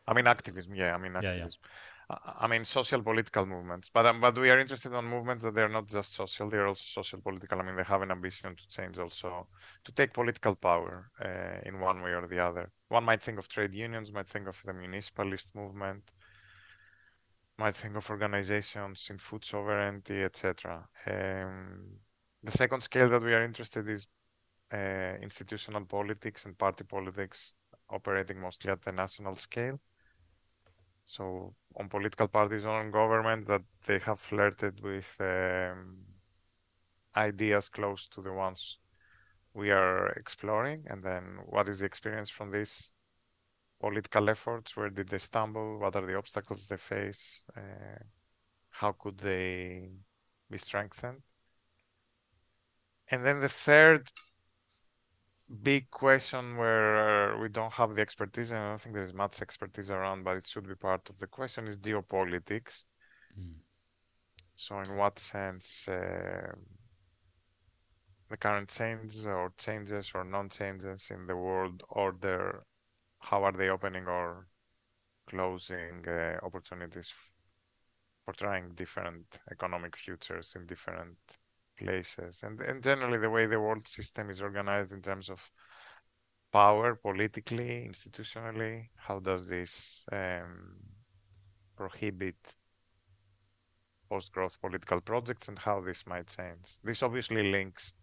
I 0.07 0.13
mean 0.13 0.27
activism. 0.27 0.75
Yeah, 0.75 0.95
I 0.95 0.97
mean 0.97 1.15
activism. 1.15 1.39
Yeah, 1.39 1.47
yeah. 1.49 1.83
I 2.09 2.47
mean 2.47 2.65
social 2.65 3.01
political 3.01 3.45
movements, 3.45 3.89
but 3.89 4.05
um, 4.05 4.19
but 4.19 4.37
we 4.37 4.49
are 4.49 4.59
interested 4.59 4.93
on 4.93 5.05
movements 5.05 5.43
that 5.43 5.55
they're 5.55 5.69
not 5.69 5.87
just 5.87 6.13
social; 6.13 6.49
they're 6.49 6.67
also 6.67 6.83
social 7.01 7.21
political. 7.21 7.59
I 7.59 7.63
mean, 7.63 7.75
they 7.75 7.83
have 7.83 8.01
an 8.01 8.11
ambition 8.11 8.55
to 8.55 8.67
change, 8.67 8.99
also 8.99 9.47
to 9.83 9.91
take 9.91 10.13
political 10.13 10.55
power 10.55 11.09
uh, 11.23 11.67
in 11.67 11.79
one 11.79 12.01
way 12.01 12.11
or 12.11 12.27
the 12.27 12.39
other. 12.39 12.71
One 12.89 13.05
might 13.05 13.21
think 13.21 13.39
of 13.39 13.47
trade 13.47 13.73
unions, 13.73 14.11
might 14.11 14.29
think 14.29 14.47
of 14.47 14.61
the 14.63 14.73
municipalist 14.73 15.55
movement, 15.55 16.11
might 17.57 17.75
think 17.75 17.95
of 17.95 18.09
organizations 18.09 19.07
in 19.09 19.17
food 19.17 19.45
sovereignty, 19.45 20.23
etc. 20.23 20.87
Um, 21.07 21.99
the 22.43 22.51
second 22.51 22.81
scale 22.81 23.09
that 23.09 23.21
we 23.21 23.33
are 23.33 23.43
interested 23.43 23.87
is 23.87 24.07
uh, 24.73 25.15
institutional 25.21 25.85
politics 25.85 26.45
and 26.45 26.57
party 26.57 26.83
politics 26.83 27.53
operating 27.89 28.39
mostly 28.39 28.71
at 28.71 28.81
the 28.81 28.91
national 28.91 29.35
scale. 29.35 29.79
So 31.05 31.53
on 31.75 31.89
political 31.89 32.27
parties 32.27 32.65
on 32.65 32.91
government 32.91 33.47
that 33.47 33.61
they 33.85 33.99
have 33.99 34.19
flirted 34.19 34.81
with 34.81 35.15
um, 35.19 35.97
ideas 37.15 37.69
close 37.69 38.07
to 38.09 38.21
the 38.21 38.33
ones 38.33 38.79
we 39.53 39.71
are 39.71 40.09
exploring. 40.09 40.85
And 40.87 41.03
then 41.03 41.39
what 41.45 41.69
is 41.69 41.79
the 41.79 41.85
experience 41.85 42.29
from 42.29 42.51
these 42.51 42.93
political 43.79 44.29
efforts? 44.29 44.75
Where 44.75 44.89
did 44.89 45.09
they 45.09 45.17
stumble? 45.17 45.79
What 45.79 45.95
are 45.95 46.05
the 46.05 46.17
obstacles 46.17 46.67
they 46.67 46.77
face? 46.77 47.45
Uh, 47.55 48.03
how 48.69 48.93
could 48.93 49.17
they 49.17 49.91
be 50.49 50.57
strengthened 50.57 51.21
and 53.09 53.25
then 53.25 53.39
the 53.39 53.49
third 53.49 54.09
big 55.61 55.89
question 55.91 56.57
where 56.57 57.37
we 57.37 57.49
don't 57.49 57.73
have 57.73 57.95
the 57.95 58.01
expertise, 58.01 58.51
and 58.51 58.59
I 58.59 58.69
don't 58.69 58.81
think 58.81 58.95
there's 58.95 59.13
much 59.13 59.41
expertise 59.41 59.91
around, 59.91 60.23
but 60.23 60.37
it 60.37 60.47
should 60.47 60.67
be 60.67 60.75
part 60.75 61.09
of 61.09 61.19
the 61.19 61.27
question 61.27 61.67
is 61.67 61.77
geopolitics. 61.77 62.85
Mm. 63.39 63.55
So, 64.55 64.79
in 64.79 64.95
what 64.95 65.19
sense 65.19 65.87
uh, 65.87 66.53
the 68.29 68.37
current 68.37 68.69
changes 68.69 69.27
or 69.27 69.51
changes 69.57 70.11
or 70.15 70.23
non-changes 70.23 71.09
in 71.11 71.27
the 71.27 71.35
world 71.35 71.83
order, 71.89 72.63
how 73.19 73.43
are 73.43 73.51
they 73.51 73.69
opening 73.69 74.07
or 74.07 74.47
closing 75.27 76.07
uh, 76.07 76.37
opportunities 76.43 77.13
for 78.25 78.33
trying 78.33 78.73
different 78.75 79.39
economic 79.51 79.95
futures 79.95 80.53
in 80.55 80.65
different 80.65 81.17
places 81.77 82.43
and, 82.43 82.61
and 82.61 82.83
generally 82.83 83.17
the 83.17 83.29
way 83.29 83.45
the 83.45 83.59
world 83.59 83.87
system 83.87 84.29
is 84.29 84.41
organized 84.41 84.93
in 84.93 85.01
terms 85.01 85.29
of 85.29 85.51
power 86.51 86.95
politically 86.95 87.87
institutionally 87.89 88.89
how 88.95 89.19
does 89.19 89.47
this 89.47 90.05
um, 90.11 90.75
prohibit 91.75 92.35
post-growth 94.13 94.59
political 94.61 95.01
projects 95.01 95.47
and 95.47 95.57
how 95.57 95.81
this 95.81 96.05
might 96.05 96.27
change? 96.27 96.65
This 96.83 97.01
obviously 97.01 97.51
links 97.51 97.93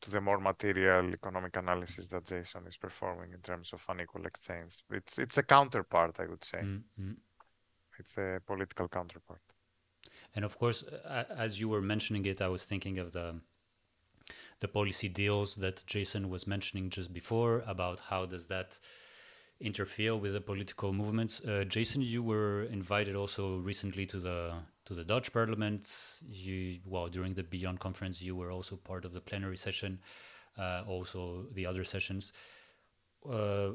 to 0.00 0.10
the 0.10 0.20
more 0.20 0.40
material 0.40 1.12
economic 1.12 1.56
analysis 1.56 2.08
that 2.08 2.26
jason 2.26 2.66
is 2.66 2.76
performing 2.76 3.32
in 3.32 3.40
terms 3.40 3.72
of 3.72 3.84
unequal 3.88 4.26
exchange. 4.26 4.82
It's 4.90 5.18
it's 5.18 5.38
a 5.38 5.44
counterpart 5.44 6.18
i 6.18 6.26
would 6.26 6.44
say. 6.44 6.58
Mm-hmm. 6.58 7.12
it's 8.00 8.18
a 8.18 8.40
political 8.44 8.88
counterpart 8.88 9.40
and 10.34 10.44
of 10.44 10.58
course, 10.58 10.82
as 11.46 11.60
you 11.60 11.68
were 11.68 11.82
mentioning 11.82 12.24
it, 12.26 12.40
I 12.40 12.48
was 12.48 12.64
thinking 12.64 12.98
of 12.98 13.12
the 13.12 13.40
the 14.60 14.68
policy 14.68 15.08
deals 15.08 15.56
that 15.56 15.84
Jason 15.86 16.30
was 16.30 16.46
mentioning 16.46 16.88
just 16.88 17.12
before 17.12 17.64
about 17.66 17.98
how 18.10 18.26
does 18.26 18.46
that 18.46 18.78
interfere 19.60 20.16
with 20.16 20.32
the 20.32 20.40
political 20.40 20.92
movements. 20.92 21.40
Uh, 21.40 21.64
Jason, 21.64 22.02
you 22.02 22.22
were 22.22 22.64
invited 22.64 23.14
also 23.16 23.58
recently 23.58 24.06
to 24.06 24.18
the 24.18 24.52
to 24.84 24.94
the 24.94 25.04
Dutch 25.04 25.32
Parliament. 25.32 25.88
You 26.28 26.78
well 26.84 27.08
during 27.08 27.34
the 27.34 27.42
Beyond 27.42 27.80
conference, 27.80 28.20
you 28.20 28.34
were 28.36 28.50
also 28.50 28.76
part 28.76 29.04
of 29.04 29.12
the 29.12 29.20
plenary 29.20 29.56
session, 29.56 30.00
uh, 30.58 30.82
also 30.86 31.46
the 31.52 31.66
other 31.66 31.84
sessions. 31.84 32.32
Uh, 33.28 33.70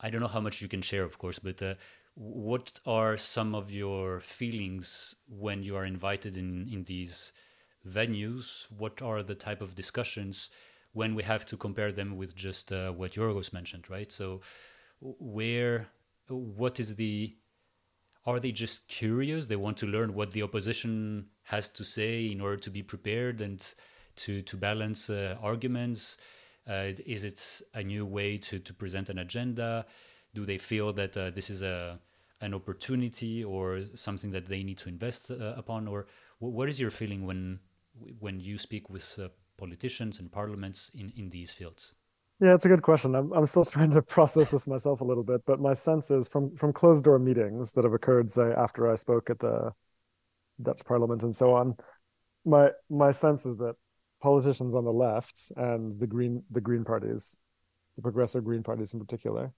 I 0.00 0.10
don't 0.10 0.20
know 0.20 0.28
how 0.28 0.40
much 0.40 0.60
you 0.60 0.68
can 0.68 0.82
share, 0.82 1.04
of 1.04 1.18
course, 1.18 1.38
but 1.38 1.62
uh, 1.62 1.74
what 2.16 2.80
are 2.86 3.18
some 3.18 3.54
of 3.54 3.70
your 3.70 4.20
feelings 4.20 5.14
when 5.28 5.62
you 5.62 5.76
are 5.76 5.84
invited 5.84 6.36
in 6.36 6.66
in 6.72 6.82
these 6.84 7.32
venues? 7.86 8.66
What 8.70 9.02
are 9.02 9.22
the 9.22 9.34
type 9.34 9.60
of 9.60 9.74
discussions 9.74 10.50
when 10.92 11.14
we 11.14 11.22
have 11.22 11.44
to 11.46 11.58
compare 11.58 11.92
them 11.92 12.16
with 12.16 12.34
just 12.34 12.72
uh, 12.72 12.90
what 12.90 13.12
Giorgos 13.12 13.52
mentioned 13.52 13.90
right? 13.90 14.10
So 14.10 14.40
where 15.00 15.88
what 16.28 16.80
is 16.80 16.94
the 16.94 17.36
are 18.24 18.40
they 18.40 18.50
just 18.50 18.88
curious? 18.88 19.46
They 19.46 19.56
want 19.56 19.76
to 19.78 19.86
learn 19.86 20.14
what 20.14 20.32
the 20.32 20.42
opposition 20.42 21.26
has 21.44 21.68
to 21.68 21.84
say 21.84 22.26
in 22.26 22.40
order 22.40 22.56
to 22.56 22.70
be 22.70 22.82
prepared 22.82 23.42
and 23.42 23.60
to 24.16 24.40
to 24.40 24.56
balance 24.56 25.10
uh, 25.10 25.36
arguments. 25.42 26.16
Uh, 26.66 26.92
is 27.04 27.24
it 27.24 27.62
a 27.74 27.82
new 27.82 28.06
way 28.06 28.38
to 28.38 28.58
to 28.58 28.72
present 28.72 29.10
an 29.10 29.18
agenda 29.18 29.84
do 30.36 30.44
they 30.44 30.58
feel 30.58 30.92
that 30.92 31.16
uh, 31.16 31.30
this 31.30 31.48
is 31.50 31.62
a 31.62 31.98
an 32.42 32.52
opportunity 32.52 33.42
or 33.42 33.66
something 33.94 34.30
that 34.36 34.46
they 34.46 34.62
need 34.62 34.78
to 34.84 34.88
invest 34.88 35.30
uh, 35.30 35.62
upon? 35.62 35.88
Or 35.88 36.06
what 36.38 36.68
is 36.68 36.78
your 36.78 36.92
feeling 37.00 37.26
when 37.28 37.40
when 38.24 38.36
you 38.48 38.58
speak 38.58 38.84
with 38.90 39.06
uh, 39.18 39.28
politicians 39.56 40.20
and 40.20 40.30
parliaments 40.30 40.90
in 41.00 41.12
in 41.16 41.30
these 41.30 41.52
fields? 41.58 41.94
Yeah 42.44 42.54
it's 42.54 42.66
a 42.66 42.68
good 42.68 42.82
question. 42.82 43.14
I'm, 43.14 43.32
I'm 43.32 43.46
still 43.46 43.64
trying 43.76 43.92
to 43.92 44.02
process 44.02 44.50
this 44.50 44.68
myself 44.68 45.00
a 45.00 45.08
little 45.10 45.26
bit 45.32 45.40
but 45.46 45.58
my 45.60 45.74
sense 45.88 46.10
is 46.10 46.28
from 46.28 46.44
from 46.60 46.72
closed 46.72 47.04
door 47.04 47.18
meetings 47.18 47.72
that 47.72 47.84
have 47.84 47.94
occurred 47.94 48.28
say 48.30 48.48
after 48.66 48.80
i 48.92 48.96
spoke 48.96 49.30
at 49.30 49.38
the 49.38 49.72
dutch 50.66 50.82
parliament 50.84 51.22
and 51.22 51.34
so 51.34 51.46
on 51.60 51.74
my 52.44 52.64
my 53.04 53.10
sense 53.10 53.46
is 53.50 53.56
that 53.56 53.76
politicians 54.20 54.74
on 54.74 54.84
the 54.84 54.92
left 55.06 55.36
and 55.56 55.92
the 56.02 56.06
green 56.14 56.42
the 56.56 56.60
green 56.68 56.84
parties 56.84 57.38
the 57.96 58.02
progressive 58.02 58.44
green 58.44 58.62
parties 58.62 58.94
in 58.94 59.00
particular 59.00 59.52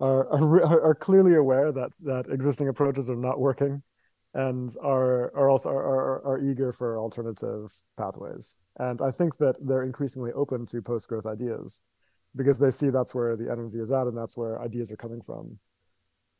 are, 0.00 0.28
are, 0.32 0.82
are 0.82 0.94
clearly 0.94 1.34
aware 1.34 1.72
that 1.72 1.90
that 2.00 2.26
existing 2.30 2.68
approaches 2.68 3.08
are 3.10 3.16
not 3.16 3.38
working 3.38 3.82
and 4.34 4.74
are 4.82 5.34
are 5.36 5.50
also 5.50 5.68
are, 5.70 5.76
are, 5.76 6.26
are 6.26 6.38
eager 6.38 6.72
for 6.72 6.98
alternative 6.98 7.72
pathways. 7.96 8.58
And 8.78 9.00
i 9.02 9.10
think 9.10 9.38
that 9.38 9.56
they're 9.60 9.82
increasingly 9.82 10.32
open 10.32 10.66
to 10.66 10.82
post 10.82 11.08
growth 11.08 11.26
ideas 11.26 11.82
because 12.36 12.58
they 12.58 12.70
see 12.70 12.90
that's 12.90 13.14
where 13.14 13.36
the 13.36 13.50
energy 13.50 13.78
is 13.80 13.90
at 13.92 14.06
and 14.06 14.16
that's 14.16 14.36
where 14.36 14.62
ideas 14.62 14.92
are 14.92 14.96
coming 14.96 15.20
from. 15.20 15.58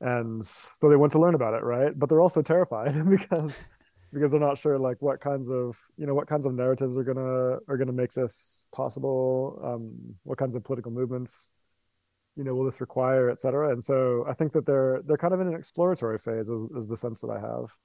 And 0.00 0.44
so 0.46 0.88
they 0.88 0.96
want 0.96 1.12
to 1.12 1.18
learn 1.18 1.34
about 1.34 1.54
it 1.54 1.62
right? 1.62 1.92
But 1.96 2.08
they're 2.08 2.20
also 2.20 2.42
terrified 2.42 2.94
because 3.10 3.62
because 4.12 4.30
they're 4.30 4.40
not 4.40 4.58
sure 4.58 4.78
like 4.78 4.96
what 5.00 5.20
kinds 5.20 5.50
of 5.50 5.76
you 5.96 6.06
know 6.06 6.14
what 6.14 6.26
kinds 6.26 6.46
of 6.46 6.54
narratives 6.54 6.96
are 6.96 7.04
gonna 7.04 7.58
are 7.68 7.76
gonna 7.76 7.92
make 7.92 8.12
this 8.12 8.66
possible 8.72 9.60
um 9.64 10.14
what 10.24 10.38
kinds 10.38 10.56
of 10.56 10.64
political 10.64 10.90
movements 10.90 11.50
you 12.36 12.44
know 12.44 12.54
will 12.54 12.64
this 12.64 12.80
require 12.80 13.30
et 13.30 13.40
cetera. 13.40 13.72
And 13.72 13.82
so 13.82 14.24
i 14.28 14.34
think 14.34 14.52
that 14.52 14.66
they're 14.66 15.00
they're 15.06 15.16
kind 15.16 15.34
of 15.34 15.40
in 15.40 15.48
an 15.48 15.54
exploratory 15.54 16.18
phase 16.18 16.48
is, 16.48 16.60
is 16.76 16.88
the 16.88 16.96
sense 16.96 17.20
that 17.20 17.30
i 17.30 17.40
have. 17.40 17.76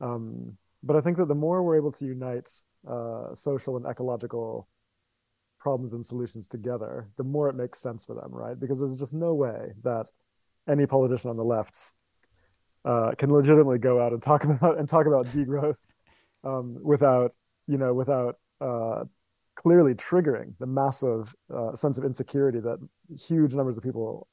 Um, 0.00 0.56
but 0.82 0.96
i 0.96 1.00
think 1.00 1.16
that 1.16 1.28
the 1.28 1.34
more 1.34 1.62
we're 1.62 1.76
able 1.76 1.92
to 1.92 2.04
unite 2.04 2.50
uh, 2.88 3.34
social 3.34 3.76
and 3.76 3.86
ecological 3.86 4.68
problems 5.58 5.92
and 5.92 6.06
solutions 6.06 6.46
together 6.46 7.08
the 7.16 7.24
more 7.24 7.48
it 7.48 7.56
makes 7.56 7.80
sense 7.80 8.04
for 8.04 8.14
them 8.14 8.30
right? 8.30 8.58
Because 8.58 8.78
there's 8.78 8.98
just 8.98 9.14
no 9.14 9.34
way 9.34 9.72
that 9.82 10.10
any 10.68 10.86
politician 10.86 11.30
on 11.30 11.36
the 11.36 11.44
left 11.44 11.94
uh, 12.84 13.12
can 13.18 13.32
legitimately 13.32 13.78
go 13.78 14.00
out 14.00 14.12
and 14.12 14.22
talk 14.22 14.44
about 14.54 14.78
and 14.78 14.88
talk 14.88 15.06
about 15.06 15.26
degrowth 15.26 15.86
um, 16.44 16.78
without 16.82 17.34
you 17.66 17.78
know 17.78 17.92
without 17.94 18.36
uh, 18.60 19.04
clearly 19.58 19.92
triggering 19.92 20.54
the 20.60 20.66
massive 20.66 21.34
uh, 21.52 21.74
sense 21.74 21.98
of 21.98 22.04
insecurity 22.04 22.60
that 22.60 22.78
huge 23.18 23.54
numbers 23.54 23.76
of 23.76 23.82
people 23.82 24.28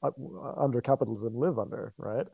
under 0.56 0.80
capitalism 0.80 1.34
live 1.34 1.58
under, 1.58 1.92
right? 1.98 2.26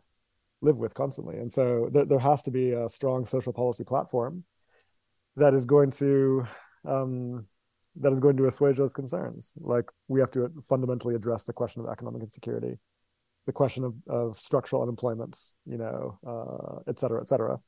Live 0.61 0.77
with 0.77 0.93
constantly. 0.93 1.37
And 1.39 1.51
so 1.51 1.89
there, 1.91 2.05
there 2.05 2.19
has 2.19 2.43
to 2.43 2.51
be 2.51 2.73
a 2.73 2.91
strong 2.91 3.25
social 3.25 3.55
policy 3.55 3.83
platform 3.83 4.45
that 5.37 5.55
is 5.55 5.65
going 5.65 5.91
to 5.93 6.45
um, 6.87 7.47
that 7.97 8.13
is 8.13 8.21
going 8.21 8.37
to 8.37 8.47
assuage 8.47 8.77
those 8.77 8.93
concerns. 8.93 9.55
Like 9.59 9.87
we 10.09 10.21
have 10.21 10.31
to 10.33 10.51
fundamentally 10.69 11.15
address 11.15 11.45
the 11.45 11.55
question 11.55 11.81
of 11.81 11.89
economic 11.91 12.21
insecurity, 12.21 12.77
the 13.47 13.53
question 13.53 13.85
of, 13.85 13.95
of 14.07 14.39
structural 14.39 14.83
unemployment, 14.83 15.39
you 15.65 15.79
know, 15.79 16.19
uh, 16.27 16.91
et 16.91 16.99
cetera, 16.99 17.23
et 17.23 17.29
cetera. 17.29 17.59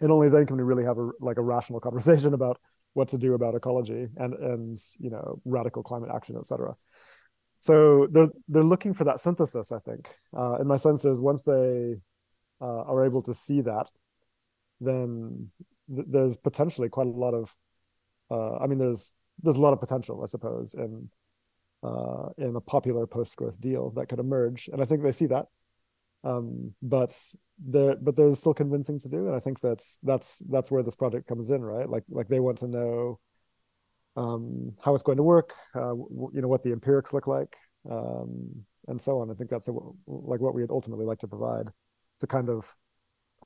And 0.00 0.10
only 0.10 0.30
then 0.30 0.46
can 0.46 0.56
we 0.56 0.62
really 0.62 0.84
have 0.84 0.96
a 0.96 1.10
like 1.20 1.36
a 1.36 1.42
rational 1.42 1.80
conversation 1.80 2.32
about 2.40 2.58
what 2.96 3.08
to 3.08 3.18
do 3.18 3.34
about 3.34 3.54
ecology 3.54 4.08
and 4.16 4.32
and 4.34 4.76
you 4.98 5.10
know 5.10 5.38
radical 5.44 5.82
climate 5.82 6.10
action, 6.14 6.36
etc. 6.36 6.72
So 7.60 8.06
they're 8.10 8.30
they're 8.48 8.64
looking 8.64 8.94
for 8.94 9.04
that 9.04 9.20
synthesis, 9.20 9.70
I 9.70 9.78
think. 9.78 10.08
Uh, 10.36 10.54
and 10.54 10.66
my 10.66 10.76
sense 10.76 11.04
is 11.04 11.20
once 11.20 11.42
they 11.42 11.96
uh, 12.60 12.82
are 12.90 13.04
able 13.04 13.20
to 13.22 13.34
see 13.34 13.60
that, 13.60 13.90
then 14.80 15.50
th- 15.94 16.06
there's 16.08 16.38
potentially 16.38 16.88
quite 16.88 17.06
a 17.06 17.10
lot 17.10 17.34
of, 17.34 17.54
uh, 18.30 18.56
I 18.56 18.66
mean, 18.66 18.78
there's 18.78 19.14
there's 19.42 19.56
a 19.56 19.60
lot 19.60 19.74
of 19.74 19.80
potential, 19.80 20.22
I 20.22 20.26
suppose, 20.26 20.72
in 20.72 21.10
uh, 21.82 22.28
in 22.38 22.56
a 22.56 22.60
popular 22.62 23.06
post-growth 23.06 23.60
deal 23.60 23.90
that 23.90 24.08
could 24.08 24.20
emerge, 24.20 24.70
and 24.72 24.80
I 24.80 24.86
think 24.86 25.02
they 25.02 25.12
see 25.12 25.26
that. 25.26 25.46
Um, 26.24 26.74
but 26.80 27.12
there, 27.58 27.96
but 27.96 28.16
there's 28.16 28.38
still 28.38 28.54
convincing 28.54 28.98
to 29.00 29.08
do, 29.08 29.26
and 29.26 29.34
I 29.34 29.38
think 29.38 29.60
that's 29.60 29.98
that's 30.02 30.38
that's 30.50 30.70
where 30.70 30.82
this 30.82 30.96
project 30.96 31.26
comes 31.26 31.50
in, 31.50 31.62
right? 31.62 31.88
Like 31.88 32.04
like 32.08 32.28
they 32.28 32.40
want 32.40 32.58
to 32.58 32.68
know 32.68 33.20
um, 34.16 34.72
how 34.82 34.94
it's 34.94 35.02
going 35.02 35.16
to 35.18 35.22
work, 35.22 35.54
uh, 35.74 35.88
w- 35.88 36.30
you 36.34 36.40
know, 36.42 36.48
what 36.48 36.62
the 36.62 36.72
empirics 36.72 37.12
look 37.12 37.26
like, 37.26 37.56
um, 37.90 38.64
and 38.88 39.00
so 39.00 39.20
on. 39.20 39.30
I 39.30 39.34
think 39.34 39.50
that's 39.50 39.68
a, 39.68 39.72
like 40.06 40.40
what 40.40 40.54
we'd 40.54 40.70
ultimately 40.70 41.06
like 41.06 41.18
to 41.20 41.28
provide 41.28 41.68
to 42.20 42.26
kind 42.26 42.48
of 42.48 42.72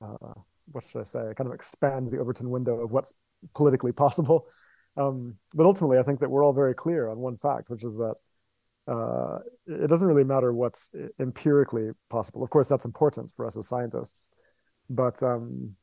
uh, 0.03 0.35
what 0.73 0.85
should 0.85 1.01
I 1.01 1.05
say, 1.05 1.33
kind 1.37 1.49
of 1.49 1.55
expand 1.55 2.11
the 2.11 2.19
Overton 2.19 2.51
window 2.51 2.81
of 2.81 2.93
what's 2.93 3.13
politically 3.55 3.93
possible. 3.93 4.47
Um, 4.97 5.37
but 5.55 5.67
ultimately, 5.67 5.99
I 5.99 6.03
think 6.03 6.21
that 6.21 6.31
we're 6.31 6.45
all 6.45 6.53
very 6.53 6.75
clear 6.75 7.09
on 7.09 7.19
one 7.19 7.37
fact, 7.37 7.71
which 7.71 7.85
is 7.85 7.97
that 7.97 8.17
uh, 8.91 9.39
it 9.67 9.87
doesn't 9.87 10.09
really 10.09 10.25
matter 10.25 10.53
what's 10.53 10.91
empirically 11.21 11.91
possible. 12.09 12.43
Of 12.43 12.51
course, 12.51 12.69
that's 12.69 12.85
important 12.85 13.33
for 13.37 13.47
us 13.47 13.57
as 13.57 13.69
scientists, 13.69 14.33
but 14.89 15.23
um, 15.23 15.77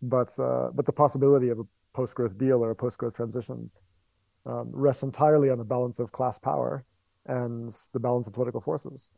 but 0.00 0.38
uh, 0.38 0.68
but 0.72 0.86
the 0.86 0.92
possibility 0.92 1.48
of 1.48 1.58
a 1.58 1.64
post-growth 1.92 2.38
deal 2.38 2.62
or 2.64 2.70
a 2.70 2.76
post-growth 2.76 3.16
transition 3.16 3.68
um, 4.46 4.70
rests 4.72 5.02
entirely 5.02 5.50
on 5.50 5.58
the 5.58 5.64
balance 5.64 5.98
of 5.98 6.12
class 6.12 6.38
power 6.38 6.84
and 7.26 7.68
the 7.92 8.00
balance 8.00 8.28
of 8.28 8.32
political 8.32 8.60
forces. 8.60 9.12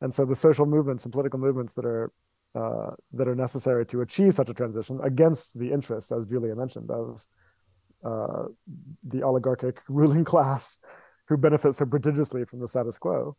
And 0.00 0.14
so 0.14 0.24
the 0.24 0.36
social 0.36 0.64
movements 0.64 1.04
and 1.04 1.12
political 1.12 1.40
movements 1.40 1.74
that 1.74 1.84
are 1.84 2.12
uh, 2.54 2.92
that 3.12 3.26
are 3.26 3.34
necessary 3.34 3.86
to 3.86 4.02
achieve 4.02 4.34
such 4.34 4.48
a 4.48 4.54
transition 4.54 5.00
against 5.02 5.58
the 5.58 5.72
interests, 5.72 6.12
as 6.12 6.26
Julia 6.26 6.54
mentioned, 6.54 6.90
of 6.92 7.26
uh, 8.04 8.44
the 9.02 9.24
oligarchic 9.24 9.80
ruling 9.88 10.24
class 10.24 10.78
who 11.28 11.36
benefits 11.36 11.78
so 11.78 11.86
prodigiously 11.86 12.44
from 12.44 12.60
the 12.60 12.68
status 12.68 12.98
quo. 12.98 13.36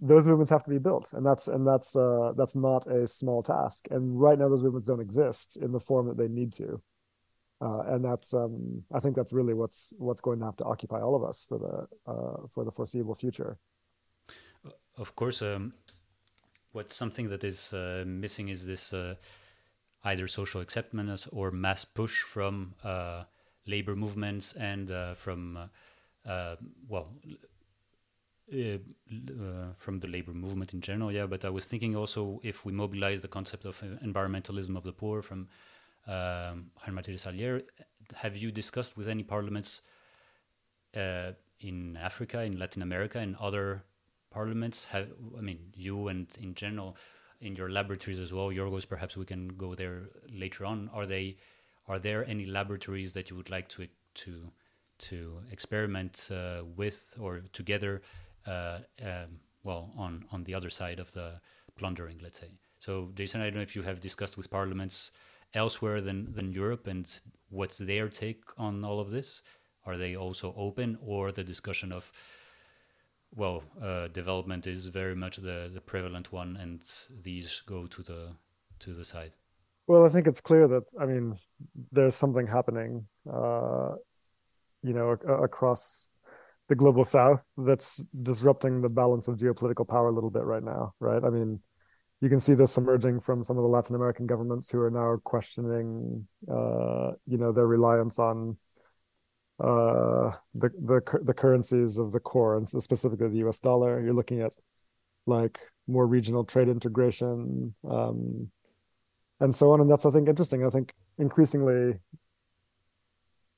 Those 0.00 0.24
movements 0.24 0.50
have 0.50 0.64
to 0.64 0.70
be 0.70 0.78
built, 0.78 1.12
and 1.12 1.24
that's 1.24 1.46
and 1.46 1.66
that's 1.66 1.94
uh, 1.94 2.32
that's 2.34 2.56
not 2.56 2.86
a 2.86 3.06
small 3.06 3.42
task. 3.42 3.86
And 3.90 4.18
right 4.18 4.38
now, 4.38 4.48
those 4.48 4.62
movements 4.62 4.86
don't 4.86 5.00
exist 5.00 5.58
in 5.58 5.72
the 5.72 5.80
form 5.80 6.08
that 6.08 6.16
they 6.16 6.28
need 6.28 6.52
to. 6.54 6.80
Uh, 7.62 7.82
and 7.88 8.02
that's 8.02 8.32
um, 8.32 8.84
I 8.94 9.00
think 9.00 9.14
that's 9.14 9.34
really 9.34 9.52
what's 9.52 9.92
what's 9.98 10.22
going 10.22 10.38
to 10.38 10.46
have 10.46 10.56
to 10.56 10.64
occupy 10.64 11.00
all 11.02 11.14
of 11.14 11.22
us 11.22 11.44
for 11.46 11.58
the 11.58 12.10
uh, 12.10 12.46
for 12.48 12.64
the 12.64 12.70
foreseeable 12.70 13.14
future. 13.14 13.58
Of 14.96 15.14
course, 15.14 15.42
um, 15.42 15.74
what's 16.72 16.96
something 16.96 17.28
that 17.28 17.44
is 17.44 17.74
uh, 17.74 18.04
missing 18.06 18.48
is 18.48 18.66
this 18.66 18.94
uh, 18.94 19.16
either 20.04 20.26
social 20.26 20.62
acceptance 20.62 21.26
or 21.30 21.50
mass 21.50 21.84
push 21.84 22.22
from 22.22 22.74
uh, 22.82 23.24
labor 23.66 23.94
movements 23.94 24.54
and 24.54 24.90
from 25.16 25.70
well. 26.26 27.08
from 29.76 30.00
the 30.00 30.08
labor 30.08 30.32
movement 30.32 30.74
in 30.74 30.80
general, 30.80 31.12
yeah, 31.12 31.26
but 31.26 31.44
I 31.44 31.50
was 31.50 31.66
thinking 31.66 31.94
also 31.94 32.40
if 32.42 32.64
we 32.64 32.72
mobilize 32.72 33.20
the 33.20 33.28
concept 33.28 33.64
of 33.64 33.80
environmentalism 34.04 34.76
of 34.76 34.82
the 34.82 34.92
poor 34.92 35.22
from 35.22 35.48
um, 36.06 36.70
Salier. 37.16 37.62
Have 38.14 38.36
you 38.36 38.50
discussed 38.50 38.96
with 38.96 39.08
any 39.08 39.22
parliaments 39.22 39.82
uh, 40.96 41.32
in 41.60 41.96
Africa, 41.96 42.42
in 42.42 42.58
Latin 42.58 42.82
America, 42.82 43.18
and 43.18 43.36
other 43.36 43.84
parliaments? 44.30 44.86
Have 44.86 45.08
I 45.38 45.42
mean 45.42 45.72
you 45.74 46.08
and 46.08 46.26
in 46.40 46.54
general 46.54 46.96
in 47.40 47.56
your 47.56 47.70
laboratories 47.70 48.18
as 48.18 48.32
well, 48.32 48.48
Giorgos? 48.48 48.88
Perhaps 48.88 49.16
we 49.16 49.24
can 49.24 49.48
go 49.48 49.74
there 49.74 50.08
later 50.32 50.64
on. 50.64 50.90
Are 50.92 51.06
they? 51.06 51.36
Are 51.86 51.98
there 51.98 52.28
any 52.28 52.46
laboratories 52.46 53.12
that 53.12 53.30
you 53.30 53.36
would 53.36 53.50
like 53.50 53.68
to 53.70 53.86
to 54.14 54.50
to 55.08 55.38
experiment 55.50 56.30
uh, 56.30 56.62
with 56.76 57.14
or 57.18 57.42
together? 57.52 58.02
Uh, 58.46 58.78
um, 59.02 59.40
well, 59.62 59.92
on 59.96 60.24
on 60.32 60.44
the 60.44 60.54
other 60.54 60.70
side 60.70 60.98
of 61.00 61.12
the 61.12 61.40
plundering, 61.76 62.18
let's 62.22 62.40
say. 62.40 62.50
So, 62.78 63.10
Jason, 63.14 63.40
I 63.40 63.44
don't 63.44 63.56
know 63.56 63.60
if 63.60 63.76
you 63.76 63.82
have 63.82 64.00
discussed 64.00 64.36
with 64.38 64.50
parliaments 64.50 65.12
elsewhere 65.54 66.00
than, 66.00 66.32
than 66.32 66.52
Europe 66.52 66.86
and 66.86 67.06
what's 67.50 67.78
their 67.78 68.08
take 68.08 68.42
on 68.56 68.84
all 68.84 69.00
of 69.00 69.10
this? 69.10 69.42
Are 69.86 69.96
they 69.96 70.16
also 70.16 70.54
open 70.56 70.98
or 71.04 71.32
the 71.32 71.44
discussion 71.44 71.92
of, 71.92 72.10
well, 73.34 73.62
uh, 73.82 74.08
development 74.08 74.66
is 74.66 74.86
very 74.86 75.14
much 75.14 75.36
the, 75.36 75.70
the 75.72 75.80
prevalent 75.80 76.32
one 76.32 76.56
and 76.56 76.82
these 77.22 77.62
go 77.66 77.86
to 77.86 78.02
the 78.02 78.28
to 78.78 78.94
the 78.94 79.04
side? 79.04 79.32
Well, 79.86 80.06
I 80.06 80.08
think 80.08 80.26
it's 80.26 80.40
clear 80.40 80.68
that, 80.68 80.84
I 80.98 81.04
mean, 81.04 81.36
there's 81.92 82.14
something 82.14 82.46
happening, 82.46 83.06
uh, 83.30 83.96
you 84.82 84.92
know, 84.92 85.10
across 85.10 86.12
the 86.68 86.74
global 86.76 87.04
south 87.04 87.44
that's 87.56 88.06
disrupting 88.22 88.80
the 88.80 88.88
balance 88.88 89.28
of 89.28 89.36
geopolitical 89.36 89.86
power 89.86 90.08
a 90.08 90.12
little 90.12 90.30
bit 90.30 90.44
right 90.44 90.62
now, 90.62 90.94
right? 91.00 91.22
I 91.24 91.28
mean, 91.28 91.60
you 92.20 92.28
can 92.28 92.38
see 92.38 92.54
this 92.54 92.76
emerging 92.76 93.20
from 93.20 93.42
some 93.42 93.56
of 93.56 93.62
the 93.62 93.68
Latin 93.68 93.96
American 93.96 94.26
governments 94.26 94.70
who 94.70 94.80
are 94.80 94.90
now 94.90 95.16
questioning, 95.24 96.28
uh, 96.50 97.12
you 97.26 97.38
know, 97.38 97.50
their 97.50 97.66
reliance 97.66 98.18
on 98.18 98.56
uh, 99.58 100.32
the 100.54 100.70
the 100.80 101.20
the 101.22 101.34
currencies 101.34 101.98
of 101.98 102.12
the 102.12 102.20
core, 102.20 102.56
and 102.56 102.68
specifically 102.68 103.28
the 103.28 103.38
U.S. 103.38 103.58
dollar. 103.58 104.02
You're 104.02 104.14
looking 104.14 104.40
at 104.40 104.52
like 105.26 105.60
more 105.86 106.06
regional 106.06 106.44
trade 106.44 106.68
integration, 106.68 107.74
um, 107.88 108.50
and 109.40 109.54
so 109.54 109.72
on. 109.72 109.80
And 109.80 109.90
that's 109.90 110.06
I 110.06 110.10
think 110.10 110.28
interesting. 110.28 110.64
I 110.64 110.70
think 110.70 110.94
increasingly, 111.18 111.98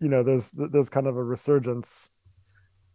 you 0.02 0.08
know, 0.08 0.22
there's 0.22 0.50
there's 0.50 0.90
kind 0.90 1.06
of 1.06 1.16
a 1.16 1.22
resurgence 1.22 2.10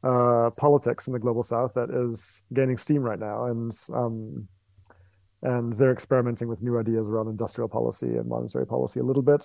uh, 0.04 0.50
politics 0.58 1.08
in 1.08 1.14
the 1.14 1.20
global 1.20 1.42
south 1.42 1.74
that 1.74 1.90
is 1.90 2.44
gaining 2.54 2.78
steam 2.78 3.02
right 3.02 3.20
now, 3.20 3.46
and 3.46 3.72
um, 3.94 4.48
and 5.42 5.74
they're 5.74 5.92
experimenting 5.92 6.50
with 6.50 6.62
new 6.62 6.78
ideas 6.78 7.10
around 7.10 7.30
industrial 7.30 7.70
policy 7.70 8.18
and 8.18 8.28
monetary 8.28 8.68
policy 8.68 9.00
a 9.00 9.04
little 9.04 9.22
bit. 9.22 9.44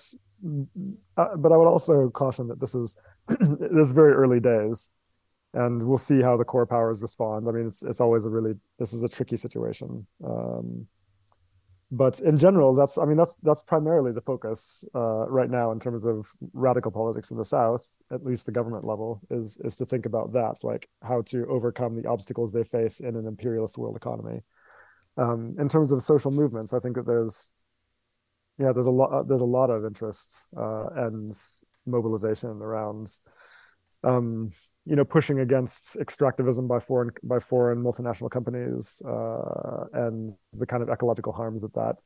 Uh, 1.16 1.36
but 1.36 1.52
I 1.52 1.56
would 1.56 1.68
also 1.68 2.10
caution 2.10 2.48
that 2.48 2.58
this 2.58 2.74
is 2.74 2.96
this 3.28 3.86
is 3.86 3.92
very 3.92 4.12
early 4.12 4.40
days, 4.40 4.90
and 5.54 5.80
we'll 5.82 5.98
see 5.98 6.20
how 6.20 6.36
the 6.36 6.44
core 6.44 6.66
powers 6.66 7.00
respond. 7.00 7.48
I 7.48 7.52
mean, 7.52 7.68
it's 7.68 7.84
it's 7.84 8.00
always 8.00 8.24
a 8.24 8.30
really 8.30 8.54
this 8.80 8.92
is 8.92 9.04
a 9.04 9.08
tricky 9.08 9.36
situation. 9.36 10.06
Um, 10.24 10.88
but 11.94 12.20
in 12.20 12.38
general, 12.38 12.74
that's 12.74 12.96
I 12.96 13.04
mean 13.04 13.18
that's 13.18 13.36
that's 13.42 13.62
primarily 13.62 14.12
the 14.12 14.22
focus 14.22 14.82
uh, 14.94 15.28
right 15.28 15.50
now 15.50 15.72
in 15.72 15.78
terms 15.78 16.06
of 16.06 16.26
radical 16.54 16.90
politics 16.90 17.30
in 17.30 17.36
the 17.36 17.44
South, 17.44 17.86
at 18.10 18.24
least 18.24 18.46
the 18.46 18.52
government 18.52 18.86
level, 18.86 19.20
is 19.30 19.58
is 19.62 19.76
to 19.76 19.84
think 19.84 20.06
about 20.06 20.32
that, 20.32 20.64
like 20.64 20.88
how 21.02 21.20
to 21.26 21.46
overcome 21.48 21.94
the 21.94 22.08
obstacles 22.08 22.50
they 22.50 22.64
face 22.64 23.00
in 23.00 23.14
an 23.14 23.26
imperialist 23.26 23.76
world 23.76 23.94
economy. 23.94 24.40
Um, 25.18 25.54
in 25.58 25.68
terms 25.68 25.92
of 25.92 26.02
social 26.02 26.30
movements, 26.30 26.72
I 26.72 26.78
think 26.78 26.96
that 26.96 27.04
there's 27.04 27.50
yeah 28.56 28.72
there's 28.72 28.86
a 28.86 28.90
lot 28.90 29.28
there's 29.28 29.42
a 29.42 29.44
lot 29.44 29.68
of 29.68 29.84
interest 29.84 30.46
uh, 30.56 30.86
and 30.96 31.30
mobilization 31.84 32.62
around 32.62 33.08
um, 34.02 34.50
you 34.84 34.96
know 34.96 35.04
pushing 35.04 35.40
against 35.40 35.96
extractivism 35.98 36.66
by 36.66 36.78
foreign 36.78 37.10
by 37.22 37.38
foreign 37.38 37.82
multinational 37.82 38.30
companies 38.30 39.00
uh, 39.06 39.84
and 39.92 40.30
the 40.54 40.66
kind 40.66 40.82
of 40.82 40.88
ecological 40.88 41.32
harms 41.32 41.62
that 41.62 41.74
that 41.74 41.96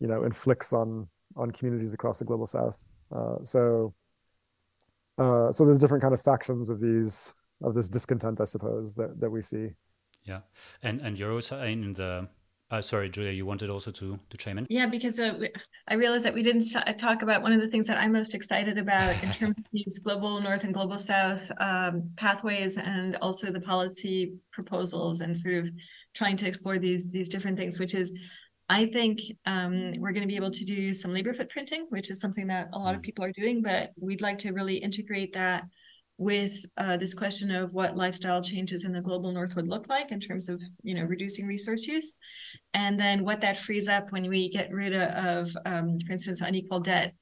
you 0.00 0.08
know 0.08 0.24
inflicts 0.24 0.72
on 0.72 1.08
on 1.36 1.50
communities 1.50 1.92
across 1.92 2.18
the 2.18 2.24
global 2.24 2.46
south. 2.46 2.88
Uh, 3.14 3.36
so 3.42 3.94
uh, 5.18 5.52
so 5.52 5.64
there's 5.64 5.78
different 5.78 6.02
kind 6.02 6.14
of 6.14 6.20
factions 6.20 6.70
of 6.70 6.80
these 6.80 7.34
of 7.62 7.74
this 7.74 7.88
discontent, 7.88 8.40
I 8.40 8.44
suppose, 8.44 8.94
that 8.94 9.20
that 9.20 9.30
we 9.30 9.42
see. 9.42 9.68
Yeah, 10.24 10.40
and 10.82 11.00
and 11.02 11.18
you're 11.18 11.32
also 11.32 11.60
in 11.62 11.92
the. 11.92 12.28
Uh, 12.70 12.80
sorry, 12.80 13.10
Julia, 13.10 13.32
you 13.32 13.44
wanted 13.44 13.68
also 13.68 13.90
to 13.90 14.18
to 14.30 14.36
chime 14.36 14.58
in. 14.58 14.66
Yeah, 14.70 14.86
because 14.86 15.18
uh, 15.18 15.34
I 15.88 15.94
realized 15.94 16.24
that 16.24 16.34
we 16.34 16.42
didn't 16.42 16.64
talk 16.98 17.22
about 17.22 17.42
one 17.42 17.52
of 17.52 17.60
the 17.60 17.66
things 17.68 17.86
that 17.88 17.98
I'm 17.98 18.12
most 18.12 18.32
excited 18.32 18.78
about 18.78 19.20
in 19.24 19.32
terms 19.32 19.56
of 19.58 19.64
these 19.72 19.98
global 19.98 20.40
north 20.40 20.62
and 20.62 20.72
global 20.72 20.98
south 20.98 21.50
um, 21.58 22.10
pathways, 22.16 22.78
and 22.78 23.16
also 23.16 23.50
the 23.50 23.60
policy 23.60 24.34
proposals, 24.52 25.20
and 25.20 25.36
sort 25.36 25.56
of 25.56 25.70
trying 26.14 26.36
to 26.36 26.46
explore 26.46 26.78
these 26.78 27.10
these 27.10 27.28
different 27.28 27.58
things, 27.58 27.80
which 27.80 27.94
is 27.94 28.16
I 28.68 28.86
think 28.86 29.20
um, 29.46 29.92
we're 29.98 30.12
going 30.12 30.22
to 30.22 30.28
be 30.28 30.36
able 30.36 30.52
to 30.52 30.64
do 30.64 30.92
some 30.92 31.12
labor 31.12 31.34
footprinting, 31.34 31.86
which 31.88 32.08
is 32.08 32.20
something 32.20 32.46
that 32.46 32.68
a 32.72 32.78
lot 32.78 32.94
of 32.94 33.00
mm. 33.00 33.04
people 33.04 33.24
are 33.24 33.32
doing, 33.32 33.62
but 33.62 33.90
we'd 33.98 34.22
like 34.22 34.38
to 34.38 34.52
really 34.52 34.76
integrate 34.76 35.32
that 35.32 35.64
with 36.20 36.66
uh, 36.76 36.98
this 36.98 37.14
question 37.14 37.50
of 37.50 37.72
what 37.72 37.96
lifestyle 37.96 38.42
changes 38.42 38.84
in 38.84 38.92
the 38.92 39.00
global 39.00 39.32
north 39.32 39.56
would 39.56 39.66
look 39.66 39.88
like 39.88 40.12
in 40.12 40.20
terms 40.20 40.50
of 40.50 40.60
you 40.82 40.94
know 40.94 41.04
reducing 41.04 41.46
resource 41.46 41.86
use 41.86 42.18
and 42.74 43.00
then 43.00 43.24
what 43.24 43.40
that 43.40 43.56
frees 43.56 43.88
up 43.88 44.12
when 44.12 44.28
we 44.28 44.50
get 44.50 44.70
rid 44.70 44.94
of 44.94 45.48
um, 45.64 45.98
for 46.06 46.12
instance 46.12 46.42
unequal 46.42 46.78
debt 46.78 47.14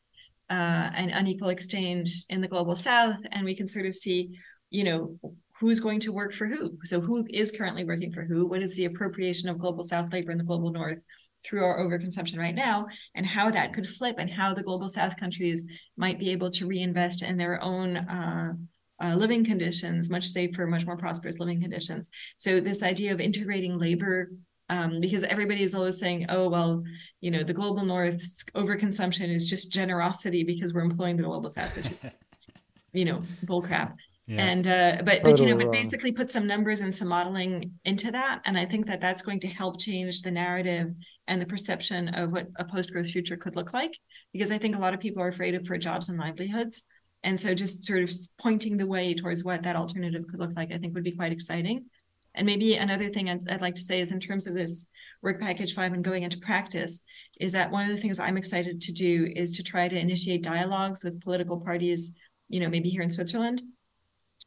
uh, 0.51 0.91
and 0.97 1.13
unequal 1.13 1.51
exchange 1.51 2.25
in 2.29 2.41
the 2.41 2.49
global 2.49 2.75
south 2.75 3.21
and 3.31 3.45
we 3.45 3.55
can 3.55 3.69
sort 3.69 3.87
of 3.87 3.95
see 3.95 4.37
you 4.71 4.83
know 4.83 5.17
who's 5.61 5.79
going 5.79 5.99
to 5.99 6.13
work 6.13 6.33
for 6.33 6.47
who. 6.47 6.79
So 6.85 7.01
who 7.01 7.27
is 7.31 7.51
currently 7.51 7.85
working 7.85 8.13
for 8.13 8.23
who? 8.23 8.47
What 8.47 8.63
is 8.63 8.77
the 8.77 8.85
appropriation 8.85 9.49
of 9.49 9.59
global 9.59 9.83
south 9.83 10.13
labor 10.13 10.31
in 10.31 10.39
the 10.39 10.45
global 10.45 10.71
north 10.71 11.03
through 11.45 11.65
our 11.65 11.81
overconsumption 11.81 12.39
right 12.39 12.55
now 12.55 12.87
and 13.17 13.27
how 13.27 13.51
that 13.51 13.73
could 13.73 13.89
flip 13.89 14.17
and 14.19 14.31
how 14.31 14.55
the 14.55 14.63
global 14.63 14.89
south 14.89 15.17
countries 15.17 15.67
might 15.97 16.21
be 16.21 16.31
able 16.31 16.51
to 16.53 16.69
reinvest 16.69 17.23
in 17.23 17.37
their 17.37 17.61
own 17.61 17.97
uh, 17.97 18.53
uh, 19.01 19.15
living 19.17 19.45
conditions, 19.45 20.11
much 20.11 20.27
safer, 20.27 20.67
much 20.67 20.87
more 20.87 20.97
prosperous 20.97 21.39
living 21.39 21.61
conditions. 21.61 22.11
So 22.37 22.61
this 22.61 22.83
idea 22.83 23.13
of 23.13 23.21
integrating 23.21 23.79
labor, 23.79 24.31
um, 24.69 25.01
because 25.01 25.25
everybody 25.25 25.63
is 25.63 25.75
always 25.75 25.99
saying, 25.99 26.27
oh, 26.29 26.49
well, 26.49 26.83
you 27.21 27.31
know, 27.31 27.43
the 27.43 27.55
global 27.55 27.85
north's 27.85 28.45
overconsumption 28.55 29.33
is 29.33 29.47
just 29.47 29.73
generosity 29.73 30.45
because 30.45 30.75
we're 30.75 30.83
employing 30.83 31.17
the 31.17 31.23
global 31.23 31.49
south, 31.49 31.75
which 31.77 31.91
is, 31.91 32.05
you 32.93 33.05
know, 33.05 33.23
bullcrap. 33.45 33.95
Yeah. 34.27 34.45
And 34.45 34.67
uh, 34.67 35.03
but 35.07 35.23
but 35.23 35.39
you 35.39 35.47
know, 35.47 35.57
but 35.57 35.73
basically 35.73 36.13
put 36.13 36.31
some 36.31 36.47
numbers 36.47 36.83
and 36.83 36.95
some 36.95 37.09
modeling 37.09 37.73
into 37.87 38.13
that, 38.13 38.43
and 38.45 38.59
I 38.59 38.67
think 38.67 38.85
that 38.85 39.01
that's 39.01 39.23
going 39.23 39.41
to 39.41 39.49
help 39.49 39.81
change 39.81 40.21
the 40.21 40.31
narrative 40.31 40.93
and 41.29 41.41
the 41.41 41.47
perception 41.47 42.09
of 42.09 42.31
what 42.31 42.49
a 42.57 42.65
post-growth 42.65 43.09
future 43.09 43.39
could 43.39 43.57
look 43.57 43.73
like. 43.73 43.99
Because 44.35 44.51
I 44.51 44.59
think 44.59 44.77
a 44.77 44.79
lot 44.79 44.93
of 44.93 45.01
people 45.01 45.23
are 45.23 45.29
afraid 45.29 45.55
of 45.55 45.67
for 45.67 45.79
jobs 45.79 46.11
and 46.11 46.19
livelihoods, 46.19 46.87
and 47.25 47.39
so 47.39 47.55
just 47.55 47.85
sort 47.85 48.03
of 48.03 48.11
pointing 48.41 48.77
the 48.77 48.87
way 48.87 49.15
towards 49.15 49.45
what 49.45 49.63
that 49.65 49.77
alternative 49.77 50.27
could 50.29 50.39
look 50.39 50.53
like, 50.57 50.73
I 50.73 50.79
think 50.79 50.95
would 50.95 51.05
be 51.05 51.13
quite 51.13 51.33
exciting. 51.33 51.87
And 52.35 52.47
maybe 52.47 52.75
another 52.75 53.09
thing 53.09 53.29
I'd, 53.29 53.51
I'd, 53.51 53.63
like 53.63 53.75
to 53.75 53.83
say 53.83 54.01
is 54.01 54.13
in 54.13 54.21
terms 54.21 54.47
of 54.47 54.55
this 54.55 54.91
work 55.23 55.41
package 55.41 55.75
five 55.75 55.93
and 55.93 56.05
going 56.05 56.23
into 56.23 56.39
practice, 56.39 57.05
is 57.41 57.53
that 57.53 57.71
one 57.71 57.85
of 57.85 57.95
the 57.95 58.01
things 58.01 58.21
I'm 58.21 58.37
excited 58.37 58.81
to 58.81 58.93
do 58.93 59.33
is 59.35 59.53
to 59.53 59.63
try 59.63 59.89
to 59.89 59.99
initiate 59.99 60.43
dialogues 60.43 61.03
with 61.03 61.21
political 61.21 61.61
parties, 61.61 62.15
you 62.49 62.61
know, 62.61 62.69
maybe 62.69 62.89
here 62.89 63.03
in 63.03 63.11
Switzerland, 63.11 63.63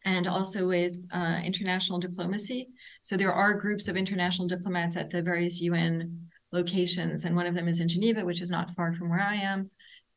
and 0.05 0.27
also 0.27 0.67
with 0.67 0.97
uh, 1.11 1.41
international 1.43 1.99
diplomacy. 1.99 2.69
So 3.03 3.17
there 3.17 3.33
are 3.33 3.53
groups 3.53 3.87
of 3.89 3.97
international 3.97 4.47
diplomats 4.47 4.95
at 4.95 5.09
the 5.09 5.21
various 5.21 5.61
UN 5.61 6.29
locations, 6.53 7.25
and 7.25 7.35
one 7.35 7.47
of 7.47 7.55
them 7.55 7.67
is 7.67 7.81
in 7.81 7.89
Geneva, 7.89 8.23
which 8.23 8.41
is 8.41 8.51
not 8.51 8.69
far 8.71 8.93
from 8.93 9.09
where 9.09 9.21
I 9.21 9.35
am. 9.35 9.69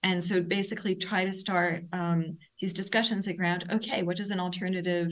And 0.04 0.22
so 0.22 0.42
basically 0.42 0.94
try 0.94 1.24
to 1.24 1.32
start 1.32 1.82
um, 1.92 2.36
these 2.60 2.74
discussions 2.74 3.26
around, 3.26 3.64
okay, 3.72 4.02
what 4.02 4.18
does 4.18 4.30
an 4.30 4.38
alternative, 4.38 5.10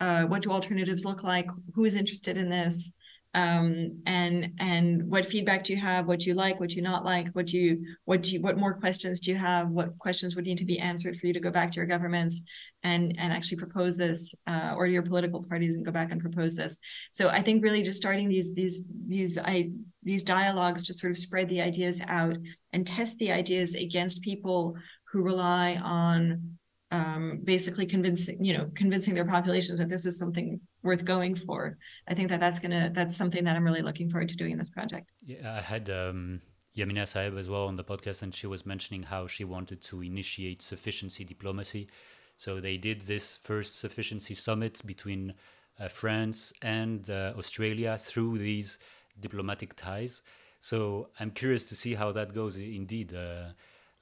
uh, 0.00 0.24
what 0.24 0.42
do 0.42 0.50
alternatives 0.50 1.04
look 1.04 1.22
like? 1.22 1.48
Who 1.74 1.84
is 1.84 1.94
interested 1.94 2.36
in 2.36 2.48
this? 2.48 2.92
Um, 3.34 4.00
and 4.06 4.52
and 4.58 5.10
what 5.10 5.26
feedback 5.26 5.62
do 5.62 5.74
you 5.74 5.78
have? 5.78 6.06
What 6.06 6.20
do 6.20 6.26
you 6.26 6.34
like? 6.34 6.58
What 6.58 6.70
do 6.70 6.76
you 6.76 6.82
not 6.82 7.04
like? 7.04 7.28
What 7.34 7.46
do 7.46 7.58
you 7.58 7.84
what 8.06 8.22
do 8.22 8.30
you 8.30 8.40
what 8.40 8.56
more 8.56 8.72
questions 8.72 9.20
do 9.20 9.30
you 9.30 9.36
have? 9.36 9.68
What 9.68 9.98
questions 9.98 10.34
would 10.34 10.46
need 10.46 10.56
to 10.58 10.64
be 10.64 10.78
answered 10.78 11.18
for 11.18 11.26
you 11.26 11.34
to 11.34 11.40
go 11.40 11.50
back 11.50 11.70
to 11.72 11.76
your 11.76 11.86
governments 11.86 12.46
and 12.82 13.14
and 13.18 13.34
actually 13.34 13.58
propose 13.58 13.98
this, 13.98 14.34
uh, 14.46 14.72
or 14.74 14.86
to 14.86 14.92
your 14.92 15.02
political 15.02 15.42
parties 15.42 15.74
and 15.74 15.84
go 15.84 15.92
back 15.92 16.12
and 16.12 16.20
propose 16.20 16.54
this? 16.54 16.78
So 17.10 17.28
I 17.28 17.42
think 17.42 17.62
really 17.62 17.82
just 17.82 17.98
starting 17.98 18.30
these 18.30 18.54
these 18.54 18.88
these 19.06 19.36
I 19.36 19.70
these 20.06 20.22
dialogues 20.22 20.84
to 20.84 20.94
sort 20.94 21.10
of 21.10 21.18
spread 21.18 21.48
the 21.48 21.60
ideas 21.60 22.00
out 22.06 22.36
and 22.72 22.86
test 22.86 23.18
the 23.18 23.32
ideas 23.32 23.74
against 23.74 24.22
people 24.22 24.74
who 25.10 25.20
rely 25.20 25.78
on 25.82 26.56
um, 26.92 27.40
basically 27.42 27.84
convincing 27.84 28.42
you 28.42 28.56
know 28.56 28.70
convincing 28.76 29.14
their 29.14 29.24
populations 29.24 29.80
that 29.80 29.90
this 29.90 30.06
is 30.06 30.16
something 30.16 30.60
worth 30.84 31.04
going 31.04 31.34
for. 31.34 31.76
I 32.08 32.14
think 32.14 32.28
that 32.30 32.38
that's 32.38 32.60
gonna 32.60 32.90
that's 32.94 33.16
something 33.16 33.42
that 33.44 33.56
i'm 33.56 33.64
really 33.64 33.82
looking 33.82 34.08
forward 34.08 34.28
to 34.28 34.36
doing 34.36 34.52
in 34.52 34.58
this 34.58 34.70
project. 34.70 35.10
Yeah 35.24 35.56
i 35.60 35.60
had 35.60 35.90
um 35.90 36.40
Yamina 36.78 37.06
Saheb 37.12 37.36
as 37.38 37.48
well 37.48 37.66
on 37.66 37.74
the 37.74 37.82
podcast 37.92 38.22
and 38.22 38.32
she 38.32 38.46
was 38.46 38.64
mentioning 38.64 39.02
how 39.02 39.26
she 39.26 39.44
wanted 39.44 39.82
to 39.88 40.02
initiate 40.02 40.60
sufficiency 40.62 41.24
diplomacy. 41.24 41.88
So 42.36 42.60
they 42.60 42.76
did 42.76 43.00
this 43.00 43.38
first 43.38 43.80
sufficiency 43.80 44.34
summit 44.34 44.74
between 44.84 45.34
uh, 45.78 45.88
france 45.88 46.52
and 46.62 47.10
uh, 47.10 47.32
australia 47.36 47.98
through 47.98 48.38
these 48.38 48.78
diplomatic 49.20 49.74
ties. 49.76 50.22
So 50.60 51.10
i'm 51.20 51.30
curious 51.30 51.64
to 51.66 51.74
see 51.76 51.94
how 51.94 52.12
that 52.12 52.34
goes 52.34 52.56
indeed 52.56 53.14
uh, 53.14 53.50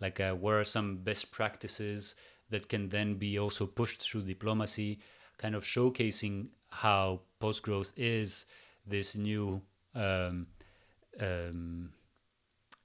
like 0.01 0.21
uh, 0.21 0.35
what 0.35 0.55
are 0.55 0.65
some 0.65 0.97
best 0.97 1.31
practices 1.31 2.15
that 2.51 2.69
can 2.69 2.89
then 2.89 3.15
be 3.15 3.39
also 3.39 3.67
pushed 3.67 4.03
through 4.03 4.23
diplomacy, 4.23 4.99
kind 5.39 5.55
of 5.55 5.65
showcasing 5.65 6.49
how 6.71 7.21
post 7.41 7.63
growth 7.63 7.93
is 7.97 8.47
this 8.87 9.17
new 9.17 9.61
um, 9.95 10.47
um, 11.21 11.91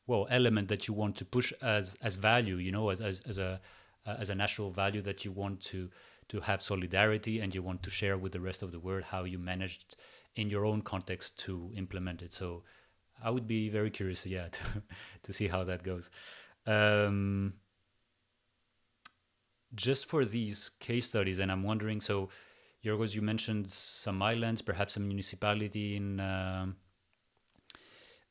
well 0.08 0.28
element 0.30 0.68
that 0.70 0.88
you 0.88 0.94
want 0.94 1.16
to 1.18 1.26
push 1.26 1.52
as 1.62 1.98
as 2.02 2.16
value, 2.16 2.56
you 2.56 2.72
know, 2.72 2.90
as 2.90 3.02
as, 3.02 3.22
as 3.22 3.38
a 3.38 3.60
uh, 4.08 4.16
as 4.20 4.30
a 4.30 4.36
national 4.36 4.72
value 4.72 5.02
that 5.02 5.26
you 5.26 5.32
want 5.32 5.62
to 5.62 5.90
to 6.30 6.40
have 6.40 6.62
solidarity 6.62 7.40
and 7.40 7.54
you 7.56 7.62
want 7.62 7.82
to 7.84 7.90
share 7.90 8.18
with 8.18 8.32
the 8.32 8.40
rest 8.40 8.62
of 8.62 8.72
the 8.72 8.80
world 8.80 9.04
how 9.04 9.24
you 9.24 9.40
managed 9.40 9.96
in 10.40 10.50
your 10.50 10.66
own 10.66 10.82
context 10.82 11.38
to 11.40 11.72
implement 11.76 12.22
it. 12.22 12.32
So 12.32 12.64
I 13.22 13.30
would 13.30 13.48
be 13.48 13.70
very 13.70 13.92
curious, 13.92 14.26
yeah, 14.26 14.48
to, 14.52 14.62
to 15.24 15.34
see 15.34 15.48
how 15.48 15.66
that 15.66 15.84
goes. 15.84 16.10
Um, 16.66 17.56
just 19.76 20.06
for 20.08 20.24
these 20.26 20.72
case 20.80 21.06
studies, 21.06 21.40
and 21.40 21.52
I'm 21.52 21.64
wondering, 21.64 22.00
so 22.02 22.30
Giorgos, 22.84 23.14
you 23.14 23.22
mentioned 23.22 23.70
some 23.70 24.22
islands, 24.22 24.62
perhaps 24.62 24.96
a 24.96 25.02
municipality 25.02 25.98
in 25.98 26.20
uh, 26.20 26.68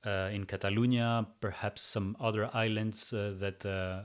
uh, 0.06 0.30
in 0.32 0.44
Catalonia, 0.46 1.26
perhaps 1.40 1.82
some 1.82 2.16
other 2.18 2.48
islands 2.54 3.12
uh, 3.12 3.34
that 3.38 3.66
uh, 3.66 4.02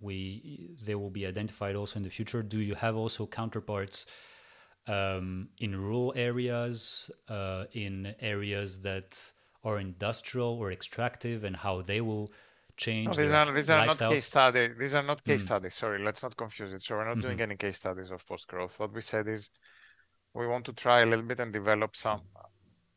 we 0.00 0.74
they 0.84 0.94
will 0.94 1.10
be 1.10 1.26
identified 1.26 1.76
also 1.76 1.98
in 1.98 2.02
the 2.02 2.10
future. 2.10 2.42
Do 2.42 2.60
you 2.60 2.74
have 2.74 2.96
also 2.96 3.26
counterparts 3.26 4.06
um, 4.86 5.48
in 5.58 5.76
rural 5.76 6.12
areas, 6.16 7.10
uh, 7.28 7.64
in 7.72 8.14
areas 8.20 8.80
that 8.80 9.32
are 9.64 9.78
industrial 9.78 10.58
or 10.60 10.70
extractive, 10.70 11.44
and 11.44 11.56
how 11.56 11.82
they 11.82 12.00
will 12.00 12.30
change. 12.76 13.08
No, 13.08 13.22
these 13.22 13.32
are 13.32 13.52
these 13.52 13.70
are 13.70 13.86
not 13.86 13.98
case 13.98 14.26
studies. 14.26 14.70
These 14.78 14.94
are 14.94 15.02
not 15.02 15.24
case 15.24 15.42
mm. 15.42 15.46
studies. 15.46 15.74
Sorry, 15.74 16.02
let's 16.02 16.22
not 16.22 16.36
confuse 16.36 16.72
it. 16.72 16.82
So 16.82 16.96
we're 16.96 17.04
not 17.04 17.16
mm-hmm. 17.16 17.26
doing 17.26 17.40
any 17.40 17.56
case 17.56 17.76
studies 17.76 18.10
of 18.10 18.26
post 18.26 18.46
growth. 18.48 18.78
What 18.78 18.92
we 18.92 19.00
said 19.00 19.26
is 19.28 19.50
we 20.34 20.46
want 20.46 20.64
to 20.66 20.72
try 20.72 21.00
a 21.00 21.06
little 21.06 21.24
bit 21.24 21.40
and 21.40 21.52
develop 21.52 21.96
some. 21.96 22.20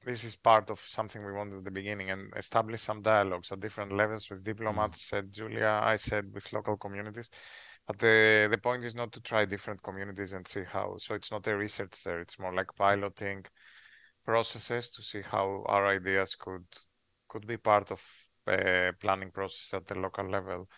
This 0.06 0.24
is 0.24 0.36
part 0.36 0.70
of 0.70 0.80
something 0.80 1.26
we 1.26 1.34
wanted 1.34 1.58
at 1.58 1.64
the 1.66 1.72
beginning 1.72 2.10
and 2.10 2.32
establish 2.38 2.82
some 2.82 3.02
dialogues 3.02 3.52
at 3.52 3.60
different 3.60 3.92
levels 3.92 4.30
with 4.30 4.44
diplomats. 4.44 5.02
Mm. 5.02 5.10
Said 5.10 5.32
Julia, 5.32 5.82
I 5.84 5.96
said 5.96 6.34
with 6.34 6.52
local 6.54 6.78
communities. 6.78 7.30
But 7.90 7.98
the 7.98 8.48
the 8.52 8.60
point 8.60 8.86
is 8.86 8.94
not 8.94 9.12
to 9.14 9.20
try 9.20 9.46
different 9.46 9.82
communities 9.82 10.34
and 10.34 10.48
see 10.48 10.64
how. 10.64 10.98
So 10.98 11.16
it's 11.16 11.32
not 11.32 11.48
a 11.48 11.58
research 11.58 12.04
there. 12.04 12.20
It's 12.20 12.38
more 12.38 12.54
like 12.54 12.76
piloting 12.76 13.46
processes 14.24 14.92
to 14.92 15.02
see 15.02 15.24
how 15.24 15.64
our 15.66 15.88
ideas 15.88 16.36
could 16.36 16.68
could 17.28 17.48
be 17.48 17.58
part 17.58 17.92
of 17.92 18.02
uh, 18.46 18.92
planning 19.00 19.32
process 19.32 19.74
at 19.74 19.88
the 19.88 19.96
local 19.96 20.30
level. 20.30 20.70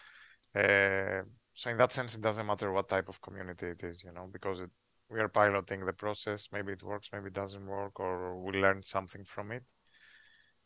Uh, 0.56 1.24
so 1.54 1.70
in 1.70 1.78
that 1.78 1.92
sense, 1.92 2.16
it 2.16 2.22
doesn't 2.22 2.48
matter 2.48 2.72
what 2.72 2.88
type 2.88 3.10
of 3.10 3.20
community 3.20 3.68
it 3.68 3.84
is, 3.84 4.02
you 4.06 4.14
know, 4.14 4.30
because 4.32 4.62
it, 4.62 4.70
we 5.10 5.20
are 5.20 5.28
piloting 5.28 5.86
the 5.86 5.92
process. 5.92 6.48
Maybe 6.54 6.72
it 6.72 6.84
works, 6.84 7.10
maybe 7.12 7.28
it 7.28 7.34
doesn't 7.34 7.66
work, 7.66 8.00
or 8.00 8.42
we 8.42 8.54
learn 8.54 8.84
something 8.84 9.26
from 9.26 9.52
it. 9.52 9.66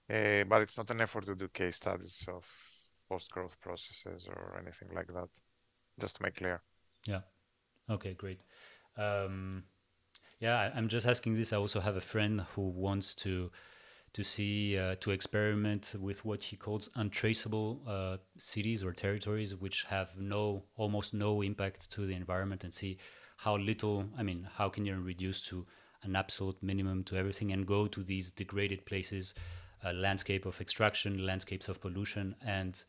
Uh, 0.08 0.44
but 0.48 0.62
it's 0.62 0.78
not 0.78 0.92
an 0.92 1.02
effort 1.02 1.26
to 1.26 1.34
do 1.34 1.48
case 1.48 1.78
studies 1.78 2.24
of 2.28 2.46
post-growth 3.10 3.60
processes 3.60 4.28
or 4.28 4.60
anything 4.62 4.90
like 4.94 5.08
that. 5.08 5.30
Just 6.00 6.18
to 6.18 6.24
make 6.24 6.36
clear. 6.36 6.62
Yeah. 7.06 7.22
Okay. 7.90 8.14
Great. 8.14 8.42
Um, 8.98 9.64
yeah, 10.40 10.72
I'm 10.76 10.90
just 10.90 11.08
asking 11.08 11.36
this. 11.36 11.54
I 11.54 11.58
also 11.58 11.80
have 11.80 11.96
a 11.96 12.02
friend 12.02 12.42
who 12.56 12.70
wants 12.70 13.16
to 13.16 13.52
to 14.16 14.24
see 14.24 14.78
uh, 14.78 14.96
to 15.02 15.12
experiment 15.12 15.94
with 16.00 16.24
what 16.24 16.42
he 16.42 16.56
calls 16.56 16.90
untraceable 16.96 17.82
uh, 17.86 18.16
cities 18.38 18.82
or 18.82 18.94
territories 18.94 19.54
which 19.58 19.84
have 19.84 20.18
no 20.18 20.64
almost 20.78 21.14
no 21.14 21.42
impact 21.42 21.92
to 21.92 22.06
the 22.06 22.14
environment 22.14 22.64
and 22.64 22.74
see 22.74 22.98
how 23.36 23.58
little 23.58 24.06
i 24.18 24.24
mean 24.24 24.48
how 24.56 24.70
can 24.70 24.86
you 24.86 24.96
reduce 25.02 25.42
to 25.42 25.66
an 26.04 26.16
absolute 26.16 26.64
minimum 26.64 27.04
to 27.04 27.18
everything 27.18 27.52
and 27.52 27.68
go 27.68 27.88
to 27.88 28.04
these 28.04 28.32
degraded 28.32 28.86
places 28.86 29.34
a 29.84 29.92
landscape 29.92 30.46
of 30.46 30.62
extraction 30.62 31.26
landscapes 31.26 31.68
of 31.68 31.82
pollution 31.82 32.34
and 32.46 32.86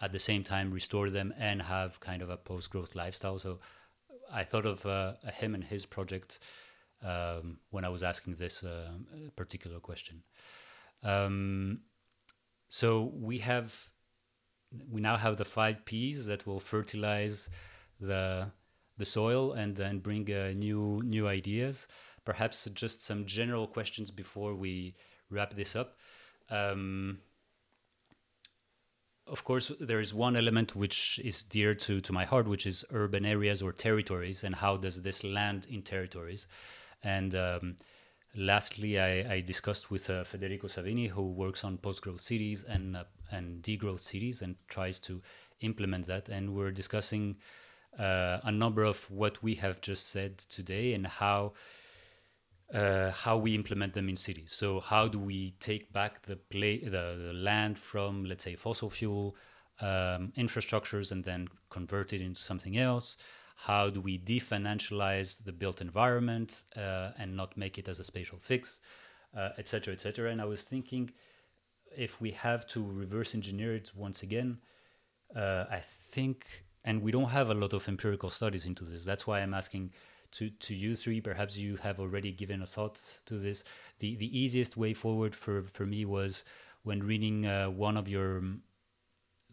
at 0.00 0.12
the 0.12 0.18
same 0.18 0.44
time 0.44 0.70
restore 0.70 1.10
them 1.10 1.32
and 1.38 1.62
have 1.62 2.00
kind 2.00 2.22
of 2.22 2.30
a 2.30 2.36
post-growth 2.36 2.94
lifestyle 2.94 3.38
so 3.38 3.58
i 4.32 4.42
thought 4.42 4.66
of 4.66 4.84
uh, 4.86 5.14
him 5.34 5.54
and 5.54 5.64
his 5.64 5.86
project 5.86 6.38
um, 7.02 7.58
when 7.70 7.84
i 7.84 7.88
was 7.88 8.02
asking 8.02 8.34
this 8.34 8.62
uh, 8.64 8.88
particular 9.36 9.80
question 9.80 10.22
um, 11.02 11.80
so 12.68 13.12
we 13.14 13.38
have 13.38 13.90
we 14.90 15.00
now 15.00 15.16
have 15.16 15.36
the 15.36 15.44
five 15.44 15.84
P's 15.84 16.26
that 16.26 16.46
will 16.46 16.60
fertilize 16.60 17.48
the 18.00 18.50
the 18.98 19.04
soil 19.04 19.52
and 19.52 19.76
then 19.76 19.98
bring 19.98 20.30
uh, 20.32 20.52
new 20.54 21.02
new 21.04 21.28
ideas. 21.28 21.86
Perhaps 22.24 22.68
just 22.74 23.00
some 23.02 23.24
general 23.24 23.66
questions 23.66 24.10
before 24.10 24.54
we 24.54 24.94
wrap 25.30 25.54
this 25.54 25.76
up. 25.76 25.96
Um, 26.50 27.20
of 29.26 29.44
course, 29.44 29.72
there 29.80 30.00
is 30.00 30.14
one 30.14 30.36
element 30.36 30.76
which 30.76 31.20
is 31.24 31.42
dear 31.42 31.74
to, 31.74 32.00
to 32.00 32.12
my 32.12 32.24
heart, 32.24 32.46
which 32.46 32.66
is 32.66 32.84
urban 32.92 33.24
areas 33.24 33.60
or 33.62 33.72
territories, 33.72 34.44
and 34.44 34.54
how 34.54 34.76
does 34.76 35.02
this 35.02 35.24
land 35.24 35.66
in 35.68 35.82
territories? 35.82 36.46
And 37.02 37.34
um, 37.34 37.76
lastly, 38.36 39.00
I, 39.00 39.34
I, 39.34 39.40
discussed 39.40 39.90
with 39.90 40.08
uh, 40.10 40.24
Federico 40.24 40.68
Savini, 40.68 41.08
who 41.08 41.30
works 41.30 41.64
on 41.64 41.78
post-growth 41.78 42.20
cities 42.20 42.64
and 42.64 42.96
uh, 42.96 43.04
and 43.30 43.62
degrowth 43.62 44.00
cities, 44.00 44.42
and 44.42 44.54
tries 44.68 45.00
to 45.00 45.20
implement 45.60 46.06
that. 46.06 46.28
And 46.28 46.54
we're 46.54 46.70
discussing 46.70 47.36
uh, 47.98 48.38
a 48.44 48.52
number 48.52 48.84
of 48.84 49.10
what 49.10 49.42
we 49.42 49.56
have 49.56 49.80
just 49.80 50.08
said 50.08 50.38
today 50.38 50.94
and 50.94 51.06
how 51.06 51.54
uh, 52.72 53.10
how 53.10 53.36
we 53.36 53.54
implement 53.54 53.94
them 53.94 54.08
in 54.08 54.16
cities. 54.16 54.52
So 54.52 54.80
how 54.80 55.08
do 55.08 55.18
we 55.18 55.52
take 55.60 55.92
back 55.92 56.22
the 56.22 56.36
play 56.36 56.78
the, 56.78 57.22
the 57.26 57.32
land 57.32 57.78
from 57.78 58.24
let's 58.24 58.44
say 58.44 58.56
fossil 58.56 58.90
fuel 58.90 59.36
um, 59.80 60.32
infrastructures 60.36 61.12
and 61.12 61.24
then 61.24 61.48
convert 61.70 62.12
it 62.12 62.20
into 62.20 62.40
something 62.40 62.76
else? 62.76 63.16
How 63.56 63.88
do 63.88 64.00
we 64.00 64.18
definancialize 64.18 65.44
the 65.44 65.52
built 65.52 65.80
environment 65.80 66.64
uh, 66.76 67.12
and 67.18 67.36
not 67.36 67.56
make 67.56 67.78
it 67.78 67.88
as 67.88 67.98
a 67.98 68.04
spatial 68.04 68.38
fix, 68.38 68.80
etc., 69.58 69.92
uh, 69.92 69.94
etc. 69.94 70.28
Et 70.28 70.32
and 70.32 70.42
I 70.42 70.44
was 70.44 70.62
thinking 70.62 71.10
if 71.96 72.20
we 72.20 72.32
have 72.32 72.66
to 72.68 72.84
reverse 72.84 73.34
engineer 73.34 73.74
it 73.74 73.92
once 73.94 74.22
again, 74.22 74.58
uh, 75.34 75.64
I 75.70 75.80
think, 75.80 76.46
and 76.84 77.02
we 77.02 77.10
don't 77.12 77.30
have 77.30 77.48
a 77.48 77.54
lot 77.54 77.72
of 77.72 77.88
empirical 77.88 78.30
studies 78.30 78.66
into 78.66 78.84
this. 78.84 79.04
That's 79.04 79.26
why 79.26 79.40
I'm 79.40 79.54
asking 79.54 79.92
to, 80.32 80.50
to 80.50 80.74
you 80.74 80.96
three, 80.96 81.20
perhaps 81.20 81.56
you 81.56 81.76
have 81.76 82.00
already 82.00 82.32
given 82.32 82.62
a 82.62 82.66
thought 82.66 83.00
to 83.26 83.38
this. 83.38 83.64
The, 83.98 84.16
the 84.16 84.38
easiest 84.38 84.76
way 84.76 84.94
forward 84.94 85.34
for, 85.34 85.62
for 85.62 85.84
me 85.84 86.04
was 86.04 86.44
when 86.82 87.02
reading 87.02 87.46
uh, 87.46 87.70
one 87.70 87.96
of 87.96 88.08
your, 88.08 88.38
um, 88.38 88.62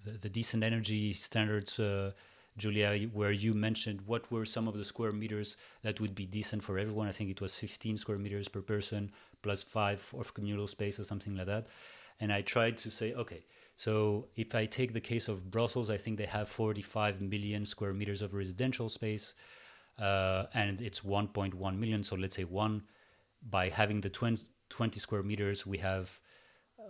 the, 0.04 0.12
the 0.12 0.30
decent 0.30 0.64
energy 0.64 1.14
standards, 1.14 1.80
uh, 1.80 2.12
Julia, 2.58 3.10
where 3.14 3.32
you 3.32 3.54
mentioned 3.54 4.02
what 4.06 4.32
were 4.32 4.46
some 4.46 4.68
of 4.68 4.78
the 4.78 4.86
square 4.86 5.12
meters 5.12 5.58
that 5.82 6.00
would 6.00 6.14
be 6.14 6.26
decent 6.26 6.64
for 6.64 6.78
everyone. 6.78 7.08
I 7.08 7.12
think 7.12 7.30
it 7.30 7.42
was 7.42 7.56
15 7.56 7.98
square 7.98 8.18
meters 8.18 8.48
per 8.48 8.62
person 8.62 9.12
plus 9.42 9.64
five 9.64 10.08
of 10.18 10.34
communal 10.34 10.68
space 10.68 11.00
or 11.00 11.04
something 11.04 11.36
like 11.36 11.48
that. 11.48 11.68
And 12.20 12.32
I 12.32 12.42
tried 12.42 12.78
to 12.78 12.92
say, 12.92 13.14
okay, 13.14 13.44
so 13.76 14.28
if 14.36 14.54
I 14.54 14.66
take 14.66 14.94
the 14.94 15.02
case 15.02 15.28
of 15.28 15.50
Brussels, 15.50 15.90
I 15.90 15.98
think 15.98 16.18
they 16.18 16.26
have 16.26 16.48
45 16.48 17.22
million 17.22 17.66
square 17.66 17.94
meters 17.94 18.22
of 18.22 18.34
residential 18.34 18.88
space 18.90 19.34
uh, 20.00 20.46
and 20.54 20.82
it's 20.82 21.02
1.1 21.02 21.78
million. 21.78 22.04
So 22.04 22.16
let's 22.16 22.36
say 22.36 22.44
one 22.44 22.84
by 23.50 23.70
having 23.70 24.02
the 24.02 24.10
20, 24.10 24.44
20 24.70 25.00
square 25.00 25.24
meters, 25.24 25.66
we 25.66 25.78
have 25.80 26.20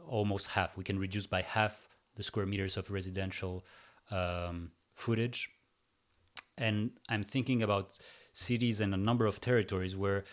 almost 0.07 0.47
half. 0.47 0.77
We 0.77 0.84
can 0.84 0.99
reduce 0.99 1.27
by 1.27 1.41
half 1.41 1.88
the 2.15 2.23
square 2.23 2.45
meters 2.45 2.77
of 2.77 2.91
residential 2.91 3.65
um, 4.11 4.71
footage. 4.93 5.49
And 6.57 6.91
I'm 7.09 7.23
thinking 7.23 7.63
about 7.63 7.99
cities 8.34 8.81
and 8.81 8.93
a 8.93 8.97
number 8.97 9.25
of 9.25 9.41
territories 9.41 9.95
where 9.95 10.23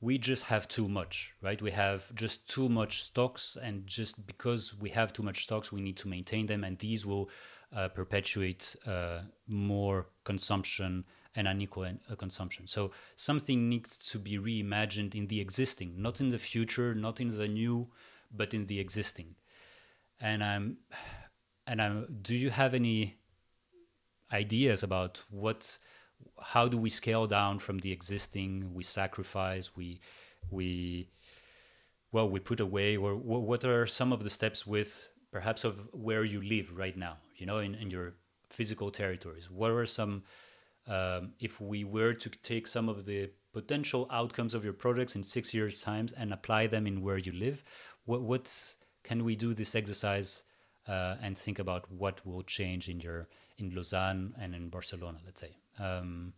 we 0.00 0.16
just 0.16 0.44
have 0.44 0.66
too 0.66 0.88
much, 0.88 1.34
right? 1.42 1.60
We 1.60 1.70
have 1.72 2.14
just 2.14 2.48
too 2.48 2.68
much 2.68 3.02
stocks, 3.02 3.56
and 3.60 3.86
just 3.86 4.26
because 4.26 4.74
we 4.78 4.90
have 4.90 5.12
too 5.12 5.22
much 5.22 5.44
stocks, 5.44 5.70
we 5.70 5.82
need 5.82 5.98
to 5.98 6.08
maintain 6.08 6.46
them, 6.46 6.64
and 6.64 6.78
these 6.78 7.04
will 7.04 7.28
uh, 7.74 7.88
perpetuate 7.88 8.74
uh, 8.86 9.20
more 9.46 10.06
consumption 10.24 11.04
and 11.40 11.48
unequal 11.48 11.84
uh, 11.84 12.14
consumption. 12.16 12.68
So 12.68 12.90
something 13.16 13.68
needs 13.68 13.96
to 14.10 14.18
be 14.18 14.34
reimagined 14.38 15.14
in 15.14 15.26
the 15.26 15.40
existing, 15.40 15.90
not 16.06 16.20
in 16.20 16.28
the 16.34 16.38
future, 16.38 16.94
not 16.94 17.20
in 17.20 17.30
the 17.36 17.48
new, 17.48 17.88
but 18.30 18.52
in 18.52 18.66
the 18.66 18.78
existing. 18.78 19.30
And 20.20 20.44
I'm, 20.44 20.66
and 21.66 21.80
I'm. 21.80 21.94
Do 22.28 22.34
you 22.34 22.50
have 22.50 22.74
any 22.74 22.98
ideas 24.30 24.82
about 24.82 25.22
what, 25.30 25.78
how 26.52 26.68
do 26.68 26.76
we 26.76 26.90
scale 26.90 27.26
down 27.26 27.58
from 27.58 27.78
the 27.78 27.90
existing? 27.90 28.74
We 28.74 28.84
sacrifice. 28.84 29.66
We, 29.74 30.00
we, 30.50 31.08
well, 32.12 32.28
we 32.28 32.38
put 32.50 32.60
away. 32.60 32.98
Or 32.98 33.14
what 33.16 33.64
are 33.64 33.86
some 33.86 34.12
of 34.12 34.22
the 34.22 34.30
steps 34.30 34.66
with 34.66 35.08
perhaps 35.32 35.64
of 35.64 35.74
where 35.92 36.24
you 36.24 36.42
live 36.42 36.76
right 36.76 36.96
now? 36.96 37.16
You 37.36 37.46
know, 37.46 37.58
in, 37.58 37.74
in 37.74 37.90
your 37.90 38.12
physical 38.50 38.90
territories. 38.90 39.48
What 39.50 39.70
are 39.70 39.86
some 39.86 40.22
um, 40.90 41.32
if 41.38 41.60
we 41.60 41.84
were 41.84 42.12
to 42.12 42.28
take 42.28 42.66
some 42.66 42.88
of 42.88 43.06
the 43.06 43.30
potential 43.52 44.08
outcomes 44.10 44.54
of 44.54 44.64
your 44.64 44.72
projects 44.72 45.14
in 45.14 45.22
six 45.22 45.54
years' 45.54 45.80
times 45.80 46.12
and 46.12 46.32
apply 46.32 46.66
them 46.66 46.86
in 46.86 47.00
where 47.00 47.18
you 47.18 47.32
live, 47.32 47.62
what 48.04 48.22
what's 48.22 48.76
can 49.04 49.24
we 49.24 49.36
do 49.36 49.54
this 49.54 49.74
exercise 49.74 50.42
uh, 50.88 51.14
and 51.22 51.38
think 51.38 51.60
about 51.60 51.90
what 51.92 52.24
will 52.26 52.42
change 52.42 52.88
in 52.88 52.98
your 53.00 53.26
in 53.58 53.72
Lausanne 53.74 54.34
and 54.40 54.54
in 54.54 54.68
Barcelona, 54.68 55.18
let's 55.24 55.40
say. 55.40 55.56
Um, 55.78 56.32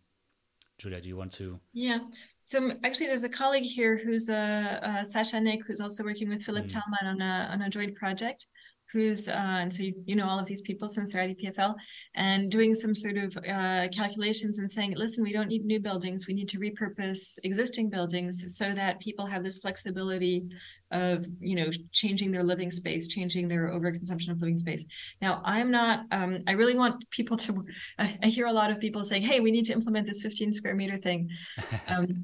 Julia, 0.77 1.01
do 1.01 1.09
you 1.09 1.17
want 1.17 1.31
to? 1.33 1.59
Yeah. 1.71 1.99
So 2.39 2.73
actually, 2.83 3.07
there's 3.07 3.23
a 3.23 3.29
colleague 3.29 3.63
here 3.63 3.97
who's 3.97 4.29
a, 4.29 4.35
uh, 4.35 4.85
uh, 4.85 5.03
Sascha 5.03 5.41
Nick, 5.41 5.65
who's 5.65 5.79
also 5.79 6.03
working 6.03 6.29
with 6.29 6.43
Philippe 6.43 6.67
mm. 6.67 6.73
Thalmann 6.73 7.13
on 7.13 7.21
a 7.21 7.49
on 7.51 7.61
a 7.61 7.69
joint 7.69 7.95
project 7.95 8.47
who's 8.91 9.27
uh, 9.27 9.57
and 9.61 9.73
so 9.73 9.83
you, 9.83 9.93
you 10.05 10.15
know 10.15 10.27
all 10.27 10.39
of 10.39 10.45
these 10.45 10.61
people 10.61 10.87
since 10.87 11.11
they're 11.11 11.23
at 11.23 11.37
EPFL 11.37 11.73
and 12.15 12.49
doing 12.49 12.75
some 12.75 12.93
sort 12.93 13.17
of 13.17 13.35
uh, 13.49 13.87
calculations 13.95 14.59
and 14.59 14.69
saying 14.69 14.93
listen 14.95 15.23
we 15.23 15.33
don't 15.33 15.47
need 15.47 15.65
new 15.65 15.79
buildings. 15.79 16.27
We 16.27 16.33
need 16.33 16.49
to 16.49 16.59
repurpose 16.59 17.37
existing 17.43 17.89
buildings 17.89 18.57
so 18.57 18.73
that 18.73 18.99
people 18.99 19.25
have 19.25 19.43
this 19.43 19.59
flexibility 19.59 20.47
of 20.91 21.25
you 21.39 21.55
know 21.55 21.69
changing 21.91 22.31
their 22.31 22.43
living 22.43 22.69
space 22.69 23.07
changing 23.07 23.47
their 23.47 23.69
overconsumption 23.69 24.29
of 24.29 24.39
living 24.41 24.57
space. 24.57 24.85
Now 25.21 25.41
i'm 25.43 25.71
not 25.71 26.05
um, 26.11 26.43
i 26.47 26.51
really 26.51 26.75
want 26.75 27.09
people 27.09 27.37
to 27.37 27.65
I, 27.99 28.17
I, 28.23 28.27
hear 28.27 28.45
a 28.45 28.53
lot 28.53 28.69
of 28.69 28.79
people 28.79 29.03
saying 29.03 29.23
hey 29.23 29.39
we 29.39 29.51
need 29.51 29.65
to 29.65 29.73
implement 29.73 30.07
this 30.07 30.21
15 30.21 30.51
square 30.51 30.75
meter 30.75 30.97
thing. 30.97 31.29
Um, 31.87 32.23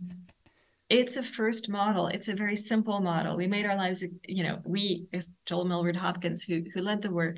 it's 0.90 1.18
a 1.18 1.24
first 1.24 1.70
model. 1.70 2.08
It's 2.08 2.28
a 2.28 2.36
very 2.36 2.56
simple 2.56 3.00
model. 3.00 3.38
We 3.38 3.48
made 3.48 3.66
our 3.66 3.76
lives, 3.76 4.04
you 4.28 4.44
know, 4.44 4.60
we, 4.66 5.08
Joel 5.46 5.66
Millward-Hopkins, 5.66 6.44
who, 6.44 6.64
who 6.74 6.82
led 6.82 7.02
the 7.02 7.12
work, 7.12 7.38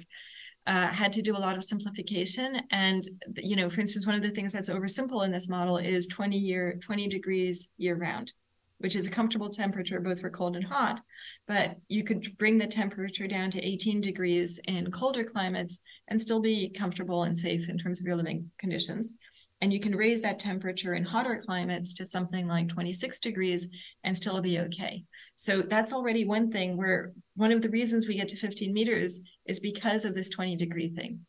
uh, 0.67 0.87
had 0.87 1.11
to 1.13 1.21
do 1.21 1.35
a 1.35 1.39
lot 1.39 1.57
of 1.57 1.63
simplification. 1.63 2.61
And, 2.71 3.07
you 3.35 3.57
know, 3.57 3.69
for 3.69 3.81
instance, 3.81 4.07
one 4.07 4.15
of 4.15 4.21
the 4.21 4.29
things 4.29 4.53
that's 4.53 4.69
oversimple 4.69 5.25
in 5.25 5.31
this 5.31 5.49
model 5.49 5.77
is 5.77 6.07
20 6.07 6.37
year, 6.37 6.79
20 6.81 7.09
degrees 7.09 7.73
year 7.77 7.97
round, 7.97 8.31
which 8.77 8.95
is 8.95 9.05
a 9.05 9.11
comfortable 9.11 9.49
temperature 9.49 9.99
both 9.99 10.21
for 10.21 10.29
cold 10.29 10.55
and 10.55 10.65
hot. 10.65 11.01
But 11.45 11.77
you 11.89 12.05
could 12.05 12.37
bring 12.37 12.57
the 12.57 12.67
temperature 12.67 13.27
down 13.27 13.51
to 13.51 13.65
18 13.65 13.99
degrees 13.99 14.61
in 14.67 14.91
colder 14.91 15.25
climates 15.25 15.81
and 16.07 16.21
still 16.21 16.39
be 16.39 16.69
comfortable 16.69 17.23
and 17.23 17.37
safe 17.37 17.67
in 17.67 17.77
terms 17.77 17.99
of 17.99 18.05
your 18.05 18.15
living 18.15 18.49
conditions. 18.59 19.17
And 19.61 19.71
you 19.71 19.79
can 19.79 19.95
raise 19.95 20.21
that 20.21 20.39
temperature 20.39 20.95
in 20.95 21.03
hotter 21.03 21.37
climates 21.37 21.93
to 21.95 22.07
something 22.07 22.47
like 22.47 22.67
26 22.67 23.19
degrees 23.19 23.69
and 24.03 24.17
still 24.17 24.41
be 24.41 24.59
okay. 24.59 25.03
So 25.35 25.61
that's 25.61 25.93
already 25.93 26.25
one 26.25 26.51
thing 26.51 26.77
where 26.77 27.13
one 27.35 27.51
of 27.51 27.61
the 27.61 27.69
reasons 27.69 28.07
we 28.07 28.15
get 28.15 28.27
to 28.29 28.35
15 28.37 28.73
meters 28.73 29.21
is 29.45 29.59
because 29.59 30.03
of 30.03 30.15
this 30.15 30.29
20 30.29 30.55
degree 30.55 30.89
thing. 30.89 31.25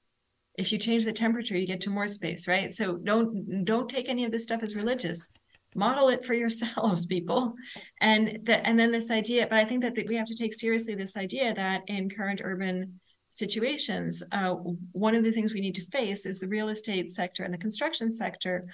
If 0.57 0.73
you 0.73 0.79
change 0.79 1.05
the 1.05 1.13
temperature, 1.13 1.57
you 1.57 1.67
get 1.67 1.83
to 1.83 1.91
more 1.91 2.07
space, 2.07 2.49
right? 2.49 2.73
So 2.73 2.99
don't 2.99 3.65
don't 3.65 3.89
take 3.89 4.09
any 4.09 4.25
of 4.25 4.33
this 4.33 4.45
stuff 4.45 4.63
as 4.63 4.77
religious. 4.77 5.33
Model 5.75 6.09
it 6.09 6.25
for 6.25 6.35
yourselves, 6.43 7.07
people. 7.07 7.55
And 8.01 8.39
that 8.45 8.67
and 8.67 8.79
then 8.79 8.93
this 8.93 9.11
idea, 9.11 9.47
but 9.49 9.59
I 9.59 9.65
think 9.65 9.83
that, 9.83 9.95
that 9.97 10.09
we 10.09 10.17
have 10.17 10.27
to 10.27 10.37
take 10.37 10.55
seriously 10.55 10.95
this 10.95 11.17
idea 11.17 11.55
that 11.55 11.83
in 11.87 12.11
current 12.11 12.41
urban 12.45 13.01
situations, 13.33 14.23
uh, 14.33 14.51
one 14.93 15.15
of 15.15 15.25
the 15.25 15.33
things 15.33 15.55
we 15.55 15.61
need 15.61 15.75
to 15.75 15.87
face 15.87 16.27
is 16.27 16.39
the 16.39 16.47
real 16.47 16.69
estate 16.69 17.11
sector 17.11 17.45
and 17.45 17.53
the 17.53 17.59
construction 17.59 18.11
sector 18.11 18.67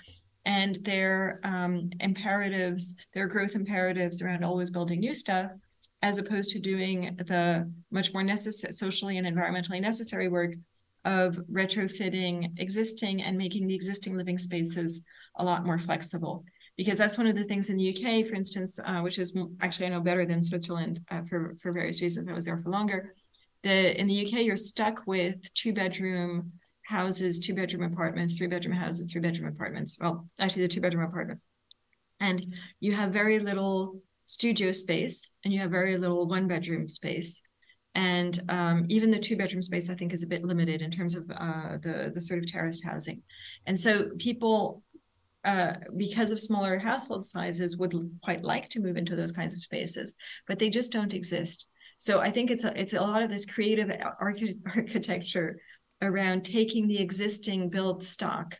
and 0.44 0.76
their 0.84 1.40
um, 1.44 1.88
imperatives, 2.00 2.96
their 3.14 3.28
growth 3.28 3.54
imperatives 3.54 4.20
around 4.20 4.44
always 4.44 4.70
building 4.70 4.98
new 4.98 5.14
stuff, 5.14 5.52
as 6.02 6.18
opposed 6.18 6.50
to 6.50 6.58
doing 6.58 7.14
the 7.18 7.70
much 7.92 8.12
more 8.12 8.24
necessary, 8.24 8.72
socially 8.72 9.16
and 9.16 9.26
environmentally 9.28 9.80
necessary 9.80 10.28
work 10.28 10.54
of 11.04 11.36
retrofitting 11.52 12.58
existing 12.58 13.22
and 13.22 13.38
making 13.38 13.68
the 13.68 13.74
existing 13.74 14.16
living 14.16 14.38
spaces 14.38 15.06
a 15.36 15.44
lot 15.44 15.64
more 15.64 15.78
flexible. 15.78 16.44
Because 16.76 16.98
that's 16.98 17.18
one 17.18 17.28
of 17.28 17.36
the 17.36 17.44
things 17.44 17.70
in 17.70 17.76
the 17.76 17.90
UK, 17.90 18.26
for 18.26 18.34
instance, 18.34 18.80
uh, 18.84 19.00
which 19.00 19.18
is 19.18 19.36
actually 19.60 19.86
I 19.86 19.90
know 19.90 20.00
better 20.00 20.26
than 20.26 20.42
Switzerland 20.42 21.00
uh, 21.10 21.22
for 21.28 21.56
for 21.60 21.70
various 21.70 22.02
reasons. 22.02 22.26
I 22.26 22.32
was 22.32 22.44
there 22.44 22.60
for 22.60 22.70
longer 22.70 23.14
the 23.68 24.00
in 24.00 24.06
the 24.06 24.26
UK 24.26 24.44
you're 24.44 24.56
stuck 24.56 25.02
with 25.06 25.52
two 25.54 25.72
bedroom 25.72 26.52
houses, 26.82 27.38
two 27.38 27.54
bedroom 27.54 27.92
apartments, 27.92 28.36
three 28.36 28.46
bedroom 28.46 28.74
houses, 28.74 29.12
three 29.12 29.20
bedroom 29.20 29.48
apartments. 29.48 29.98
Well, 30.00 30.26
actually 30.40 30.62
the 30.62 30.68
two 30.68 30.80
bedroom 30.80 31.04
apartments. 31.04 31.46
And 32.20 32.44
you 32.80 32.92
have 32.94 33.10
very 33.12 33.38
little 33.38 34.00
studio 34.24 34.72
space 34.72 35.32
and 35.44 35.52
you 35.52 35.60
have 35.60 35.70
very 35.70 35.96
little 35.98 36.26
one 36.26 36.48
bedroom 36.48 36.88
space. 36.88 37.42
And 37.94 38.40
um, 38.48 38.86
even 38.88 39.10
the 39.10 39.18
two 39.18 39.36
bedroom 39.36 39.62
space, 39.62 39.90
I 39.90 39.94
think, 39.94 40.12
is 40.12 40.22
a 40.22 40.26
bit 40.26 40.44
limited 40.44 40.82
in 40.82 40.90
terms 40.90 41.14
of 41.14 41.30
uh, 41.30 41.78
the, 41.82 42.10
the 42.14 42.20
sort 42.20 42.38
of 42.38 42.50
terraced 42.50 42.84
housing. 42.84 43.22
And 43.66 43.78
so 43.78 44.10
people 44.18 44.82
uh, 45.44 45.74
because 45.96 46.32
of 46.32 46.40
smaller 46.40 46.78
household 46.78 47.24
sizes, 47.24 47.78
would 47.78 47.94
quite 48.22 48.42
like 48.42 48.68
to 48.68 48.80
move 48.80 48.96
into 48.96 49.14
those 49.14 49.32
kinds 49.32 49.54
of 49.54 49.60
spaces, 49.60 50.16
but 50.46 50.58
they 50.58 50.68
just 50.68 50.92
don't 50.92 51.14
exist. 51.14 51.67
So 51.98 52.20
I 52.20 52.30
think 52.30 52.50
it's 52.50 52.64
a, 52.64 52.80
it's 52.80 52.94
a 52.94 53.00
lot 53.00 53.22
of 53.22 53.30
this 53.30 53.44
creative 53.44 53.90
arch- 54.20 54.54
architecture 54.76 55.60
around 56.00 56.44
taking 56.44 56.86
the 56.86 57.00
existing 57.00 57.70
build 57.70 58.02
stock 58.02 58.56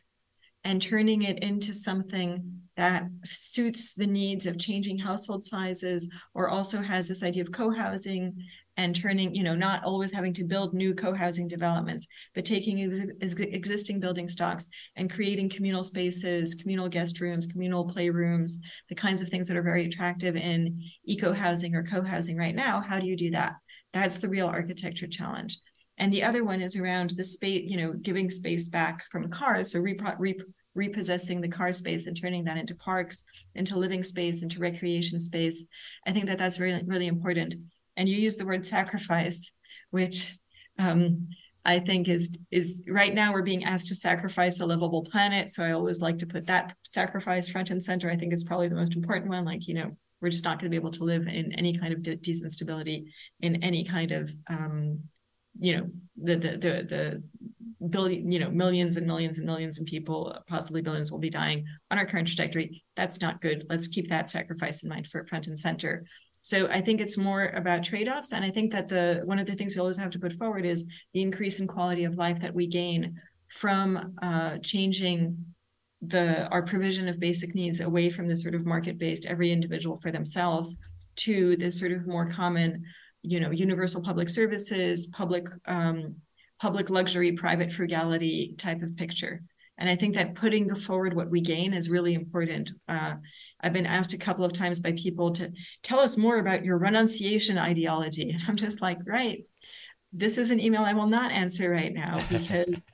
and 0.63 0.81
turning 0.81 1.23
it 1.23 1.39
into 1.39 1.73
something 1.73 2.61
that 2.75 3.03
suits 3.23 3.93
the 3.93 4.07
needs 4.07 4.45
of 4.45 4.59
changing 4.59 4.97
household 4.97 5.43
sizes 5.43 6.11
or 6.33 6.49
also 6.49 6.81
has 6.81 7.07
this 7.07 7.23
idea 7.23 7.43
of 7.43 7.51
co-housing 7.51 8.35
and 8.79 8.95
turning, 8.95 9.35
you 9.35 9.43
know, 9.43 9.55
not 9.55 9.83
always 9.83 10.13
having 10.13 10.33
to 10.33 10.45
build 10.45 10.73
new 10.73 10.95
co-housing 10.95 11.49
developments, 11.49 12.07
but 12.33 12.45
taking 12.45 12.79
ex- 13.21 13.35
existing 13.37 13.99
building 13.99 14.29
stocks 14.29 14.69
and 14.95 15.11
creating 15.11 15.49
communal 15.49 15.83
spaces, 15.83 16.55
communal 16.55 16.87
guest 16.87 17.19
rooms, 17.19 17.45
communal 17.45 17.85
playrooms, 17.85 18.53
the 18.87 18.95
kinds 18.95 19.21
of 19.21 19.27
things 19.27 19.49
that 19.49 19.57
are 19.57 19.61
very 19.61 19.83
attractive 19.83 20.37
in 20.37 20.81
eco-housing 21.03 21.75
or 21.75 21.83
co-housing 21.83 22.37
right 22.37 22.55
now. 22.55 22.79
How 22.79 23.01
do 23.01 23.05
you 23.05 23.17
do 23.17 23.31
that? 23.31 23.55
That's 23.91 24.15
the 24.15 24.29
real 24.29 24.47
architecture 24.47 25.07
challenge. 25.07 25.57
And 25.97 26.13
the 26.13 26.23
other 26.23 26.45
one 26.45 26.61
is 26.61 26.77
around 26.77 27.15
the 27.17 27.25
space, 27.25 27.69
you 27.69 27.75
know, 27.75 27.91
giving 27.91 28.29
space 28.29 28.69
back 28.69 29.03
from 29.11 29.29
cars. 29.29 29.73
So 29.73 29.81
repro- 29.81 30.15
rep- 30.17 30.47
repossessing 30.73 31.41
the 31.41 31.49
car 31.49 31.73
space 31.73 32.07
and 32.07 32.15
turning 32.15 32.45
that 32.45 32.57
into 32.57 32.75
parks, 32.75 33.25
into 33.55 33.77
living 33.77 34.03
space, 34.03 34.41
into 34.41 34.61
recreation 34.61 35.19
space. 35.19 35.67
I 36.07 36.13
think 36.13 36.27
that 36.27 36.37
that's 36.37 36.61
really, 36.61 36.81
really 36.85 37.07
important 37.07 37.55
and 37.97 38.07
you 38.07 38.15
use 38.15 38.35
the 38.35 38.45
word 38.45 38.65
sacrifice, 38.65 39.51
which 39.91 40.37
um, 40.77 41.27
I 41.65 41.79
think 41.79 42.07
is 42.07 42.37
is 42.51 42.83
right 42.87 43.13
now 43.13 43.33
we're 43.33 43.41
being 43.41 43.65
asked 43.65 43.87
to 43.89 43.95
sacrifice 43.95 44.59
a 44.59 44.65
livable 44.65 45.03
planet. 45.03 45.51
So 45.51 45.63
I 45.63 45.71
always 45.71 46.01
like 46.01 46.17
to 46.19 46.27
put 46.27 46.47
that 46.47 46.75
sacrifice 46.83 47.49
front 47.49 47.69
and 47.69 47.83
center. 47.83 48.09
I 48.09 48.15
think 48.15 48.33
it's 48.33 48.43
probably 48.43 48.69
the 48.69 48.75
most 48.75 48.95
important 48.95 49.29
one. 49.29 49.45
Like 49.45 49.67
you 49.67 49.73
know, 49.73 49.95
we're 50.21 50.29
just 50.29 50.43
not 50.43 50.59
going 50.59 50.65
to 50.65 50.69
be 50.69 50.81
able 50.81 50.91
to 50.91 51.03
live 51.03 51.27
in 51.27 51.51
any 51.53 51.73
kind 51.73 51.93
of 51.93 52.01
de- 52.01 52.15
decent 52.15 52.51
stability 52.51 53.11
in 53.41 53.61
any 53.63 53.83
kind 53.83 54.11
of 54.11 54.31
um, 54.47 54.99
you 55.59 55.77
know 55.77 55.89
the 56.21 56.35
the 56.35 56.51
the 56.51 56.83
the 56.87 57.23
billion 57.89 58.31
you 58.31 58.39
know 58.39 58.51
millions 58.51 58.97
and 58.97 59.07
millions 59.07 59.37
and 59.37 59.47
millions 59.47 59.79
of 59.79 59.85
people 59.85 60.37
possibly 60.47 60.81
billions 60.81 61.11
will 61.11 61.19
be 61.19 61.29
dying 61.29 61.65
on 61.91 61.97
our 61.97 62.05
current 62.05 62.27
trajectory 62.27 62.83
that's 62.95 63.21
not 63.21 63.41
good 63.41 63.65
let's 63.69 63.87
keep 63.87 64.09
that 64.09 64.27
sacrifice 64.27 64.83
in 64.83 64.89
mind 64.89 65.07
for 65.07 65.25
front 65.27 65.47
and 65.47 65.57
center 65.57 66.05
so 66.41 66.67
I 66.69 66.81
think 66.81 67.01
it's 67.01 67.17
more 67.17 67.47
about 67.49 67.83
trade-offs. 67.83 68.31
And 68.31 68.45
I 68.45 68.49
think 68.49 68.71
that 68.71 68.87
the 68.87 69.21
one 69.25 69.39
of 69.39 69.45
the 69.45 69.55
things 69.55 69.75
we 69.75 69.81
always 69.81 69.97
have 69.97 70.11
to 70.11 70.19
put 70.19 70.33
forward 70.33 70.65
is 70.65 70.87
the 71.13 71.21
increase 71.21 71.59
in 71.59 71.67
quality 71.67 72.05
of 72.05 72.15
life 72.15 72.39
that 72.41 72.53
we 72.53 72.67
gain 72.67 73.17
from 73.49 74.15
uh, 74.21 74.57
changing 74.61 75.37
the 76.01 76.47
our 76.47 76.61
provision 76.61 77.09
of 77.09 77.19
basic 77.19 77.53
needs 77.55 77.81
away 77.81 78.09
from 78.09 78.27
the 78.27 78.37
sort 78.37 78.55
of 78.55 78.65
market-based 78.65 79.25
every 79.25 79.51
individual 79.51 79.97
for 79.97 80.11
themselves 80.11 80.77
to 81.17 81.57
this 81.57 81.77
sort 81.77 81.91
of 81.91 82.07
more 82.07 82.29
common, 82.29 82.83
you 83.21 83.39
know, 83.41 83.51
universal 83.51 84.01
public 84.01 84.29
services, 84.29 85.07
public 85.07 85.45
um, 85.65 86.15
public 86.61 86.89
luxury, 86.89 87.33
private 87.33 87.71
frugality 87.71 88.55
type 88.57 88.81
of 88.81 88.95
picture. 88.95 89.41
And 89.79 89.89
I 89.89 89.95
think 89.95 90.15
that 90.15 90.35
putting 90.35 90.75
forward 90.75 91.15
what 91.15 91.29
we 91.29 91.39
gain 91.39 91.73
is 91.73 91.89
really 91.89 92.13
important. 92.13 92.71
Uh, 92.87 93.15
I've 93.61 93.73
been 93.73 93.85
asked 93.85 94.13
a 94.13 94.17
couple 94.17 94.43
of 94.43 94.53
times 94.53 94.81
by 94.81 94.91
people 94.91 95.31
to 95.31 95.51
tell 95.83 95.99
us 95.99 96.17
more 96.17 96.37
about 96.37 96.65
your 96.65 96.77
renunciation 96.77 97.57
ideology. 97.57 98.29
And 98.29 98.41
I'm 98.47 98.57
just 98.57 98.81
like, 98.81 98.99
right, 99.05 99.43
this 100.11 100.37
is 100.37 100.51
an 100.51 100.59
email 100.59 100.81
I 100.81 100.93
will 100.93 101.07
not 101.07 101.31
answer 101.31 101.69
right 101.69 101.93
now 101.93 102.19
because 102.29 102.85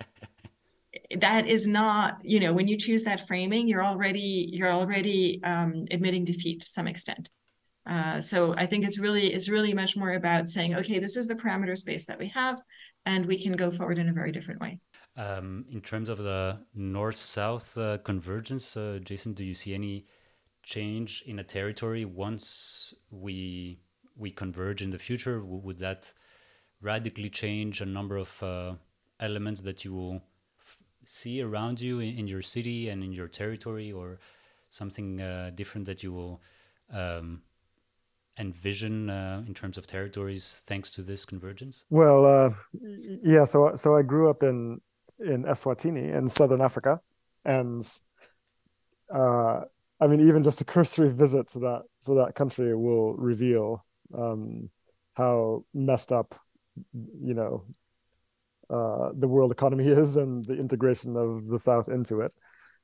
that 1.18 1.48
is 1.48 1.66
not, 1.66 2.18
you 2.24 2.40
know, 2.40 2.54
when 2.54 2.68
you 2.68 2.78
choose 2.78 3.04
that 3.04 3.28
framing, 3.28 3.68
you're 3.68 3.84
already 3.84 4.50
you're 4.54 4.72
already 4.72 5.44
um, 5.44 5.86
admitting 5.92 6.24
defeat 6.24 6.62
to 6.62 6.70
some 6.70 6.88
extent. 6.88 7.30
Uh, 7.88 8.20
so 8.20 8.56
I 8.58 8.66
think 8.66 8.84
it's 8.84 9.00
really 9.00 9.34
it's 9.34 9.50
really 9.50 9.74
much 9.74 9.96
more 9.96 10.12
about 10.12 10.50
saying, 10.50 10.76
okay, 10.76 11.00
this 11.00 11.16
is 11.16 11.28
the 11.28 11.36
parameter 11.36 11.78
space 11.78 12.06
that 12.08 12.20
we 12.20 12.30
have, 12.30 12.60
and 13.06 13.26
we 13.26 13.38
can 13.38 13.54
go 13.54 13.72
forward 13.72 14.00
in 14.00 14.10
a 14.10 14.14
very 14.14 14.32
different 14.32 14.60
way. 14.60 14.80
Um, 15.18 15.66
in 15.72 15.82
terms 15.82 16.10
of 16.10 16.18
the 16.18 16.60
north-south 16.74 17.78
uh, 17.78 17.98
convergence, 18.00 18.76
uh, 18.76 19.00
Jason, 19.04 19.34
do 19.34 19.44
you 19.44 19.54
see 19.54 19.74
any 19.74 20.06
change 20.64 21.24
in 21.26 21.40
a 21.40 21.44
territory 21.44 22.06
once 22.06 22.94
we 23.12 23.80
we 24.18 24.32
converge 24.32 24.82
in 24.82 24.92
the 24.92 24.98
future? 24.98 25.44
Would 25.44 25.80
that 25.80 26.14
radically 26.82 27.30
change 27.30 27.82
a 27.82 27.86
number 27.86 28.18
of 28.18 28.44
uh, 28.44 28.76
elements 29.20 29.62
that 29.62 29.86
you 29.86 29.94
will 29.94 30.22
see 31.06 31.42
around 31.42 31.80
you 31.82 32.00
in, 32.00 32.20
in, 32.20 32.28
your 32.28 32.42
city 32.42 32.90
and 32.90 33.04
in 33.04 33.12
your 33.12 33.28
territory, 33.28 33.92
or 33.92 34.20
something 34.70 35.22
uh, 35.22 35.52
different 35.54 35.86
that 35.86 36.02
you 36.04 36.12
will 36.12 36.42
um, 36.92 37.42
envision 38.38 39.10
uh, 39.10 39.44
in 39.48 39.54
terms 39.54 39.78
of 39.78 39.88
territories 39.88 40.56
thanks 40.66 40.92
to 40.92 41.02
this 41.02 41.26
convergence? 41.26 41.84
Well, 41.90 42.26
uh, 42.26 42.50
yeah. 43.24 43.46
So 43.46 43.76
so 43.76 43.96
I 43.96 44.02
grew 44.02 44.30
up 44.30 44.44
in 44.44 44.82
in 45.20 45.44
Eswatini 45.44 46.14
in 46.14 46.28
southern 46.28 46.62
Africa, 46.62 47.00
and 47.44 47.82
uh, 49.14 49.62
I 50.00 50.08
mean, 50.08 50.28
even 50.28 50.44
just 50.44 50.62
a 50.62 50.66
cursory 50.66 51.12
visit 51.12 51.48
to 51.50 51.60
that 51.60 51.84
to 52.06 52.16
that 52.16 52.36
country 52.36 52.76
will 52.76 53.16
reveal 53.16 53.86
um, 54.14 54.70
how 55.14 55.64
messed 55.74 56.12
up, 56.12 56.36
you 56.94 57.34
know, 57.34 57.64
uh, 58.70 59.12
the 59.16 59.28
world 59.28 59.52
economy 59.52 59.88
is 59.88 60.18
and 60.18 60.44
the 60.46 60.60
integration 60.60 61.16
of 61.16 61.48
the 61.48 61.60
South 61.60 61.88
into 61.88 62.22
it. 62.22 62.34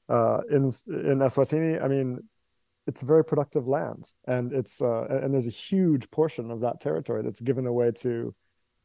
Uh, 0.08 0.42
in 0.50 0.66
in 0.88 1.20
Eswatini, 1.20 1.84
I 1.84 1.88
mean, 1.88 2.20
it's 2.88 3.02
very 3.02 3.24
productive 3.24 3.68
land, 3.68 4.06
and 4.28 4.54
it's 4.54 4.82
uh, 4.82 5.06
and 5.06 5.34
there's 5.34 5.48
a 5.48 5.52
huge 5.52 6.10
portion 6.10 6.52
of 6.52 6.62
that 6.62 6.80
territory 6.80 7.22
that's 7.24 7.42
given 7.42 7.68
away 7.68 7.92
to, 7.92 8.34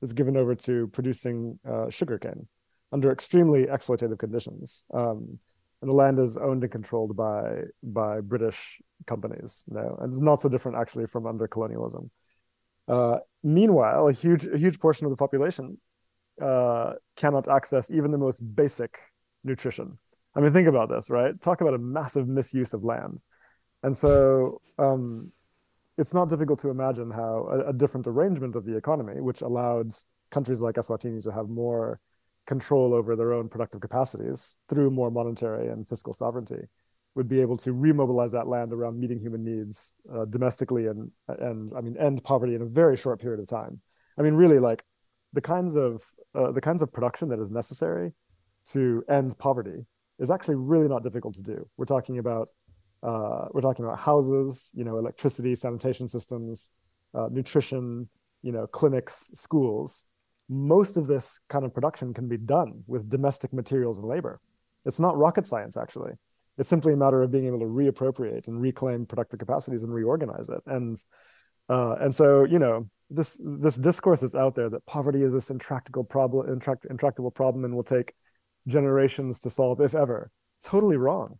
that's 0.01 0.13
given 0.13 0.37
over 0.37 0.55
to 0.55 0.89
producing 0.89 1.59
uh, 1.69 1.89
sugarcane 1.91 2.47
under 2.93 3.11
extremely 3.11 3.67
exploitative 3.67 4.19
conditions. 4.19 4.85
Um, 4.93 5.39
and 5.83 5.91
the 5.91 5.95
land 5.95 6.19
is 6.19 6.37
owned 6.37 6.63
and 6.63 6.73
controlled 6.73 7.17
by 7.17 7.63
by 7.83 8.21
British 8.21 8.81
companies. 9.07 9.65
You 9.69 9.77
know, 9.77 9.99
and 10.01 10.13
it's 10.13 10.21
not 10.21 10.41
so 10.41 10.49
different 10.49 10.79
actually 10.79 11.07
from 11.07 11.27
under 11.27 11.47
colonialism. 11.47 12.11
Uh, 12.89 13.19
meanwhile, 13.43 14.09
a 14.09 14.13
huge 14.13 14.47
a 14.47 14.59
huge 14.59 14.79
portion 14.79 15.07
of 15.07 15.11
the 15.11 15.17
population 15.17 15.79
uh, 16.41 16.95
cannot 17.17 17.49
access 17.49 17.91
even 17.91 18.11
the 18.11 18.19
most 18.19 18.41
basic 18.55 18.99
nutrition. 19.45 19.99
I 20.35 20.41
mean, 20.41 20.53
think 20.53 20.69
about 20.69 20.91
this, 20.91 21.09
right? 21.09 21.39
Talk 21.41 21.63
about 21.63 21.75
a 21.75 21.79
massive 21.79 22.29
misuse 22.29 22.75
of 22.75 22.85
land. 22.85 23.21
And 23.87 23.97
so 23.97 24.61
um, 24.81 25.31
it's 25.97 26.13
not 26.13 26.29
difficult 26.29 26.59
to 26.63 26.71
imagine 26.71 27.09
how 27.09 27.47
a, 27.49 27.71
a, 27.71 27.73
different 27.73 28.09
arrangement 28.09 28.57
of 28.57 28.65
the 28.65 28.77
economy, 28.77 29.21
which 29.21 29.43
allowed 29.43 29.93
countries 30.33 30.61
like 30.61 30.75
Eswatini 30.75 31.23
to 31.23 31.31
have 31.31 31.49
more 31.49 32.01
control 32.49 32.93
over 32.93 33.15
their 33.15 33.33
own 33.33 33.49
productive 33.49 33.81
capacities 33.81 34.59
through 34.69 34.91
more 34.91 35.13
monetary 35.13 35.69
and 35.69 35.89
fiscal 35.89 36.13
sovereignty 36.13 36.63
would 37.15 37.29
be 37.29 37.41
able 37.41 37.57
to 37.59 37.73
remobilize 37.73 38.33
that 38.33 38.49
land 38.49 38.73
around 38.73 38.99
meeting 38.99 39.21
human 39.21 39.45
needs 39.45 39.95
uh, 40.13 40.25
domestically 40.25 40.87
and 40.89 41.13
and 41.29 41.73
I 41.77 41.81
mean 41.81 41.97
end 41.97 42.25
poverty 42.25 42.57
in 42.57 42.63
a 42.63 42.67
very 42.67 42.97
short 42.97 43.21
period 43.21 43.39
of 43.39 43.47
time. 43.47 43.81
I 44.19 44.23
mean, 44.23 44.35
really, 44.35 44.59
like 44.59 44.83
the 45.33 45.41
kinds 45.41 45.77
of 45.77 46.03
uh, 46.35 46.51
the 46.51 46.61
kinds 46.61 46.83
of 46.83 46.93
production 46.93 47.29
that 47.29 47.39
is 47.39 47.53
necessary 47.53 48.15
to 48.73 49.05
end 49.09 49.39
poverty 49.39 49.87
is 50.19 50.29
actually 50.29 50.57
really 50.57 50.89
not 50.89 51.05
difficult 51.05 51.37
to 51.37 51.43
do. 51.45 51.69
We're 51.77 51.85
talking 51.85 52.19
about 52.19 52.51
uh, 53.03 53.47
we're 53.53 53.61
talking 53.61 53.85
about 53.85 53.99
houses, 53.99 54.73
you 54.75 54.85
know, 54.85 54.99
electricity, 54.99 55.55
sanitation 55.55 56.09
systems, 56.09 56.71
uh, 57.15 57.29
nutrition, 57.31 58.09
you 58.43 58.53
know, 58.53 58.67
clinics, 58.67 59.31
schools 59.35 60.05
most 60.49 60.97
of 60.97 61.07
this 61.07 61.41
kind 61.49 61.65
of 61.65 61.75
production 61.75 62.15
can 62.15 62.29
be 62.29 62.37
done 62.37 62.85
with 62.87 63.09
domestic 63.09 63.53
materials 63.53 63.99
and 63.99 64.07
labor. 64.07 64.41
It's 64.85 65.01
not 65.01 65.17
rocket 65.17 65.47
science, 65.47 65.77
actually. 65.77 66.13
It's 66.59 66.69
simply 66.69 66.93
a 66.93 66.97
matter 66.97 67.23
of 67.23 67.33
being 67.33 67.47
able 67.47 67.59
to 67.59 67.67
reappropriate 67.67 68.49
and 68.49 68.61
reclaim 68.61 69.07
productive 69.07 69.39
capacities 69.39 69.83
and 69.83 69.93
reorganize 69.93 70.49
it. 70.49 70.63
And 70.67 70.97
uh, 71.69 71.97
and 72.01 72.15
so, 72.15 72.45
you 72.45 72.61
know, 72.61 72.89
this 73.11 73.39
this 73.43 73.77
discourse 73.77 74.23
is 74.23 74.35
out 74.35 74.55
there 74.55 74.71
that 74.71 74.87
poverty 74.87 75.23
is 75.23 75.33
this 75.33 75.51
intractable 75.51 76.05
problem, 76.05 76.49
intract, 76.49 76.87
intractable 76.89 77.33
problem, 77.33 77.65
and 77.65 77.75
will 77.75 77.83
take 77.83 78.15
generations 78.69 79.41
to 79.41 79.51
solve, 79.51 79.81
if 79.81 79.95
ever. 79.95 80.31
Totally 80.63 80.97
wrong. 80.97 81.39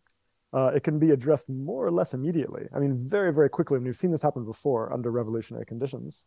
Uh, 0.53 0.67
it 0.67 0.83
can 0.83 0.97
be 0.97 1.11
addressed 1.11 1.49
more 1.49 1.85
or 1.85 1.91
less 1.91 2.13
immediately. 2.13 2.67
I 2.73 2.79
mean, 2.79 2.93
very, 2.95 3.33
very 3.33 3.49
quickly. 3.49 3.75
And 3.77 3.85
we've 3.85 3.95
seen 3.95 4.11
this 4.11 4.21
happen 4.21 4.45
before 4.45 4.93
under 4.93 5.11
revolutionary 5.11 5.65
conditions 5.65 6.25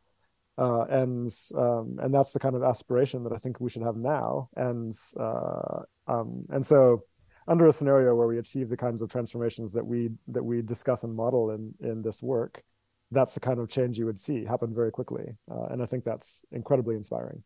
uh, 0.61 0.85
and 0.91 1.29
um, 1.57 1.99
and 2.03 2.13
that's 2.13 2.33
the 2.33 2.39
kind 2.39 2.55
of 2.55 2.63
aspiration 2.63 3.25
that 3.25 3.33
I 3.33 3.37
think 3.37 3.61
we 3.61 3.71
should 3.71 3.83
have 3.83 3.97
now. 3.97 4.51
And 4.57 4.93
uh, 5.19 5.83
um, 6.07 6.45
and 6.51 6.65
so, 6.65 7.01
under 7.49 7.67
a 7.67 7.73
scenario 7.73 8.15
where 8.15 8.27
we 8.27 8.39
achieve 8.39 8.69
the 8.69 8.77
kinds 8.77 9.01
of 9.01 9.09
transformations 9.09 9.73
that 9.73 9.87
we 9.87 10.11
that 10.29 10.45
we 10.45 10.61
discuss 10.61 11.03
and 11.03 11.15
model 11.15 11.51
in 11.51 11.75
in 11.81 12.03
this 12.03 12.23
work, 12.23 12.63
that's 13.11 13.33
the 13.35 13.41
kind 13.41 13.59
of 13.59 13.71
change 13.71 13.99
you 13.99 14.05
would 14.05 14.19
see 14.19 14.45
happen 14.45 14.75
very 14.75 14.91
quickly. 14.91 15.35
Uh, 15.51 15.67
and 15.71 15.83
I 15.83 15.87
think 15.87 16.05
that's 16.05 16.45
incredibly 16.53 16.95
inspiring. 16.95 17.43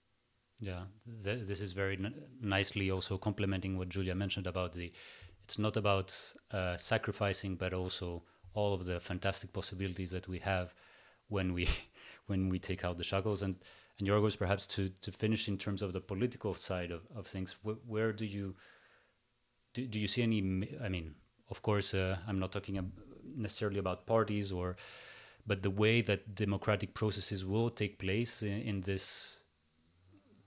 Yeah, 0.61 0.85
th 1.25 1.47
this 1.47 1.61
is 1.61 1.73
very 1.73 1.97
nicely 2.41 2.91
also 2.91 3.19
complementing 3.19 3.79
what 3.79 3.89
Julia 3.89 4.15
mentioned 4.15 4.47
about 4.47 4.73
the 4.73 4.93
it's 5.45 5.59
not 5.59 5.77
about 5.77 6.17
uh, 6.51 6.77
sacrificing, 6.77 7.57
but 7.57 7.73
also 7.73 8.23
all 8.55 8.73
of 8.73 8.85
the 8.85 8.99
fantastic 9.01 9.53
possibilities 9.53 10.11
that 10.11 10.27
we 10.29 10.39
have 10.39 10.75
when 11.29 11.53
we 11.53 11.69
when 12.27 12.49
we 12.49 12.59
take 12.59 12.85
out 12.85 12.97
the 12.99 13.05
shackles. 13.05 13.43
And 13.43 13.57
and 13.99 14.09
Giorgos, 14.09 14.37
perhaps 14.37 14.67
to 14.69 14.89
to 14.89 15.13
finish 15.13 15.49
in 15.49 15.59
terms 15.59 15.83
of 15.83 15.93
the 15.93 16.01
political 16.01 16.55
side 16.55 16.91
of, 16.91 17.03
of 17.15 17.27
things, 17.27 17.57
wh- 17.63 17.89
where 17.89 18.13
do 18.13 18.25
you 18.25 18.55
do, 19.75 19.87
do 19.87 19.99
you 19.99 20.09
see 20.09 20.23
any? 20.23 20.41
I 20.83 20.89
mean, 20.89 21.15
of 21.51 21.63
course, 21.63 21.95
uh, 21.95 22.17
I'm 22.27 22.39
not 22.39 22.53
talking 22.53 22.93
necessarily 23.37 23.79
about 23.79 24.07
parties 24.07 24.53
or, 24.53 24.77
but 25.47 25.63
the 25.63 25.71
way 25.71 26.01
that 26.03 26.35
democratic 26.35 26.95
processes 26.95 27.45
will 27.45 27.71
take 27.71 27.99
place 27.99 28.43
in, 28.43 28.61
in 28.63 28.81
this 28.83 29.43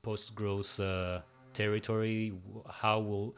post-growth 0.01 0.79
uh, 0.79 1.19
territory. 1.53 2.33
How 2.69 2.99
will 2.99 3.35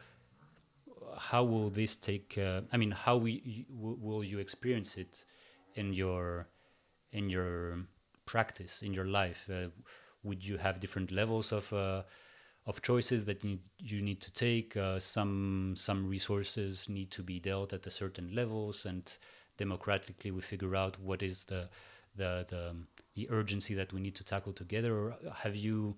how 1.18 1.44
will 1.44 1.69
this 1.69 1.95
take? 1.95 2.38
Uh, 2.38 2.61
I 2.72 2.77
mean, 2.77 2.91
how 2.91 3.18
we 3.18 3.65
will 3.69 4.23
you 4.23 4.40
experience 4.40 4.98
it 4.98 5.26
in 5.76 5.94
your 5.94 6.48
in 7.11 7.30
your 7.30 7.80
practice 8.26 8.81
in 8.81 8.94
your 8.94 9.06
life? 9.06 9.49
Uh, 9.52 9.69
would 10.23 10.45
you 10.45 10.57
have 10.57 10.80
different 10.80 11.11
levels 11.11 11.52
of 11.52 11.72
uh, 11.73 12.03
of 12.65 12.81
choices 12.81 13.26
that 13.26 13.44
you, 13.44 14.02
need 14.02 14.22
to 14.22 14.31
take? 14.31 14.77
Uh, 14.77 14.99
some 14.99 15.73
some 15.76 16.07
resources 16.07 16.88
need 16.90 17.11
to 17.11 17.23
be 17.23 17.40
dealt 17.40 17.73
at 17.73 17.88
a 17.88 17.91
certain 17.91 18.34
levels, 18.36 18.86
and 18.86 19.18
democratically 19.57 20.31
we 20.31 20.41
figure 20.41 20.76
out 20.76 20.99
what 20.99 21.23
is 21.23 21.45
the 21.45 21.69
the 22.15 22.45
the, 22.49 22.76
the 23.15 23.30
urgency 23.30 23.73
that 23.73 23.91
we 23.94 23.99
need 23.99 24.15
to 24.15 24.23
tackle 24.23 24.53
together. 24.53 24.94
Or 24.94 25.15
have 25.36 25.56
you? 25.56 25.98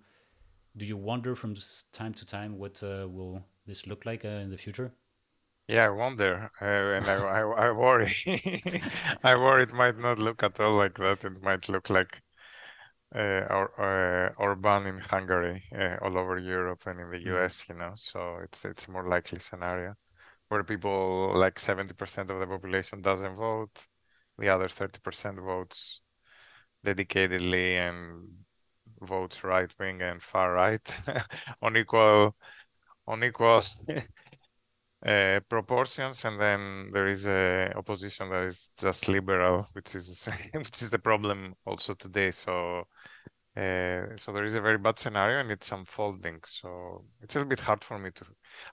Do 0.78 0.86
you 0.86 0.96
wonder 0.96 1.36
from 1.36 1.58
time 1.92 2.14
to 2.14 2.26
time 2.26 2.58
what 2.58 2.82
uh, 2.82 3.06
will 3.10 3.44
this 3.68 3.88
look 3.88 4.06
like 4.06 4.24
uh, 4.24 4.40
in 4.46 4.50
the 4.50 4.58
future? 4.58 4.94
Yeah, 5.68 5.86
I 5.86 5.90
wonder, 5.90 6.52
uh, 6.62 6.66
and 6.66 7.06
I, 7.08 7.16
I, 7.16 7.68
I 7.68 7.72
worry. 7.72 8.14
I 9.24 9.36
worry 9.36 9.64
it 9.64 9.74
might 9.74 9.98
not 9.98 10.20
look 10.20 10.44
at 10.44 10.60
all 10.60 10.74
like 10.76 10.96
that. 10.98 11.24
It 11.24 11.42
might 11.42 11.70
look 11.70 11.90
like 11.90 12.22
uh, 13.16 13.46
or, 13.50 13.72
uh, 13.82 14.34
Orban 14.38 14.88
in 14.88 15.00
Hungary, 15.00 15.64
uh, 15.78 15.98
all 16.02 16.18
over 16.18 16.38
Europe 16.40 16.84
and 16.88 17.00
in 17.00 17.10
the 17.12 17.18
mm. 17.20 17.26
US. 17.28 17.66
You 17.70 17.76
know, 17.76 17.94
so 17.96 18.38
it's 18.44 18.66
it's 18.66 18.88
more 18.90 19.08
likely 19.08 19.40
scenario 19.40 19.96
where 20.50 20.64
people 20.64 21.34
like 21.36 21.60
seventy 21.60 21.94
percent 21.94 22.32
of 22.32 22.40
the 22.40 22.48
population 22.48 23.02
doesn't 23.02 23.36
vote, 23.36 23.88
the 24.40 24.50
other 24.50 24.68
thirty 24.70 25.00
percent 25.04 25.40
votes 25.40 26.02
dedicatedly 26.86 27.76
and 27.78 28.28
votes 29.02 29.44
right 29.44 29.74
wing 29.80 30.02
and 30.02 30.22
far 30.22 30.54
right 30.54 30.96
on 31.62 31.78
equal 31.78 32.36
on 33.08 33.24
equal 33.24 33.64
uh, 35.06 35.40
proportions, 35.50 36.26
and 36.26 36.40
then 36.40 36.92
there 36.92 37.08
is 37.08 37.26
a 37.26 37.74
opposition 37.76 38.30
that 38.30 38.44
is 38.44 38.72
just 38.80 39.08
liberal, 39.08 39.68
which 39.74 39.96
is 39.96 40.28
which 40.54 40.82
is 40.82 40.92
the 40.92 41.00
problem 41.00 41.56
also 41.66 41.94
today. 41.94 42.32
So, 42.32 42.88
uh, 43.58 44.16
so 44.18 44.32
there 44.32 44.44
is 44.44 44.56
a 44.56 44.62
very 44.62 44.78
bad 44.78 45.00
scenario, 45.00 45.40
and 45.40 45.52
it's 45.52 45.72
unfolding. 45.72 46.40
So 46.46 47.06
it's 47.22 47.36
a 47.36 47.40
little 47.40 47.50
bit 47.50 47.60
hard 47.62 47.84
for 47.84 47.98
me 47.98 48.12
to. 48.12 48.26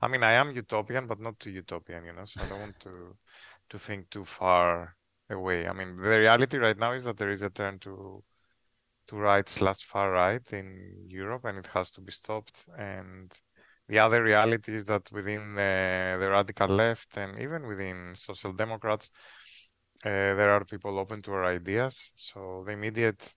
I 0.03 0.09
mean, 0.09 0.23
I 0.23 0.33
am 0.33 0.55
utopian, 0.55 1.07
but 1.07 1.21
not 1.21 1.39
too 1.41 1.51
utopian, 1.51 2.05
you 2.05 2.13
know. 2.13 2.25
So 2.25 2.43
I 2.43 2.47
don't 2.47 2.61
want 2.61 2.81
to 2.81 3.17
to 3.71 3.79
think 3.79 4.11
too 4.11 4.25
far 4.25 4.97
away. 5.31 5.67
I 5.69 5.73
mean, 5.73 5.97
the 5.97 6.19
reality 6.19 6.59
right 6.59 6.79
now 6.79 6.93
is 6.93 7.05
that 7.05 7.17
there 7.17 7.31
is 7.31 7.43
a 7.43 7.51
turn 7.51 7.79
to 7.81 8.23
to 9.09 9.17
right 9.17 9.49
slash 9.49 9.79
far 9.85 10.13
right 10.13 10.53
in 10.53 11.07
Europe, 11.09 11.45
and 11.47 11.59
it 11.59 11.67
has 11.69 11.91
to 11.93 12.01
be 12.03 12.13
stopped. 12.13 12.69
And 12.79 13.33
the 13.89 13.99
other 13.99 14.23
reality 14.23 14.75
is 14.75 14.85
that 14.87 15.11
within 15.13 15.55
the, 15.55 16.17
the 16.21 16.29
radical 16.29 16.69
left 16.69 17.17
and 17.17 17.39
even 17.41 17.67
within 17.67 18.15
social 18.15 18.53
democrats, 18.53 19.11
uh, 20.05 20.35
there 20.35 20.51
are 20.51 20.65
people 20.65 20.99
open 20.99 21.23
to 21.23 21.33
our 21.33 21.45
ideas. 21.45 22.13
So 22.15 22.63
the 22.67 22.73
immediate 22.73 23.35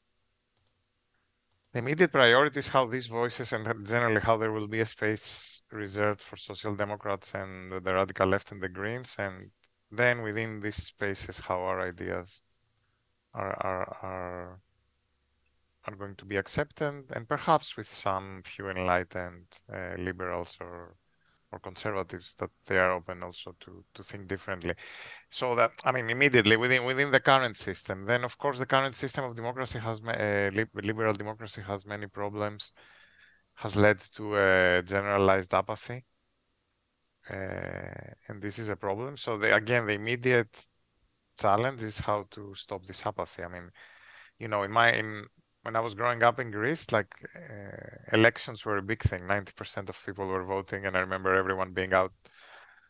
the 1.74 1.80
immediate 1.80 2.12
priority 2.12 2.60
is 2.60 2.68
how 2.68 2.86
these 2.86 3.08
voices 3.08 3.54
and 3.54 3.66
generally 3.86 4.20
how 4.20 4.36
there 4.36 4.52
will 4.52 4.68
be 4.68 4.82
a 4.82 4.86
space 4.86 5.62
reserved 5.72 6.22
for 6.22 6.36
social 6.36 6.76
democrats 6.76 7.34
and 7.34 7.72
the 7.72 7.94
radical 7.94 8.28
left 8.28 8.52
and 8.52 8.62
the 8.62 8.68
greens 8.68 9.16
and 9.18 9.52
then 9.90 10.22
within 10.22 10.60
these 10.60 10.76
spaces 10.76 11.40
how 11.40 11.62
our 11.62 11.82
ideas 11.82 12.42
are 13.34 13.56
are, 13.66 13.98
are 14.04 14.60
are 15.92 15.96
going 15.96 16.16
to 16.16 16.26
be 16.26 16.38
accepted, 16.38 17.06
and 17.16 17.28
perhaps 17.28 17.78
with 17.78 17.90
some 17.90 18.42
few 18.44 18.70
enlightened 18.70 19.48
uh, 19.74 19.96
liberals 19.98 20.58
or 20.60 20.96
or 21.54 21.60
conservatives 21.60 22.34
that 22.36 22.50
they 22.66 22.78
are 22.78 22.92
open 22.92 23.24
also 23.24 23.54
to 23.60 23.84
to 23.94 24.04
think 24.04 24.28
differently. 24.28 24.74
So 25.30 25.56
that 25.56 25.72
I 25.84 25.92
mean, 25.92 26.10
immediately 26.10 26.58
within 26.58 26.86
within 26.86 27.12
the 27.12 27.20
current 27.20 27.58
system, 27.58 28.06
then 28.06 28.24
of 28.24 28.38
course 28.38 28.58
the 28.58 28.66
current 28.66 28.96
system 28.96 29.26
of 29.26 29.36
democracy 29.36 29.80
has 29.80 30.02
uh, 30.02 30.50
liberal 30.84 31.14
democracy 31.14 31.62
has 31.62 31.86
many 31.86 32.08
problems, 32.08 32.72
has 33.56 33.76
led 33.76 34.00
to 34.16 34.38
a 34.38 34.84
generalized 34.84 35.54
apathy, 35.54 36.06
uh, 37.30 38.14
and 38.28 38.42
this 38.42 38.58
is 38.60 38.70
a 38.70 38.76
problem. 38.76 39.18
So 39.18 39.38
the, 39.38 39.54
again, 39.56 39.86
the 39.88 39.94
immediate 39.94 40.56
challenge 41.40 41.84
is 41.84 42.00
how 42.00 42.26
to 42.32 42.54
stop 42.56 42.86
this 42.86 43.06
apathy. 43.06 43.44
I 43.44 43.48
mean, 43.50 43.72
you 44.40 44.48
know, 44.48 44.64
in 44.64 44.72
my 44.72 44.92
in 44.94 45.26
when 45.64 45.76
I 45.76 45.80
was 45.80 45.94
growing 45.94 46.24
up 46.24 46.40
in 46.40 46.52
Greece, 46.52 46.92
like 46.92 47.14
uh, 47.36 48.16
elections 48.16 48.66
were 48.66 48.78
a 48.78 48.82
big 48.82 49.02
thing. 49.02 49.22
90% 49.22 49.90
of 49.90 50.06
people 50.06 50.26
were 50.26 50.44
voting. 50.44 50.86
And 50.86 50.98
I 50.98 51.02
remember 51.02 51.36
everyone 51.36 51.74
being 51.74 51.94
out 51.94 52.14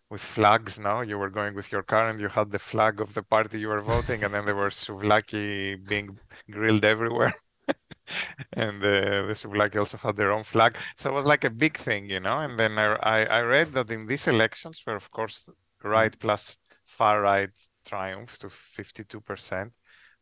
with 0.09 0.21
flags 0.21 0.79
now. 0.79 1.01
You 1.01 1.17
were 1.17 1.29
going 1.29 1.53
with 1.53 1.71
your 1.71 1.83
car 1.83 2.09
and 2.09 2.19
you 2.19 2.29
had 2.29 2.51
the 2.51 2.59
flag 2.59 3.01
of 3.01 3.13
the 3.13 3.23
party 3.23 3.59
you 3.59 3.67
were 3.67 3.81
voting. 3.81 4.23
and 4.23 4.33
then 4.33 4.45
there 4.45 4.55
were 4.55 4.69
souvlaki 4.69 5.85
being 5.85 6.17
grilled 6.49 6.85
everywhere. 6.85 7.33
and 8.53 8.81
uh, 8.83 9.27
the 9.27 9.35
souvlaki 9.35 9.77
also 9.77 9.97
had 9.97 10.15
their 10.15 10.31
own 10.31 10.43
flag. 10.43 10.77
So 10.95 11.09
it 11.09 11.13
was 11.13 11.25
like 11.25 11.43
a 11.43 11.49
big 11.49 11.77
thing, 11.77 12.09
you 12.09 12.21
know. 12.21 12.39
And 12.39 12.57
then 12.57 12.77
I, 12.77 12.95
I, 12.95 13.25
I 13.25 13.41
read 13.41 13.73
that 13.73 13.91
in 13.91 14.07
these 14.07 14.27
elections, 14.27 14.81
where 14.85 14.95
of 14.95 15.11
course 15.11 15.49
right 15.83 16.17
plus 16.17 16.57
far 16.85 17.21
right 17.21 17.49
triumphed 17.85 18.41
to 18.41 18.47
52%, 18.47 19.71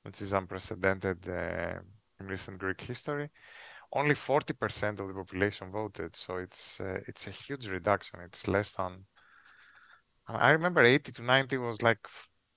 which 0.04 0.22
is 0.22 0.34
unprecedented. 0.34 1.30
Uh, 1.30 1.80
in 2.20 2.28
recent 2.28 2.58
Greek 2.58 2.82
history, 2.82 3.30
only 3.94 4.16
40% 4.16 5.00
of 5.00 5.08
the 5.08 5.14
population 5.14 5.72
voted. 5.72 6.16
So 6.16 6.38
it's 6.38 6.80
uh, 6.80 7.00
it's 7.08 7.28
a 7.28 7.32
huge 7.32 7.68
reduction. 7.68 8.20
It's 8.22 8.48
less 8.48 8.72
than. 8.72 9.06
I 10.28 10.52
remember 10.52 10.84
80 10.84 11.12
to 11.14 11.24
90 11.24 11.58
was 11.58 11.82
like 11.82 12.08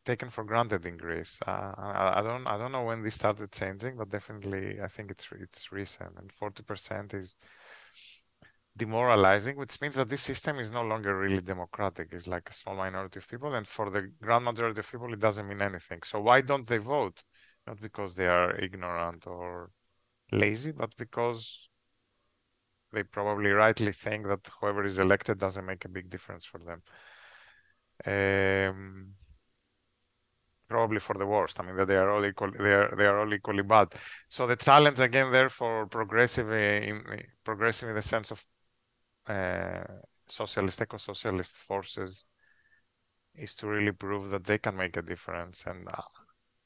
taken 0.05 0.29
for 0.31 0.45
granted 0.45 0.85
in 0.85 0.97
Greece. 0.97 1.39
Uh, 1.47 1.73
I, 1.79 2.19
I, 2.19 2.23
don't 2.23 2.47
I 2.47 2.59
don't 2.59 2.73
know 2.73 2.85
when 2.85 3.03
this 3.03 3.15
started 3.15 3.51
changing, 3.51 3.97
but 3.97 4.11
definitely 4.11 4.81
I 4.81 4.89
think 4.89 5.11
it's 5.11 5.29
it's 5.41 5.73
recent. 5.73 6.11
And 6.19 6.31
40% 6.31 7.15
is 7.15 7.37
demoralizing, 8.77 9.57
which 9.57 9.81
means 9.81 9.97
that 9.97 10.09
this 10.09 10.23
system 10.23 10.59
is 10.59 10.71
no 10.71 10.83
longer 10.83 11.19
really 11.19 11.41
democratic. 11.41 12.13
It's 12.13 12.27
like 12.27 12.49
a 12.51 12.55
small 12.55 12.77
minority 12.77 13.19
of 13.19 13.29
people, 13.29 13.55
and 13.55 13.67
for 13.67 13.91
the 13.91 14.11
grand 14.21 14.45
majority 14.45 14.81
of 14.81 14.91
people, 14.91 15.13
it 15.13 15.21
doesn't 15.21 15.49
mean 15.49 15.63
anything. 15.63 16.03
So 16.05 16.21
why 16.21 16.41
don't 16.41 16.67
they 16.67 16.79
vote? 16.79 17.23
Not 17.67 17.81
because 17.81 18.15
they 18.15 18.27
are 18.27 18.57
ignorant 18.57 19.27
or 19.27 19.71
lazy, 20.31 20.73
but 20.73 20.97
because 20.97 21.69
they 22.93 23.03
probably 23.03 23.51
rightly 23.51 23.93
think 23.93 24.27
that 24.27 24.49
whoever 24.61 24.85
is 24.85 24.99
elected 24.99 25.39
doesn't 25.39 25.65
make 25.65 25.85
a 25.85 25.89
big 25.89 26.11
difference 26.11 26.45
for 26.45 26.59
them. 26.59 26.83
Um, 28.05 29.15
probably 30.69 31.01
for 31.01 31.15
the 31.15 31.27
worst. 31.27 31.61
I 31.61 31.63
mean 31.65 31.77
that 31.77 31.89
they 31.89 31.97
are 31.97 32.11
all 32.11 32.25
equal. 32.25 32.51
They 32.51 32.75
are 32.81 32.95
they 32.97 33.07
are 33.07 33.19
all 33.21 33.33
equally 33.33 33.63
bad. 33.63 33.89
So 34.29 34.47
the 34.47 34.57
challenge 34.57 35.01
again 35.01 35.31
there 35.31 35.49
for 35.49 35.87
progressive 35.87 36.49
uh, 36.51 36.89
in 36.89 36.97
progressive 37.45 37.89
in 37.91 37.95
the 37.95 38.03
sense 38.03 38.31
of 38.31 38.45
uh, 39.27 39.85
socialist 40.27 40.81
eco-socialist 40.81 41.57
forces 41.59 42.25
is 43.35 43.55
to 43.57 43.67
really 43.67 43.93
prove 43.93 44.31
that 44.31 44.45
they 44.45 44.59
can 44.59 44.77
make 44.77 44.97
a 44.97 45.03
difference 45.03 45.65
and 45.67 45.89
uh, 45.89 46.03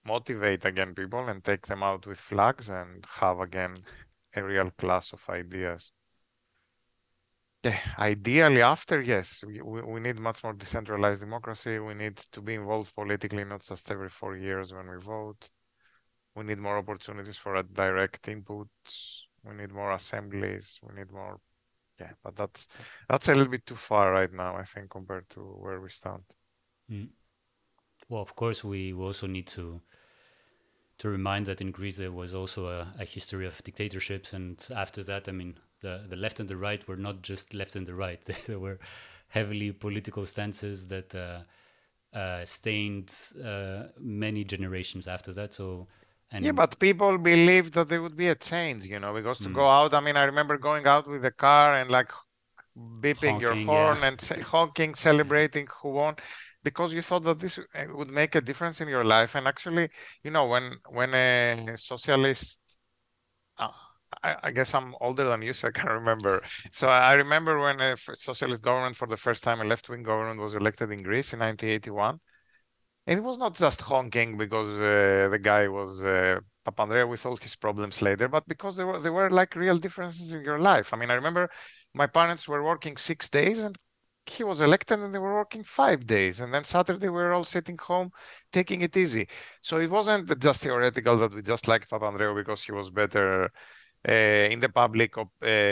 motivate 0.06 0.64
again 0.64 0.94
people 0.94 1.28
and 1.28 1.42
take 1.42 1.66
them 1.66 1.82
out 1.82 2.06
with 2.06 2.18
flags 2.18 2.68
and 2.68 3.04
have 3.20 3.40
again 3.40 3.74
a 4.34 4.42
real 4.42 4.70
class 4.70 5.12
of 5.12 5.28
ideas. 5.28 5.92
Yeah, 7.64 7.78
ideally, 7.98 8.62
after 8.62 9.00
yes, 9.00 9.42
we, 9.44 9.60
we 9.60 9.98
need 9.98 10.20
much 10.20 10.44
more 10.44 10.52
decentralized 10.52 11.20
democracy. 11.20 11.78
We 11.80 11.94
need 11.94 12.16
to 12.16 12.40
be 12.40 12.54
involved 12.54 12.94
politically, 12.94 13.44
not 13.44 13.62
just 13.62 13.90
every 13.90 14.08
four 14.08 14.36
years 14.36 14.72
when 14.72 14.88
we 14.88 14.98
vote. 14.98 15.48
We 16.36 16.44
need 16.44 16.58
more 16.58 16.78
opportunities 16.78 17.36
for 17.36 17.60
direct 17.62 18.22
inputs. 18.26 19.22
We 19.42 19.54
need 19.54 19.72
more 19.72 19.92
assemblies. 19.92 20.78
We 20.82 20.94
need 20.94 21.10
more, 21.10 21.40
yeah. 21.98 22.12
But 22.22 22.36
that's 22.36 22.68
that's 23.08 23.28
a 23.28 23.34
little 23.34 23.50
bit 23.50 23.66
too 23.66 23.74
far 23.74 24.12
right 24.12 24.32
now, 24.32 24.54
I 24.54 24.64
think, 24.64 24.90
compared 24.90 25.28
to 25.30 25.40
where 25.40 25.80
we 25.80 25.88
stand. 25.88 26.22
Mm. 26.88 27.08
Well, 28.08 28.22
of 28.22 28.36
course, 28.36 28.62
we 28.62 28.92
also 28.92 29.26
need 29.26 29.48
to 29.48 29.80
to 30.98 31.08
remind 31.08 31.46
that 31.46 31.60
in 31.60 31.70
Greece 31.70 31.96
there 31.96 32.12
was 32.12 32.34
also 32.34 32.68
a, 32.68 32.92
a, 32.98 33.04
history 33.04 33.46
of 33.46 33.62
dictatorships, 33.62 34.32
and 34.32 34.66
after 34.74 35.02
that, 35.04 35.28
I 35.28 35.32
mean, 35.32 35.56
the 35.80 36.04
the 36.08 36.16
left 36.16 36.40
and 36.40 36.48
the 36.48 36.56
right 36.56 36.86
were 36.88 36.96
not 36.96 37.22
just 37.22 37.54
left 37.54 37.76
and 37.76 37.86
the 37.86 37.94
right; 37.94 38.20
there 38.46 38.58
were 38.58 38.78
heavily 39.28 39.72
political 39.72 40.24
stances 40.24 40.86
that 40.86 41.14
uh, 41.14 41.40
uh, 42.16 42.44
stained 42.44 43.14
uh, 43.44 43.84
many 43.98 44.44
generations 44.44 45.06
after 45.06 45.32
that. 45.34 45.52
So, 45.52 45.86
and 46.30 46.44
yeah, 46.44 46.52
but 46.52 46.78
people 46.78 47.18
believed 47.18 47.74
that 47.74 47.88
there 47.88 48.00
would 48.00 48.16
be 48.16 48.28
a 48.28 48.34
change, 48.34 48.86
you 48.86 48.98
know, 48.98 49.12
because 49.12 49.38
to 49.38 49.48
mm. 49.48 49.54
go 49.54 49.68
out. 49.68 49.92
I 49.92 50.00
mean, 50.00 50.16
I 50.16 50.24
remember 50.24 50.56
going 50.56 50.86
out 50.86 51.06
with 51.06 51.22
the 51.22 51.30
car 51.30 51.74
and 51.74 51.90
like 51.90 52.10
beeping 53.00 53.32
honking, 53.32 53.40
your 53.40 53.54
horn 53.66 53.98
yeah. 54.00 54.08
and 54.08 54.42
honking, 54.42 54.94
celebrating 54.94 55.66
who 55.82 55.90
won 55.90 56.16
because 56.68 56.90
you 56.96 57.02
thought 57.08 57.24
that 57.28 57.38
this 57.44 57.54
would 57.98 58.12
make 58.20 58.32
a 58.34 58.40
difference 58.48 58.78
in 58.82 58.88
your 58.96 59.06
life. 59.16 59.32
And 59.36 59.44
actually 59.52 59.86
you 60.24 60.32
know 60.34 60.46
when 60.52 60.64
when 60.98 61.10
a 61.14 61.76
socialist 61.92 62.60
uh, 63.58 63.76
I, 64.28 64.30
I, 64.46 64.50
guess 64.56 64.70
i'm 64.78 64.90
older 65.06 65.24
than 65.30 65.40
you 65.46 65.52
so 65.58 65.68
i 65.68 65.74
can 65.78 65.90
remember. 66.00 66.34
So 66.80 66.84
i 66.88 67.14
remember 67.24 67.52
when 67.64 67.78
a 67.80 67.90
socialist 68.30 68.62
government 68.68 68.94
for 69.00 69.08
the 69.12 69.20
first 69.26 69.40
time 69.46 69.58
a 69.60 69.68
left-wing 69.72 70.04
government 70.10 70.38
was 70.46 70.54
elected 70.60 70.88
in 70.94 71.00
greece 71.08 71.28
in 71.34 71.38
1981 71.38 72.18
and 73.06 73.18
it 73.20 73.24
was 73.30 73.38
not 73.44 73.54
just 73.64 73.80
honking 73.90 74.30
because 74.44 74.68
uh, 74.68 75.28
the 75.34 75.40
guy 75.50 75.68
was 75.78 75.92
uh, 76.04 76.40
Papandreou 76.66 77.08
with 77.08 77.24
all 77.26 77.36
his 77.46 77.54
problems 77.66 77.96
later, 78.08 78.26
but 78.36 78.44
because 78.52 78.74
there 78.76 78.88
were 78.90 79.00
there 79.04 79.16
were 79.18 79.30
like 79.40 79.52
real 79.64 79.78
differences 79.86 80.28
in 80.36 80.42
your 80.50 80.60
life. 80.70 80.88
I 80.92 80.96
mean, 80.98 81.10
I 81.14 81.16
remember 81.22 81.44
my 82.02 82.08
parents 82.18 82.42
were 82.50 82.62
working 82.70 82.96
six 82.96 83.20
days 83.38 83.58
and 83.66 83.74
he 84.30 84.44
was 84.44 84.60
elected 84.60 84.98
and 85.00 85.14
they 85.14 85.18
were 85.18 85.34
working 85.34 85.64
five 85.64 86.06
days 86.06 86.40
and 86.40 86.52
then 86.52 86.64
saturday 86.64 87.08
we 87.08 87.14
were 87.14 87.32
all 87.32 87.44
sitting 87.44 87.78
home 87.78 88.10
taking 88.52 88.82
it 88.82 88.96
easy. 88.96 89.28
So 89.60 89.78
it 89.78 89.90
wasn't 89.90 90.38
just 90.40 90.62
theoretical 90.62 91.16
that 91.18 91.34
we 91.34 91.42
just 91.42 91.68
liked 91.68 91.90
papandreou 91.90 92.34
because 92.34 92.62
he 92.64 92.72
was 92.72 92.90
better 92.90 93.50
uh, 94.08 94.12
in 94.52 94.60
the 94.60 94.68
public 94.68 95.16
uh, 95.18 95.24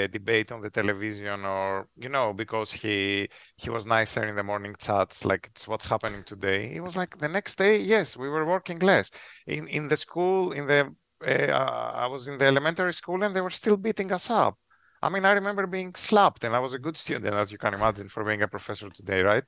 debate 0.08 0.50
on 0.52 0.60
the 0.60 0.70
television 0.70 1.44
or 1.44 1.88
you 1.96 2.08
know 2.08 2.32
because 2.32 2.72
he 2.72 3.28
he 3.56 3.70
was 3.70 3.86
nicer 3.86 4.24
in 4.24 4.34
the 4.34 4.42
morning 4.42 4.74
chats 4.78 5.24
like 5.24 5.48
it's 5.50 5.68
what's 5.68 5.86
happening 5.86 6.22
today. 6.24 6.72
It 6.74 6.82
was 6.82 6.96
like 6.96 7.18
the 7.18 7.28
next 7.28 7.56
day 7.58 7.78
yes 7.80 8.16
we 8.16 8.28
were 8.28 8.44
working 8.46 8.78
less. 8.80 9.10
In 9.46 9.68
in 9.68 9.88
the 9.88 9.96
school 9.96 10.52
in 10.52 10.66
the 10.66 10.94
uh, 11.26 11.90
i 11.94 12.06
was 12.06 12.28
in 12.28 12.36
the 12.38 12.44
elementary 12.44 12.92
school 12.92 13.22
and 13.22 13.34
they 13.34 13.40
were 13.40 13.50
still 13.50 13.76
beating 13.76 14.12
us 14.12 14.28
up 14.30 14.58
I 15.04 15.10
mean, 15.10 15.26
I 15.26 15.32
remember 15.32 15.66
being 15.66 15.94
slapped, 15.94 16.44
and 16.44 16.56
I 16.56 16.60
was 16.60 16.72
a 16.72 16.78
good 16.78 16.96
student, 16.96 17.34
as 17.34 17.52
you 17.52 17.58
can 17.58 17.74
imagine, 17.74 18.08
for 18.08 18.24
being 18.24 18.40
a 18.42 18.48
professor 18.48 18.88
today, 18.88 19.20
right? 19.20 19.44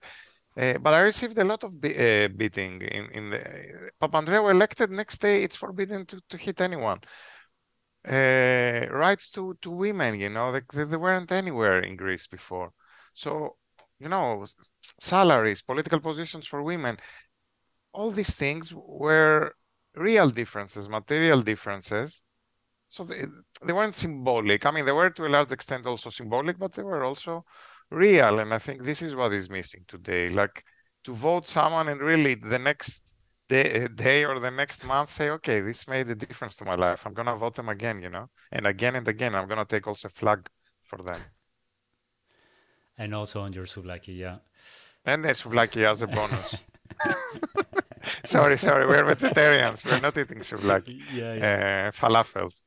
Uh, 0.54 0.76
but 0.78 0.92
I 0.92 1.00
received 1.00 1.38
a 1.38 1.44
lot 1.44 1.64
of 1.64 1.80
be- 1.80 1.96
uh, 1.96 2.28
beating 2.28 2.82
in, 2.82 3.04
in 3.18 3.30
the 3.30 3.40
Papandreou 4.00 4.50
elected 4.50 4.90
next 4.90 5.18
day. 5.18 5.42
It's 5.42 5.56
forbidden 5.56 6.04
to, 6.06 6.20
to 6.28 6.36
hit 6.36 6.60
anyone. 6.60 7.00
Uh, 8.06 8.86
rights 8.90 9.30
to, 9.30 9.56
to 9.62 9.70
women, 9.70 10.20
you 10.20 10.28
know, 10.28 10.52
they, 10.52 10.84
they 10.84 10.96
weren't 10.96 11.32
anywhere 11.32 11.80
in 11.80 11.96
Greece 11.96 12.26
before. 12.26 12.72
So, 13.14 13.56
you 13.98 14.08
know, 14.10 14.44
salaries, 15.00 15.62
political 15.62 16.00
positions 16.00 16.46
for 16.46 16.62
women, 16.62 16.98
all 17.92 18.10
these 18.10 18.34
things 18.34 18.74
were 18.74 19.54
real 19.94 20.28
differences, 20.28 20.86
material 20.88 21.40
differences 21.40 22.22
so 22.88 23.04
they, 23.04 23.24
they 23.64 23.72
weren't 23.72 23.94
symbolic. 23.94 24.64
I 24.64 24.70
mean, 24.70 24.86
they 24.86 24.92
were 24.92 25.10
to 25.10 25.26
a 25.26 25.28
large 25.28 25.52
extent 25.52 25.86
also 25.86 26.10
symbolic, 26.10 26.58
but 26.58 26.72
they 26.72 26.82
were 26.82 27.04
also 27.04 27.44
real. 27.90 28.38
And 28.38 28.52
I 28.54 28.58
think 28.58 28.82
this 28.82 29.02
is 29.02 29.14
what 29.14 29.32
is 29.32 29.50
missing 29.50 29.84
today. 29.88 30.28
Like 30.28 30.64
to 31.04 31.12
vote 31.12 31.48
someone 31.48 31.88
and 31.88 32.00
really 32.00 32.34
the 32.34 32.58
next 32.58 33.14
day, 33.48 33.88
day 33.94 34.24
or 34.24 34.38
the 34.38 34.50
next 34.50 34.84
month 34.84 35.10
say, 35.10 35.30
okay, 35.30 35.60
this 35.60 35.88
made 35.88 36.08
a 36.10 36.14
difference 36.14 36.56
to 36.56 36.64
my 36.64 36.74
life. 36.74 37.06
I'm 37.06 37.14
going 37.14 37.26
to 37.26 37.36
vote 37.36 37.54
them 37.54 37.68
again, 37.68 38.02
you 38.02 38.10
know, 38.10 38.28
and 38.52 38.66
again 38.66 38.96
and 38.96 39.06
again. 39.08 39.34
I'm 39.34 39.48
going 39.48 39.58
to 39.58 39.64
take 39.64 39.86
also 39.86 40.08
a 40.08 40.10
flag 40.10 40.48
for 40.84 40.98
them. 40.98 41.20
And 42.98 43.14
also 43.14 43.42
on 43.42 43.52
your 43.52 43.66
souvlaki, 43.66 44.16
yeah. 44.16 44.38
And 45.04 45.24
the 45.24 45.28
souvlaki 45.28 45.88
as 45.88 46.02
a 46.02 46.06
bonus. 46.06 46.54
sorry, 48.24 48.58
sorry, 48.58 48.86
we're 48.86 49.04
vegetarians. 49.04 49.84
We're 49.84 50.00
not 50.00 50.16
eating 50.16 50.38
souvlaki. 50.38 51.00
Yeah, 51.12 51.34
yeah. 51.34 51.88
Uh, 51.88 51.90
falafels. 51.90 52.64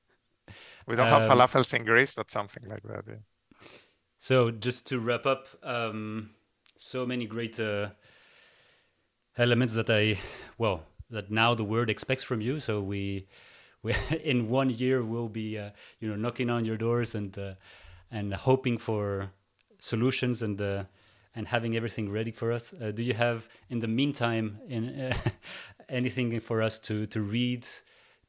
We 0.89 0.95
don't 0.95 1.07
um, 1.07 1.21
have 1.21 1.29
falafels 1.29 1.71
in 1.75 1.85
Greece, 1.85 2.15
but 2.15 2.31
something 2.31 2.63
like 2.67 2.81
that. 2.81 3.03
Yeah. 3.07 3.59
So 4.17 4.49
just 4.49 4.87
to 4.87 4.99
wrap 4.99 5.27
up, 5.27 5.47
um, 5.61 6.31
so 6.77 7.05
many 7.05 7.27
great 7.27 7.59
uh, 7.59 7.89
elements 9.37 9.75
that 9.75 9.89
I, 9.91 10.17
well, 10.57 10.87
that 11.11 11.29
now 11.29 11.53
the 11.53 11.63
world 11.63 11.91
expects 11.91 12.23
from 12.23 12.41
you. 12.41 12.59
So 12.59 12.81
we, 12.81 13.27
we 13.83 13.93
in 14.23 14.49
one 14.49 14.71
year 14.71 15.03
we'll 15.03 15.29
be, 15.29 15.59
uh, 15.59 15.69
you 15.99 16.09
know, 16.09 16.15
knocking 16.15 16.49
on 16.49 16.65
your 16.65 16.75
doors 16.75 17.13
and 17.13 17.37
uh, 17.37 17.53
and 18.11 18.33
hoping 18.33 18.79
for 18.79 19.29
solutions 19.77 20.41
and 20.41 20.59
uh, 20.59 20.85
and 21.35 21.47
having 21.47 21.75
everything 21.75 22.11
ready 22.11 22.31
for 22.31 22.51
us. 22.51 22.73
Uh, 22.73 22.89
do 22.89 23.03
you 23.03 23.13
have, 23.13 23.47
in 23.69 23.79
the 23.79 23.87
meantime, 23.87 24.59
in 24.67 24.89
uh, 24.89 25.17
anything 25.89 26.39
for 26.39 26.63
us 26.63 26.79
to 26.79 27.05
to 27.05 27.21
read? 27.21 27.67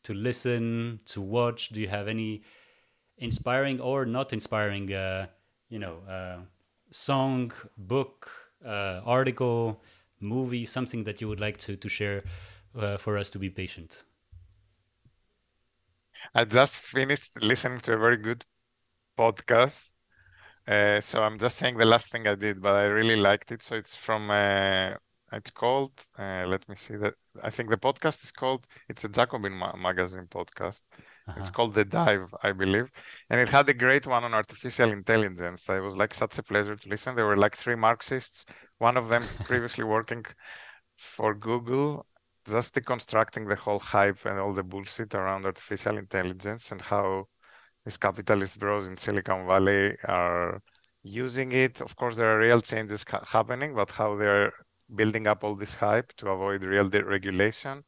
To 0.03 0.15
listen, 0.15 1.01
to 1.07 1.21
watch? 1.21 1.71
Do 1.71 1.81
you 1.81 1.89
have 1.89 2.09
any 2.09 2.43
inspiring 3.19 3.81
or 3.81 4.07
not 4.07 4.33
inspiring, 4.33 4.93
uh, 4.93 5.27
you 5.69 5.79
know, 5.79 5.99
uh, 6.09 6.39
song, 6.91 7.53
book, 7.77 8.31
uh, 8.65 9.01
article, 9.05 9.83
movie, 10.21 10.65
something 10.65 11.05
that 11.05 11.21
you 11.21 11.29
would 11.29 11.41
like 11.41 11.59
to 11.59 11.77
to 11.77 11.89
share 11.89 12.23
uh, 12.79 12.97
for 12.97 13.17
us 13.19 13.31
to 13.31 13.39
be 13.39 13.51
patient? 13.51 14.05
I 16.35 16.45
just 16.45 16.77
finished 16.77 17.43
listening 17.43 17.81
to 17.81 17.95
a 17.95 17.99
very 17.99 18.17
good 18.17 18.45
podcast. 19.19 19.89
Uh, 20.67 21.01
so 21.01 21.23
I'm 21.23 21.39
just 21.39 21.57
saying 21.57 21.79
the 21.79 21.85
last 21.85 22.13
thing 22.13 22.27
I 22.27 22.35
did, 22.35 22.61
but 22.61 22.75
I 22.75 22.85
really 22.85 23.17
liked 23.17 23.51
it. 23.53 23.63
So 23.63 23.77
it's 23.77 23.97
from 23.97 24.31
uh, 24.31 24.95
it's 25.33 25.51
called. 25.51 25.93
Let 26.19 26.69
me 26.69 26.77
see 26.77 26.97
that. 26.97 27.15
I 27.43 27.51
think 27.51 27.71
the 27.71 27.77
podcast 27.77 28.25
is 28.25 28.33
called. 28.33 28.67
It's 28.89 29.05
a 29.05 29.09
Jacobin 29.09 29.53
ma- 29.53 29.77
magazine 29.77 30.27
podcast. 30.29 30.83
Uh-huh. 31.29 31.39
It's 31.39 31.51
called 31.51 31.75
The 31.75 31.85
Dig, 31.85 32.21
I 32.43 32.53
believe, 32.53 32.91
and 33.29 33.41
it 33.41 33.49
had 33.49 33.69
a 33.69 33.75
great 33.75 34.07
one 34.07 34.25
on 34.25 34.35
artificial 34.35 34.91
intelligence. 34.91 35.69
It 35.69 35.81
was 35.81 35.97
like 35.97 36.15
such 36.15 36.39
a 36.39 36.43
pleasure 36.43 36.77
to 36.77 36.89
listen. 36.89 37.15
There 37.15 37.27
were 37.27 37.37
like 37.37 37.57
three 37.57 37.77
Marxists. 37.77 38.45
One 38.79 38.97
of 38.97 39.09
them 39.09 39.25
previously 39.45 39.85
working 39.85 40.25
for 40.97 41.35
Google, 41.35 42.07
just 42.49 42.75
deconstructing 42.75 43.49
the 43.49 43.57
whole 43.57 43.79
hype 43.79 44.25
and 44.25 44.39
all 44.39 44.53
the 44.53 44.63
bullshit 44.63 45.15
around 45.15 45.47
artificial 45.47 45.99
intelligence 45.99 46.73
and 46.73 46.81
how 46.81 47.27
these 47.85 47.97
capitalist 47.97 48.59
bros 48.59 48.89
in 48.89 48.97
Silicon 48.97 49.47
Valley 49.47 49.97
are 50.05 50.61
using 51.03 51.53
it. 51.53 51.81
Of 51.81 51.97
course, 51.97 52.17
there 52.17 52.35
are 52.35 52.39
real 52.39 52.61
changes 52.61 53.05
ca- 53.05 53.25
happening, 53.25 53.75
but 53.75 53.91
how 53.91 54.17
they're 54.17 54.53
building 54.95 55.27
up 55.27 55.45
all 55.45 55.55
this 55.55 55.75
hype 55.75 56.13
to 56.17 56.29
avoid 56.29 56.63
real 56.63 56.89
regulation 56.89 57.85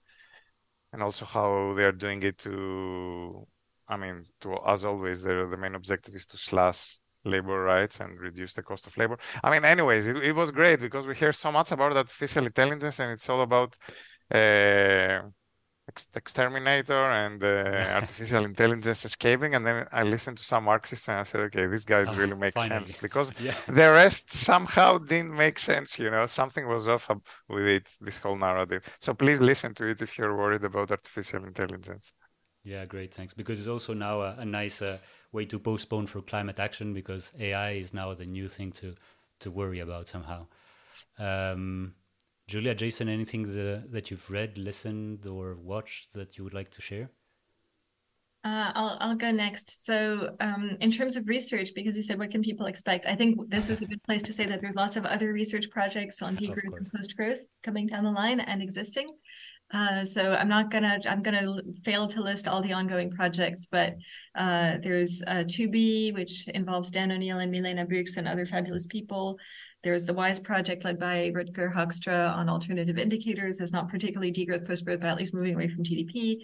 and 0.93 1.03
also 1.03 1.25
how 1.25 1.73
they 1.75 1.85
are 1.85 1.93
doing 1.93 2.23
it 2.23 2.39
to 2.39 3.47
i 3.89 3.97
mean 3.97 4.25
to 4.41 4.57
as 4.67 4.85
always 4.85 5.23
the, 5.23 5.47
the 5.51 5.57
main 5.57 5.75
objective 5.75 6.15
is 6.15 6.27
to 6.27 6.37
slash 6.37 6.99
labor 7.25 7.63
rights 7.63 8.01
and 8.01 8.19
reduce 8.21 8.55
the 8.55 8.63
cost 8.63 8.87
of 8.87 8.97
labor. 8.97 9.19
I 9.43 9.51
mean 9.51 9.65
anyways 9.65 10.07
it, 10.07 10.17
it 10.17 10.35
was 10.35 10.51
great 10.51 10.81
because 10.81 11.07
we 11.07 11.15
hear 11.15 11.33
so 11.33 11.53
much 11.53 11.73
about 11.73 11.97
artificial 11.97 12.47
intelligence 12.47 12.99
and 12.99 13.13
it's 13.13 13.29
all 13.29 13.43
about 13.43 13.77
uh, 14.33 15.21
exterminator 16.15 17.05
and 17.05 17.43
uh, 17.43 17.95
artificial 17.95 18.45
intelligence 18.45 19.05
escaping 19.05 19.55
and 19.55 19.67
then 19.67 19.87
i 19.93 20.03
listened 20.03 20.39
to 20.39 20.45
some 20.45 20.65
marxists 20.65 21.09
and 21.09 21.19
i 21.19 21.23
said 21.23 21.41
okay 21.41 21.67
this 21.67 21.85
guy 21.85 22.05
oh, 22.07 22.15
really 22.15 22.37
makes 22.37 22.55
finally. 22.55 22.87
sense 22.87 22.97
because 22.97 23.33
yeah. 23.41 23.55
the 23.67 23.91
rest 23.91 24.33
somehow 24.33 24.97
didn't 24.97 25.35
make 25.35 25.59
sense 25.59 25.99
you 25.99 26.11
know? 26.11 26.27
Something 26.27 26.69
was 26.69 26.89
off 26.89 27.11
with 27.49 27.67
it 27.67 27.89
this 28.01 28.19
whole 28.19 28.37
narrative. 28.37 28.83
So 29.01 29.15
please 29.15 29.41
listen 29.41 29.75
to 29.75 29.87
it 29.87 30.03
if 30.03 30.19
you're 30.19 30.37
worried 30.37 30.65
about 30.65 30.91
artificial 30.91 31.45
intelligence. 31.45 32.13
Yeah 32.65 32.85
great 32.85 33.15
thanks. 33.15 33.35
Because 33.35 33.59
it's 33.59 33.69
also 33.69 33.95
now 33.95 34.21
a, 34.23 34.37
a 34.39 34.45
nice 34.45 34.83
uh, 34.83 34.99
way 35.33 35.45
to 35.47 35.59
postpone 35.59 36.07
for 36.07 36.23
climate 36.23 36.61
action 36.61 36.95
because 36.95 37.33
ai 37.39 37.73
is 37.73 37.93
now 37.95 38.15
the 38.15 38.27
new 38.27 38.49
thing 38.49 38.73
to 38.73 38.95
to 39.41 39.51
worry 39.51 39.81
about 39.81 40.09
somehow. 40.09 40.47
Um, 41.19 41.95
Julia, 42.49 42.75
Jason, 42.75 43.09
anything 43.09 43.45
the, 43.45 43.85
that 43.91 44.11
you've 44.11 44.31
read, 44.31 44.59
listened, 44.59 45.27
or 45.27 45.57
watched 45.57 46.13
that 46.15 46.37
you 46.37 46.45
would 46.45 46.55
like 46.55 46.71
to 46.71 46.83
share? 46.83 47.11
Uh, 48.45 48.73
I'll 48.75 48.97
I'll 49.01 49.15
go 49.15 49.31
next. 49.31 49.87
So, 49.87 50.35
um, 50.41 50.77
in 50.81 50.91
terms 50.91 51.15
of 51.15 51.29
research, 51.29 51.71
because 51.77 51.97
you 51.97 52.03
said 52.03 52.19
what 52.19 52.33
can 52.33 52.43
people 52.43 52.67
expect, 52.67 53.07
I 53.07 53.15
think 53.15 53.49
this 53.49 53.71
is 53.71 53.83
a 53.83 53.87
good 53.87 54.03
place 54.03 54.23
to 54.23 54.33
say 54.33 54.47
that 54.47 54.61
there's 54.61 54.75
lots 54.75 54.97
of 54.97 55.07
other 55.07 55.33
research 55.33 55.71
projects 55.71 56.23
on 56.23 56.37
degrowth 56.37 56.77
and 56.77 56.91
post 56.93 57.17
growth 57.17 57.39
coming 57.63 57.87
down 57.87 58.03
the 58.03 58.11
line 58.11 58.41
and 58.41 58.61
existing. 58.61 59.07
Uh, 59.73 60.05
so 60.05 60.35
I'm 60.35 60.49
not 60.49 60.71
gonna 60.71 60.99
I'm 61.09 61.23
gonna 61.23 61.55
fail 61.85 62.09
to 62.09 62.21
list 62.21 62.49
all 62.49 62.61
the 62.61 62.73
ongoing 62.73 63.11
projects, 63.11 63.67
but 63.71 63.95
uh, 64.35 64.79
there's 64.83 65.23
uh, 65.27 65.45
ToBe, 65.45 66.13
which 66.13 66.49
involves 66.49 66.91
Dan 66.91 67.13
O'Neill 67.13 67.39
and 67.39 67.51
Milena 67.51 67.87
Büchs 67.87 68.17
and 68.17 68.27
other 68.27 68.45
fabulous 68.45 68.87
people. 68.87 69.39
There's 69.83 70.07
the 70.07 70.15
WISE 70.15 70.39
project 70.39 70.85
led 70.85 71.01
by 71.01 71.33
Rutger 71.35 71.73
Hoekstra 71.75 72.37
on 72.37 72.49
alternative 72.49 72.99
indicators. 72.99 73.59
It's 73.59 73.73
not 73.73 73.89
particularly 73.89 74.33
degrowth, 74.33 74.65
post-growth, 74.65 75.01
but 75.01 75.09
at 75.09 75.17
least 75.17 75.35
moving 75.35 75.55
away 75.55 75.67
from 75.67 75.83
GDP. 75.83 76.37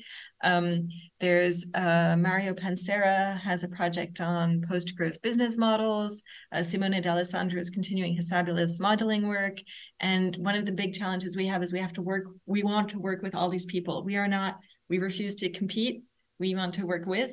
Um, 0.42 0.88
there's 1.20 1.66
uh, 1.74 2.16
Mario 2.18 2.52
Pansera 2.52 3.38
has 3.40 3.62
a 3.62 3.68
project 3.68 4.20
on 4.20 4.64
post-growth 4.68 5.22
business 5.22 5.56
models. 5.56 6.24
Uh, 6.50 6.64
Simone 6.64 7.00
D'Alessandro 7.00 7.60
is 7.60 7.70
continuing 7.70 8.14
his 8.14 8.28
fabulous 8.28 8.80
modeling 8.80 9.28
work. 9.28 9.58
And 10.00 10.36
one 10.38 10.56
of 10.56 10.66
the 10.66 10.72
big 10.72 10.94
challenges 10.94 11.36
we 11.36 11.46
have 11.46 11.62
is 11.62 11.72
we 11.72 11.80
have 11.80 11.92
to 11.92 12.02
work, 12.02 12.24
we 12.46 12.64
want 12.64 12.88
to 12.90 12.98
work 12.98 13.22
with 13.22 13.36
all 13.36 13.48
these 13.48 13.66
people. 13.66 14.04
We 14.04 14.16
are 14.16 14.28
not, 14.28 14.58
we 14.88 14.98
refuse 14.98 15.36
to 15.36 15.50
compete. 15.50 16.02
We 16.40 16.54
want 16.54 16.74
to 16.74 16.86
work 16.86 17.06
with. 17.06 17.32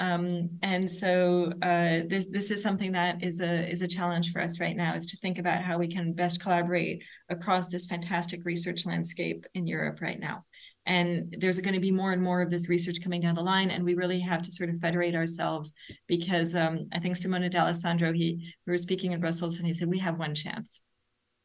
Um, 0.00 0.48
and 0.62 0.90
so 0.90 1.52
uh, 1.60 2.00
this 2.08 2.26
this 2.30 2.50
is 2.50 2.62
something 2.62 2.92
that 2.92 3.22
is 3.22 3.42
a 3.42 3.70
is 3.70 3.82
a 3.82 3.88
challenge 3.88 4.32
for 4.32 4.40
us 4.40 4.58
right 4.58 4.74
now 4.74 4.94
is 4.94 5.06
to 5.08 5.16
think 5.18 5.38
about 5.38 5.62
how 5.62 5.76
we 5.76 5.88
can 5.88 6.14
best 6.14 6.40
collaborate 6.40 7.02
across 7.28 7.68
this 7.68 7.84
fantastic 7.84 8.46
research 8.46 8.86
landscape 8.86 9.44
in 9.54 9.66
Europe 9.66 10.00
right 10.00 10.18
now. 10.18 10.46
And 10.86 11.36
there's 11.38 11.58
going 11.60 11.74
to 11.74 11.80
be 11.80 11.90
more 11.90 12.12
and 12.12 12.22
more 12.22 12.40
of 12.40 12.50
this 12.50 12.70
research 12.70 13.02
coming 13.02 13.20
down 13.20 13.34
the 13.34 13.42
line, 13.42 13.70
and 13.70 13.84
we 13.84 13.94
really 13.94 14.18
have 14.20 14.40
to 14.42 14.50
sort 14.50 14.70
of 14.70 14.78
federate 14.78 15.14
ourselves 15.14 15.74
because 16.08 16.56
um, 16.56 16.88
I 16.94 16.98
think 16.98 17.18
Simone 17.18 17.50
D'Alessandro 17.50 18.14
he 18.14 18.54
we 18.66 18.70
were 18.70 18.78
speaking 18.78 19.12
in 19.12 19.20
Brussels 19.20 19.58
and 19.58 19.66
he 19.66 19.74
said 19.74 19.86
we 19.86 19.98
have 19.98 20.18
one 20.18 20.34
chance, 20.34 20.80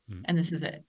mm. 0.10 0.22
and 0.24 0.38
this 0.38 0.54
is 0.54 0.64
it. 0.64 0.82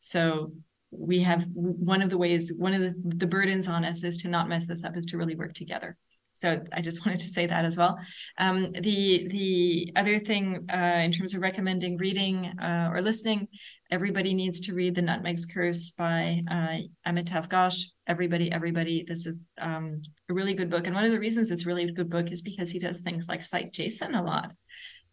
So 0.00 0.52
we 0.90 1.20
have 1.20 1.46
one 1.54 2.02
of 2.02 2.10
the 2.10 2.18
ways 2.18 2.52
one 2.58 2.74
of 2.74 2.82
the, 2.82 2.94
the 3.02 3.26
burdens 3.26 3.68
on 3.68 3.86
us 3.86 4.04
is 4.04 4.18
to 4.18 4.28
not 4.28 4.50
mess 4.50 4.66
this 4.66 4.84
up 4.84 4.98
is 4.98 5.06
to 5.06 5.16
really 5.16 5.34
work 5.34 5.54
together 5.54 5.96
so 6.36 6.62
I 6.70 6.82
just 6.82 7.04
wanted 7.06 7.20
to 7.20 7.28
say 7.28 7.46
that 7.46 7.64
as 7.64 7.76
well. 7.76 7.98
Um, 8.38 8.72
the 8.72 9.26
the 9.28 9.92
other 9.96 10.18
thing 10.18 10.66
uh, 10.70 11.00
in 11.02 11.10
terms 11.10 11.34
of 11.34 11.40
recommending 11.40 11.96
reading 11.96 12.46
uh, 12.60 12.90
or 12.92 13.00
listening, 13.00 13.48
everybody 13.90 14.34
needs 14.34 14.60
to 14.60 14.74
read 14.74 14.94
The 14.94 15.02
Nutmeg's 15.02 15.46
Curse 15.46 15.92
by 15.92 16.42
uh, 16.50 17.10
Amitav 17.10 17.48
Ghosh. 17.48 17.84
Everybody, 18.06 18.52
everybody, 18.52 19.02
this 19.02 19.24
is 19.26 19.38
um, 19.58 20.02
a 20.28 20.34
really 20.34 20.54
good 20.54 20.70
book. 20.70 20.86
And 20.86 20.94
one 20.94 21.04
of 21.04 21.10
the 21.10 21.18
reasons 21.18 21.50
it's 21.50 21.64
a 21.64 21.68
really 21.68 21.84
a 21.84 21.92
good 21.92 22.10
book 22.10 22.30
is 22.30 22.42
because 22.42 22.70
he 22.70 22.78
does 22.78 23.00
things 23.00 23.28
like 23.28 23.42
cite 23.42 23.72
Jason 23.72 24.14
a 24.14 24.22
lot 24.22 24.52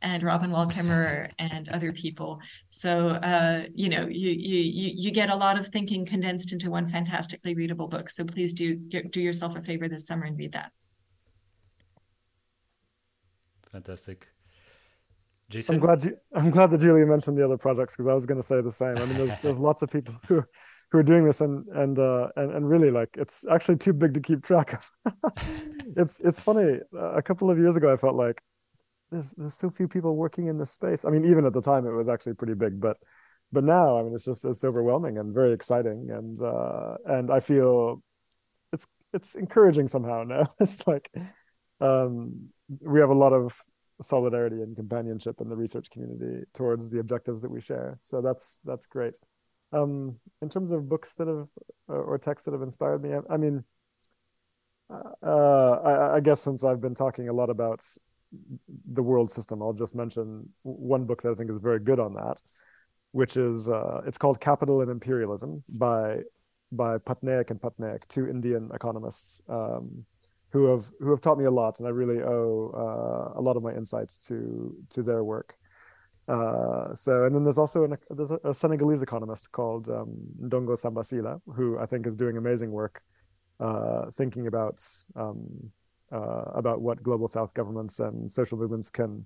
and 0.02 0.22
Robin 0.24 0.52
Wall 0.52 0.68
Kimmerer 0.68 1.32
and 1.40 1.70
other 1.70 1.94
people. 1.94 2.42
So 2.68 3.08
uh, 3.08 3.64
you 3.74 3.88
know, 3.88 4.08
you 4.08 4.32
you 4.32 4.92
you 4.96 5.12
get 5.12 5.30
a 5.30 5.36
lot 5.36 5.58
of 5.58 5.70
thinking 5.70 6.06
condensed 6.06 6.52
into 6.52 6.70
one 6.70 6.90
fantastically 6.90 7.56
readable 7.56 7.88
book. 7.88 8.10
So 8.10 8.26
please 8.26 8.52
do 8.52 8.76
do 8.76 9.22
yourself 9.22 9.56
a 9.56 9.62
favor 9.62 9.88
this 9.88 10.06
summer 10.06 10.26
and 10.26 10.38
read 10.38 10.52
that. 10.52 10.74
Fantastic. 13.74 14.28
Jason? 15.50 15.76
I'm 15.76 15.82
glad 15.82 16.04
you, 16.04 16.16
I'm 16.34 16.50
glad 16.52 16.72
that 16.72 16.80
Julia 16.80 17.06
mentioned 17.06 17.38
the 17.38 17.44
other 17.44 17.58
projects 17.58 17.96
because 17.96 18.10
I 18.10 18.14
was 18.14 18.26
going 18.26 18.40
to 18.40 18.48
say 18.48 18.62
the 18.62 18.72
same. 18.72 18.98
I 18.98 19.06
mean, 19.06 19.18
there's 19.18 19.32
there's 19.42 19.60
lots 19.70 19.82
of 19.82 19.92
people 19.92 20.16
who 20.28 20.44
who 20.92 21.00
are 21.00 21.04
doing 21.04 21.26
this 21.26 21.42
and 21.42 21.68
and 21.70 22.00
uh, 22.00 22.28
and 22.36 22.54
and 22.54 22.70
really 22.70 22.92
like 22.92 23.10
it's 23.18 23.46
actually 23.52 23.78
too 23.78 23.94
big 23.94 24.14
to 24.14 24.22
keep 24.22 24.44
track 24.44 24.74
of. 24.74 25.14
it's 25.98 26.22
it's 26.22 26.42
funny. 26.42 26.80
a 26.98 27.22
couple 27.22 27.52
of 27.52 27.58
years 27.58 27.76
ago, 27.76 27.92
I 27.92 27.98
felt 27.98 28.16
like 28.16 28.42
there's 29.12 29.32
there's 29.32 29.56
so 29.56 29.70
few 29.70 29.88
people 29.88 30.16
working 30.16 30.48
in 30.48 30.58
this 30.58 30.72
space. 30.72 31.04
I 31.04 31.10
mean, 31.10 31.26
even 31.26 31.46
at 31.46 31.54
the 31.54 31.62
time, 31.62 31.86
it 31.86 31.92
was 31.92 32.08
actually 32.08 32.36
pretty 32.36 32.54
big, 32.54 32.80
but 32.80 32.98
but 33.52 33.64
now, 33.64 34.00
I 34.00 34.04
mean, 34.04 34.14
it's 34.14 34.26
just 34.26 34.46
it's 34.46 34.64
overwhelming 34.64 35.18
and 35.18 35.34
very 35.34 35.52
exciting, 35.52 36.10
and 36.12 36.42
uh, 36.42 36.96
and 37.06 37.32
I 37.32 37.40
feel 37.40 38.02
it's 38.72 38.88
it's 39.14 39.36
encouraging 39.36 39.88
somehow. 39.88 40.24
Now 40.28 40.54
it's 40.60 40.86
like 40.88 41.12
um, 41.82 42.50
we 42.82 43.00
have 43.00 43.10
a 43.10 43.16
lot 43.16 43.34
of 43.34 43.58
solidarity 44.02 44.62
and 44.62 44.76
companionship 44.76 45.40
in 45.42 45.50
the 45.50 45.56
research 45.56 45.90
community 45.90 46.46
towards 46.54 46.90
the 46.90 47.00
objectives 47.00 47.42
that 47.42 47.52
we 47.52 47.62
share. 47.62 48.00
So 48.02 48.22
that's 48.22 48.60
that's 48.66 48.86
great. 48.86 49.18
Um, 49.72 50.20
in 50.42 50.50
terms 50.50 50.72
of 50.72 50.88
books 50.88 51.16
that 51.16 51.28
have 51.28 51.48
or 51.88 52.18
texts 52.18 52.46
that 52.46 52.52
have 52.52 52.62
inspired 52.62 53.02
me, 53.02 53.14
I, 53.14 53.34
I 53.34 53.38
mean, 53.38 53.64
uh, 54.92 55.72
I, 55.84 56.16
I, 56.16 56.20
guess 56.20 56.42
since 56.42 56.64
I've 56.64 56.82
been 56.82 56.94
talking 56.94 57.28
a 57.28 57.34
lot 57.34 57.50
about 57.50 57.84
the 58.92 59.02
world 59.02 59.32
system, 59.32 59.64
I'll 59.64 59.74
just 59.74 59.96
mention 59.96 60.50
one 60.62 61.06
book 61.06 61.24
that 61.24 61.32
I 61.32 61.34
think 61.34 61.50
is 61.50 61.58
very 61.58 61.80
good 61.80 62.00
on 62.00 62.14
that, 62.14 62.40
which 63.12 63.36
is 63.36 63.68
uh, 63.68 64.02
it's 64.06 64.18
called 64.18 64.40
Capital 64.40 64.82
and 64.82 64.92
Imperialism 64.92 65.64
by 65.80 66.20
by 66.72 66.98
Patnaik 66.98 67.50
and 67.50 67.60
Patnaik, 67.60 68.08
two 68.08 68.28
Indian 68.28 68.70
economists. 68.74 69.42
Um, 69.48 70.06
who 70.54 70.66
have 70.66 70.92
who 71.00 71.10
have 71.10 71.20
taught 71.20 71.40
me 71.40 71.46
a 71.46 71.52
lot, 71.52 71.80
and 71.80 71.88
I 71.88 71.92
really 71.92 72.22
owe 72.22 72.72
uh, 72.74 73.40
a 73.40 73.42
lot 73.42 73.58
of 73.58 73.64
my 73.64 73.74
insights 73.74 74.18
to 74.28 74.76
to 74.92 75.02
their 75.02 75.24
work. 75.24 75.58
Uh, 76.28 76.94
so, 76.94 77.26
and 77.26 77.36
then 77.36 77.44
there's 77.44 77.58
also 77.58 77.84
an, 77.84 77.98
there's 78.12 78.32
a, 78.32 78.54
Senegalese 78.54 79.02
economist 79.02 79.52
called 79.52 79.90
um, 79.90 80.16
Ndongo 80.42 80.78
Samba 80.78 81.04
Sylla, 81.04 81.42
who 81.56 81.78
I 81.80 81.86
think 81.86 82.08
is 82.08 82.16
doing 82.16 82.38
amazing 82.38 82.72
work, 82.72 83.02
uh, 83.60 84.12
thinking 84.12 84.48
about 84.48 84.80
um, 85.16 85.72
uh, 86.12 86.46
about 86.54 86.82
what 86.82 87.02
global 87.02 87.28
South 87.28 87.54
governments 87.56 88.00
and 88.00 88.32
social 88.32 88.58
movements 88.58 88.92
can 88.92 89.26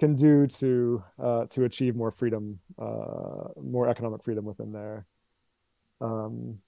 can 0.00 0.16
do 0.16 0.46
to 0.48 1.04
uh, 1.22 1.44
to 1.50 1.64
achieve 1.64 1.94
more 1.94 2.10
freedom, 2.10 2.58
uh, 2.78 3.48
more 3.62 3.88
economic 3.88 4.24
freedom 4.24 4.44
within 4.44 4.72
their 4.72 5.06
um, 6.00 6.58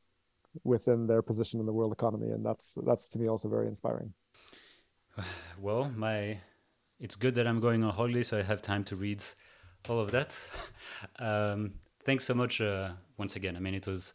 within 0.64 1.06
their 1.06 1.22
position 1.22 1.60
in 1.60 1.66
the 1.66 1.72
world 1.72 1.92
economy, 1.92 2.30
and 2.30 2.44
that's 2.44 2.78
that's 2.86 3.08
to 3.10 3.18
me 3.18 3.28
also 3.28 3.48
very 3.48 3.66
inspiring. 3.66 4.12
Well, 5.58 5.90
my 5.96 6.38
it's 7.00 7.16
good 7.16 7.34
that 7.36 7.46
I'm 7.46 7.60
going 7.60 7.82
on 7.84 7.92
holiday, 7.92 8.22
so 8.22 8.38
I 8.38 8.42
have 8.42 8.62
time 8.62 8.84
to 8.84 8.96
read 8.96 9.22
all 9.88 10.00
of 10.00 10.10
that. 10.10 10.38
um, 11.18 11.74
thanks 12.04 12.24
so 12.24 12.34
much 12.34 12.60
uh, 12.60 12.90
once 13.18 13.36
again. 13.36 13.56
I 13.56 13.60
mean, 13.60 13.74
it 13.74 13.86
was 13.86 14.14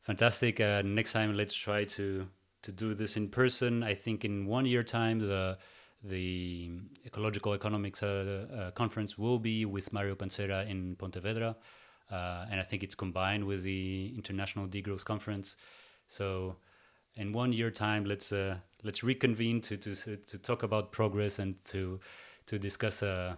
fantastic. 0.00 0.60
Uh, 0.60 0.82
next 0.84 1.12
time, 1.12 1.36
let's 1.36 1.54
try 1.54 1.84
to 1.84 2.26
to 2.62 2.72
do 2.72 2.94
this 2.94 3.16
in 3.16 3.28
person. 3.28 3.82
I 3.82 3.94
think 3.94 4.24
in 4.24 4.46
one 4.46 4.66
year 4.66 4.82
time, 4.82 5.18
the 5.18 5.58
the 6.02 6.70
ecological 7.04 7.52
economics 7.52 8.02
uh, 8.02 8.06
uh 8.06 8.70
conference 8.70 9.18
will 9.18 9.38
be 9.38 9.66
with 9.66 9.92
Mario 9.92 10.14
Pansera 10.14 10.68
in 10.68 10.96
Pontevedra. 10.96 11.56
Uh, 12.10 12.46
and 12.50 12.58
I 12.58 12.64
think 12.64 12.82
it's 12.82 12.94
combined 12.94 13.44
with 13.44 13.62
the 13.62 14.12
International 14.16 14.66
Degrowth 14.66 15.04
Conference. 15.04 15.56
So, 16.06 16.56
in 17.14 17.32
one 17.32 17.52
year 17.52 17.70
time, 17.70 18.04
let's 18.04 18.32
uh, 18.32 18.56
let's 18.82 19.02
reconvene 19.04 19.60
to, 19.62 19.76
to 19.76 20.16
to 20.16 20.38
talk 20.38 20.62
about 20.62 20.92
progress 20.92 21.38
and 21.38 21.62
to 21.64 22.00
to 22.46 22.58
discuss 22.58 23.02
uh, 23.02 23.36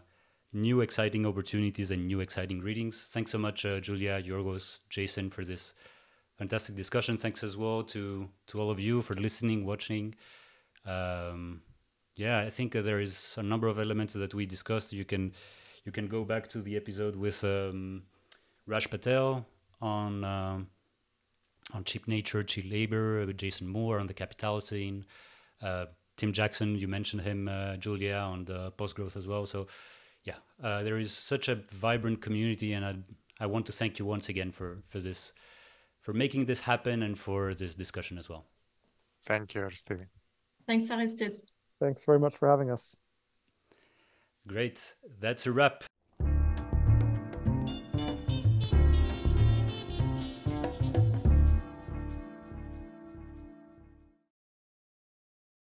new 0.52 0.80
exciting 0.80 1.26
opportunities 1.26 1.90
and 1.90 2.06
new 2.06 2.20
exciting 2.20 2.60
readings. 2.60 3.08
Thanks 3.10 3.30
so 3.30 3.38
much, 3.38 3.64
uh, 3.64 3.80
Julia, 3.80 4.22
Giorgos, 4.22 4.80
Jason, 4.88 5.28
for 5.28 5.44
this 5.44 5.74
fantastic 6.38 6.74
discussion. 6.74 7.16
Thanks 7.18 7.44
as 7.44 7.56
well 7.56 7.82
to 7.84 8.28
to 8.46 8.60
all 8.60 8.70
of 8.70 8.80
you 8.80 9.02
for 9.02 9.14
listening, 9.14 9.66
watching. 9.66 10.14
Um, 10.86 11.62
yeah, 12.16 12.40
I 12.40 12.48
think 12.48 12.72
there 12.72 13.00
is 13.00 13.36
a 13.38 13.42
number 13.42 13.68
of 13.68 13.78
elements 13.78 14.14
that 14.14 14.32
we 14.34 14.46
discussed. 14.46 14.94
You 14.94 15.04
can 15.04 15.32
you 15.84 15.92
can 15.92 16.06
go 16.06 16.24
back 16.24 16.48
to 16.48 16.62
the 16.62 16.76
episode 16.76 17.16
with. 17.16 17.44
Um, 17.44 18.04
Raj 18.66 18.88
Patel 18.88 19.44
on 19.80 20.24
um, 20.24 20.68
on 21.72 21.84
cheap 21.84 22.06
nature, 22.08 22.42
cheap 22.42 22.70
labor, 22.70 23.24
with 23.26 23.38
Jason 23.38 23.66
Moore 23.66 23.98
on 23.98 24.06
the 24.06 24.14
Capitalocene, 24.14 25.04
uh, 25.62 25.86
Tim 26.16 26.32
Jackson, 26.32 26.76
you 26.76 26.88
mentioned 26.88 27.22
him, 27.22 27.48
uh, 27.48 27.76
Julia 27.76 28.16
on 28.16 28.44
the 28.44 28.70
post 28.72 28.94
growth 28.94 29.16
as 29.16 29.26
well. 29.26 29.46
So, 29.46 29.66
yeah, 30.24 30.36
uh, 30.62 30.82
there 30.82 30.98
is 30.98 31.12
such 31.12 31.48
a 31.48 31.56
vibrant 31.70 32.20
community, 32.20 32.74
and 32.74 32.84
I 32.84 32.94
I 33.40 33.46
want 33.46 33.66
to 33.66 33.72
thank 33.72 33.98
you 33.98 34.04
once 34.04 34.28
again 34.28 34.52
for 34.52 34.76
for 34.88 35.00
this, 35.00 35.32
for 36.00 36.12
making 36.12 36.44
this 36.44 36.60
happen, 36.60 37.02
and 37.02 37.18
for 37.18 37.54
this 37.54 37.74
discussion 37.74 38.18
as 38.18 38.28
well. 38.28 38.44
Thank 39.22 39.54
you, 39.54 39.62
Aristide. 39.62 40.08
Thanks, 40.66 40.90
Aristide. 40.90 41.40
Thanks 41.80 42.04
very 42.04 42.18
much 42.18 42.36
for 42.36 42.48
having 42.48 42.70
us. 42.70 43.00
Great. 44.46 44.94
That's 45.20 45.46
a 45.46 45.52
wrap. 45.52 45.84